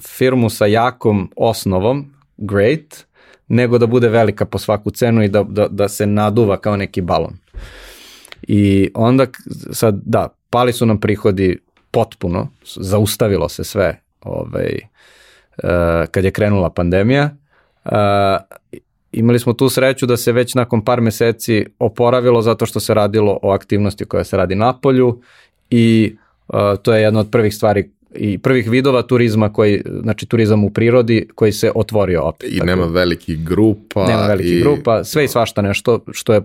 firmu 0.00 0.50
sa 0.50 0.66
jakom 0.66 1.30
osnovom 1.36 2.12
great 2.36 3.04
nego 3.48 3.78
da 3.78 3.86
bude 3.86 4.08
velika 4.08 4.44
po 4.44 4.58
svaku 4.58 4.90
cenu 4.90 5.22
i 5.22 5.28
da, 5.28 5.42
da, 5.42 5.68
da 5.68 5.88
se 5.88 6.06
naduva 6.06 6.56
kao 6.56 6.76
neki 6.76 7.00
balon. 7.00 7.34
I 8.42 8.90
onda 8.94 9.26
sad, 9.72 10.00
da, 10.04 10.28
pali 10.50 10.72
su 10.72 10.86
nam 10.86 11.00
prihodi 11.00 11.58
potpuno, 11.90 12.48
zaustavilo 12.76 13.48
se 13.48 13.64
sve 13.64 14.00
ovaj, 14.20 14.78
uh, 15.62 15.70
kad 16.10 16.24
je 16.24 16.30
krenula 16.30 16.70
pandemija. 16.70 17.36
Uh, 17.84 17.92
imali 19.12 19.38
smo 19.38 19.52
tu 19.52 19.68
sreću 19.68 20.06
da 20.06 20.16
se 20.16 20.32
već 20.32 20.54
nakon 20.54 20.84
par 20.84 21.00
meseci 21.00 21.66
oporavilo 21.78 22.42
zato 22.42 22.66
što 22.66 22.80
se 22.80 22.94
radilo 22.94 23.38
o 23.42 23.52
aktivnosti 23.52 24.04
koja 24.04 24.24
se 24.24 24.36
radi 24.36 24.54
na 24.54 24.78
polju 24.78 25.20
i 25.70 26.16
uh, 26.48 26.54
to 26.82 26.94
je 26.94 27.02
jedna 27.02 27.20
od 27.20 27.30
prvih 27.30 27.54
stvari 27.54 27.90
i 28.14 28.38
prvih 28.38 28.70
vidova 28.70 29.02
turizma 29.02 29.52
koji, 29.52 29.82
znači 30.02 30.26
turizam 30.26 30.64
u 30.64 30.70
prirodi 30.70 31.28
koji 31.34 31.52
se 31.52 31.72
otvorio 31.74 32.22
opet. 32.22 32.52
I 32.52 32.60
nema 32.60 32.86
velikih 32.86 33.44
grupa. 33.44 34.06
Nema 34.06 34.26
velikih 34.26 34.58
i... 34.58 34.60
grupa, 34.60 35.04
sve 35.04 35.24
i 35.24 35.28
svašta 35.28 35.62
nešto 35.62 36.00
što 36.12 36.32
je 36.32 36.42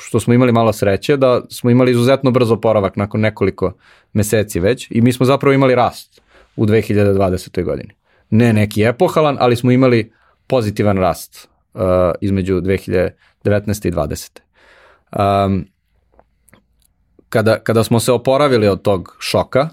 što 0.00 0.20
smo 0.20 0.34
imali 0.34 0.52
malo 0.52 0.72
sreće 0.72 1.16
da 1.16 1.40
smo 1.50 1.70
imali 1.70 1.90
izuzetno 1.90 2.30
brzo 2.30 2.56
poravak 2.56 2.96
nakon 2.96 3.20
nekoliko 3.20 3.72
meseci 4.12 4.60
već 4.60 4.90
i 4.90 5.00
mi 5.00 5.12
smo 5.12 5.26
zapravo 5.26 5.54
imali 5.54 5.74
rast 5.74 6.20
u 6.56 6.66
2020. 6.66 7.64
godini. 7.64 7.90
Ne 8.30 8.52
neki 8.52 8.82
epohalan, 8.82 9.36
ali 9.40 9.56
smo 9.56 9.70
imali 9.70 10.12
pozitivan 10.46 10.98
rast 10.98 11.48
uh, 11.74 11.80
između 12.20 12.60
2019. 12.60 13.10
i 13.44 13.92
2020. 13.92 14.40
Um, 15.46 15.66
kada, 17.28 17.58
kada 17.58 17.84
smo 17.84 18.00
se 18.00 18.12
oporavili 18.12 18.68
od 18.68 18.82
tog 18.82 19.16
šoka, 19.20 19.68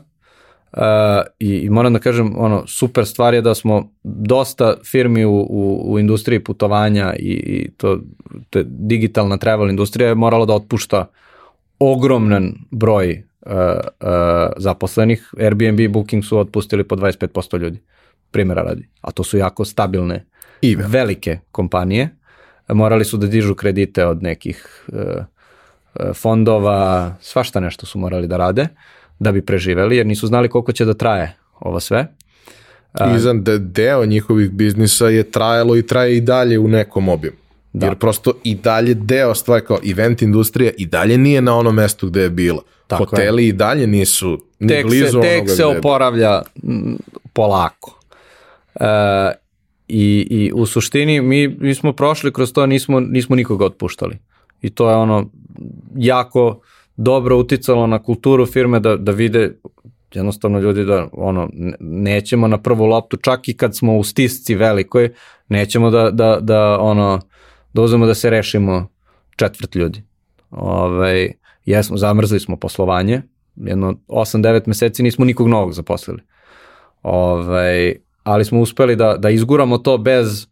Uh, 0.77 0.79
i, 1.39 1.57
i 1.57 1.69
moram 1.69 1.93
da 1.93 1.99
kažem, 1.99 2.33
ono, 2.37 2.67
super 2.67 3.05
stvar 3.05 3.33
je 3.33 3.41
da 3.41 3.55
smo 3.55 3.91
dosta 4.03 4.75
firmi 4.85 5.25
u, 5.25 5.35
u, 5.49 5.93
u 5.93 5.99
industriji 5.99 6.43
putovanja 6.43 7.13
i, 7.19 7.31
i 7.31 7.71
to, 7.77 7.99
to 8.49 8.59
je 8.59 8.65
digitalna 8.67 9.37
travel 9.37 9.69
industrija 9.69 10.09
je 10.09 10.15
morala 10.15 10.45
da 10.45 10.53
otpušta 10.53 11.05
ogroman 11.79 12.53
broj 12.71 13.23
uh, 13.45 13.51
uh, 13.53 14.07
zaposlenih. 14.57 15.33
Airbnb 15.39 15.79
Booking 15.89 16.25
su 16.25 16.37
otpustili 16.37 16.83
po 16.83 16.95
25% 16.95 17.59
ljudi, 17.59 17.79
primjera 18.33 18.61
radi. 18.61 18.87
A 19.01 19.11
to 19.11 19.23
su 19.23 19.37
jako 19.37 19.65
stabilne 19.65 20.25
I 20.61 20.75
velike 20.75 21.39
kompanije. 21.51 22.09
Morali 22.67 23.05
su 23.05 23.17
da 23.17 23.27
dižu 23.27 23.55
kredite 23.55 24.05
od 24.05 24.23
nekih 24.23 24.85
uh, 24.87 26.13
fondova, 26.13 27.15
svašta 27.21 27.59
nešto 27.59 27.85
su 27.85 27.99
morali 27.99 28.27
da 28.27 28.37
rade. 28.37 28.67
Da 29.19 29.31
bi 29.31 29.45
preživeli, 29.45 29.97
jer 29.97 30.05
nisu 30.05 30.27
znali 30.27 30.49
koliko 30.49 30.71
će 30.71 30.85
da 30.85 30.93
traje 30.93 31.35
ovo 31.59 31.79
sve. 31.79 32.07
I 33.15 33.19
za 33.19 33.33
de, 33.33 33.59
deo 33.59 34.05
njihovih 34.05 34.51
biznisa 34.51 35.09
je 35.09 35.23
trajalo 35.23 35.77
i 35.77 35.87
traje 35.87 36.17
i 36.17 36.21
dalje 36.21 36.59
u 36.59 36.67
nekom 36.67 37.09
obimu. 37.09 37.37
Da. 37.73 37.85
Jer 37.85 37.95
prosto 37.95 38.33
i 38.43 38.55
dalje 38.55 38.93
deo 38.93 39.35
stvari 39.35 39.65
kao 39.65 39.79
event 39.91 40.21
industrija 40.21 40.71
i 40.77 40.85
dalje 40.85 41.17
nije 41.17 41.41
na 41.41 41.57
onom 41.57 41.75
mestu 41.75 42.07
gde 42.07 42.21
je 42.21 42.29
bila. 42.29 42.61
Tako 42.87 43.05
Hoteli 43.05 43.43
je. 43.43 43.49
i 43.49 43.53
dalje 43.53 43.87
nisu 43.87 44.39
ni 44.59 44.67
tek 44.67 44.85
blizu 44.85 45.21
se, 45.21 45.21
tek 45.21 45.49
se 45.49 45.65
oporavlja 45.65 46.41
polako. 47.33 47.99
E, 48.79 48.85
i, 49.87 50.27
I 50.29 50.51
u 50.55 50.65
suštini 50.65 51.21
mi, 51.21 51.47
mi 51.47 51.75
smo 51.75 51.93
prošli 51.93 52.33
kroz 52.33 52.53
to, 52.53 52.65
nismo, 52.65 52.99
nismo 52.99 53.35
nikoga 53.35 53.65
otpuštali. 53.65 54.17
I 54.61 54.69
to 54.69 54.89
je 54.89 54.95
ono 54.95 55.29
jako 55.95 56.61
dobro 56.95 57.37
uticalo 57.37 57.87
na 57.87 58.03
kulturu 58.03 58.45
firme 58.45 58.79
da, 58.79 58.95
da 58.97 59.11
vide 59.11 59.55
jednostavno 60.13 60.59
ljudi 60.59 60.85
da 60.85 61.07
ono 61.11 61.49
nećemo 61.79 62.47
na 62.47 62.57
prvu 62.57 62.85
loptu 62.85 63.17
čak 63.17 63.47
i 63.49 63.57
kad 63.57 63.77
smo 63.77 63.97
u 63.97 64.03
stisci 64.03 64.55
velikoj 64.55 65.13
nećemo 65.49 65.89
da, 65.89 66.11
da, 66.11 66.37
da 66.41 66.79
ono 66.79 67.19
da 67.73 67.81
uzmemo 67.81 68.05
da 68.05 68.13
se 68.13 68.29
rešimo 68.29 68.87
četvrt 69.35 69.75
ljudi. 69.75 70.03
Ovaj 70.51 71.31
jesmo 71.65 71.97
zamrzli 71.97 72.39
smo 72.39 72.57
poslovanje, 72.57 73.21
jedno 73.55 73.95
8-9 74.07 74.61
meseci 74.65 75.03
nismo 75.03 75.25
nikog 75.25 75.47
novog 75.47 75.73
zaposlili. 75.73 76.21
Ovaj 77.03 77.95
ali 78.23 78.45
smo 78.45 78.61
uspeli 78.61 78.95
da 78.95 79.17
da 79.17 79.29
izguramo 79.29 79.77
to 79.77 79.97
bez 79.97 80.47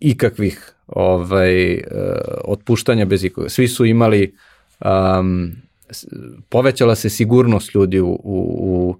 ikakvih 0.00 0.72
ovaj 0.86 1.74
uh, 1.74 1.80
otpuštanja 2.44 3.04
bez 3.04 3.24
ikoga. 3.24 3.48
Svi 3.48 3.68
su 3.68 3.84
imali 3.84 4.34
um, 4.84 5.52
povećala 6.48 6.94
se 6.94 7.10
sigurnost 7.10 7.74
ljudi 7.74 8.00
u, 8.00 8.20
u, 8.24 8.96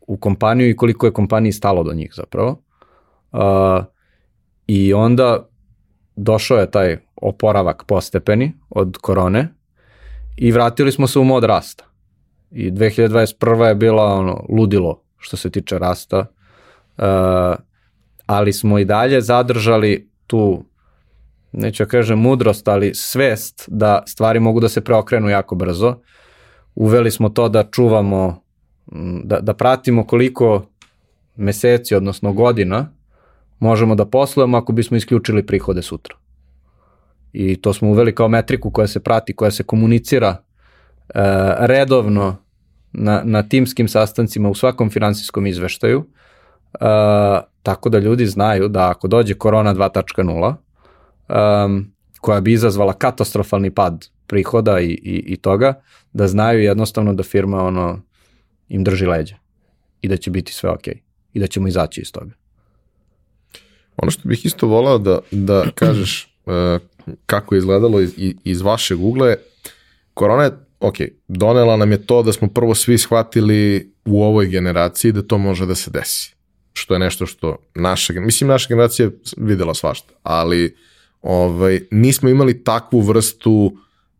u 0.00 0.16
kompaniju 0.16 0.70
i 0.70 0.76
koliko 0.76 1.06
je 1.06 1.12
kompaniji 1.12 1.52
stalo 1.52 1.82
do 1.82 1.92
njih 1.92 2.12
zapravo. 2.16 2.62
Uh, 3.32 3.84
I 4.66 4.94
onda 4.94 5.48
došao 6.16 6.58
je 6.58 6.70
taj 6.70 6.96
oporavak 7.16 7.84
postepeni 7.86 8.52
od 8.70 8.96
korone 9.00 9.48
i 10.36 10.52
vratili 10.52 10.92
smo 10.92 11.06
se 11.06 11.18
u 11.18 11.24
mod 11.24 11.44
rasta. 11.44 11.84
I 12.50 12.70
2021. 12.70 13.64
je 13.64 13.74
bila 13.74 14.04
ono 14.04 14.46
ludilo 14.48 15.02
što 15.18 15.36
se 15.36 15.50
tiče 15.50 15.78
rasta, 15.78 16.26
ali 18.26 18.52
smo 18.52 18.78
i 18.78 18.84
dalje 18.84 19.20
zadržali 19.20 20.10
tu 20.26 20.64
neću 21.52 21.82
ja 21.82 21.84
da 21.86 21.90
kažem 21.90 22.18
mudrost, 22.18 22.68
ali 22.68 22.94
svest 22.94 23.68
da 23.68 24.02
stvari 24.06 24.40
mogu 24.40 24.60
da 24.60 24.68
se 24.68 24.84
preokrenu 24.84 25.28
jako 25.28 25.54
brzo. 25.54 25.96
Uveli 26.74 27.10
smo 27.10 27.28
to 27.28 27.48
da 27.48 27.64
čuvamo, 27.70 28.42
da, 29.24 29.40
da 29.40 29.54
pratimo 29.54 30.06
koliko 30.06 30.66
meseci, 31.36 31.94
odnosno 31.94 32.32
godina, 32.32 32.92
možemo 33.58 33.94
da 33.94 34.06
poslujemo 34.06 34.58
ako 34.58 34.72
bismo 34.72 34.96
isključili 34.96 35.46
prihode 35.46 35.82
sutra. 35.82 36.16
I 37.32 37.60
to 37.60 37.72
smo 37.72 37.88
uveli 37.88 38.14
kao 38.14 38.28
metriku 38.28 38.70
koja 38.70 38.86
se 38.86 39.00
prati, 39.00 39.36
koja 39.36 39.50
se 39.50 39.62
komunicira 39.62 40.28
e, 40.28 40.40
redovno 41.58 42.36
na, 42.92 43.22
na 43.24 43.42
timskim 43.42 43.88
sastancima 43.88 44.48
u 44.48 44.54
svakom 44.54 44.90
finansijskom 44.90 45.46
izveštaju, 45.46 46.04
tako 47.62 47.88
da 47.88 47.98
ljudi 47.98 48.26
znaju 48.26 48.68
da 48.68 48.90
ako 48.90 49.08
dođe 49.08 49.34
korona 49.34 49.74
2.0, 49.74 50.54
um, 51.64 51.92
koja 52.20 52.40
bi 52.40 52.52
izazvala 52.52 52.92
katastrofalni 52.92 53.70
pad 53.70 54.08
prihoda 54.26 54.80
i, 54.80 54.86
i, 54.86 55.24
i 55.26 55.36
toga, 55.36 55.80
da 56.12 56.28
znaju 56.28 56.60
jednostavno 56.60 57.14
da 57.14 57.22
firma 57.22 57.64
ono, 57.64 58.00
im 58.68 58.84
drži 58.84 59.06
leđa 59.06 59.36
i 60.00 60.08
da 60.08 60.16
će 60.16 60.30
biti 60.30 60.52
sve 60.52 60.70
ok 60.70 60.88
i 61.32 61.40
da 61.40 61.46
ćemo 61.46 61.68
izaći 61.68 62.00
iz 62.00 62.12
toga. 62.12 62.32
Ono 63.96 64.10
što 64.10 64.28
bih 64.28 64.46
isto 64.46 64.66
volao 64.66 64.98
da, 64.98 65.18
da 65.30 65.64
kažeš 65.74 66.36
uh, 66.46 66.52
kako 67.26 67.54
je 67.54 67.58
izgledalo 67.58 68.00
iz, 68.00 68.14
iz 68.44 68.60
vašeg 68.60 69.00
ugla 69.00 69.28
je, 69.28 69.36
korona 70.14 70.44
je, 70.44 70.50
ok, 70.80 70.94
donela 71.28 71.76
nam 71.76 71.92
je 71.92 72.06
to 72.06 72.22
da 72.22 72.32
smo 72.32 72.48
prvo 72.48 72.74
svi 72.74 72.98
shvatili 72.98 73.92
u 74.04 74.22
ovoj 74.22 74.46
generaciji 74.46 75.12
da 75.12 75.22
to 75.22 75.38
može 75.38 75.66
da 75.66 75.74
se 75.74 75.90
desi. 75.90 76.37
Što 76.78 76.94
je 76.94 76.98
nešto 76.98 77.26
što 77.26 77.56
naša, 77.74 78.12
mislim 78.12 78.48
naša 78.48 78.68
generacija 78.68 79.10
videla 79.36 79.74
svašta, 79.74 80.14
ali 80.22 80.76
ovaj, 81.22 81.80
nismo 81.90 82.28
imali 82.28 82.64
takvu 82.64 83.00
vrstu 83.00 83.52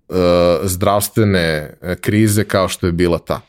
uh, 0.09 0.17
zdravstvene 0.63 1.77
e, 1.83 1.97
krize 2.01 2.45
kao 2.45 2.69
što 2.69 2.87
je 2.87 2.93
bila 2.93 3.19
ta. 3.19 3.41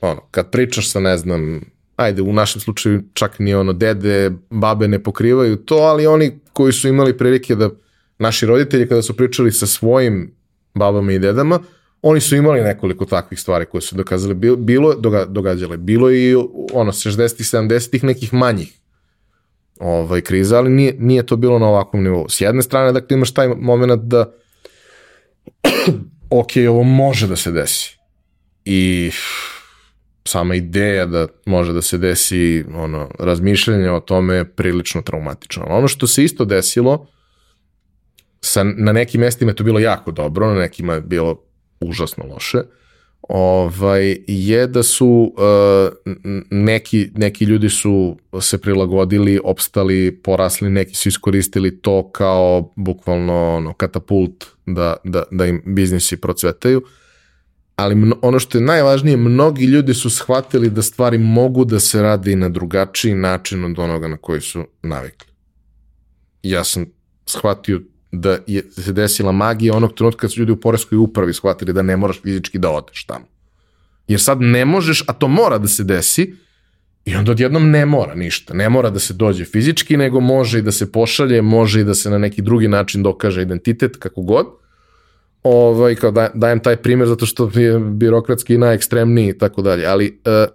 Ono, 0.00 0.20
kad 0.30 0.50
pričaš 0.50 0.90
sa, 0.90 1.00
ne 1.00 1.18
znam, 1.18 1.60
ajde, 1.96 2.22
u 2.22 2.32
našem 2.32 2.60
slučaju 2.60 3.02
čak 3.14 3.38
ni 3.38 3.54
ono, 3.54 3.72
dede, 3.72 4.30
babe 4.50 4.88
ne 4.88 5.02
pokrivaju 5.02 5.56
to, 5.56 5.76
ali 5.76 6.06
oni 6.06 6.38
koji 6.52 6.72
su 6.72 6.88
imali 6.88 7.18
prilike 7.18 7.54
da, 7.54 7.70
naši 8.18 8.46
roditelji 8.46 8.88
kada 8.88 9.02
su 9.02 9.16
pričali 9.16 9.52
sa 9.52 9.66
svojim 9.66 10.34
babama 10.74 11.12
i 11.12 11.18
dedama, 11.18 11.60
oni 12.06 12.20
su 12.20 12.36
imali 12.36 12.62
nekoliko 12.62 13.04
takvih 13.04 13.40
stvari 13.40 13.66
koje 13.66 13.82
su 13.82 13.96
dokazali, 13.96 14.34
bilo, 14.56 14.94
doga, 14.94 15.24
događale, 15.24 15.76
bilo 15.76 16.12
i 16.12 16.34
ono, 16.72 16.92
60-ih, 16.92 17.46
70-ih 17.46 18.04
nekih 18.04 18.34
manjih 18.34 18.72
ovaj, 19.80 20.20
kriza, 20.20 20.58
ali 20.58 20.70
nije, 20.70 20.94
nije 20.98 21.26
to 21.26 21.36
bilo 21.36 21.58
na 21.58 21.66
ovakvom 21.66 22.02
nivou. 22.02 22.28
S 22.28 22.40
jedne 22.40 22.62
strane, 22.62 22.92
dakle, 22.92 23.14
imaš 23.14 23.34
taj 23.34 23.48
moment 23.48 24.02
da 24.02 24.32
ok, 26.40 26.50
ovo 26.68 26.82
može 26.82 27.26
da 27.26 27.36
se 27.36 27.52
desi. 27.52 27.96
I 28.64 29.10
sama 30.24 30.54
ideja 30.54 31.06
da 31.06 31.26
može 31.46 31.72
da 31.72 31.82
se 31.82 31.98
desi 31.98 32.64
ono, 32.74 33.10
razmišljanje 33.18 33.90
o 33.90 34.00
tome 34.00 34.34
je 34.34 34.44
prilično 34.44 35.02
traumatično. 35.02 35.64
Ono 35.68 35.88
što 35.88 36.06
se 36.06 36.24
isto 36.24 36.44
desilo, 36.44 37.06
sa, 38.40 38.62
na 38.62 38.92
nekim 38.92 39.20
mestima 39.20 39.50
je 39.50 39.56
to 39.56 39.64
bilo 39.64 39.78
jako 39.78 40.12
dobro, 40.12 40.54
na 40.54 40.60
nekima 40.60 40.94
je 40.94 41.00
bilo 41.00 41.40
užasno 41.84 42.24
loše, 42.24 42.58
ovaj, 43.28 44.16
je 44.26 44.66
da 44.66 44.82
su 44.82 45.34
uh, 45.36 46.12
neki, 46.50 47.10
neki 47.14 47.44
ljudi 47.44 47.68
su 47.68 48.16
se 48.40 48.58
prilagodili, 48.58 49.40
opstali, 49.44 50.20
porasli, 50.22 50.70
neki 50.70 50.94
su 50.94 51.08
iskoristili 51.08 51.80
to 51.80 52.10
kao 52.10 52.72
bukvalno 52.76 53.54
ono, 53.54 53.72
katapult 53.72 54.44
da, 54.66 54.96
da, 55.04 55.22
da 55.30 55.46
im 55.46 55.62
biznisi 55.66 56.16
procvetaju. 56.16 56.82
Ali 57.76 57.94
mno, 57.94 58.16
ono 58.22 58.38
što 58.38 58.58
je 58.58 58.64
najvažnije, 58.64 59.16
mnogi 59.16 59.64
ljudi 59.64 59.94
su 59.94 60.10
shvatili 60.10 60.70
da 60.70 60.82
stvari 60.82 61.18
mogu 61.18 61.64
da 61.64 61.80
se 61.80 62.02
radi 62.02 62.36
na 62.36 62.48
drugačiji 62.48 63.14
način 63.14 63.64
od 63.64 63.78
onoga 63.78 64.08
na 64.08 64.16
koji 64.16 64.40
su 64.40 64.64
navikli. 64.82 65.28
Ja 66.42 66.64
sam 66.64 66.86
shvatio 67.26 67.80
da 68.20 68.38
je 68.46 68.62
se 68.70 68.92
desila 68.92 69.32
magija 69.32 69.74
onog 69.74 69.94
trenutka 69.94 70.20
kad 70.20 70.32
su 70.32 70.40
ljudi 70.40 70.52
u 70.52 70.60
poreskoj 70.60 70.98
upravi 70.98 71.34
shvatili 71.34 71.72
da 71.72 71.82
ne 71.82 71.96
moraš 71.96 72.22
fizički 72.22 72.58
da 72.58 72.70
odeš 72.70 73.04
tamo. 73.04 73.24
Jer 74.08 74.20
sad 74.20 74.40
ne 74.40 74.64
možeš, 74.64 75.04
a 75.06 75.12
to 75.12 75.28
mora 75.28 75.58
da 75.58 75.68
se 75.68 75.84
desi, 75.84 76.34
i 77.04 77.16
onda 77.16 77.32
odjednom 77.32 77.70
ne 77.70 77.86
mora 77.86 78.14
ništa. 78.14 78.54
Ne 78.54 78.68
mora 78.68 78.90
da 78.90 78.98
se 78.98 79.14
dođe 79.14 79.44
fizički, 79.44 79.96
nego 79.96 80.20
može 80.20 80.58
i 80.58 80.62
da 80.62 80.72
se 80.72 80.92
pošalje, 80.92 81.42
može 81.42 81.80
i 81.80 81.84
da 81.84 81.94
se 81.94 82.10
na 82.10 82.18
neki 82.18 82.42
drugi 82.42 82.68
način 82.68 83.02
dokaže 83.02 83.42
identitet, 83.42 83.96
kako 83.96 84.22
god. 84.22 84.46
Ovaj, 85.42 85.94
kao 85.94 86.10
da, 86.10 86.30
dajem 86.34 86.60
taj 86.60 86.76
primjer 86.76 87.08
zato 87.08 87.26
što 87.26 87.50
je 87.54 87.78
birokratski 87.78 88.58
najekstremniji 88.58 89.28
i 89.28 89.38
tako 89.38 89.62
dalje. 89.62 89.86
Ali 89.86 90.20
uh, 90.26 90.54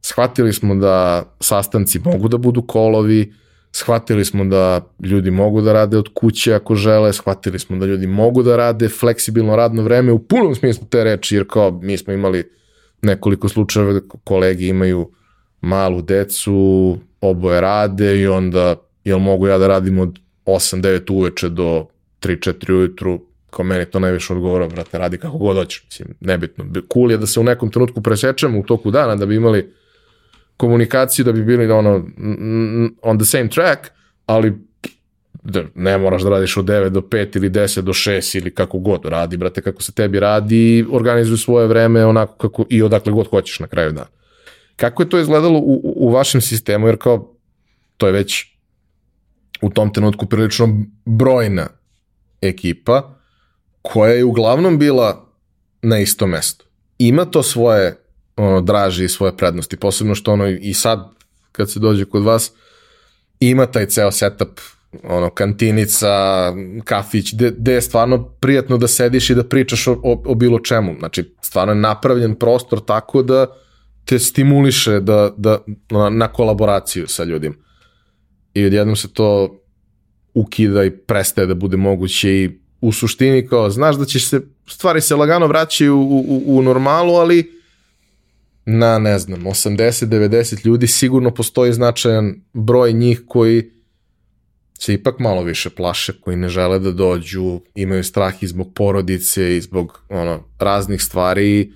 shvatili 0.00 0.52
smo 0.52 0.74
da 0.74 1.24
sastanci 1.40 1.98
mogu 1.98 2.28
da 2.28 2.36
budu 2.36 2.62
kolovi, 2.62 3.32
shvatili 3.76 4.24
smo 4.24 4.44
da 4.44 4.80
ljudi 5.02 5.30
mogu 5.30 5.60
da 5.60 5.72
rade 5.72 5.98
od 5.98 6.08
kuće 6.14 6.54
ako 6.54 6.74
žele, 6.74 7.12
shvatili 7.12 7.58
smo 7.58 7.76
da 7.76 7.86
ljudi 7.86 8.06
mogu 8.06 8.42
da 8.42 8.56
rade 8.56 8.88
fleksibilno 8.88 9.56
radno 9.56 9.82
vreme 9.82 10.12
u 10.12 10.18
punom 10.18 10.54
smislu 10.54 10.86
te 10.90 11.04
reči, 11.04 11.34
jer 11.34 11.44
kao 11.48 11.70
mi 11.82 11.96
smo 11.98 12.12
imali 12.12 12.50
nekoliko 13.02 13.48
slučajeva 13.48 13.92
da 13.92 14.00
kolegi 14.24 14.68
imaju 14.68 15.10
malu 15.60 16.02
decu, 16.02 16.96
oboje 17.20 17.60
rade 17.60 18.20
i 18.20 18.26
onda 18.26 18.76
jel 19.04 19.18
mogu 19.18 19.46
ja 19.46 19.58
da 19.58 19.66
radim 19.66 19.98
od 19.98 20.18
8-9 20.46 21.12
uveče 21.12 21.48
do 21.48 21.86
3-4 22.22 22.72
ujutru, 22.72 23.20
kao 23.50 23.64
meni 23.64 23.84
to 23.84 24.00
najviše 24.00 24.32
odgovora, 24.32 24.68
brate, 24.68 24.98
radi 24.98 25.18
kako 25.18 25.38
god 25.38 25.56
hoćeš, 25.56 25.84
mislim, 25.84 26.08
nebitno. 26.20 26.64
Cool 26.92 27.10
je 27.10 27.18
da 27.18 27.26
se 27.26 27.40
u 27.40 27.44
nekom 27.44 27.70
trenutku 27.70 28.02
presečemo 28.02 28.58
u 28.58 28.62
toku 28.62 28.90
dana 28.90 29.16
da 29.16 29.26
bi 29.26 29.36
imali 29.36 29.72
komunikaciju 30.56 31.24
da 31.24 31.32
bi 31.32 31.44
bili 31.44 31.70
ono 31.70 32.04
on 33.02 33.18
the 33.18 33.24
same 33.24 33.48
track, 33.48 33.80
ali 34.26 34.52
da, 35.42 35.62
ne 35.74 35.98
moraš 35.98 36.22
da 36.22 36.30
radiš 36.30 36.56
od 36.56 36.64
9 36.64 36.88
do 36.88 37.00
5 37.00 37.36
ili 37.36 37.50
10 37.50 37.80
do 37.80 37.92
6 37.92 38.38
ili 38.38 38.54
kako 38.54 38.78
god 38.78 39.04
radi, 39.04 39.36
brate, 39.36 39.62
kako 39.62 39.82
se 39.82 39.92
tebi 39.92 40.20
radi, 40.20 40.86
organizuj 40.90 41.36
svoje 41.36 41.66
vreme 41.66 42.06
onako 42.06 42.48
kako 42.48 42.64
i 42.70 42.82
odakle 42.82 43.12
god 43.12 43.26
hoćeš 43.26 43.60
na 43.60 43.66
kraju 43.66 43.92
dana. 43.92 44.06
Kako 44.76 45.02
je 45.02 45.08
to 45.08 45.18
izgledalo 45.18 45.58
u, 45.58 45.80
u 45.84 46.10
vašem 46.10 46.40
sistemu, 46.40 46.86
jer 46.86 46.96
kao 46.98 47.34
to 47.96 48.06
je 48.06 48.12
već 48.12 48.44
u 49.62 49.70
tom 49.70 49.92
trenutku 49.92 50.26
prilično 50.26 50.82
brojna 51.04 51.68
ekipa 52.40 53.16
koja 53.82 54.12
je 54.12 54.24
uglavnom 54.24 54.78
bila 54.78 55.26
na 55.82 55.98
istom 55.98 56.30
mestu. 56.30 56.64
Ima 56.98 57.24
to 57.24 57.42
svoje 57.42 58.05
ono, 58.36 58.60
draži 58.60 59.08
svoje 59.08 59.36
prednosti, 59.36 59.76
posebno 59.76 60.14
što 60.14 60.32
ono 60.32 60.48
i 60.48 60.74
sad 60.74 61.08
kad 61.52 61.70
se 61.70 61.80
dođe 61.80 62.04
kod 62.04 62.22
vas, 62.22 62.52
ima 63.40 63.66
taj 63.66 63.86
ceo 63.86 64.12
setup 64.12 64.60
ono, 65.02 65.30
kantinica, 65.30 66.08
kafić, 66.84 67.34
gde, 67.34 67.72
je 67.72 67.82
stvarno 67.82 68.24
prijatno 68.24 68.78
da 68.78 68.88
sediš 68.88 69.30
i 69.30 69.34
da 69.34 69.44
pričaš 69.44 69.88
o, 69.88 69.92
o, 69.92 70.22
o 70.26 70.34
bilo 70.34 70.58
čemu. 70.58 70.94
Znači, 70.98 71.34
stvarno 71.40 71.72
je 71.72 71.80
napravljen 71.80 72.34
prostor 72.34 72.80
tako 72.84 73.22
da 73.22 73.46
te 74.04 74.18
stimuliše 74.18 75.00
da, 75.00 75.30
da, 75.36 75.58
na, 75.90 76.10
na 76.10 76.28
kolaboraciju 76.28 77.06
sa 77.06 77.24
ljudima. 77.24 77.54
I 78.54 78.64
odjednom 78.64 78.96
se 78.96 79.12
to 79.12 79.60
ukida 80.34 80.84
i 80.84 80.90
prestaje 80.90 81.46
da 81.46 81.54
bude 81.54 81.76
moguće 81.76 82.30
i 82.30 82.60
u 82.80 82.92
suštini 82.92 83.46
kao, 83.48 83.70
znaš 83.70 83.96
da 83.96 84.04
ćeš 84.04 84.28
se, 84.28 84.40
stvari 84.68 85.00
se 85.00 85.16
lagano 85.16 85.46
vraćaju 85.46 85.96
u, 85.96 86.24
u, 86.28 86.42
u 86.46 86.62
normalu, 86.62 87.12
ali 87.12 87.55
na, 88.66 88.98
ne 88.98 89.18
znam, 89.18 89.40
80-90 89.44 90.66
ljudi 90.66 90.86
sigurno 90.86 91.34
postoji 91.34 91.72
značajan 91.72 92.34
broj 92.52 92.92
njih 92.92 93.22
koji 93.26 93.70
se 94.78 94.94
ipak 94.94 95.18
malo 95.18 95.42
više 95.42 95.70
plaše, 95.70 96.20
koji 96.20 96.36
ne 96.36 96.48
žele 96.48 96.78
da 96.78 96.92
dođu, 96.92 97.60
imaju 97.74 98.04
strah 98.04 98.42
i 98.42 98.46
zbog 98.46 98.72
porodice 98.74 99.56
i 99.56 99.60
zbog 99.60 100.02
ono, 100.08 100.44
raznih 100.58 101.02
stvari 101.02 101.72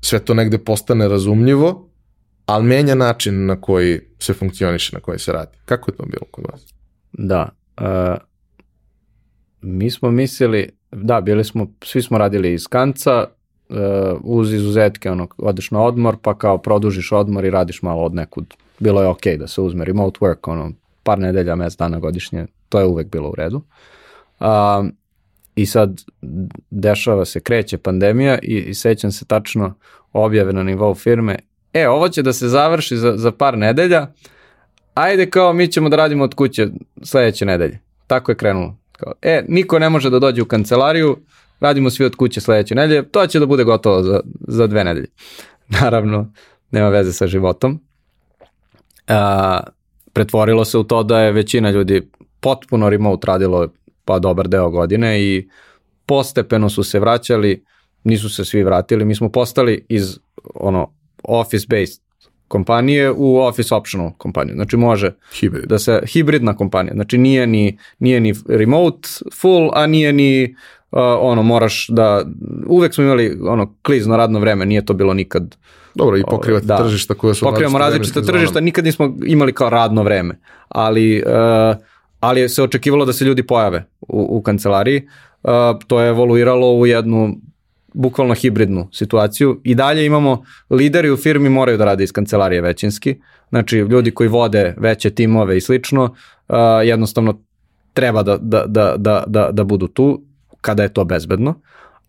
sve 0.00 0.18
to 0.18 0.34
negde 0.34 0.58
postane 0.58 1.08
razumljivo, 1.08 1.90
ali 2.46 2.64
menja 2.64 2.94
način 2.94 3.46
na 3.46 3.60
koji 3.60 4.00
se 4.18 4.34
funkcioniše, 4.34 4.96
na 4.96 5.00
koji 5.00 5.18
se 5.18 5.32
radi. 5.32 5.58
Kako 5.64 5.90
je 5.90 5.96
to 5.96 6.02
bilo 6.02 6.26
kod 6.30 6.44
vas? 6.52 6.74
Da. 7.12 7.48
Uh, 7.80 8.16
mi 9.60 9.90
smo 9.90 10.10
mislili, 10.10 10.70
da, 10.92 11.20
bili 11.20 11.44
smo, 11.44 11.72
svi 11.84 12.02
smo 12.02 12.18
radili 12.18 12.52
iz 12.52 12.66
kanca, 12.66 13.28
uh, 13.68 13.76
uz 14.22 14.52
izuzetke, 14.52 15.10
ono, 15.10 15.28
odeš 15.38 15.70
na 15.70 15.82
odmor, 15.82 16.16
pa 16.22 16.34
kao 16.38 16.58
produžiš 16.58 17.12
odmor 17.12 17.44
i 17.44 17.50
radiš 17.50 17.82
malo 17.82 18.02
od 18.02 18.14
nekud. 18.14 18.54
Bilo 18.78 19.02
je 19.02 19.08
okej 19.08 19.34
okay 19.34 19.38
da 19.38 19.48
se 19.48 19.60
uzme 19.60 19.84
remote 19.84 20.18
work, 20.20 20.50
ono, 20.50 20.72
par 21.02 21.18
nedelja, 21.18 21.54
mes 21.54 21.76
dana 21.76 21.98
godišnje, 21.98 22.46
to 22.68 22.80
je 22.80 22.86
uvek 22.86 23.10
bilo 23.10 23.28
u 23.28 23.34
redu. 23.34 23.62
Uh, 24.40 24.46
I 25.56 25.66
sad 25.66 26.00
dešava 26.70 27.24
se, 27.24 27.40
kreće 27.40 27.78
pandemija 27.78 28.38
i, 28.42 28.56
i 28.56 28.74
sećam 28.74 29.12
se 29.12 29.24
tačno 29.24 29.74
objave 30.12 30.52
na 30.52 30.62
nivou 30.62 30.94
firme, 30.94 31.36
e, 31.72 31.88
ovo 31.88 32.08
će 32.08 32.22
da 32.22 32.32
se 32.32 32.48
završi 32.48 32.96
za, 32.96 33.16
za 33.16 33.32
par 33.32 33.58
nedelja, 33.58 34.06
ajde 34.94 35.30
kao 35.30 35.52
mi 35.52 35.68
ćemo 35.68 35.88
da 35.88 35.96
radimo 35.96 36.24
od 36.24 36.34
kuće 36.34 36.68
sledeće 37.02 37.46
nedelje. 37.46 37.78
Tako 38.06 38.32
je 38.32 38.36
krenulo. 38.36 38.76
Kao, 38.92 39.12
e, 39.22 39.44
niko 39.48 39.78
ne 39.78 39.90
može 39.90 40.10
da 40.10 40.18
dođe 40.18 40.42
u 40.42 40.46
kancelariju, 40.46 41.16
radimo 41.60 41.90
svi 41.90 42.04
od 42.04 42.16
kuće 42.16 42.40
sledeće 42.40 42.74
nedelje, 42.74 43.08
to 43.08 43.26
će 43.26 43.38
da 43.38 43.46
bude 43.46 43.64
gotovo 43.64 44.02
za, 44.02 44.20
za 44.48 44.66
dve 44.66 44.84
nedelje. 44.84 45.08
Naravno, 45.80 46.32
nema 46.70 46.88
veze 46.88 47.12
sa 47.12 47.26
životom. 47.26 47.80
A, 49.08 49.60
pretvorilo 50.12 50.64
se 50.64 50.78
u 50.78 50.84
to 50.84 51.02
da 51.02 51.20
je 51.20 51.32
većina 51.32 51.70
ljudi 51.70 52.10
potpuno 52.40 52.90
remote 52.90 53.26
radilo 53.26 53.68
pa 54.04 54.18
dobar 54.18 54.48
deo 54.48 54.70
godine 54.70 55.22
i 55.22 55.48
postepeno 56.06 56.70
su 56.70 56.82
se 56.82 57.00
vraćali, 57.00 57.64
nisu 58.04 58.28
se 58.28 58.44
svi 58.44 58.62
vratili, 58.62 59.04
mi 59.04 59.14
smo 59.14 59.28
postali 59.28 59.86
iz 59.88 60.18
ono 60.54 60.92
office 61.22 61.66
based 61.68 62.06
kompanije 62.48 63.10
u 63.10 63.38
office 63.38 63.74
optional 63.74 64.12
kompaniju. 64.18 64.54
Znači 64.54 64.76
može 64.76 65.14
Hibrid. 65.40 65.64
da 65.64 65.78
se 65.78 66.02
hibridna 66.06 66.56
kompanija. 66.56 66.94
Znači 66.94 67.18
nije 67.18 67.46
ni 67.46 67.78
nije 67.98 68.20
ni 68.20 68.34
remote 68.48 69.08
full, 69.40 69.70
a 69.72 69.86
nije 69.86 70.12
ni 70.12 70.56
ono 71.02 71.42
moraš 71.42 71.88
da 71.88 72.24
uvek 72.66 72.94
smo 72.94 73.04
imali 73.04 73.38
ono 73.42 73.74
klizno 73.82 74.16
radno 74.16 74.38
vreme, 74.38 74.66
nije 74.66 74.84
to 74.84 74.94
bilo 74.94 75.14
nikad 75.14 75.56
Dobro, 75.94 76.16
i 76.16 76.22
pokrivate 76.30 76.66
da. 76.66 76.76
tržišta 76.78 77.14
koje 77.14 77.34
su 77.34 77.44
Pokrivamo 77.44 77.78
različite 77.78 78.22
tržišta, 78.22 78.60
nikad 78.60 78.84
nismo 78.84 79.16
imali 79.26 79.52
kao 79.52 79.70
radno 79.70 80.02
vreme, 80.02 80.38
ali 80.68 81.22
uh, 81.26 81.76
ali 82.20 82.48
se 82.48 82.62
očekivalo 82.62 83.04
da 83.04 83.12
se 83.12 83.24
ljudi 83.24 83.46
pojave 83.46 83.84
u, 84.00 84.38
u 84.38 84.42
kancelariji. 84.42 85.08
Uh, 85.42 85.50
to 85.86 86.00
je 86.00 86.08
evoluiralo 86.08 86.72
u 86.72 86.86
jednu 86.86 87.36
bukvalno 87.94 88.34
hibridnu 88.34 88.88
situaciju. 88.92 89.60
I 89.64 89.74
dalje 89.74 90.06
imamo 90.06 90.44
lideri 90.70 91.10
u 91.10 91.16
firmi 91.16 91.48
moraju 91.48 91.78
da 91.78 91.84
rade 91.84 92.04
iz 92.04 92.12
kancelarije 92.12 92.60
većinski. 92.60 93.16
Znači, 93.48 93.76
ljudi 93.78 94.10
koji 94.10 94.28
vode 94.28 94.74
veće 94.78 95.10
timove 95.10 95.56
i 95.56 95.60
slično, 95.60 96.04
uh, 96.04 96.56
jednostavno 96.84 97.42
treba 97.92 98.22
da, 98.22 98.36
da, 98.36 98.64
da, 98.66 98.94
da, 98.96 99.24
da, 99.26 99.48
da 99.52 99.64
budu 99.64 99.88
tu 99.88 100.22
kada 100.60 100.82
je 100.82 100.92
to 100.92 101.04
bezbedno. 101.04 101.54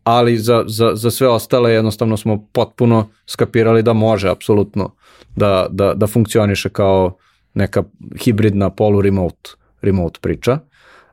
Ali 0.04 0.38
za, 0.38 0.64
za, 0.68 0.92
za 0.96 1.12
sve 1.12 1.28
ostale 1.28 1.72
jednostavno 1.72 2.18
smo 2.18 2.48
potpuno 2.52 3.10
skapirali 3.26 3.84
da 3.84 3.94
može 3.94 4.30
apsolutno 4.30 4.96
da, 5.36 5.68
da, 5.70 5.94
da 5.94 6.08
funkcioniše 6.08 6.70
kao 6.70 7.18
neka 7.54 7.84
hibridna 8.24 8.70
polu-remote 8.70 9.56
remote 9.82 10.20
priča. 10.22 10.60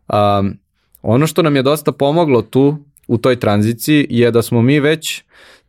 Um, 0.08 0.58
ono 1.02 1.26
što 1.26 1.42
nam 1.42 1.56
je 1.56 1.62
dosta 1.62 1.92
pomoglo 1.92 2.42
tu 2.42 2.76
u 3.08 3.18
toj 3.18 3.40
tranziciji 3.40 4.06
je 4.10 4.30
da 4.30 4.42
smo 4.42 4.62
mi 4.62 4.80
već 4.80 5.22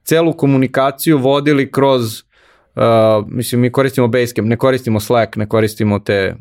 celu 0.03 0.33
komunikaciju 0.33 1.17
vodili 1.17 1.71
kroz 1.71 2.23
uh, 2.75 2.83
mislim 3.27 3.61
mi 3.61 3.71
koristimo 3.71 4.07
Basecamp, 4.07 4.47
ne 4.47 4.57
koristimo 4.57 4.99
Slack, 4.99 5.35
ne 5.35 5.49
koristimo 5.49 5.99
te 5.99 6.35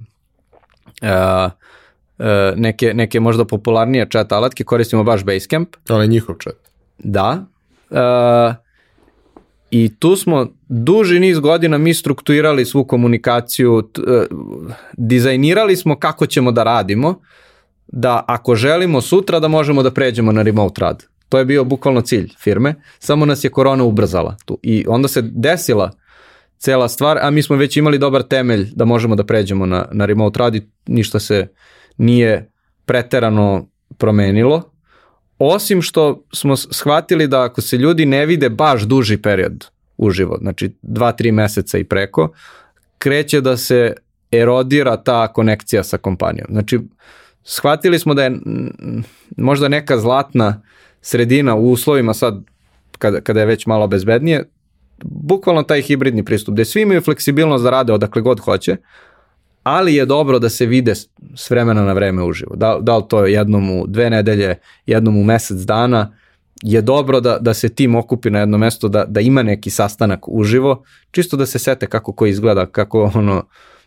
uh, 1.02 1.52
neke, 2.57 2.95
neke 2.95 3.20
možda 3.20 3.45
popularnije 3.45 4.09
chat 4.12 4.32
alatke, 4.32 4.65
koristimo 4.65 5.05
baš 5.05 5.24
Basecamp. 5.24 5.77
Ali 5.89 6.09
njihov 6.09 6.35
chat. 6.43 6.57
Da. 6.99 7.45
Uh, 7.91 8.55
I 9.70 9.95
tu 9.99 10.16
smo 10.16 10.47
duži 10.69 11.20
niz 11.20 11.39
godina 11.41 11.78
mi 11.78 11.95
strukturirali 11.95 12.65
svu 12.65 12.85
komunikaciju, 12.85 13.89
e, 13.99 14.27
dizajnirali 14.93 15.77
smo 15.77 15.99
kako 15.99 16.27
ćemo 16.27 16.53
da 16.53 16.62
radimo, 16.62 17.20
da 17.86 18.24
ako 18.28 18.55
želimo 18.55 19.01
sutra 19.01 19.41
da 19.41 19.49
možemo 19.49 19.82
da 19.82 19.91
pređemo 19.91 20.32
na 20.32 20.43
remote 20.43 20.81
rad. 20.81 21.05
To 21.28 21.39
je 21.39 21.45
bio 21.45 21.65
bukvalno 21.65 22.01
cilj 22.01 22.31
firme, 22.39 22.74
samo 22.99 23.27
nas 23.27 23.45
je 23.45 23.51
korona 23.51 23.85
ubrzala 23.85 24.36
tu. 24.45 24.59
I 24.62 24.85
onda 24.89 25.09
se 25.09 25.23
desila 25.23 25.91
cela 26.59 26.89
stvar, 26.89 27.19
a 27.20 27.31
mi 27.31 27.43
smo 27.43 27.57
već 27.57 27.77
imali 27.77 27.99
dobar 27.99 28.23
temelj 28.23 28.70
da 28.74 28.85
možemo 28.85 29.16
da 29.16 29.24
pređemo 29.24 29.66
na, 29.66 29.89
na 29.93 30.07
remote 30.07 30.39
rad 30.39 30.55
i 30.55 30.62
ništa 30.86 31.20
se 31.20 31.47
nije 31.96 32.50
preterano 32.84 33.68
promenilo. 33.98 34.62
Osim 35.38 35.82
što 35.82 36.24
smo 36.32 36.56
shvatili 36.56 37.28
da 37.28 37.42
ako 37.42 37.60
se 37.60 37.76
ljudi 37.76 38.06
ne 38.06 38.26
vide 38.26 38.48
baš 38.48 38.82
duži 38.82 39.16
period 39.16 39.66
uživo, 39.96 40.38
znači 40.40 40.74
2-3 40.82 41.32
meseca 41.32 41.78
i 41.78 41.84
preko, 41.84 42.28
kreće 42.98 43.40
da 43.40 43.56
se 43.56 43.92
erodira 44.30 44.96
ta 44.96 45.32
konekcija 45.32 45.84
sa 45.84 45.98
kompanijom. 45.98 46.46
Znači, 46.50 46.80
shvatili 47.42 47.98
smo 47.98 48.14
da 48.14 48.24
je 48.24 48.38
možda 49.36 49.68
neka 49.68 49.98
zlatna 49.98 50.62
sredina 51.00 51.54
u 51.54 51.70
uslovima 51.70 52.14
sad, 52.14 52.42
kada, 52.98 53.20
kada 53.20 53.40
je 53.40 53.46
već 53.46 53.66
malo 53.66 53.86
bezbednije, 53.86 54.48
bukvalno 55.04 55.62
taj 55.62 55.82
hibridni 55.82 56.24
pristup, 56.24 56.54
gde 56.54 56.64
svi 56.64 56.82
imaju 56.82 57.00
fleksibilnost 57.00 57.64
da 57.64 57.70
rade 57.70 57.92
odakle 57.92 58.22
god 58.22 58.40
hoće, 58.40 58.76
ali 59.65 59.95
je 59.95 60.07
dobro 60.07 60.39
da 60.39 60.49
se 60.49 60.66
vide 60.66 60.95
s 61.35 61.51
vremena 61.51 61.85
na 61.85 61.93
vreme 61.93 62.23
uživo. 62.23 62.57
Da, 62.57 62.78
da 62.81 62.97
li 62.97 63.05
to 63.09 63.27
jednom 63.27 63.70
u 63.70 63.86
dve 63.86 64.11
nedelje, 64.11 64.59
jednom 64.86 65.16
u 65.16 65.24
mesec 65.24 65.59
dana, 65.59 66.12
je 66.62 66.82
dobro 66.82 67.20
da, 67.20 67.39
da 67.39 67.55
se 67.55 67.69
tim 67.69 67.95
okupi 67.95 68.31
na 68.31 68.41
jedno 68.41 68.59
mesto, 68.59 68.89
da, 68.89 69.05
da 69.05 69.20
ima 69.20 69.43
neki 69.43 69.70
sastanak 69.70 70.28
uživo, 70.28 70.85
čisto 71.11 71.36
da 71.36 71.47
se 71.47 71.59
sete 71.59 71.86
kako 71.86 72.12
ko 72.12 72.27
izgleda, 72.27 72.66
kako 72.66 73.11
ono, 73.15 73.43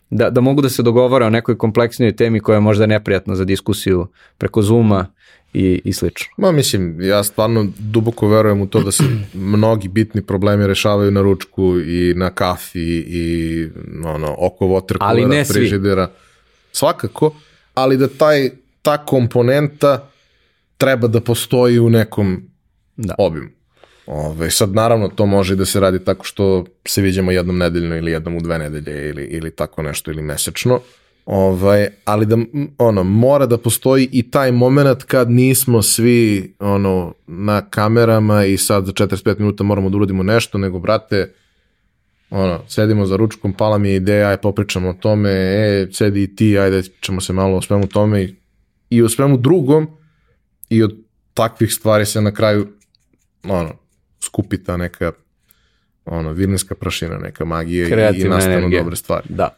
da, 0.09 0.29
da 0.29 0.41
mogu 0.41 0.61
da 0.61 0.69
se 0.69 0.83
dogovore 0.83 1.25
o 1.25 1.29
nekoj 1.29 1.57
kompleksnijoj 1.57 2.15
temi 2.15 2.39
koja 2.39 2.55
je 2.55 2.59
možda 2.59 2.85
neprijatna 2.85 3.35
za 3.35 3.45
diskusiju 3.45 4.07
preko 4.37 4.61
Zuma 4.61 5.05
i, 5.53 5.81
i 5.83 5.93
slično. 5.93 6.27
Ma 6.37 6.51
mislim, 6.51 7.01
ja 7.01 7.23
stvarno 7.23 7.67
duboko 7.79 8.27
verujem 8.27 8.61
u 8.61 8.67
to 8.67 8.83
da 8.83 8.91
se 8.91 9.03
mnogi 9.33 9.87
bitni 9.87 10.21
problemi 10.21 10.67
rešavaju 10.67 11.11
na 11.11 11.21
ručku 11.21 11.79
i 11.79 12.13
na 12.15 12.29
kafi 12.29 13.03
i 13.07 13.67
ono, 14.05 14.35
oko 14.39 14.65
watercoolera, 14.65 15.53
frižidera. 15.53 16.09
Svakako, 16.71 17.33
ali 17.73 17.97
da 17.97 18.07
taj, 18.07 18.49
ta 18.81 19.05
komponenta 19.05 20.09
treba 20.77 21.07
da 21.07 21.21
postoji 21.21 21.79
u 21.79 21.89
nekom 21.89 22.41
da. 22.97 23.15
obim. 23.17 23.56
Ove, 24.07 24.51
sad 24.51 24.73
naravno 24.73 25.07
to 25.07 25.25
može 25.25 25.55
da 25.55 25.65
se 25.65 25.79
radi 25.79 25.99
tako 25.99 26.25
što 26.25 26.65
se 26.85 27.01
viđamo 27.01 27.31
jednom 27.31 27.57
nedeljno 27.57 27.97
ili 27.97 28.11
jednom 28.11 28.35
u 28.35 28.41
dve 28.41 28.59
nedelje 28.59 29.09
ili, 29.09 29.23
ili 29.23 29.51
tako 29.51 29.83
nešto 29.83 30.11
ili 30.11 30.21
mesečno. 30.21 30.79
Ovaj, 31.25 31.87
ali 32.05 32.25
da 32.25 32.37
ono 32.77 33.03
mora 33.03 33.45
da 33.45 33.57
postoji 33.57 34.09
i 34.11 34.31
taj 34.31 34.51
moment 34.51 35.03
kad 35.03 35.31
nismo 35.31 35.81
svi 35.81 36.53
ono 36.59 37.13
na 37.27 37.61
kamerama 37.61 38.45
i 38.45 38.57
sad 38.57 38.85
za 38.85 38.91
45 38.91 39.39
minuta 39.39 39.63
moramo 39.63 39.89
da 39.89 39.97
uradimo 39.97 40.23
nešto, 40.23 40.57
nego 40.57 40.79
brate 40.79 41.33
ono, 42.29 42.59
sedimo 42.67 43.05
za 43.05 43.15
ručkom, 43.15 43.53
pala 43.53 43.77
mi 43.77 43.89
je 43.89 43.95
ideja, 43.95 44.29
aj 44.29 44.37
popričamo 44.37 44.89
o 44.89 44.93
tome, 44.93 45.29
e, 45.31 45.87
sedi 45.91 46.23
i 46.23 46.35
ti, 46.35 46.59
ajde 46.59 46.83
ćemo 47.01 47.21
se 47.21 47.33
malo 47.33 47.57
o 47.57 47.61
svemu 47.61 47.87
tome 47.87 48.23
i, 48.23 48.35
i 48.89 49.01
o 49.01 49.09
svemu 49.09 49.37
drugom 49.37 49.87
i 50.69 50.83
od 50.83 50.95
takvih 51.33 51.73
stvari 51.73 52.05
se 52.05 52.21
na 52.21 52.31
kraju 52.31 52.67
ono, 53.43 53.86
skupi 54.19 54.63
ta 54.63 54.77
neka 54.77 55.11
ono, 56.05 56.33
virninska 56.33 56.75
prašina, 56.75 57.17
neka 57.17 57.45
magija 57.45 57.83
i, 57.83 57.87
i 57.87 57.91
Kreativna 57.91 58.35
nastanu 58.35 58.57
energija. 58.57 58.81
dobre 58.81 58.95
stvari. 58.95 59.25
Da. 59.29 59.57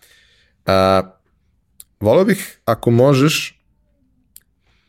A, 0.66 1.02
volio 2.00 2.26
bih, 2.26 2.60
ako 2.66 2.92
možeš, 2.92 3.62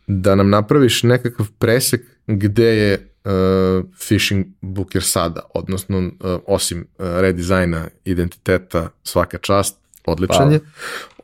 da 0.07 0.35
nam 0.35 0.51
napraviš 0.51 1.03
nekakav 1.03 1.47
presek 1.59 2.01
gde 2.27 2.65
je 2.67 3.13
uh, 3.25 3.85
Fishing 3.99 4.47
Booker 4.61 5.03
sada, 5.03 5.41
odnosno 5.55 5.99
uh, 5.99 6.13
osim 6.47 6.81
uh, 6.81 7.07
redizajna 7.21 7.89
identiteta 8.05 8.89
svaka 9.03 9.39
čast, 9.39 9.77
odličan 10.07 10.53
je. 10.53 10.61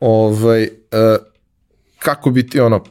Ovaj, 0.01 0.63
uh, 0.63 0.69
kako 1.99 2.29
bi 2.29 2.47
ti 2.47 2.59
ono, 2.59 2.83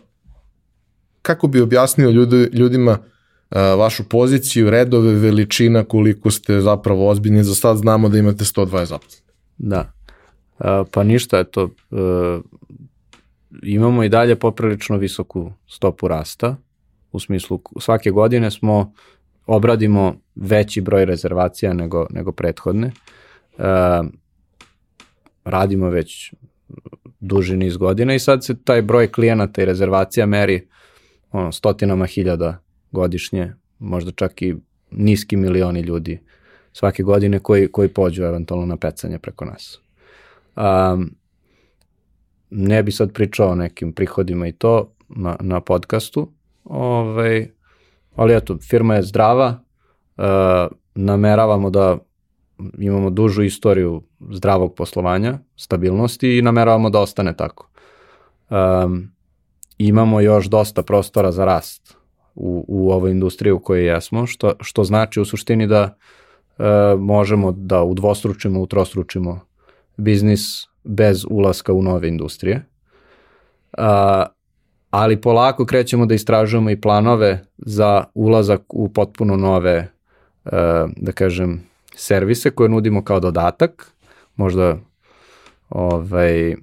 kako 1.22 1.46
bi 1.46 1.60
objasnio 1.60 2.10
ljudi, 2.10 2.48
ljudima 2.52 2.92
uh, 2.92 3.15
vašu 3.50 4.04
poziciju, 4.08 4.70
redove, 4.70 5.14
veličina, 5.14 5.84
koliko 5.84 6.30
ste 6.30 6.60
zapravo 6.60 7.08
ozbiljni, 7.08 7.44
za 7.44 7.54
sad 7.54 7.76
znamo 7.76 8.08
da 8.08 8.18
imate 8.18 8.44
120 8.44 8.84
zaposlenih. 8.84 9.22
Da. 9.58 9.92
A, 10.58 10.84
pa 10.92 11.02
ništa, 11.02 11.38
eto, 11.38 11.70
e, 11.90 11.96
imamo 13.62 14.04
i 14.04 14.08
dalje 14.08 14.36
poprilično 14.36 14.96
visoku 14.96 15.52
stopu 15.66 16.08
rasta, 16.08 16.56
u 17.12 17.20
smislu 17.20 17.60
svake 17.80 18.10
godine 18.10 18.50
smo 18.50 18.92
obradimo 19.46 20.16
veći 20.34 20.80
broj 20.80 21.04
rezervacija 21.04 21.72
nego, 21.72 22.06
nego 22.10 22.32
prethodne. 22.32 22.86
E, 22.86 22.92
radimo 25.44 25.88
već 25.88 26.34
duži 27.20 27.56
niz 27.56 27.76
godina 27.76 28.14
i 28.14 28.18
sad 28.18 28.44
se 28.44 28.62
taj 28.64 28.82
broj 28.82 29.12
klijenata 29.12 29.62
i 29.62 29.64
rezervacija 29.64 30.26
meri 30.26 30.68
ono, 31.32 31.52
stotinama 31.52 32.06
hiljada 32.06 32.65
godišnje, 32.96 33.52
možda 33.78 34.12
čak 34.12 34.42
i 34.42 34.54
niski 34.90 35.36
milioni 35.36 35.80
ljudi 35.80 36.20
svake 36.72 37.02
godine 37.02 37.38
koji, 37.38 37.68
koji 37.72 37.88
pođu 37.88 38.22
eventualno 38.24 38.66
na 38.66 38.76
pecanje 38.76 39.18
preko 39.18 39.44
nas. 39.44 39.80
Um, 40.56 41.10
ne 42.50 42.82
bi 42.82 42.92
sad 42.92 43.12
pričao 43.12 43.50
o 43.50 43.54
nekim 43.54 43.92
prihodima 43.92 44.48
i 44.48 44.52
to 44.52 44.92
na, 45.08 45.36
na 45.40 45.60
podcastu, 45.60 46.28
ovaj, 46.64 47.50
ali 48.14 48.36
eto, 48.36 48.58
firma 48.58 48.94
je 48.94 49.02
zdrava, 49.02 49.48
uh, 50.16 50.24
nameravamo 50.94 51.70
da 51.70 51.98
imamo 52.78 53.10
dužu 53.10 53.42
istoriju 53.42 54.02
zdravog 54.30 54.74
poslovanja, 54.74 55.38
stabilnosti 55.56 56.38
i 56.38 56.42
nameravamo 56.42 56.90
da 56.90 57.00
ostane 57.00 57.36
tako. 57.36 57.68
Um, 58.50 59.12
imamo 59.78 60.20
još 60.20 60.46
dosta 60.46 60.82
prostora 60.82 61.32
za 61.32 61.44
rast 61.44 61.95
u, 62.36 62.64
u 62.68 62.90
ovoj 62.90 63.10
industriji 63.10 63.52
u 63.52 63.58
kojoj 63.58 63.86
jesmo, 63.86 64.26
što, 64.26 64.52
što 64.60 64.84
znači 64.84 65.20
u 65.20 65.24
suštini 65.24 65.66
da 65.66 65.96
e, 66.58 66.64
možemo 66.98 67.52
da 67.52 67.82
udvostručimo, 67.82 68.60
utrostručimo 68.60 69.40
biznis 69.96 70.66
bez 70.84 71.24
ulaska 71.30 71.72
u 71.72 71.82
nove 71.82 72.08
industrije. 72.08 72.66
A, 73.78 74.26
ali 74.90 75.20
polako 75.20 75.66
krećemo 75.66 76.06
da 76.06 76.14
istražujemo 76.14 76.70
i 76.70 76.80
planove 76.80 77.44
za 77.58 78.04
ulazak 78.14 78.62
u 78.68 78.88
potpuno 78.88 79.36
nove, 79.36 79.72
e, 79.72 79.88
da 80.96 81.12
kažem, 81.12 81.62
servise 81.94 82.50
koje 82.50 82.68
nudimo 82.68 83.04
kao 83.04 83.20
dodatak, 83.20 83.92
možda 84.36 84.76
ovaj, 85.68 86.54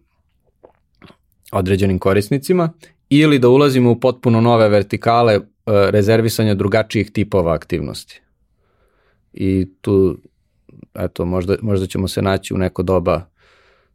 određenim 1.52 2.00
korisnicima, 2.00 2.70
ili 3.10 3.40
da 3.40 3.50
ulazimo 3.50 3.92
u 3.92 4.00
potpuno 4.00 4.42
nove 4.42 4.70
vertikale 4.70 5.40
rezervisanja 5.66 6.54
drugačijih 6.54 7.12
tipova 7.12 7.54
aktivnosti. 7.54 8.22
I 9.34 9.68
tu, 9.82 10.18
eto, 10.94 11.26
možda, 11.26 11.56
možda 11.62 11.88
ćemo 11.88 12.08
se 12.08 12.22
naći 12.22 12.54
u 12.54 12.58
neko 12.58 12.84
doba 12.84 13.26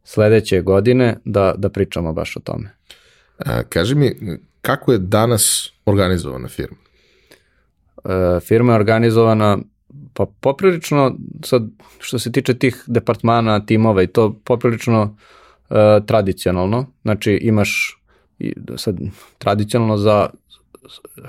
sledeće 0.03 0.61
godine 0.61 1.17
da, 1.25 1.53
da 1.57 1.69
pričamo 1.69 2.13
baš 2.13 2.37
o 2.37 2.39
tome. 2.39 2.75
A, 3.37 3.63
kaži 3.63 3.95
mi, 3.95 4.17
kako 4.61 4.91
je 4.91 4.97
danas 4.97 5.71
organizovana 5.85 6.47
firma? 6.47 6.77
E, 8.05 8.39
firma 8.39 8.73
je 8.73 8.79
organizovana 8.79 9.57
pa 10.13 10.25
poprilično, 10.39 11.15
sad, 11.43 11.63
što 11.99 12.19
se 12.19 12.31
tiče 12.31 12.53
tih 12.53 12.83
departmana, 12.87 13.65
timova 13.65 14.03
i 14.03 14.07
to 14.07 14.39
poprilično 14.43 15.17
e, 15.69 15.75
tradicionalno. 16.05 16.85
Znači 17.01 17.31
imaš 17.31 18.01
i 18.39 18.53
sad 18.77 18.97
tradicionalno 19.37 19.97
za 19.97 20.29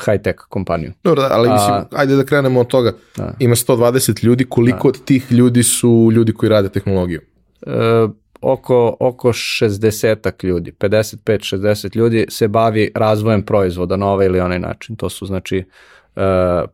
high-tech 0.06 0.36
kompaniju. 0.48 0.92
Dobro, 1.04 1.22
ali 1.30 1.48
mislim, 1.48 1.74
A- 1.74 1.86
ajde 1.90 2.16
da 2.16 2.24
krenemo 2.24 2.60
od 2.60 2.66
toga. 2.66 2.92
Da. 3.16 3.34
Ima 3.38 3.54
120 3.54 4.24
ljudi, 4.24 4.44
koliko 4.44 4.88
od 4.88 5.04
tih 5.04 5.32
ljudi 5.32 5.62
su 5.62 6.10
ljudi 6.12 6.32
koji 6.32 6.50
rade 6.50 6.68
tehnologiju? 6.68 7.20
E, 7.66 7.70
oko, 8.40 8.96
oko 9.00 9.28
60 9.32 10.44
ljudi, 10.44 10.72
55-60 10.72 11.96
ljudi 11.96 12.26
se 12.28 12.48
bavi 12.48 12.90
razvojem 12.94 13.42
proizvoda 13.42 13.96
na 13.96 14.06
ovaj 14.06 14.26
ili 14.26 14.40
onaj 14.40 14.58
način. 14.58 14.96
To 14.96 15.08
su 15.08 15.26
znači 15.26 15.56
e, 15.56 15.64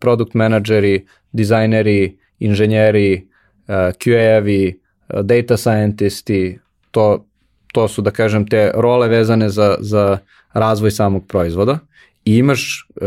product 0.01 0.35
menadžeri, 0.35 1.07
dizajneri, 1.32 2.19
inženjeri, 2.39 3.28
e, 3.69 3.73
QA-evi, 3.73 4.74
e, 5.09 5.23
data 5.23 5.57
scientisti, 5.57 6.59
to, 6.90 7.27
to 7.73 7.89
su 7.89 8.03
da 8.03 8.11
kažem 8.11 8.47
te 8.47 8.73
role 8.74 9.09
vezane 9.09 9.48
za, 9.48 9.77
za 9.81 10.19
razvoj 10.53 10.90
samog 10.90 11.27
proizvoda 11.27 11.78
i 12.27 12.36
imaš 12.36 12.89
uh, 13.01 13.07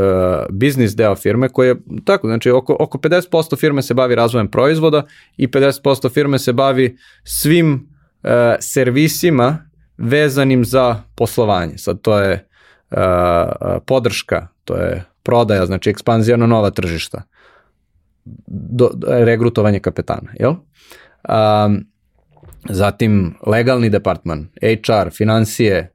biznis 0.50 0.96
deo 0.96 1.16
firme 1.16 1.50
koji 1.50 1.68
je 1.68 1.76
tako, 2.06 2.28
znači 2.28 2.52
oko, 2.52 2.76
oko 2.80 2.98
50% 2.98 3.60
firme 3.60 3.82
se 3.82 3.94
bavi 3.94 4.16
razvojem 4.16 4.48
proizvoda 4.48 5.04
i 5.38 5.48
50% 5.48 6.14
firme 6.14 6.40
se 6.40 6.54
bavi 6.54 6.98
svim 7.24 7.74
uh, 7.74 8.30
servisima 8.60 9.58
vezanim 9.98 10.66
za 10.66 11.04
poslovanje. 11.16 11.78
Sad 11.78 12.02
to 12.02 12.20
je 12.20 12.48
uh, 12.92 12.98
podrška, 13.86 14.48
to 14.64 14.76
je 14.76 15.06
prodaja, 15.24 15.66
znači 15.66 15.90
ekspanzija 15.90 16.38
na 16.38 16.48
nova 16.48 16.70
tržišta, 16.70 17.22
do, 18.48 18.90
do, 18.94 19.08
regrutovanje 19.10 19.80
kapetana, 19.80 20.32
jel? 20.40 20.54
Um, 21.30 21.86
zatim 22.70 23.36
legalni 23.48 23.90
departman, 23.90 24.48
HR, 24.62 25.10
financije, 25.12 25.92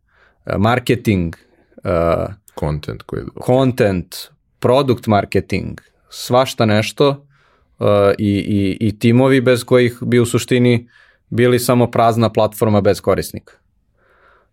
marketing, 0.58 1.36
uh, 1.84 2.34
Content 2.60 3.02
koji... 3.02 3.22
content, 3.46 4.16
product 4.58 5.06
marketing, 5.06 5.80
svašta 6.10 6.66
nešto 6.66 7.08
uh, 7.08 7.86
i, 8.18 8.30
i, 8.30 8.88
i 8.88 8.98
timovi 8.98 9.40
bez 9.40 9.64
kojih 9.64 9.98
bi 10.00 10.18
u 10.18 10.26
suštini 10.26 10.88
bili 11.30 11.58
samo 11.58 11.90
prazna 11.90 12.32
platforma 12.32 12.80
bez 12.80 13.00
korisnika. 13.00 13.52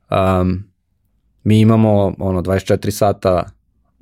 Um, 0.09 0.63
mi 1.43 1.59
imamo 1.59 2.13
ono 2.19 2.41
24 2.41 2.91
sata 2.91 3.43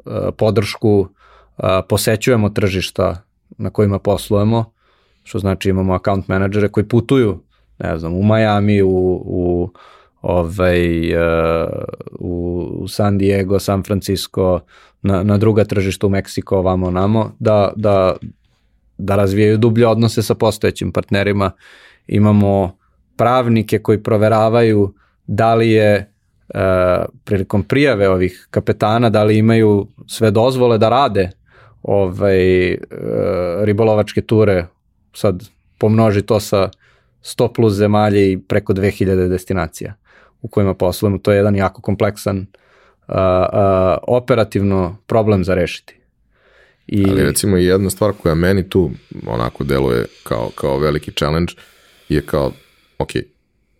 uh, 0.06 0.14
podršku, 0.38 1.00
uh, 1.00 1.66
posećujemo 1.90 2.50
tržišta 2.50 3.24
na 3.58 3.70
kojima 3.70 4.00
poslujemo, 4.00 4.72
što 5.24 5.40
znači 5.40 5.70
imamo 5.70 5.94
account 5.94 6.28
menadžere 6.28 6.70
koji 6.70 6.88
putuju, 6.88 7.44
ne 7.80 8.00
znam, 8.00 8.14
u 8.14 8.24
Miami, 8.24 8.82
u, 8.82 9.22
u 9.26 9.70
ovaj, 10.22 11.14
uh, 11.16 11.70
u, 12.20 12.68
u 12.80 12.88
San 12.88 13.18
Diego, 13.18 13.60
San 13.60 13.84
Francisco, 13.84 14.60
na, 15.02 15.24
na 15.24 15.38
druga 15.38 15.64
tržišta 15.64 16.08
u 16.08 16.10
Meksiko, 16.10 16.58
ovamo, 16.58 16.92
namo, 16.92 17.36
da, 17.40 17.72
da, 17.76 18.16
da 18.98 19.16
razvijaju 19.16 19.58
dublje 19.58 19.88
odnose 19.88 20.24
sa 20.24 20.36
postojećim 20.36 20.92
partnerima. 20.92 21.52
Imamo 22.08 22.78
pravnike 23.18 23.80
koji 23.80 24.04
proveravaju 24.04 24.94
da 25.28 25.56
li 25.56 25.72
je 25.72 26.12
uh, 26.54 26.60
prilikom 27.24 27.64
prijave 27.64 28.10
ovih 28.10 28.48
kapetana, 28.52 29.10
da 29.10 29.24
li 29.24 29.38
imaju 29.38 29.88
sve 30.08 30.32
dozvole 30.32 30.78
da 30.78 30.90
rade 30.90 31.32
ovaj, 31.84 32.74
uh, 32.74 32.78
ribolovačke 33.62 34.22
ture, 34.22 34.66
sad 35.14 35.44
pomnoži 35.78 36.22
to 36.22 36.40
sa 36.40 36.70
100 37.24 37.54
plus 37.56 37.74
zemalja 37.74 38.22
i 38.22 38.38
preko 38.48 38.74
2000 38.74 39.28
destinacija 39.30 39.99
u 40.42 40.48
kojima 40.48 40.74
poslujemo. 40.74 41.18
To 41.18 41.32
je 41.32 41.38
jedan 41.38 41.56
jako 41.56 41.82
kompleksan 41.82 42.38
uh, 42.38 43.16
uh, 43.16 43.98
operativno 44.08 44.98
problem 45.08 45.44
za 45.44 45.56
rešiti. 45.56 45.96
I, 46.88 47.06
Ali 47.10 47.24
recimo 47.24 47.58
i 47.58 47.66
jedna 47.66 47.90
stvar 47.90 48.14
koja 48.22 48.36
meni 48.36 48.70
tu 48.70 48.92
onako 49.28 49.64
deluje 49.64 50.06
kao, 50.24 50.50
kao 50.56 50.80
veliki 50.80 51.12
challenge 51.12 51.54
je 52.10 52.22
kao, 52.22 52.52
ok, 52.98 53.10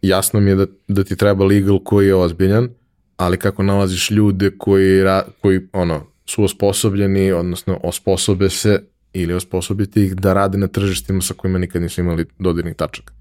jasno 0.02 0.40
mi 0.40 0.50
je 0.50 0.56
da, 0.56 0.66
da 0.88 1.04
ti 1.04 1.16
treba 1.16 1.46
legal 1.46 1.80
koji 1.84 2.08
je 2.08 2.16
ozbiljan, 2.16 2.70
ali 3.18 3.38
kako 3.38 3.64
nalaziš 3.64 4.12
ljude 4.12 4.52
koji, 4.58 5.04
ra, 5.04 5.24
koji 5.42 5.62
ono, 5.74 6.06
su 6.26 6.44
osposobljeni, 6.44 7.32
odnosno 7.32 7.80
osposobe 7.84 8.50
se 8.50 8.84
ili 9.14 9.34
osposobiti 9.34 10.04
ih 10.04 10.16
da 10.16 10.34
rade 10.34 10.58
na 10.58 10.68
tržištima 10.68 11.22
sa 11.22 11.34
kojima 11.34 11.60
nikad 11.60 11.82
nisu 11.82 12.02
imali 12.02 12.26
dodirnih 12.40 12.76
tačaka. 12.76 13.14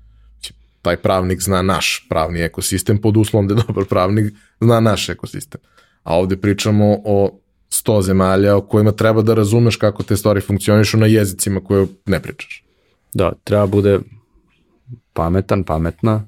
Taj 0.88 0.96
pravnik 0.96 1.42
zna 1.42 1.62
naš 1.62 2.06
pravni 2.08 2.40
ekosistem 2.40 3.00
pod 3.00 3.16
uslovom 3.16 3.48
da 3.48 3.54
je 3.54 3.62
dobar 3.66 3.84
pravnik 3.84 4.34
zna 4.60 4.80
naš 4.80 5.08
ekosistem. 5.08 5.60
A 6.02 6.16
ovde 6.16 6.36
pričamo 6.36 6.96
o 7.04 7.40
100 7.70 8.02
zemalja 8.02 8.56
o 8.56 8.60
kojima 8.60 8.92
treba 8.92 9.22
da 9.22 9.34
razumeš 9.34 9.76
kako 9.76 10.02
te 10.02 10.16
stvari 10.16 10.40
funkcionišu 10.40 10.96
na 10.98 11.06
jezicima 11.06 11.60
koje 11.60 11.86
ne 12.06 12.22
pričaš. 12.22 12.64
Da, 13.14 13.32
treba 13.44 13.66
bude 13.66 13.98
pametan, 15.12 15.64
pametna, 15.64 16.24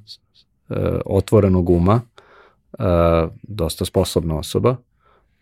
e, 0.69 0.75
otvorenog 1.07 1.71
uma, 1.71 2.01
e, 2.79 2.85
dosta 3.43 3.85
sposobna 3.85 4.39
osoba 4.39 4.77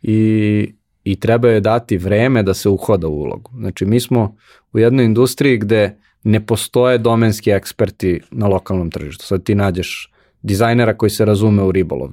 i, 0.02 0.74
i 1.04 1.20
treba 1.20 1.48
je 1.48 1.60
dati 1.60 1.96
vreme 1.96 2.42
da 2.42 2.54
se 2.54 2.68
uhoda 2.68 3.08
u 3.08 3.18
ulogu. 3.18 3.50
Znači, 3.56 3.84
mi 3.84 4.00
smo 4.00 4.36
u 4.72 4.78
jednoj 4.78 5.04
industriji 5.04 5.58
gde 5.58 5.98
ne 6.24 6.46
postoje 6.46 6.98
domenski 6.98 7.50
eksperti 7.50 8.20
na 8.30 8.46
lokalnom 8.46 8.90
tržištu. 8.90 9.24
Sad 9.24 9.42
ti 9.42 9.54
nađeš 9.54 10.12
dizajnera 10.42 10.96
koji 10.96 11.10
se 11.10 11.24
razume 11.24 11.62
u 11.62 11.72
ribolov. 11.72 12.10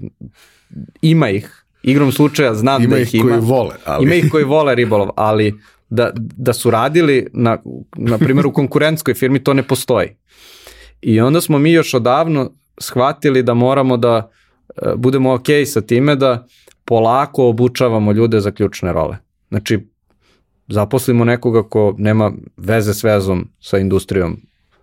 Ima 1.01 1.29
ih, 1.29 1.65
igrom 1.83 2.11
slučaja 2.11 2.53
znam 2.53 2.83
ima 2.83 2.95
da 2.95 3.01
ih 3.01 3.07
ih 3.07 3.15
ima. 3.15 3.29
koji 3.29 3.41
vole, 3.41 3.75
ali... 3.85 4.03
Ima 4.03 4.15
ih 4.15 4.31
koji 4.31 4.43
vole 4.43 4.75
ribolov, 4.75 5.09
ali 5.15 5.53
da, 5.89 6.11
da 6.15 6.53
su 6.53 6.71
radili, 6.71 7.27
na, 7.33 7.57
na 7.97 8.17
primjer 8.17 8.47
u 8.47 8.53
konkurentskoj 8.53 9.13
firmi, 9.13 9.43
to 9.43 9.53
ne 9.53 9.63
postoji. 9.63 10.09
I 11.01 11.19
onda 11.21 11.41
smo 11.41 11.59
mi 11.59 11.71
još 11.71 11.93
odavno 11.93 12.51
shvatili 12.77 13.43
da 13.43 13.53
moramo 13.53 13.97
da 13.97 14.31
e, 14.77 14.93
budemo 14.95 15.33
ok 15.33 15.47
sa 15.65 15.81
time 15.81 16.15
da 16.15 16.47
polako 16.85 17.49
obučavamo 17.49 18.11
ljude 18.11 18.39
za 18.39 18.51
ključne 18.51 18.93
role. 18.93 19.17
Znači, 19.49 19.87
zaposlimo 20.67 21.25
nekoga 21.25 21.63
ko 21.63 21.95
nema 21.97 22.31
veze 22.57 22.93
s 22.93 23.03
vezom 23.03 23.47
sa 23.59 23.77
industrijom 23.77 24.37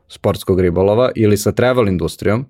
sportskog 0.09 0.61
ribolova 0.61 1.11
ili 1.15 1.37
sa 1.37 1.53
travel 1.53 1.89
industrijom 1.89 2.47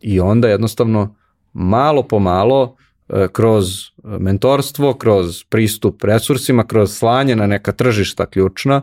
i 0.00 0.20
onda 0.20 0.48
jednostavno 0.48 1.14
malo 1.52 2.02
po 2.02 2.18
malo 2.18 2.76
e, 3.08 3.28
kroz 3.32 3.66
mentorstvo, 4.04 4.94
kroz 4.94 5.44
pristup 5.44 6.04
resursima, 6.04 6.64
kroz 6.64 6.92
slanje 6.92 7.36
na 7.36 7.46
neka 7.46 7.72
tržišta 7.72 8.26
ključna, 8.26 8.82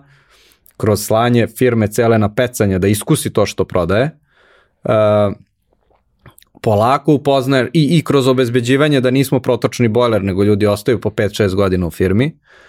kroz 0.78 1.06
slanje 1.06 1.48
firme 1.48 1.88
cele 1.88 2.18
na 2.18 2.34
pecanje 2.34 2.80
da 2.80 2.88
iskusi 2.88 3.34
to 3.34 3.46
što 3.46 3.66
prodaje, 3.66 4.20
uh, 4.84 4.92
polako 6.62 7.14
upoznaje 7.14 7.70
i, 7.74 7.98
i 7.98 8.04
kroz 8.04 8.28
obezbeđivanje 8.28 9.02
da 9.02 9.12
nismo 9.12 9.40
protočni 9.40 9.88
bojler, 9.88 10.24
nego 10.24 10.44
ljudi 10.44 10.68
ostaju 10.68 11.02
po 11.02 11.10
5-6 11.10 11.56
godina 11.56 11.88
u 11.88 11.92
firmi, 11.92 12.26
uh, 12.26 12.65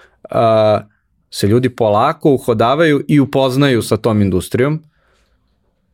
se 1.31 1.47
ljudi 1.47 1.69
polako 1.69 2.31
uhodavaju 2.31 3.05
i 3.09 3.21
upoznaju 3.21 3.83
sa 3.83 3.97
tom 3.97 4.23
industrijom 4.23 4.83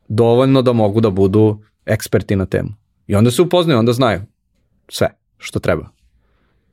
dovoljno 0.08 0.62
da 0.62 0.72
mogu 0.72 1.00
da 1.00 1.10
budu 1.10 1.58
eksperti 1.86 2.36
na 2.36 2.46
temu. 2.46 2.68
I 3.06 3.14
onda 3.14 3.30
se 3.30 3.42
upoznaju, 3.42 3.78
onda 3.78 3.92
znaju 3.92 4.20
sve 4.88 5.08
što 5.38 5.60
treba. 5.60 5.88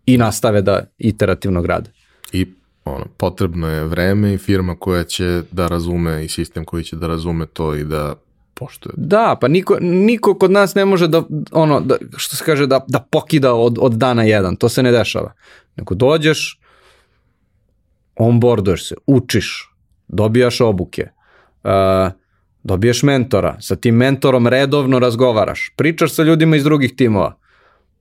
I 0.06 0.18
nastave 0.18 0.61
da 0.61 0.84
iterativno 0.98 1.61
grade. 1.61 1.91
I 2.34 2.48
ono, 2.86 3.06
potrebno 3.18 3.68
je 3.68 3.84
vreme 3.84 4.34
i 4.34 4.38
firma 4.38 4.76
koja 4.76 5.03
će 5.03 5.41
da 5.52 5.68
razume 5.68 6.26
i 6.26 6.30
sistem 6.30 6.65
koji 6.65 6.84
će 6.84 6.95
da 6.95 7.07
razume 7.07 7.45
to 7.45 7.76
i 7.76 7.84
da 7.84 8.15
poštuje. 8.53 8.94
Da, 8.98 9.38
pa 9.41 9.48
niko, 9.48 9.77
niko 9.81 10.34
kod 10.34 10.52
nas 10.52 10.76
ne 10.76 10.86
može 10.86 11.07
da, 11.07 11.23
ono, 11.52 11.80
da, 11.80 11.95
što 12.18 12.36
se 12.36 12.44
kaže, 12.45 12.68
da, 12.68 12.86
da 12.88 12.99
pokida 12.99 13.53
od, 13.53 13.77
od 13.81 13.94
dana 13.94 14.23
jedan. 14.23 14.56
To 14.56 14.69
se 14.69 14.84
ne 14.84 14.91
dešava. 14.91 15.34
Nego 15.76 15.95
dođeš, 15.95 16.60
onboarduješ 18.20 18.88
se, 18.88 18.96
učiš, 19.08 19.74
dobijaš 20.08 20.62
obuke, 20.62 21.08
uh, 21.64 22.12
dobiješ 22.64 23.04
mentora, 23.04 23.56
sa 23.62 23.76
tim 23.76 23.96
mentorom 23.96 24.48
redovno 24.48 25.00
razgovaraš, 25.00 25.74
pričaš 25.76 26.14
sa 26.14 26.24
ljudima 26.24 26.56
iz 26.56 26.64
drugih 26.64 26.96
timova, 26.96 27.36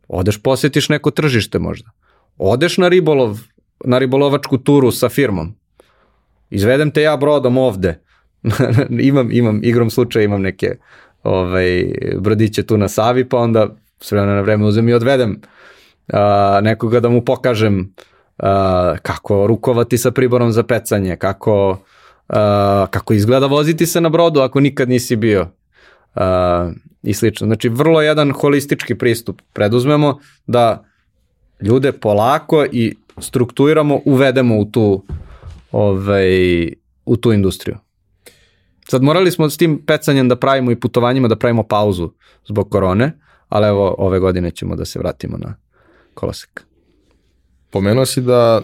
odeš 0.08 0.42
posjetiš 0.42 0.88
neko 0.88 1.10
tržište 1.10 1.58
možda, 1.58 1.90
odeš 2.38 2.78
na 2.78 2.88
ribolov, 2.88 3.38
na 3.84 3.98
ribolovačku 3.98 4.58
turu 4.58 4.90
sa 4.90 5.08
firmom, 5.08 5.54
izvedem 6.50 6.90
te 6.90 7.02
ja 7.02 7.16
brodom 7.16 7.58
ovde, 7.58 8.00
imam, 9.10 9.32
imam, 9.32 9.60
igrom 9.62 9.90
slučaja 9.90 10.24
imam 10.24 10.42
neke 10.42 10.76
ovaj, 11.22 11.92
brodiće 12.18 12.62
tu 12.62 12.76
na 12.76 12.88
Savi, 12.88 13.28
pa 13.28 13.38
onda 13.38 13.68
s 14.00 14.12
vremena 14.12 14.34
na 14.34 14.40
vreme 14.40 14.64
uzem 14.64 14.88
i 14.88 14.92
odvedem 14.94 15.40
a, 16.12 16.60
nekoga 16.62 17.00
da 17.00 17.08
mu 17.08 17.24
pokažem 17.24 17.80
uh, 17.80 18.04
kako 19.02 19.46
rukovati 19.46 19.98
sa 19.98 20.10
priborom 20.10 20.52
za 20.52 20.62
pecanje, 20.62 21.16
kako, 21.16 21.70
uh, 21.70 22.36
kako 22.90 23.14
izgleda 23.14 23.46
voziti 23.46 23.86
se 23.86 24.00
na 24.00 24.08
brodu 24.08 24.40
ako 24.40 24.60
nikad 24.60 24.88
nisi 24.88 25.16
bio 25.16 25.40
uh, 26.14 26.22
i 27.02 27.14
slično. 27.14 27.46
Znači, 27.46 27.68
vrlo 27.68 28.02
jedan 28.02 28.30
holistički 28.30 28.94
pristup 28.94 29.42
preduzmemo 29.52 30.18
da 30.46 30.84
ljude 31.62 31.92
polako 31.92 32.64
i 32.72 32.94
strukturiramo, 33.18 34.00
uvedemo 34.04 34.58
u 34.58 34.64
tu, 34.64 35.04
ovaj, 35.72 36.28
u 37.04 37.16
tu 37.16 37.32
industriju. 37.32 37.76
Sad 38.88 39.02
morali 39.02 39.30
smo 39.30 39.50
s 39.50 39.56
tim 39.56 39.82
pecanjem 39.86 40.28
da 40.28 40.36
pravimo 40.36 40.70
i 40.70 40.80
putovanjima 40.80 41.28
da 41.28 41.36
pravimo 41.36 41.62
pauzu 41.62 42.10
zbog 42.46 42.70
korone, 42.70 43.12
ali 43.48 43.68
evo 43.68 43.94
ove 43.98 44.18
godine 44.18 44.50
ćemo 44.50 44.76
da 44.76 44.84
se 44.84 44.98
vratimo 44.98 45.36
na 45.38 45.54
kolosek. 46.14 46.67
Pomenuo 47.70 48.06
si 48.06 48.20
da 48.20 48.62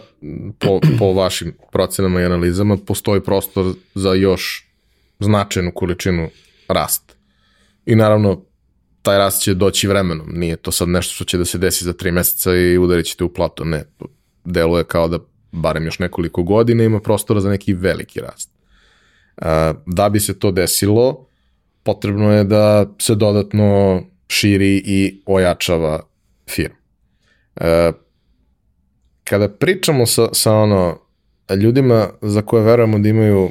po, 0.58 0.80
po 0.98 1.12
vašim 1.12 1.56
procenama 1.72 2.20
i 2.20 2.24
analizama 2.24 2.76
postoji 2.76 3.20
prostor 3.20 3.74
za 3.94 4.14
još 4.14 4.68
značajnu 5.18 5.72
količinu 5.74 6.28
rasta. 6.68 7.14
I 7.86 7.94
naravno, 7.94 8.42
taj 9.02 9.18
rast 9.18 9.42
će 9.42 9.54
doći 9.54 9.88
vremenom. 9.88 10.28
Nije 10.32 10.56
to 10.56 10.72
sad 10.72 10.88
nešto 10.88 11.14
što 11.14 11.24
će 11.24 11.38
da 11.38 11.44
se 11.44 11.58
desi 11.58 11.84
za 11.84 11.92
tri 11.92 12.12
meseca 12.12 12.54
i 12.54 12.78
udarit 12.78 13.06
ćete 13.06 13.24
u 13.24 13.32
plato. 13.32 13.64
Ne, 13.64 13.84
deluje 14.44 14.84
kao 14.84 15.08
da 15.08 15.18
barem 15.52 15.84
još 15.84 15.98
nekoliko 15.98 16.42
godina 16.42 16.84
ima 16.84 17.00
prostora 17.00 17.40
za 17.40 17.50
neki 17.50 17.74
veliki 17.74 18.20
rast. 18.20 18.50
Da 19.86 20.08
bi 20.08 20.20
se 20.20 20.38
to 20.38 20.50
desilo, 20.50 21.26
potrebno 21.82 22.32
je 22.32 22.44
da 22.44 22.86
se 22.98 23.14
dodatno 23.14 24.02
širi 24.28 24.82
i 24.86 25.22
ojačava 25.26 26.00
firma 26.48 26.76
kada 29.24 29.48
pričamo 29.48 30.06
sa, 30.06 30.28
sa 30.32 30.54
ono, 30.54 30.98
ljudima 31.60 32.08
za 32.20 32.42
koje 32.42 32.64
verujemo 32.64 32.98
da 32.98 33.08
imaju 33.08 33.50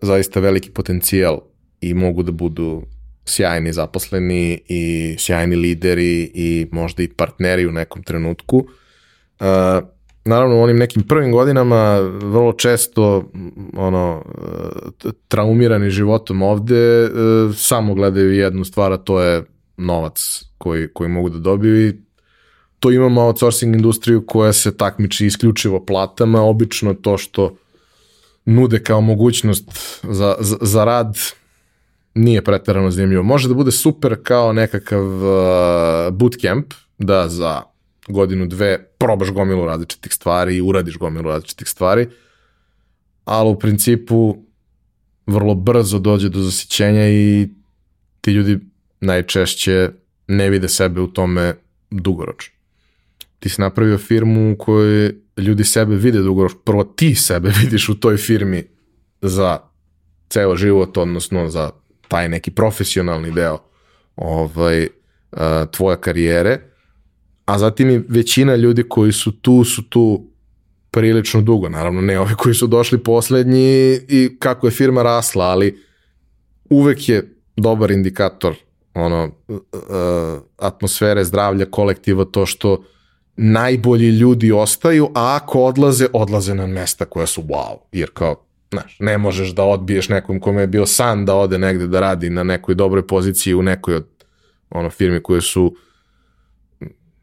zaista 0.00 0.40
veliki 0.40 0.70
potencijal 0.70 1.40
i 1.80 1.94
mogu 1.94 2.22
da 2.22 2.32
budu 2.32 2.82
sjajni 3.24 3.72
zaposleni 3.72 4.60
i 4.68 5.16
sjajni 5.18 5.56
lideri 5.56 6.30
i 6.34 6.66
možda 6.72 7.02
i 7.02 7.08
partneri 7.08 7.66
u 7.66 7.72
nekom 7.72 8.02
trenutku. 8.02 8.56
Uh, 8.56 9.46
naravno 10.24 10.56
u 10.56 10.62
onim 10.62 10.76
nekim 10.76 11.02
prvim 11.02 11.32
godinama 11.32 11.98
vrlo 12.22 12.52
često 12.52 13.30
ono 13.76 14.24
traumirani 15.28 15.90
životom 15.90 16.42
ovde 16.42 17.04
uh, 17.04 17.10
samo 17.56 17.94
gledaju 17.94 18.34
jednu 18.34 18.64
stvar, 18.64 18.92
a 18.92 18.96
to 18.96 19.20
je 19.20 19.44
novac 19.76 20.44
koji, 20.58 20.88
koji 20.88 21.08
mogu 21.08 21.28
da 21.28 21.38
dobiju 21.38 21.88
i 21.88 22.05
to 22.80 22.90
imamo 22.90 23.22
outsourcing 23.22 23.74
industriju 23.74 24.26
koja 24.26 24.52
se 24.52 24.76
takmiči 24.76 25.26
isključivo 25.26 25.84
platama, 25.84 26.42
obično 26.42 26.94
to 26.94 27.18
što 27.18 27.56
nude 28.44 28.82
kao 28.82 29.00
mogućnost 29.00 29.98
za, 30.02 30.36
za, 30.40 30.56
za 30.60 30.84
rad 30.84 31.18
nije 32.14 32.44
pretarano 32.44 32.90
zanimljivo. 32.90 33.22
Može 33.22 33.48
da 33.48 33.54
bude 33.54 33.70
super 33.70 34.16
kao 34.22 34.52
nekakav 34.52 35.04
uh, 35.04 36.12
bootcamp, 36.12 36.74
da 36.98 37.28
za 37.28 37.62
godinu, 38.08 38.46
dve 38.46 38.88
probaš 38.98 39.30
gomilu 39.30 39.64
različitih 39.64 40.12
stvari 40.12 40.56
i 40.56 40.60
uradiš 40.60 40.98
gomilu 40.98 41.28
različitih 41.28 41.68
stvari, 41.68 42.08
ali 43.24 43.50
u 43.50 43.58
principu 43.58 44.36
vrlo 45.26 45.54
brzo 45.54 45.98
dođe 45.98 46.28
do 46.28 46.40
zasićenja 46.40 47.08
i 47.08 47.48
ti 48.20 48.30
ljudi 48.32 48.58
najčešće 49.00 49.90
ne 50.28 50.50
vide 50.50 50.68
sebe 50.68 51.00
u 51.00 51.06
tome 51.06 51.54
dugoročno 51.90 52.55
ti 53.38 53.48
si 53.48 53.60
napravio 53.60 53.98
firmu 53.98 54.52
u 54.52 54.56
kojoj 54.56 55.14
ljudi 55.36 55.64
sebe 55.64 55.96
vide 55.96 56.18
dugoročno. 56.18 56.58
Prvo 56.64 56.84
ti 56.84 57.14
sebe 57.14 57.52
vidiš 57.62 57.88
u 57.88 58.00
toj 58.00 58.16
firmi 58.16 58.64
za 59.22 59.58
ceo 60.28 60.56
život, 60.56 60.96
odnosno 60.96 61.50
za 61.50 61.70
taj 62.08 62.28
neki 62.28 62.50
profesionalni 62.50 63.30
deo 63.30 63.58
ovaj, 64.16 64.88
tvoje 65.70 66.00
karijere, 66.00 66.60
a 67.44 67.58
zatim 67.58 67.90
i 67.90 68.02
većina 68.08 68.56
ljudi 68.56 68.82
koji 68.88 69.12
su 69.12 69.32
tu, 69.32 69.64
su 69.64 69.88
tu 69.88 70.30
prilično 70.90 71.40
dugo. 71.40 71.68
Naravno, 71.68 72.00
ne 72.00 72.20
ovi 72.20 72.34
koji 72.34 72.54
su 72.54 72.66
došli 72.66 72.98
poslednji 72.98 73.98
i 74.08 74.36
kako 74.38 74.66
je 74.66 74.70
firma 74.70 75.02
rasla, 75.02 75.44
ali 75.44 75.82
uvek 76.70 77.08
je 77.08 77.36
dobar 77.56 77.90
indikator 77.90 78.54
ono, 78.94 79.30
atmosfere, 80.56 81.24
zdravlja, 81.24 81.66
kolektiva, 81.70 82.24
to 82.24 82.46
što 82.46 82.84
najbolji 83.36 84.08
ljudi 84.08 84.52
ostaju, 84.52 85.10
a 85.14 85.38
ako 85.42 85.60
odlaze, 85.60 86.06
odlaze 86.12 86.54
na 86.54 86.66
mesta 86.66 87.04
koja 87.04 87.26
su 87.26 87.42
wow, 87.42 87.76
jer 87.92 88.10
kao, 88.10 88.46
znaš, 88.70 88.96
ne 89.00 89.18
možeš 89.18 89.48
da 89.48 89.64
odbiješ 89.64 90.08
nekom 90.08 90.40
kome 90.40 90.60
je 90.60 90.66
bio 90.66 90.86
san 90.86 91.24
da 91.24 91.34
ode 91.34 91.58
negde 91.58 91.86
da 91.86 92.00
radi 92.00 92.30
na 92.30 92.42
nekoj 92.42 92.74
dobroj 92.74 93.06
poziciji 93.06 93.54
u 93.54 93.62
nekoj 93.62 93.94
od 93.94 94.06
ono 94.70 94.90
firmi 94.90 95.22
koje 95.22 95.40
su 95.40 95.76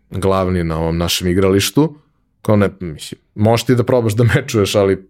glavni 0.10 0.64
na 0.64 0.80
ovom 0.80 0.98
našem 0.98 1.28
igralištu, 1.28 1.96
kao 2.42 2.56
ne, 2.56 2.70
mislim, 2.80 3.22
možeš 3.36 3.66
ti 3.66 3.76
da 3.76 3.84
probaš 3.84 4.14
da 4.14 4.24
mečuješ, 4.36 4.76
ali 4.76 5.10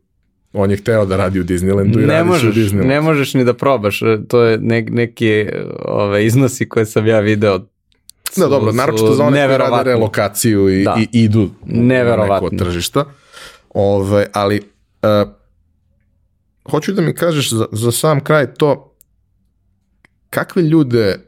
on 0.54 0.72
je 0.72 0.78
hteo 0.78 1.06
da 1.06 1.18
radi 1.18 1.40
u 1.40 1.44
Disneylandu 1.44 2.04
i 2.04 2.06
ne 2.06 2.14
radi 2.14 2.18
se 2.18 2.24
u 2.24 2.28
možeš, 2.28 2.56
Disneylandu. 2.56 2.88
ne 2.88 3.02
možeš 3.02 3.34
ni 3.34 3.46
da 3.46 3.54
probaš, 3.54 4.00
to 4.28 4.44
je 4.44 4.58
ne, 4.58 4.82
neki 4.82 5.48
ove, 5.86 6.26
iznosi 6.26 6.70
koje 6.70 6.86
sam 6.86 7.08
ja 7.08 7.20
video 7.20 7.68
Da, 8.38 8.48
dobro, 8.48 8.72
naročito 8.72 9.14
za 9.14 9.24
one 9.24 9.46
koji 9.48 9.58
rade 9.58 9.84
relokaciju 9.84 10.70
i, 10.70 10.84
Da. 10.84 10.98
i 11.00 11.24
idu 11.24 11.50
Neverovatno. 11.66 12.50
neko 12.50 12.64
tržišta. 12.64 13.06
Ove, 13.74 14.28
ali, 14.34 14.62
uh, 15.02 15.30
hoću 16.72 16.94
da 16.94 17.02
mi 17.02 17.16
kažeš 17.16 17.52
za, 17.52 17.66
za 17.72 17.92
sam 17.92 18.24
kraj 18.24 18.54
to, 18.54 18.96
kakve 20.30 20.62
ljude 20.62 21.20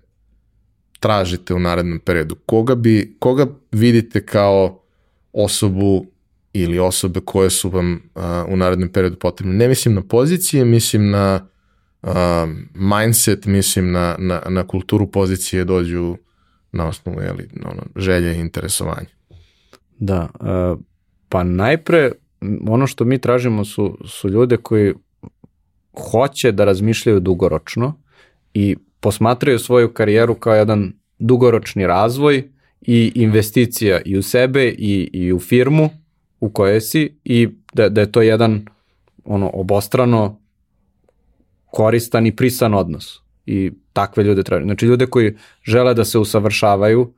tražite 0.99 1.53
u 1.53 1.59
narednom 1.59 1.99
periodu? 1.99 2.35
Koga, 2.35 2.75
bi, 2.75 3.15
koga 3.19 3.47
vidite 3.71 4.25
kao 4.25 4.81
osobu 5.33 6.05
ili 6.53 6.79
osobe 6.79 7.19
koje 7.25 7.49
su 7.49 7.69
vam 7.69 7.93
uh, 8.15 8.21
u 8.47 8.57
narednom 8.57 8.89
periodu 8.89 9.15
potrebne? 9.15 9.53
Ne 9.55 9.67
mislim 9.67 9.93
na 9.95 10.01
pozicije, 10.01 10.65
mislim 10.65 11.09
na 11.09 11.47
uh, 12.01 12.09
mindset, 12.73 13.45
mislim 13.45 13.91
na, 13.91 14.15
na, 14.19 14.41
na 14.49 14.67
kulturu 14.67 15.11
pozicije 15.11 15.63
dođu 15.63 16.17
na 16.75 16.87
osnovu 16.87 17.21
jeli, 17.21 17.49
ono, 17.65 17.83
želje 17.95 18.35
i 18.35 18.39
interesovanja. 18.39 19.09
Da, 19.99 20.29
e, 20.33 20.75
pa 21.29 21.43
najpre 21.43 22.11
ono 22.67 22.87
što 22.87 23.05
mi 23.05 23.21
tražimo 23.21 23.65
su, 23.65 23.97
su 24.05 24.29
ljude 24.29 24.57
koji 24.57 24.93
hoće 26.11 26.51
da 26.51 26.65
razmišljaju 26.65 27.19
dugoročno 27.19 28.01
i 28.53 28.75
posmatraju 28.99 29.59
svoju 29.59 29.93
karijeru 29.93 30.35
kao 30.35 30.55
jedan 30.55 30.93
dugoročni 31.19 31.87
razvoj 31.87 32.49
i 32.81 33.11
investicija 33.15 34.01
i 34.05 34.17
u 34.17 34.23
sebe 34.23 34.65
i, 34.67 35.09
i 35.13 35.33
u 35.33 35.39
firmu 35.39 35.89
u 36.39 36.49
kojoj 36.49 36.81
si 36.81 37.17
i 37.23 37.49
da, 37.73 37.89
da 37.89 38.01
je 38.01 38.11
to 38.11 38.21
jedan 38.21 38.65
ono 39.25 39.51
obostrano 39.53 40.41
koristan 41.65 42.27
i 42.27 42.35
prisan 42.35 42.73
odnos. 42.73 43.24
I 43.45 43.71
takve 43.93 44.23
ljude 44.23 44.43
tražimo. 44.43 44.67
Znači 44.67 44.85
ljude 44.85 45.05
koji 45.05 45.35
žele 45.63 45.93
da 45.93 46.05
se 46.05 46.19
usavršavaju, 46.19 47.13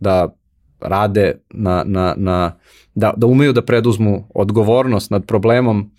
da 0.00 0.34
rade 0.80 1.34
na, 1.50 1.84
na, 1.86 2.14
na 2.16 2.56
da, 2.94 3.14
da 3.16 3.26
umeju 3.26 3.52
da 3.52 3.62
preduzmu 3.62 4.28
odgovornost 4.34 5.10
nad 5.10 5.26
problemom 5.26 5.90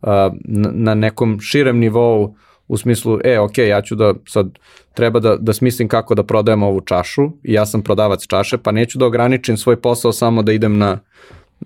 uh, 0.00 0.08
na, 0.44 0.70
na 0.72 0.94
nekom 0.94 1.40
širem 1.40 1.78
nivou 1.78 2.34
u 2.68 2.76
smislu, 2.76 3.18
e, 3.24 3.38
ok, 3.38 3.58
ja 3.58 3.82
ću 3.82 3.94
da 3.94 4.14
sad 4.28 4.58
treba 4.94 5.20
da, 5.20 5.36
da 5.36 5.52
smislim 5.52 5.88
kako 5.88 6.14
da 6.14 6.22
prodajem 6.22 6.62
ovu 6.62 6.80
čašu 6.80 7.22
i 7.42 7.52
ja 7.52 7.66
sam 7.66 7.82
prodavac 7.82 8.26
čaše, 8.26 8.58
pa 8.58 8.72
neću 8.72 8.98
da 8.98 9.06
ograničim 9.06 9.56
svoj 9.56 9.80
posao 9.80 10.12
samo 10.12 10.42
da 10.42 10.52
idem 10.52 10.78
na 10.78 10.98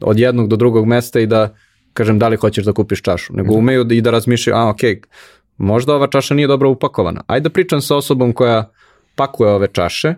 od 0.00 0.18
jednog 0.18 0.48
do 0.48 0.56
drugog 0.56 0.86
mesta 0.86 1.20
i 1.20 1.26
da 1.26 1.54
kažem 1.92 2.18
da 2.18 2.28
li 2.28 2.36
hoćeš 2.36 2.64
da 2.64 2.72
kupiš 2.72 3.02
čašu, 3.02 3.32
nego 3.32 3.54
umeju 3.54 3.84
da, 3.84 3.94
i 3.94 4.00
da 4.00 4.10
razmišljaju, 4.10 4.56
a 4.56 4.68
ok, 4.68 4.80
možda 5.56 5.94
ova 5.94 6.06
čaša 6.06 6.34
nije 6.34 6.48
dobro 6.48 6.70
upakovana. 6.70 7.22
Ajde 7.26 7.42
da 7.42 7.52
pričam 7.52 7.80
sa 7.80 7.96
osobom 7.96 8.32
koja 8.32 8.70
pakuje 9.14 9.50
ove 9.50 9.68
čaše, 9.72 10.14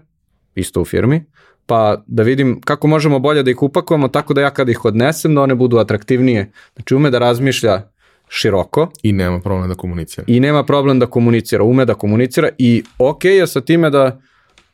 isto 0.54 0.80
u 0.80 0.84
firmi, 0.84 1.24
pa 1.66 2.02
da 2.06 2.22
vidim 2.22 2.60
kako 2.60 2.86
možemo 2.86 3.18
bolje 3.18 3.42
da 3.42 3.50
ih 3.50 3.62
upakujemo 3.62 4.08
tako 4.08 4.34
da 4.34 4.40
ja 4.40 4.50
kad 4.50 4.68
ih 4.68 4.84
odnesem 4.84 5.34
da 5.34 5.42
one 5.42 5.54
budu 5.54 5.78
atraktivnije. 5.78 6.52
Znači 6.74 6.94
ume 6.94 7.10
da 7.10 7.18
razmišlja 7.18 7.82
široko 8.28 8.90
I 9.02 9.12
nema 9.12 9.40
problema 9.40 9.66
da 9.66 9.74
komunicira. 9.74 10.24
i 10.26 10.40
nema 10.40 10.64
problem 10.64 10.98
da 10.98 11.06
komunicira, 11.06 11.64
ume 11.64 11.84
da 11.84 11.94
komunicira 11.94 12.48
i 12.58 12.82
ok 12.98 13.24
je 13.24 13.46
sa 13.46 13.60
time 13.60 13.90
da 13.90 14.20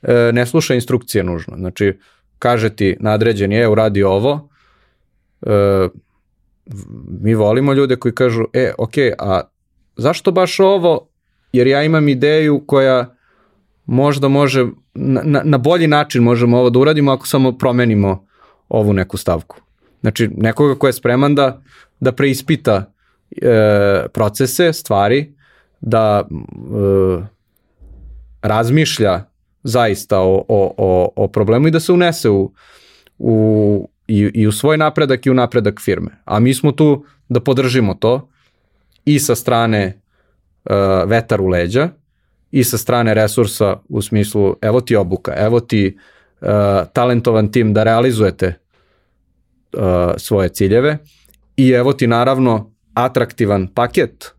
e, 0.02 0.30
ne 0.32 0.46
sluša 0.46 0.74
instrukcije 0.74 1.24
nužno. 1.24 1.56
Znači 1.56 1.98
kaže 2.38 2.76
ti 2.76 2.96
nadređen 3.00 3.52
je, 3.52 3.68
uradi 3.68 4.02
ovo, 4.02 4.48
e, 5.46 5.88
mi 7.20 7.34
volimo 7.34 7.72
ljude 7.72 7.96
koji 7.96 8.14
kažu, 8.14 8.44
e, 8.52 8.72
ok, 8.78 8.94
a 9.18 9.40
zašto 9.96 10.32
baš 10.32 10.60
ovo? 10.60 11.08
Jer 11.52 11.66
ja 11.66 11.82
imam 11.82 12.08
ideju 12.08 12.64
koja 12.66 13.14
možda 13.86 14.28
može, 14.28 14.66
na, 14.94 15.42
na, 15.44 15.58
bolji 15.58 15.86
način 15.86 16.22
možemo 16.22 16.58
ovo 16.58 16.70
da 16.70 16.78
uradimo 16.78 17.12
ako 17.12 17.26
samo 17.26 17.52
promenimo 17.58 18.26
ovu 18.68 18.92
neku 18.92 19.16
stavku. 19.16 19.56
Znači, 20.00 20.30
nekoga 20.36 20.74
ko 20.74 20.86
je 20.86 20.92
spreman 20.92 21.34
da, 21.34 21.62
da 22.00 22.12
preispita 22.12 22.92
e, 23.42 24.06
procese, 24.12 24.72
stvari, 24.72 25.34
da 25.80 26.28
e, 26.28 27.26
razmišlja 28.42 29.24
zaista 29.62 30.20
o, 30.20 30.44
o, 30.48 30.74
o, 30.78 31.12
o 31.16 31.28
problemu 31.28 31.68
i 31.68 31.70
da 31.70 31.80
se 31.80 31.92
unese 31.92 32.30
u, 32.30 32.52
u, 33.18 33.88
i, 34.06 34.30
i 34.34 34.46
u 34.46 34.52
svoj 34.52 34.76
napredak 34.76 35.26
i 35.26 35.30
u 35.30 35.34
napredak 35.34 35.80
firme. 35.80 36.10
A 36.24 36.40
mi 36.40 36.54
smo 36.54 36.72
tu 36.72 37.04
da 37.28 37.40
podržimo 37.40 37.94
to 37.94 38.28
i 39.05 39.18
sa 39.18 39.35
strane 39.35 40.01
uh, 40.64 41.10
vetar 41.10 41.40
u 41.40 41.47
leđa 41.47 41.89
i 42.51 42.64
sa 42.64 42.78
strane 42.78 43.14
resursa 43.14 43.76
u 43.89 44.02
smislu 44.02 44.56
evo 44.60 44.81
ti 44.81 44.97
obuka, 44.97 45.35
evo 45.36 45.60
ti 45.60 45.98
uh, 46.40 46.48
talentovan 46.93 47.52
tim 47.52 47.74
da 47.74 47.82
realizujete 47.82 48.55
uh, 49.72 49.82
svoje 50.16 50.48
ciljeve 50.48 50.98
i 51.56 51.70
evo 51.70 51.93
ti 51.93 52.06
naravno 52.06 52.72
atraktivan 52.94 53.66
paket 53.74 54.35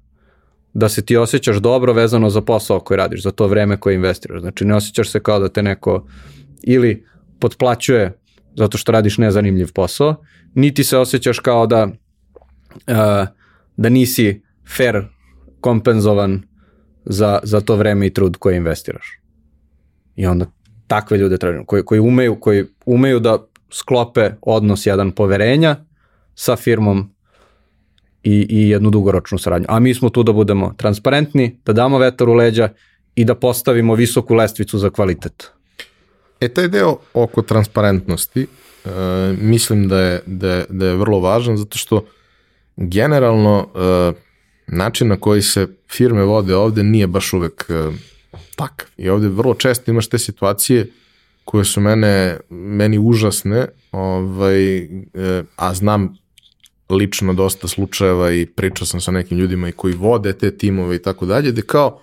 da 0.74 0.90
se 0.90 1.06
ti 1.06 1.18
osjećaš 1.18 1.58
dobro 1.58 1.94
vezano 1.94 2.30
za 2.30 2.42
posao 2.42 2.80
koji 2.80 2.98
radiš, 2.98 3.24
za 3.24 3.32
to 3.32 3.48
vreme 3.48 3.80
koje 3.80 3.96
investiraš. 3.96 4.42
Znači 4.42 4.66
ne 4.66 4.76
osjećaš 4.76 5.12
se 5.12 5.20
kao 5.20 5.40
da 5.40 5.50
te 5.50 5.64
neko 5.64 6.08
ili 6.64 7.06
potplaćuje 7.40 8.20
zato 8.58 8.78
što 8.78 8.92
radiš 8.92 9.18
nezanimljiv 9.18 9.72
posao, 9.74 10.16
niti 10.54 10.84
se 10.84 10.98
osjećaš 10.98 11.40
kao 11.40 11.68
da 11.68 11.84
uh, 11.86 13.28
da 13.78 13.90
nisi 13.90 14.45
fair 14.78 15.04
kompenzovan 15.62 16.42
za, 17.06 17.40
za 17.44 17.62
to 17.62 17.76
vreme 17.76 18.08
i 18.08 18.14
trud 18.14 18.38
koje 18.38 18.58
investiraš. 18.58 19.20
I 20.16 20.26
onda 20.26 20.46
takve 20.88 21.18
ljude 21.18 21.38
tražimo, 21.38 21.66
koji, 21.66 21.84
koji, 21.84 22.00
umeju, 22.00 22.40
koji 22.40 22.66
umeju 22.86 23.20
da 23.20 23.38
sklope 23.72 24.32
odnos 24.42 24.86
jedan 24.86 25.12
poverenja 25.12 25.76
sa 26.36 26.56
firmom 26.56 27.10
i, 28.24 28.48
i 28.50 28.70
jednu 28.70 28.90
dugoročnu 28.90 29.38
saradnju. 29.38 29.66
A 29.70 29.80
mi 29.80 29.94
smo 29.94 30.10
tu 30.10 30.24
da 30.24 30.34
budemo 30.34 30.74
transparentni, 30.78 31.60
da 31.66 31.74
damo 31.74 31.98
vetar 31.98 32.30
u 32.30 32.34
leđa 32.34 32.70
i 33.16 33.26
da 33.26 33.36
postavimo 33.36 33.96
visoku 33.96 34.34
lestvicu 34.34 34.78
za 34.78 34.90
kvalitet. 34.90 35.52
E, 36.40 36.50
taj 36.50 36.68
deo 36.68 36.98
oko 37.14 37.42
transparentnosti 37.42 38.48
uh, 38.86 38.92
mislim 39.42 39.88
da 39.88 40.00
je, 40.00 40.22
da, 40.26 40.54
je, 40.54 40.66
da 40.70 40.86
je 40.86 40.96
vrlo 40.96 41.20
važan 41.20 41.58
zato 41.58 41.78
što 41.78 42.06
generalno 42.78 43.68
uh, 43.74 44.25
način 44.68 45.08
na 45.08 45.18
koji 45.18 45.42
se 45.42 45.68
firme 45.92 46.24
vode 46.24 46.56
ovde 46.56 46.84
nije 46.84 47.08
baš 47.08 47.34
uvek 47.34 47.66
uh, 47.70 47.96
takav. 48.56 48.88
I 48.98 49.10
ovde 49.10 49.28
vrlo 49.28 49.54
često 49.54 49.92
imaš 49.92 50.08
te 50.08 50.18
situacije 50.18 50.92
koje 51.46 51.66
su 51.66 51.82
mene, 51.82 52.38
meni 52.50 53.00
užasne, 53.00 53.68
ovaj, 53.92 54.84
uh, 54.84 54.90
a 55.56 55.74
znam 55.74 56.18
lično 56.90 57.34
dosta 57.34 57.68
slučajeva 57.68 58.32
i 58.32 58.46
pričao 58.46 58.88
sam 58.88 59.02
sa 59.02 59.12
nekim 59.12 59.38
ljudima 59.38 59.70
i 59.70 59.72
koji 59.72 59.94
vode 59.94 60.34
te 60.34 60.58
timove 60.58 60.96
i 60.96 61.02
tako 61.02 61.26
dalje, 61.26 61.52
gde 61.52 61.62
kao, 61.62 62.02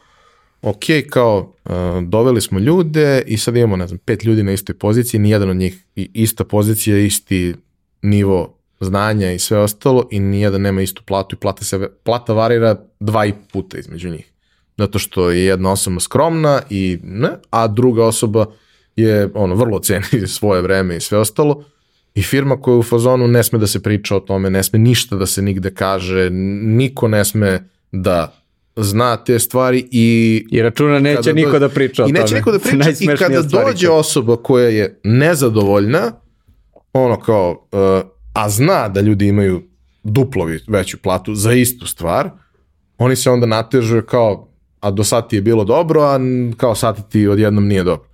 ok, 0.62 0.84
kao, 1.10 1.54
uh, 1.64 1.72
doveli 2.02 2.40
smo 2.40 2.58
ljude 2.58 3.22
i 3.26 3.38
sad 3.38 3.56
imamo, 3.56 3.76
ne 3.76 3.86
znam, 3.86 3.98
pet 3.98 4.24
ljudi 4.24 4.42
na 4.42 4.52
istoj 4.52 4.78
poziciji, 4.78 5.20
nijedan 5.20 5.50
od 5.50 5.56
njih 5.56 5.84
ista 5.94 6.44
pozicija, 6.44 6.98
isti 6.98 7.54
nivo 8.02 8.61
znanja 8.84 9.32
i 9.32 9.38
sve 9.38 9.58
ostalo 9.58 10.08
i 10.10 10.20
nijedan 10.20 10.60
nema 10.62 10.82
istu 10.82 11.02
platu 11.02 11.36
i 11.36 11.38
plata, 11.38 11.64
se, 11.64 11.88
plata 12.04 12.32
varira 12.32 12.76
dva 13.00 13.26
i 13.26 13.32
puta 13.52 13.78
između 13.78 14.10
njih. 14.10 14.32
Zato 14.78 14.98
što 14.98 15.30
je 15.30 15.44
jedna 15.44 15.72
osoba 15.72 16.00
skromna 16.00 16.62
i 16.70 16.98
ne, 17.02 17.28
a 17.50 17.66
druga 17.66 18.04
osoba 18.04 18.46
je 18.96 19.28
ono 19.34 19.54
vrlo 19.54 19.78
ceni 19.78 20.04
svoje 20.38 20.62
vreme 20.62 20.96
i 20.96 21.00
sve 21.00 21.18
ostalo 21.18 21.64
i 22.14 22.22
firma 22.22 22.60
koja 22.60 22.72
je 22.74 22.78
u 22.78 22.82
fazonu 22.82 23.28
ne 23.28 23.42
sme 23.42 23.58
da 23.58 23.66
se 23.66 23.82
priča 23.82 24.16
o 24.16 24.20
tome, 24.20 24.50
ne 24.50 24.62
sme 24.62 24.78
ništa 24.78 25.16
da 25.16 25.26
se 25.26 25.42
nigde 25.42 25.70
kaže, 25.70 26.30
niko 26.62 27.08
ne 27.08 27.24
sme 27.24 27.68
da 27.92 28.36
zna 28.76 29.16
te 29.16 29.38
stvari 29.38 29.88
i 29.90 30.08
I 30.50 30.62
računa 30.62 30.98
neće 30.98 31.16
Kada 31.16 31.32
niko 31.32 31.50
dođe- 31.50 31.58
da 31.58 31.68
priča 31.68 32.04
o 32.04 32.08
I 32.08 32.12
tome. 32.12 32.20
neće 32.20 32.34
niko 32.34 32.52
da 32.52 32.58
priča 32.58 32.90
i 33.00 33.16
kada 33.18 33.42
dođe 33.42 33.88
osoba 33.90 34.36
koja 34.36 34.68
je 34.68 35.00
nezadovoljna, 35.04 36.12
ono 36.92 37.20
kao, 37.20 37.68
uh, 37.72 38.10
a 38.32 38.48
zna 38.48 38.88
da 38.88 39.00
ljudi 39.00 39.26
imaju 39.28 39.62
duplovi 40.02 40.60
veću 40.68 40.98
platu 41.02 41.34
za 41.34 41.52
istu 41.52 41.86
stvar, 41.86 42.30
oni 42.98 43.16
se 43.16 43.30
onda 43.30 43.46
natežu 43.46 44.02
kao, 44.02 44.48
a 44.80 44.90
do 44.90 45.04
sad 45.04 45.28
ti 45.28 45.36
je 45.36 45.42
bilo 45.42 45.64
dobro, 45.64 46.02
a 46.02 46.18
kao 46.56 46.74
sad 46.74 47.10
ti 47.10 47.28
odjednom 47.28 47.66
nije 47.66 47.84
dobro. 47.84 48.08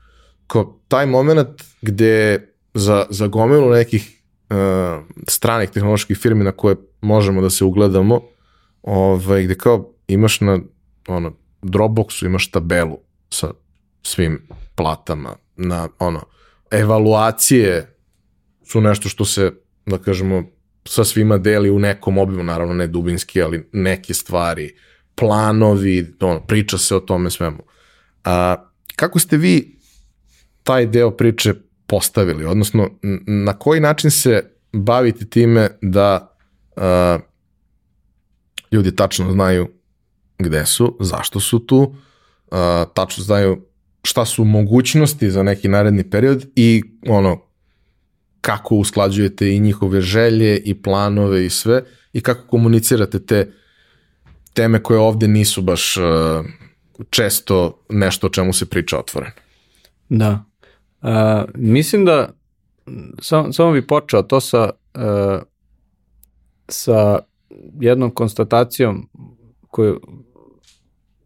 Kao 0.46 0.80
taj 0.88 1.06
moment 1.06 1.62
gde 1.82 2.48
za, 2.74 3.06
za 3.10 3.26
gomilu 3.26 3.70
nekih 3.70 4.22
uh, 4.50 4.56
stranih 5.28 5.70
tehnoloških 5.70 6.18
firmi 6.18 6.44
na 6.44 6.52
koje 6.52 6.76
možemo 7.00 7.40
da 7.40 7.50
se 7.50 7.64
ugledamo, 7.64 8.20
ovaj, 8.82 9.42
gde 9.44 9.54
kao 9.54 9.92
imaš 10.08 10.40
na 10.40 10.58
ono, 11.08 11.32
Dropboxu 11.62 12.26
imaš 12.26 12.50
tabelu 12.50 12.98
sa 13.30 13.50
svim 14.02 14.48
platama, 14.74 15.36
na 15.56 15.88
ono, 15.98 16.20
evaluacije 16.70 17.96
su 18.64 18.80
nešto 18.80 19.08
što 19.08 19.24
se, 19.24 19.52
da 19.88 19.98
kažemo, 19.98 20.44
sa 20.84 21.04
svima 21.04 21.38
deli 21.38 21.70
u 21.70 21.78
nekom 21.78 22.18
obimu, 22.18 22.42
naravno 22.42 22.74
ne 22.74 22.86
dubinski, 22.86 23.42
ali 23.42 23.68
neke 23.72 24.14
stvari, 24.14 24.74
planovi, 25.14 26.14
ono, 26.20 26.40
priča 26.46 26.78
se 26.78 26.96
o 26.96 27.00
tome 27.00 27.30
svemu. 27.30 27.58
A, 28.24 28.56
kako 28.96 29.18
ste 29.18 29.36
vi 29.36 29.78
taj 30.62 30.86
deo 30.86 31.10
priče 31.10 31.54
postavili, 31.86 32.44
odnosno 32.44 32.90
na 33.26 33.58
koji 33.58 33.80
način 33.80 34.10
se 34.10 34.50
bavite 34.72 35.24
time 35.24 35.68
da 35.82 36.36
a, 36.76 37.18
ljudi 38.72 38.96
tačno 38.96 39.32
znaju 39.32 39.68
gde 40.38 40.66
su, 40.66 40.96
zašto 41.00 41.40
su 41.40 41.58
tu, 41.58 41.94
a, 42.50 42.84
tačno 42.94 43.24
znaju 43.24 43.64
šta 44.02 44.24
su 44.24 44.44
mogućnosti 44.44 45.30
za 45.30 45.42
neki 45.42 45.68
naredni 45.68 46.10
period 46.10 46.46
i 46.56 46.82
ono 47.08 47.47
kako 48.48 48.74
usklađujete 48.74 49.54
i 49.54 49.60
njihove 49.60 50.00
želje 50.00 50.58
i 50.58 50.82
planove 50.82 51.46
i 51.46 51.50
sve 51.50 51.82
i 52.12 52.20
kako 52.20 52.46
komunicirate 52.46 53.18
te 53.26 53.52
teme 54.52 54.82
koje 54.82 55.00
ovde 55.00 55.28
nisu 55.28 55.62
baš 55.62 55.96
uh, 55.96 56.04
često 57.10 57.84
nešto 57.88 58.26
o 58.26 58.30
čemu 58.30 58.52
se 58.52 58.66
priča 58.66 58.98
otvoreno. 58.98 59.32
Da. 60.08 60.44
Uh, 61.02 61.08
mislim 61.54 62.04
da 62.04 62.32
sam, 63.22 63.52
samo 63.52 63.72
bi 63.72 63.86
počeo 63.86 64.22
to 64.22 64.40
sa 64.40 64.70
uh, 64.94 65.42
sa 66.68 67.18
jednom 67.80 68.10
konstatacijom 68.10 69.08
koju 69.68 70.00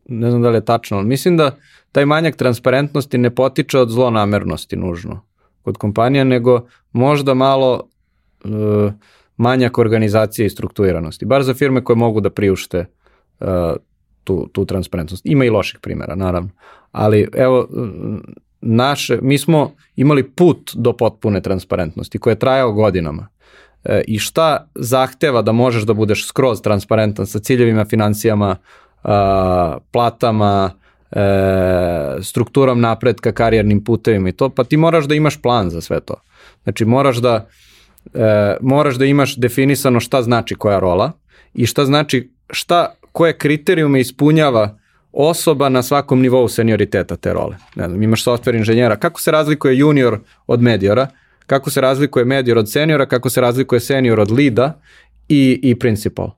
ne 0.09 0.31
znam 0.31 0.43
da 0.43 0.51
li 0.51 0.57
je 0.57 0.65
tačno, 0.65 0.97
ali 0.97 1.07
mislim 1.07 1.37
da 1.37 1.57
taj 1.93 2.07
manjak 2.07 2.37
transparentnosti 2.37 3.19
ne 3.19 3.35
potiče 3.35 3.79
od 3.79 3.91
zlonamernosti 3.91 4.77
nužno 4.77 5.32
kod 5.63 5.77
kompanija, 5.77 6.25
nego 6.25 6.67
možda 6.93 7.35
malo 7.35 7.89
uh, 8.45 8.93
manjak 9.37 9.79
organizacije 9.79 10.47
i 10.47 10.51
strukturiranosti. 10.51 11.27
Bar 11.27 11.43
za 11.43 11.55
firme 11.55 11.85
koje 11.85 11.97
mogu 11.97 12.21
da 12.21 12.31
priušte 12.31 12.87
uh, 13.41 13.47
tu, 14.25 14.49
tu 14.53 14.65
transparentnost. 14.65 15.27
Ima 15.27 15.45
i 15.45 15.51
loših 15.51 15.81
primjera, 15.81 16.15
naravno. 16.15 16.51
Ali 16.93 17.29
evo, 17.35 17.69
naše, 18.61 19.19
mi 19.23 19.39
smo 19.39 19.73
imali 19.97 20.29
put 20.29 20.71
do 20.75 20.97
potpune 20.97 21.41
transparentnosti 21.41 22.19
koji 22.19 22.33
je 22.33 22.39
trajao 22.39 22.73
godinama. 22.73 23.29
E, 23.85 24.03
I 24.07 24.19
šta 24.19 24.69
zahteva 24.75 25.43
da 25.43 25.53
možeš 25.53 25.83
da 25.83 25.95
budeš 25.95 26.27
skroz 26.27 26.63
transparentan 26.63 27.27
sa 27.27 27.39
ciljevima, 27.39 27.85
financijama, 27.85 28.57
a, 29.03 29.79
platama, 29.91 30.71
e, 31.13 32.23
strukturom 32.23 32.81
napretka, 32.81 33.33
karijernim 33.33 33.85
putevima 33.85 34.29
i 34.29 34.33
to, 34.33 34.49
pa 34.49 34.65
ti 34.65 34.77
moraš 34.77 35.05
da 35.05 35.15
imaš 35.15 35.43
plan 35.43 35.71
za 35.71 35.81
sve 35.81 36.01
to. 36.01 36.15
Znači 36.63 36.85
moraš 36.85 37.17
da, 37.17 37.49
e, 38.15 38.57
moraš 38.61 38.95
da 38.95 39.05
imaš 39.05 39.37
definisano 39.37 40.01
šta 40.01 40.23
znači 40.23 40.55
koja 40.55 40.79
rola 40.79 41.13
i 41.55 41.67
šta 41.67 41.85
znači 41.85 42.31
šta, 42.51 42.95
koje 43.13 43.39
kriterijume 43.39 44.01
ispunjava 44.01 44.79
osoba 45.13 45.69
na 45.69 45.83
svakom 45.83 46.21
nivou 46.21 46.49
senioriteta 46.49 47.17
te 47.17 47.33
role. 47.33 47.57
Ne 47.75 47.89
znam, 47.89 48.03
imaš 48.03 48.25
software 48.25 48.57
inženjera, 48.57 48.97
kako 48.97 49.21
se 49.21 49.31
razlikuje 49.31 49.79
junior 49.79 50.19
od 50.47 50.63
mediora, 50.63 51.09
kako 51.47 51.71
se 51.71 51.81
razlikuje 51.81 52.25
medior 52.25 52.59
od 52.59 52.71
seniora, 52.71 53.07
kako 53.07 53.31
se 53.31 53.41
razlikuje 53.41 53.81
senior 53.81 54.21
od 54.21 54.31
lida 54.31 54.81
i, 55.29 55.61
i 55.63 55.79
principal. 55.79 56.31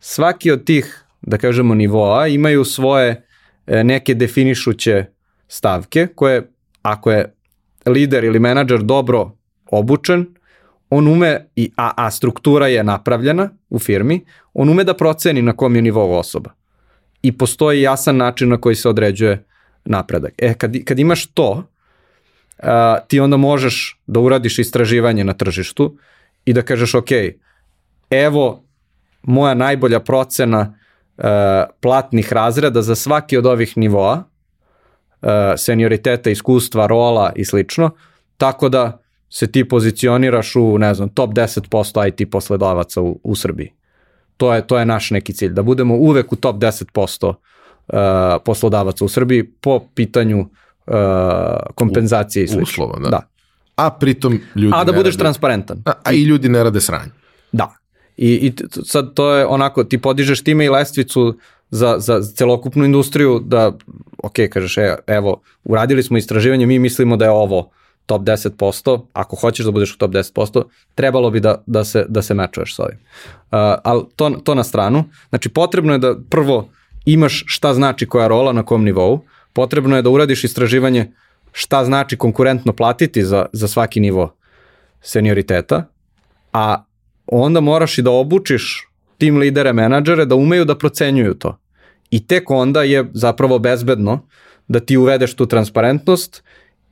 Svaki 0.00 0.50
od 0.50 0.64
tih, 0.64 1.04
da 1.22 1.38
kažemo, 1.38 1.74
nivoa 1.74 2.26
imaju 2.26 2.64
svoje 2.64 3.26
neke 3.72 4.14
definišuće 4.14 5.04
stavke 5.48 6.06
koje, 6.14 6.48
ako 6.82 7.10
je 7.10 7.34
lider 7.86 8.24
ili 8.24 8.38
menadžer 8.38 8.82
dobro 8.82 9.30
obučen, 9.70 10.26
on 10.90 11.08
ume, 11.08 11.46
i, 11.56 11.70
a, 11.76 11.92
a 11.96 12.10
struktura 12.10 12.66
je 12.68 12.84
napravljena 12.84 13.50
u 13.70 13.78
firmi, 13.78 14.20
on 14.54 14.68
ume 14.68 14.84
da 14.84 14.94
proceni 14.94 15.42
na 15.42 15.56
kom 15.56 15.76
je 15.76 15.82
nivou 15.82 16.12
osoba. 16.12 16.50
I 17.22 17.32
postoji 17.38 17.82
jasan 17.82 18.16
način 18.16 18.48
na 18.48 18.56
koji 18.56 18.74
se 18.74 18.88
određuje 18.88 19.44
napredak. 19.84 20.34
E, 20.38 20.54
kad, 20.54 20.76
kad 20.84 20.98
imaš 20.98 21.26
to, 21.26 21.64
a, 22.58 22.98
ti 23.08 23.20
onda 23.20 23.36
možeš 23.36 23.98
da 24.06 24.20
uradiš 24.20 24.58
istraživanje 24.58 25.24
na 25.24 25.32
tržištu 25.32 25.96
i 26.44 26.52
da 26.52 26.62
kažeš, 26.62 26.94
ok, 26.94 27.10
evo 28.10 28.64
moja 29.22 29.54
najbolja 29.54 30.00
procena 30.00 30.78
a, 31.18 31.64
platnih 31.80 32.32
razreda 32.32 32.82
za 32.82 32.94
svaki 32.94 33.36
od 33.36 33.46
ovih 33.46 33.76
nivoa, 33.76 34.24
a, 35.20 35.54
senioriteta, 35.56 36.30
iskustva, 36.30 36.86
rola 36.86 37.32
i 37.36 37.44
slično, 37.44 37.90
tako 38.36 38.68
da 38.68 38.98
se 39.30 39.52
ti 39.52 39.68
pozicioniraš 39.68 40.56
u, 40.56 40.78
ne 40.78 40.94
znam, 40.94 41.08
top 41.08 41.30
10% 41.30 42.08
IT 42.08 42.30
posledavaca 42.30 43.00
u, 43.00 43.20
u 43.22 43.34
Srbiji. 43.34 43.72
To 44.36 44.54
je, 44.54 44.66
to 44.66 44.78
je 44.78 44.84
naš 44.84 45.10
neki 45.10 45.32
cilj, 45.32 45.52
da 45.52 45.62
budemo 45.62 45.94
uvek 45.94 46.32
u 46.32 46.36
top 46.36 46.56
10% 46.56 47.28
uh, 47.28 47.34
poslodavaca 48.44 49.04
u 49.04 49.08
Srbiji 49.08 49.44
po 49.44 49.80
pitanju 49.94 50.40
uh, 50.40 50.94
kompenzacije 51.74 52.44
i 52.44 52.48
slično. 52.48 52.84
Uslova, 52.84 52.98
da. 52.98 53.08
da. 53.08 53.22
A 53.76 53.90
pritom 53.90 54.40
ljudi 54.56 54.74
A 54.76 54.84
da 54.84 54.92
budeš 54.92 55.14
rade, 55.14 55.22
transparentan. 55.22 55.82
a, 55.84 55.92
a 56.04 56.12
i 56.12 56.22
ljudi 56.22 56.48
ne 56.48 56.64
rade 56.64 56.80
sranje. 56.80 57.10
I, 58.16 58.28
i 58.28 58.52
sad 58.84 59.14
to 59.14 59.34
je 59.34 59.46
onako, 59.46 59.84
ti 59.84 59.98
podižeš 59.98 60.42
time 60.42 60.64
i 60.64 60.68
lestvicu 60.68 61.38
za, 61.70 61.96
za 61.98 62.22
celokupnu 62.22 62.84
industriju 62.84 63.40
da, 63.44 63.72
ok, 64.22 64.34
kažeš, 64.50 64.78
e, 64.78 64.96
evo, 65.06 65.40
uradili 65.64 66.02
smo 66.02 66.18
istraživanje, 66.18 66.66
mi 66.66 66.78
mislimo 66.78 67.16
da 67.16 67.24
je 67.24 67.30
ovo 67.30 67.70
top 68.06 68.22
10%, 68.22 69.00
ako 69.12 69.36
hoćeš 69.36 69.66
da 69.66 69.72
budeš 69.72 69.94
u 69.94 69.98
top 69.98 70.10
10%, 70.10 70.62
trebalo 70.94 71.30
bi 71.30 71.40
da, 71.40 71.62
da, 71.66 71.84
se, 71.84 72.04
da 72.08 72.22
se 72.22 72.34
mečuješ 72.34 72.76
s 72.76 72.78
ovim. 72.78 72.98
Uh, 72.98 73.58
ali 73.84 74.04
to, 74.16 74.30
to 74.30 74.54
na 74.54 74.64
stranu. 74.64 75.04
Znači, 75.28 75.48
potrebno 75.48 75.92
je 75.92 75.98
da 75.98 76.14
prvo 76.30 76.68
imaš 77.04 77.44
šta 77.46 77.74
znači 77.74 78.06
koja 78.06 78.28
rola 78.28 78.52
na 78.52 78.62
kom 78.62 78.84
nivou, 78.84 79.20
potrebno 79.52 79.96
je 79.96 80.02
da 80.02 80.10
uradiš 80.10 80.44
istraživanje 80.44 81.12
šta 81.52 81.84
znači 81.84 82.16
konkurentno 82.16 82.72
platiti 82.72 83.24
za, 83.24 83.46
za 83.52 83.68
svaki 83.68 84.00
nivo 84.00 84.34
senioriteta, 85.00 85.88
a 86.52 86.84
onda 87.40 87.60
moraš 87.60 87.98
i 87.98 88.02
da 88.02 88.10
obučiš 88.10 88.88
tim 89.18 89.38
lidere, 89.38 89.72
menadžere 89.72 90.24
da 90.24 90.34
umeju 90.34 90.64
da 90.64 90.78
procenjuju 90.78 91.34
to. 91.34 91.58
I 92.10 92.26
tek 92.26 92.50
onda 92.50 92.82
je 92.82 93.04
zapravo 93.12 93.58
bezbedno 93.58 94.26
da 94.68 94.80
ti 94.80 94.96
uvedeš 94.96 95.34
tu 95.34 95.46
transparentnost 95.46 96.42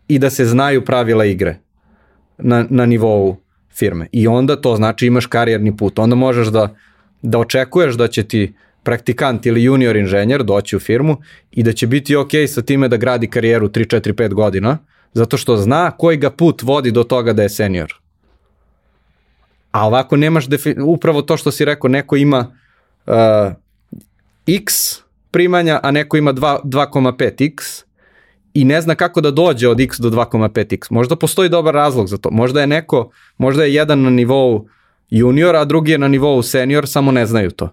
i 0.08 0.18
da 0.18 0.30
se 0.30 0.44
znaju 0.44 0.84
pravila 0.84 1.24
igre 1.24 1.58
na, 2.38 2.66
na 2.70 2.86
nivou 2.86 3.36
firme. 3.74 4.08
I 4.12 4.26
onda 4.28 4.56
to 4.56 4.76
znači 4.76 5.06
imaš 5.06 5.26
karijerni 5.26 5.76
put. 5.76 5.98
Onda 5.98 6.16
možeš 6.16 6.48
da, 6.48 6.74
da 7.22 7.38
očekuješ 7.38 7.94
da 7.94 8.08
će 8.08 8.22
ti 8.22 8.54
praktikant 8.82 9.46
ili 9.46 9.64
junior 9.64 9.96
inženjer 9.96 10.42
doći 10.42 10.76
u 10.76 10.80
firmu 10.80 11.16
i 11.50 11.62
da 11.62 11.72
će 11.72 11.86
biti 11.86 12.16
ok 12.16 12.30
sa 12.48 12.62
time 12.62 12.88
da 12.88 12.96
gradi 12.96 13.26
karijeru 13.26 13.68
3, 13.68 13.96
4, 13.96 14.12
5 14.12 14.34
godina, 14.34 14.78
zato 15.12 15.36
što 15.36 15.56
zna 15.56 15.90
koji 15.90 16.16
ga 16.16 16.30
put 16.30 16.62
vodi 16.62 16.90
do 16.90 17.04
toga 17.04 17.32
da 17.32 17.42
je 17.42 17.48
senior. 17.48 17.94
A 19.72 19.86
ovako 19.86 20.16
nemaš, 20.16 20.44
upravo 20.84 21.22
to 21.22 21.36
što 21.36 21.51
si 21.51 21.64
rekao, 21.64 21.88
neko 21.88 22.16
ima 22.16 22.56
uh, 23.06 23.14
x 24.47 24.74
primanja, 25.30 25.80
a 25.82 25.90
neko 25.90 26.16
ima 26.16 26.32
2,5x 26.32 27.84
i 28.55 28.64
ne 28.64 28.80
zna 28.80 28.94
kako 28.94 29.20
da 29.20 29.30
dođe 29.30 29.68
od 29.68 29.80
x 29.80 29.98
do 29.98 30.10
2,5x. 30.10 30.86
Možda 30.90 31.16
postoji 31.16 31.48
dobar 31.48 31.74
razlog 31.74 32.09
za 32.09 32.18
to. 32.18 32.30
Možda 32.30 32.60
je 32.60 32.66
neko, 32.66 33.10
možda 33.38 33.64
je 33.64 33.74
jedan 33.74 34.02
na 34.02 34.10
nivou 34.10 34.68
junior, 35.10 35.56
a 35.56 35.64
drugi 35.64 35.92
je 35.92 35.98
na 35.98 36.09
nivou 36.09 36.42
senior, 36.42 36.88
samo 36.88 37.12
ne 37.12 37.26
znaju 37.26 37.51
to. 37.51 37.68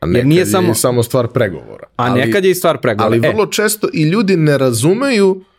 A 0.00 0.06
nekad 0.06 0.16
Jer 0.16 0.26
nije 0.26 0.38
je 0.38 0.46
samo- 0.46 0.74
samo 0.74 1.02
stvar 1.02 1.28
pregovora. 1.28 1.86
A 1.96 2.04
ali, 2.04 2.20
nekad 2.20 2.44
je 2.44 2.50
i 2.50 2.54
stvar 2.54 2.78
pregovora. 2.78 3.06
Ali 3.06 3.18
vrlo 3.20 3.46
često 3.46 3.88
i 3.92 4.02
ljudi 4.02 4.36
ne 4.36 4.58
razumeju, 4.58 5.40
e, 5.40 5.57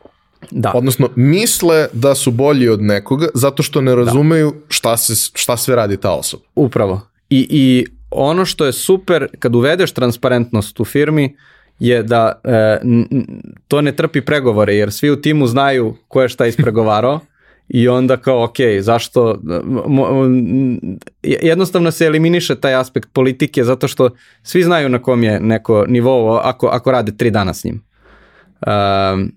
da. 0.51 0.71
odnosno 0.75 1.09
misle 1.15 1.87
da 1.93 2.15
su 2.15 2.31
bolji 2.31 2.69
od 2.69 2.81
nekoga 2.81 3.27
zato 3.33 3.63
što 3.63 3.81
ne 3.81 3.95
razumeju 3.95 4.53
šta, 4.69 4.97
se, 4.97 5.31
šta 5.33 5.57
sve 5.57 5.75
radi 5.75 5.97
ta 5.97 6.11
osoba. 6.11 6.43
Upravo. 6.55 7.01
I, 7.29 7.47
I 7.49 7.85
ono 8.11 8.45
što 8.45 8.65
je 8.65 8.73
super 8.73 9.27
kad 9.39 9.55
uvedeš 9.55 9.91
transparentnost 9.91 10.79
u 10.79 10.85
firmi 10.85 11.35
je 11.79 12.03
da 12.03 12.41
e, 12.43 12.79
to 13.67 13.81
ne 13.81 13.95
trpi 13.95 14.21
pregovore 14.21 14.75
jer 14.75 14.91
svi 14.91 15.11
u 15.11 15.21
timu 15.21 15.47
znaju 15.47 15.95
ko 16.07 16.21
je 16.21 16.29
šta 16.29 16.45
ispregovarao 16.45 17.19
i 17.69 17.87
onda 17.87 18.17
kao 18.17 18.43
ok, 18.43 18.55
zašto 18.79 19.39
jednostavno 21.21 21.91
se 21.91 22.05
eliminiše 22.05 22.55
taj 22.55 22.75
aspekt 22.75 23.09
politike 23.13 23.63
zato 23.63 23.87
što 23.87 24.09
svi 24.43 24.63
znaju 24.63 24.89
na 24.89 25.01
kom 25.01 25.23
je 25.23 25.39
neko 25.39 25.85
nivo 25.87 26.41
ako, 26.43 26.67
ako 26.67 26.91
rade 26.91 27.17
tri 27.17 27.31
dana 27.31 27.53
s 27.53 27.63
njim. 27.63 27.88
Um, 28.67 29.31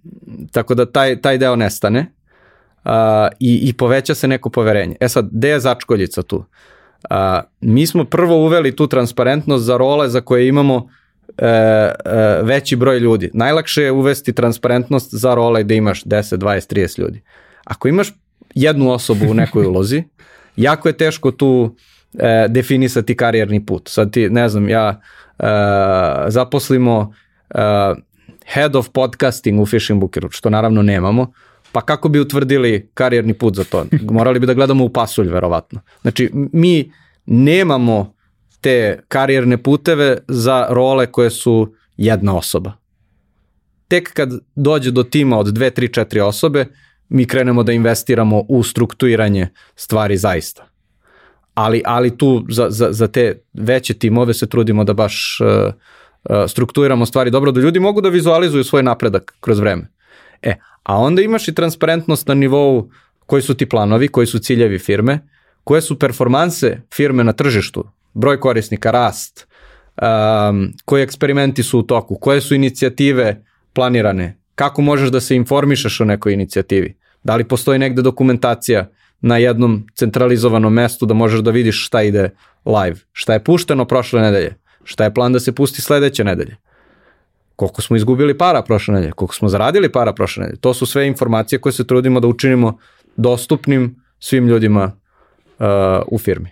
tako 0.53 0.75
da 0.75 0.87
taj, 0.87 1.21
taj 1.21 1.39
deo 1.39 1.57
nestane 1.57 2.13
uh, 2.85 2.93
i, 3.41 3.69
i 3.69 3.73
poveća 3.73 4.15
se 4.15 4.29
neko 4.29 4.51
poverenje. 4.51 4.97
E 5.01 5.09
sad, 5.09 5.29
gde 5.33 5.49
je 5.49 5.61
začkoljica 5.61 6.23
tu? 6.23 6.37
Uh, 6.37 7.17
mi 7.61 7.87
smo 7.87 8.05
prvo 8.05 8.37
uveli 8.37 8.77
tu 8.77 8.87
transparentnost 8.87 9.65
za 9.65 9.77
role 9.77 10.09
za 10.09 10.21
koje 10.21 10.49
imamo 10.49 10.89
e, 11.39 11.47
e, 11.47 11.93
veći 12.43 12.77
broj 12.77 12.99
ljudi. 12.99 13.31
Najlakše 13.35 13.83
je 13.83 13.93
uvesti 13.93 14.33
transparentnost 14.33 15.15
za 15.15 15.35
role 15.35 15.65
gde 15.65 15.77
imaš 15.77 16.05
10, 16.05 16.37
20, 16.37 16.75
30 16.75 16.99
ljudi. 16.99 17.23
Ako 17.65 17.89
imaš 17.89 18.13
jednu 18.55 18.91
osobu 18.91 19.31
u 19.31 19.35
nekoj 19.35 19.67
ulozi, 19.67 20.05
jako 20.57 20.89
je 20.89 20.97
teško 20.97 21.31
tu 21.31 21.77
e, 22.19 22.47
definisati 22.49 23.17
karijerni 23.17 23.67
put. 23.67 23.89
Sad 23.89 24.13
ti, 24.13 24.31
ne 24.31 24.49
znam, 24.49 24.69
ja 24.69 25.01
e, 25.39 25.45
zaposlimo 26.29 27.15
e, 27.51 27.59
head 28.47 28.77
of 28.77 28.89
podcasting 28.89 29.61
u 29.61 29.67
Fishing 29.67 30.01
Bookeru, 30.01 30.31
što 30.31 30.51
naravno 30.51 30.83
nemamo, 30.83 31.33
pa 31.73 31.81
kako 31.81 32.09
bi 32.09 32.21
utvrdili 32.21 32.91
karijerni 32.95 33.35
put 33.35 33.57
za 33.57 33.65
to? 33.65 33.87
Morali 34.11 34.41
bi 34.41 34.47
da 34.47 34.55
gledamo 34.55 34.85
u 34.85 34.89
pasulj, 34.89 35.29
verovatno. 35.29 35.81
Znači, 36.03 36.31
mi 36.33 36.93
nemamo 37.27 38.15
te 38.61 39.01
karijerne 39.09 39.63
puteve 39.63 40.19
za 40.29 40.67
role 40.71 41.07
koje 41.07 41.31
su 41.31 41.75
jedna 41.97 42.37
osoba. 42.37 42.73
Tek 43.89 44.13
kad 44.13 44.31
dođe 44.55 44.91
do 44.91 45.03
tima 45.03 45.39
od 45.39 45.47
dve, 45.47 45.71
tri, 45.71 45.93
četiri 45.93 46.21
osobe, 46.21 46.67
mi 47.09 47.27
krenemo 47.27 47.63
da 47.63 47.73
investiramo 47.73 48.45
u 48.49 48.63
strukturiranje 48.63 49.49
stvari 49.77 50.17
zaista. 50.17 50.69
Ali, 51.55 51.83
ali 51.85 52.19
tu 52.19 52.47
za, 52.49 52.67
za, 52.71 52.93
za 52.93 53.09
te 53.09 53.43
veće 53.53 53.95
timove 53.95 54.35
se 54.35 54.49
trudimo 54.49 54.85
da 54.85 54.93
baš 54.93 55.39
uh, 55.41 55.73
strukturiramo 56.49 57.07
stvari 57.07 57.31
dobro, 57.31 57.53
da 57.53 57.61
ljudi 57.61 57.81
mogu 57.81 58.01
da 58.01 58.09
vizualizuju 58.09 58.65
svoj 58.65 58.83
napredak 58.83 59.35
kroz 59.41 59.59
vreme. 59.59 59.89
E, 60.43 60.55
a 60.83 60.97
onda 60.97 61.23
imaš 61.23 61.49
i 61.49 61.55
transparentnost 61.55 62.29
na 62.29 62.35
nivou 62.35 62.91
koji 63.27 63.43
su 63.43 63.55
ti 63.55 63.69
planovi, 63.69 64.09
koji 64.09 64.27
su 64.27 64.39
ciljevi 64.39 64.79
firme, 64.79 65.19
koje 65.65 65.81
su 65.81 65.99
performanse 65.99 66.81
firme 66.95 67.25
na 67.25 67.33
tržištu, 67.33 67.85
broj 68.15 68.41
korisnika, 68.41 68.91
rast, 68.91 69.47
um, 70.03 70.73
koji 70.85 71.03
eksperimenti 71.03 71.63
su 71.63 71.79
u 71.79 71.83
toku, 71.83 72.17
koje 72.17 72.41
su 72.41 72.55
inicijative 72.55 73.45
planirane, 73.73 74.39
kako 74.55 74.83
možeš 74.83 75.11
da 75.11 75.21
se 75.21 75.37
informišeš 75.37 76.01
o 76.01 76.05
nekoj 76.05 76.33
inicijativi, 76.33 76.97
da 77.25 77.37
li 77.37 77.49
postoji 77.49 77.79
negde 77.79 78.03
dokumentacija 78.03 78.89
na 79.21 79.37
jednom 79.37 79.87
centralizovanom 79.95 80.73
mestu 80.73 81.07
da 81.07 81.15
možeš 81.15 81.41
da 81.41 81.51
vidiš 81.51 81.87
šta 81.87 82.03
ide 82.03 82.31
live, 82.65 83.01
šta 83.13 83.33
je 83.33 83.45
pušteno 83.45 83.85
prošle 83.85 84.21
nedelje, 84.21 84.55
šta 84.85 85.05
je 85.05 85.15
plan 85.15 85.33
da 85.33 85.41
se 85.41 85.53
pusti 85.53 85.83
sledeće 85.83 86.25
nedelje, 86.25 86.57
koliko 87.57 87.83
smo 87.83 87.97
izgubili 87.97 88.39
para 88.39 88.63
prošle 88.63 88.95
nedelje, 88.95 89.13
koliko 89.13 89.35
smo 89.35 89.49
zaradili 89.49 89.93
para 89.93 90.13
prošle 90.13 90.41
nedelje. 90.41 90.61
To 90.61 90.75
su 90.75 90.87
sve 90.87 91.07
informacije 91.07 91.59
koje 91.59 91.73
se 91.73 91.87
trudimo 91.87 92.21
da 92.21 92.29
učinimo 92.29 92.79
dostupnim 93.17 94.03
svim 94.19 94.49
ljudima 94.49 94.93
uh, 95.59 95.67
u 96.07 96.19
firmi. 96.19 96.49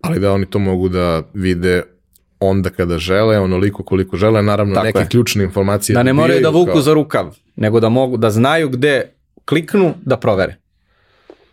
Ali 0.00 0.20
da 0.20 0.32
oni 0.32 0.46
to 0.46 0.58
mogu 0.58 0.88
da 0.88 1.22
vide 1.34 1.82
onda 2.40 2.70
kada 2.70 2.98
žele, 2.98 3.38
onoliko 3.38 3.82
koliko 3.82 4.16
žele, 4.16 4.42
naravno 4.42 4.74
Tako 4.74 4.86
neke 4.86 4.98
je. 4.98 5.08
ključne 5.08 5.44
informacije. 5.44 5.94
Da 5.94 6.02
ne 6.02 6.12
moraju 6.12 6.40
da 6.42 6.48
vuku 6.48 6.72
kao... 6.72 6.80
za 6.80 6.94
rukav, 6.94 7.36
nego 7.56 7.80
da 7.80 7.88
mogu 7.88 8.16
da 8.16 8.30
znaju 8.30 8.68
gde 8.68 9.12
kliknu 9.44 9.94
da 10.04 10.16
provere. 10.16 10.56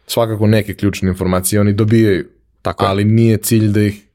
Svakako 0.08 0.48
neke 0.48 0.74
ključne 0.74 1.10
informacije 1.10 1.62
oni 1.62 1.74
dobijaju, 1.74 2.26
Tako 2.62 2.86
ali 2.86 3.04
nije 3.06 3.38
cilj 3.38 3.68
da 3.68 3.82
ih 3.82 4.08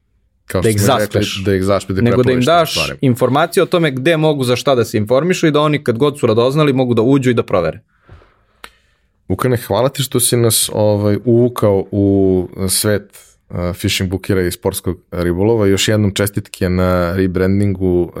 kao 0.47 0.61
da 0.61 0.69
ih 0.69 0.81
zaspeš, 0.81 1.43
da 1.45 1.55
ih 1.55 1.63
zaspeš, 1.63 1.95
da 1.95 2.01
nego 2.01 2.23
da 2.23 2.31
im 2.31 2.41
daš 2.41 2.71
stvari. 2.71 2.99
informacije 3.01 3.63
o 3.63 3.65
tome 3.65 3.91
gde 3.91 4.17
mogu 4.17 4.43
za 4.43 4.55
šta 4.55 4.75
da 4.75 4.85
se 4.85 4.97
informišu 4.97 5.47
i 5.47 5.51
da 5.51 5.61
oni 5.61 5.83
kad 5.83 5.97
god 5.97 6.19
su 6.19 6.27
radoznali 6.27 6.73
mogu 6.73 6.93
da 6.93 7.01
uđu 7.01 7.29
i 7.29 7.33
da 7.33 7.43
provere. 7.43 7.79
Vukane, 9.29 9.57
hvala 9.57 9.89
ti 9.89 10.03
što 10.03 10.19
si 10.19 10.37
nas 10.37 10.69
ovaj, 10.73 11.17
uvukao 11.25 11.85
u 11.91 12.49
svet 12.69 13.17
uh, 13.49 13.57
fishing 13.73 14.09
bookera 14.09 14.41
i 14.41 14.51
sportskog 14.51 14.97
ribolova. 15.11 15.67
Još 15.67 15.87
jednom 15.87 16.13
čestitke 16.13 16.69
na 16.69 17.13
rebrandingu. 17.15 18.01
Uh, 18.01 18.11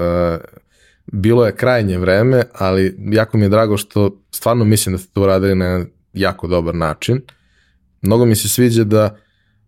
bilo 1.05 1.45
je 1.45 1.55
krajnje 1.55 1.97
vreme, 1.97 2.43
ali 2.53 2.95
jako 3.11 3.37
mi 3.37 3.45
je 3.45 3.49
drago 3.49 3.77
što 3.77 4.21
stvarno 4.31 4.65
mislim 4.65 4.95
da 4.95 4.99
ste 4.99 5.13
to 5.13 5.21
uradili 5.21 5.55
na 5.55 5.85
jako 6.13 6.47
dobar 6.47 6.75
način. 6.75 7.21
Mnogo 8.01 8.25
mi 8.25 8.35
se 8.35 8.49
sviđa 8.49 8.83
da 8.83 9.17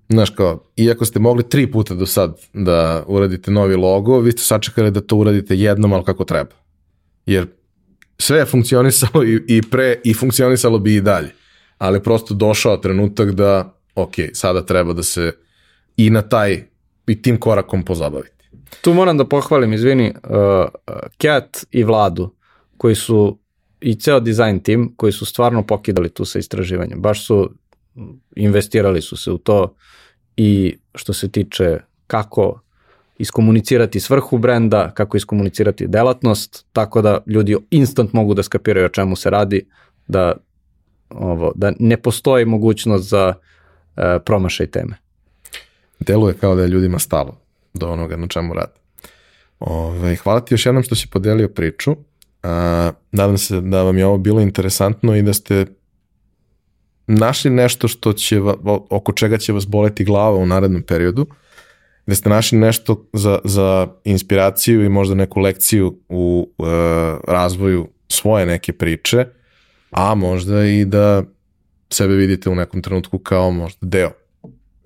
Znaš 0.10 0.30
kao, 0.30 0.64
iako 0.76 1.06
ste 1.06 1.19
mogli 1.19 1.49
tri 1.49 1.72
puta 1.72 1.95
do 1.95 2.06
sad 2.06 2.38
da 2.53 3.03
uradite 3.07 3.52
novi 3.52 3.76
logo, 3.76 4.19
vi 4.19 4.31
ste 4.31 4.41
sačekali 4.41 4.91
da 4.91 5.02
to 5.02 5.15
uradite 5.15 5.56
jednom, 5.56 5.94
ali 5.94 6.03
kako 6.03 6.26
treba. 6.26 6.56
Jer 7.26 7.48
sve 8.18 8.40
je 8.40 8.45
funkcionisalo 8.45 9.23
i, 9.23 9.44
i 9.48 9.61
pre 9.61 10.02
i 10.03 10.14
funkcionisalo 10.14 10.80
bi 10.80 10.95
i 10.95 11.02
dalje. 11.02 11.31
Ali 11.77 12.03
prosto 12.03 12.34
došao 12.34 12.77
trenutak 12.77 13.31
da, 13.31 13.73
ok, 13.95 14.14
sada 14.34 14.65
treba 14.65 14.94
da 14.94 15.03
se 15.03 15.31
i 15.98 16.10
na 16.10 16.22
taj 16.22 16.64
i 17.07 17.22
tim 17.22 17.38
korakom 17.38 17.86
pozabaviti. 17.86 18.49
Tu 18.81 18.94
moram 18.94 19.18
da 19.18 19.26
pohvalim, 19.26 19.73
izvini, 19.73 20.14
uh, 20.23 20.65
Kat 21.18 21.65
i 21.72 21.84
Vladu, 21.84 22.36
koji 22.77 22.95
su 22.95 23.40
i 23.81 23.95
ceo 23.95 24.19
dizajn 24.19 24.60
tim, 24.60 24.94
koji 24.95 25.11
su 25.11 25.26
stvarno 25.26 25.65
pokidali 25.68 26.10
tu 26.10 26.26
sa 26.26 26.40
istraživanjem. 26.40 27.02
Baš 27.02 27.26
su 27.26 27.49
investirali 28.36 29.02
su 29.02 29.18
se 29.18 29.31
u 29.31 29.38
to 29.38 29.76
i 30.41 30.78
što 30.95 31.14
se 31.14 31.32
tiče 31.32 31.78
kako 32.07 32.60
iskomunicirati 33.18 33.99
svrhu 33.99 34.38
brenda, 34.38 34.91
kako 34.94 35.18
iskomunicirati 35.18 35.88
delatnost, 35.88 36.66
tako 36.74 37.02
da 37.02 37.20
ljudi 37.26 37.57
instant 37.72 38.14
mogu 38.14 38.34
da 38.34 38.44
skapiraju 38.44 38.86
o 38.86 38.90
čemu 38.90 39.16
se 39.16 39.30
radi, 39.30 39.66
da, 40.07 40.34
ovo, 41.10 41.52
da 41.56 41.74
ne 41.80 41.98
postoji 41.98 42.45
mogućnost 42.45 43.10
za 43.10 43.34
e, 43.98 44.20
promašaj 44.26 44.68
teme. 44.68 44.95
Deluje 45.99 46.34
kao 46.34 46.56
da 46.56 46.61
je 46.61 46.68
ljudima 46.68 46.99
stalo 46.99 47.38
do 47.74 47.90
onoga 47.90 48.18
na 48.18 48.28
čemu 48.28 48.53
rade. 48.53 48.80
Ove, 49.60 50.16
hvala 50.16 50.40
ti 50.40 50.53
još 50.53 50.66
jednom 50.66 50.84
što 50.84 50.95
si 50.95 51.07
podelio 51.07 51.48
priču. 51.48 51.95
A, 52.44 52.91
nadam 53.11 53.38
se 53.38 53.61
da 53.61 53.84
vam 53.84 53.98
je 53.98 54.06
ovo 54.06 54.18
bilo 54.18 54.41
interesantno 54.41 55.16
i 55.16 55.22
da 55.22 55.34
ste 55.34 55.66
našli 57.10 57.52
nešto 57.52 57.88
što 57.88 58.14
će, 58.14 58.41
oko 58.90 59.11
čega 59.11 59.38
će 59.38 59.53
vas 59.53 59.68
boleti 59.68 60.03
glava 60.03 60.38
u 60.38 60.45
narednom 60.45 60.81
periodu, 60.81 61.26
da 62.07 62.15
ste 62.15 62.30
našli 62.30 62.57
nešto 62.57 63.06
za, 63.14 63.40
za 63.44 63.88
inspiraciju 64.03 64.86
i 64.86 64.90
možda 64.90 65.15
neku 65.15 65.40
lekciju 65.40 65.99
u 66.10 66.49
uh, 66.57 66.68
razvoju 67.27 67.88
svoje 68.10 68.45
neke 68.45 68.73
priče, 68.73 69.26
a 69.91 70.15
možda 70.15 70.65
i 70.65 70.86
da 70.86 71.23
sebe 71.90 72.14
vidite 72.14 72.49
u 72.49 72.56
nekom 72.56 72.81
trenutku 72.81 73.19
kao 73.19 73.52
možda 73.52 73.88
deo 73.88 74.11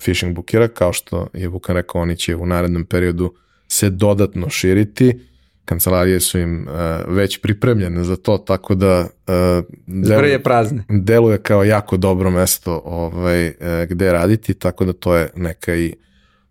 fishing 0.02 0.36
bookera, 0.36 0.68
kao 0.68 0.94
što 0.94 1.28
je 1.34 1.48
Vukan 1.48 1.76
rekao, 1.76 2.02
oni 2.02 2.18
će 2.18 2.36
u 2.36 2.46
narednom 2.46 2.86
periodu 2.86 3.34
se 3.68 3.90
dodatno 3.90 4.50
širiti, 4.50 5.20
kancelarije 5.66 6.20
su 6.20 6.40
im 6.40 6.68
uh, 6.68 7.16
već 7.16 7.42
pripremljene 7.42 8.04
za 8.04 8.16
to, 8.16 8.38
tako 8.38 8.76
da 8.76 9.00
uh, 9.00 9.66
deluje, 9.88 10.44
prazne. 10.44 10.84
deluje 10.90 11.38
kao 11.38 11.64
jako 11.64 11.98
dobro 11.98 12.32
mesto 12.32 12.82
ovaj, 12.86 13.48
uh, 13.48 13.54
gde 13.90 14.12
raditi, 14.12 14.54
tako 14.54 14.86
da 14.86 14.94
to 14.94 15.16
je 15.16 15.30
neka 15.36 15.76
i 15.76 15.96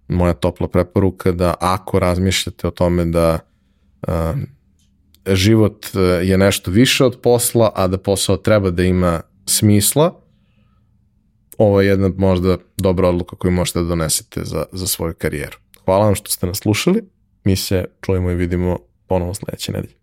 moja 0.09 0.35
topla 0.35 0.69
preporuka 0.69 1.33
da 1.33 1.55
ako 1.61 1.99
razmišljate 1.99 2.67
o 2.67 2.71
tome 2.71 3.05
da 3.05 3.39
uh, 4.09 4.13
život 5.27 5.87
je 6.23 6.39
nešto 6.39 6.71
više 6.71 7.05
od 7.05 7.21
posla, 7.23 7.73
a 7.75 7.87
da 7.87 7.99
posao 7.99 8.37
treba 8.37 8.71
da 8.71 8.83
ima 8.83 9.21
smisla, 9.47 10.21
ovo 11.59 11.81
je 11.81 11.89
jedna 11.89 12.11
možda 12.17 12.59
dobra 12.77 13.09
odluka 13.09 13.37
koju 13.37 13.51
možete 13.51 13.79
da 13.79 13.85
donesete 13.85 14.45
za, 14.45 14.65
za 14.73 14.87
svoju 14.87 15.15
karijeru. 15.19 15.57
Hvala 15.85 16.05
vam 16.05 16.15
što 16.15 16.31
ste 16.31 16.47
nas 16.47 16.59
slušali, 16.59 17.03
mi 17.45 17.57
se 17.57 17.85
čujemo 18.01 18.31
i 18.31 18.35
vidimo 18.35 18.79
ponovo 19.13 19.35
sledeće 19.35 19.73
nedelje. 19.73 20.02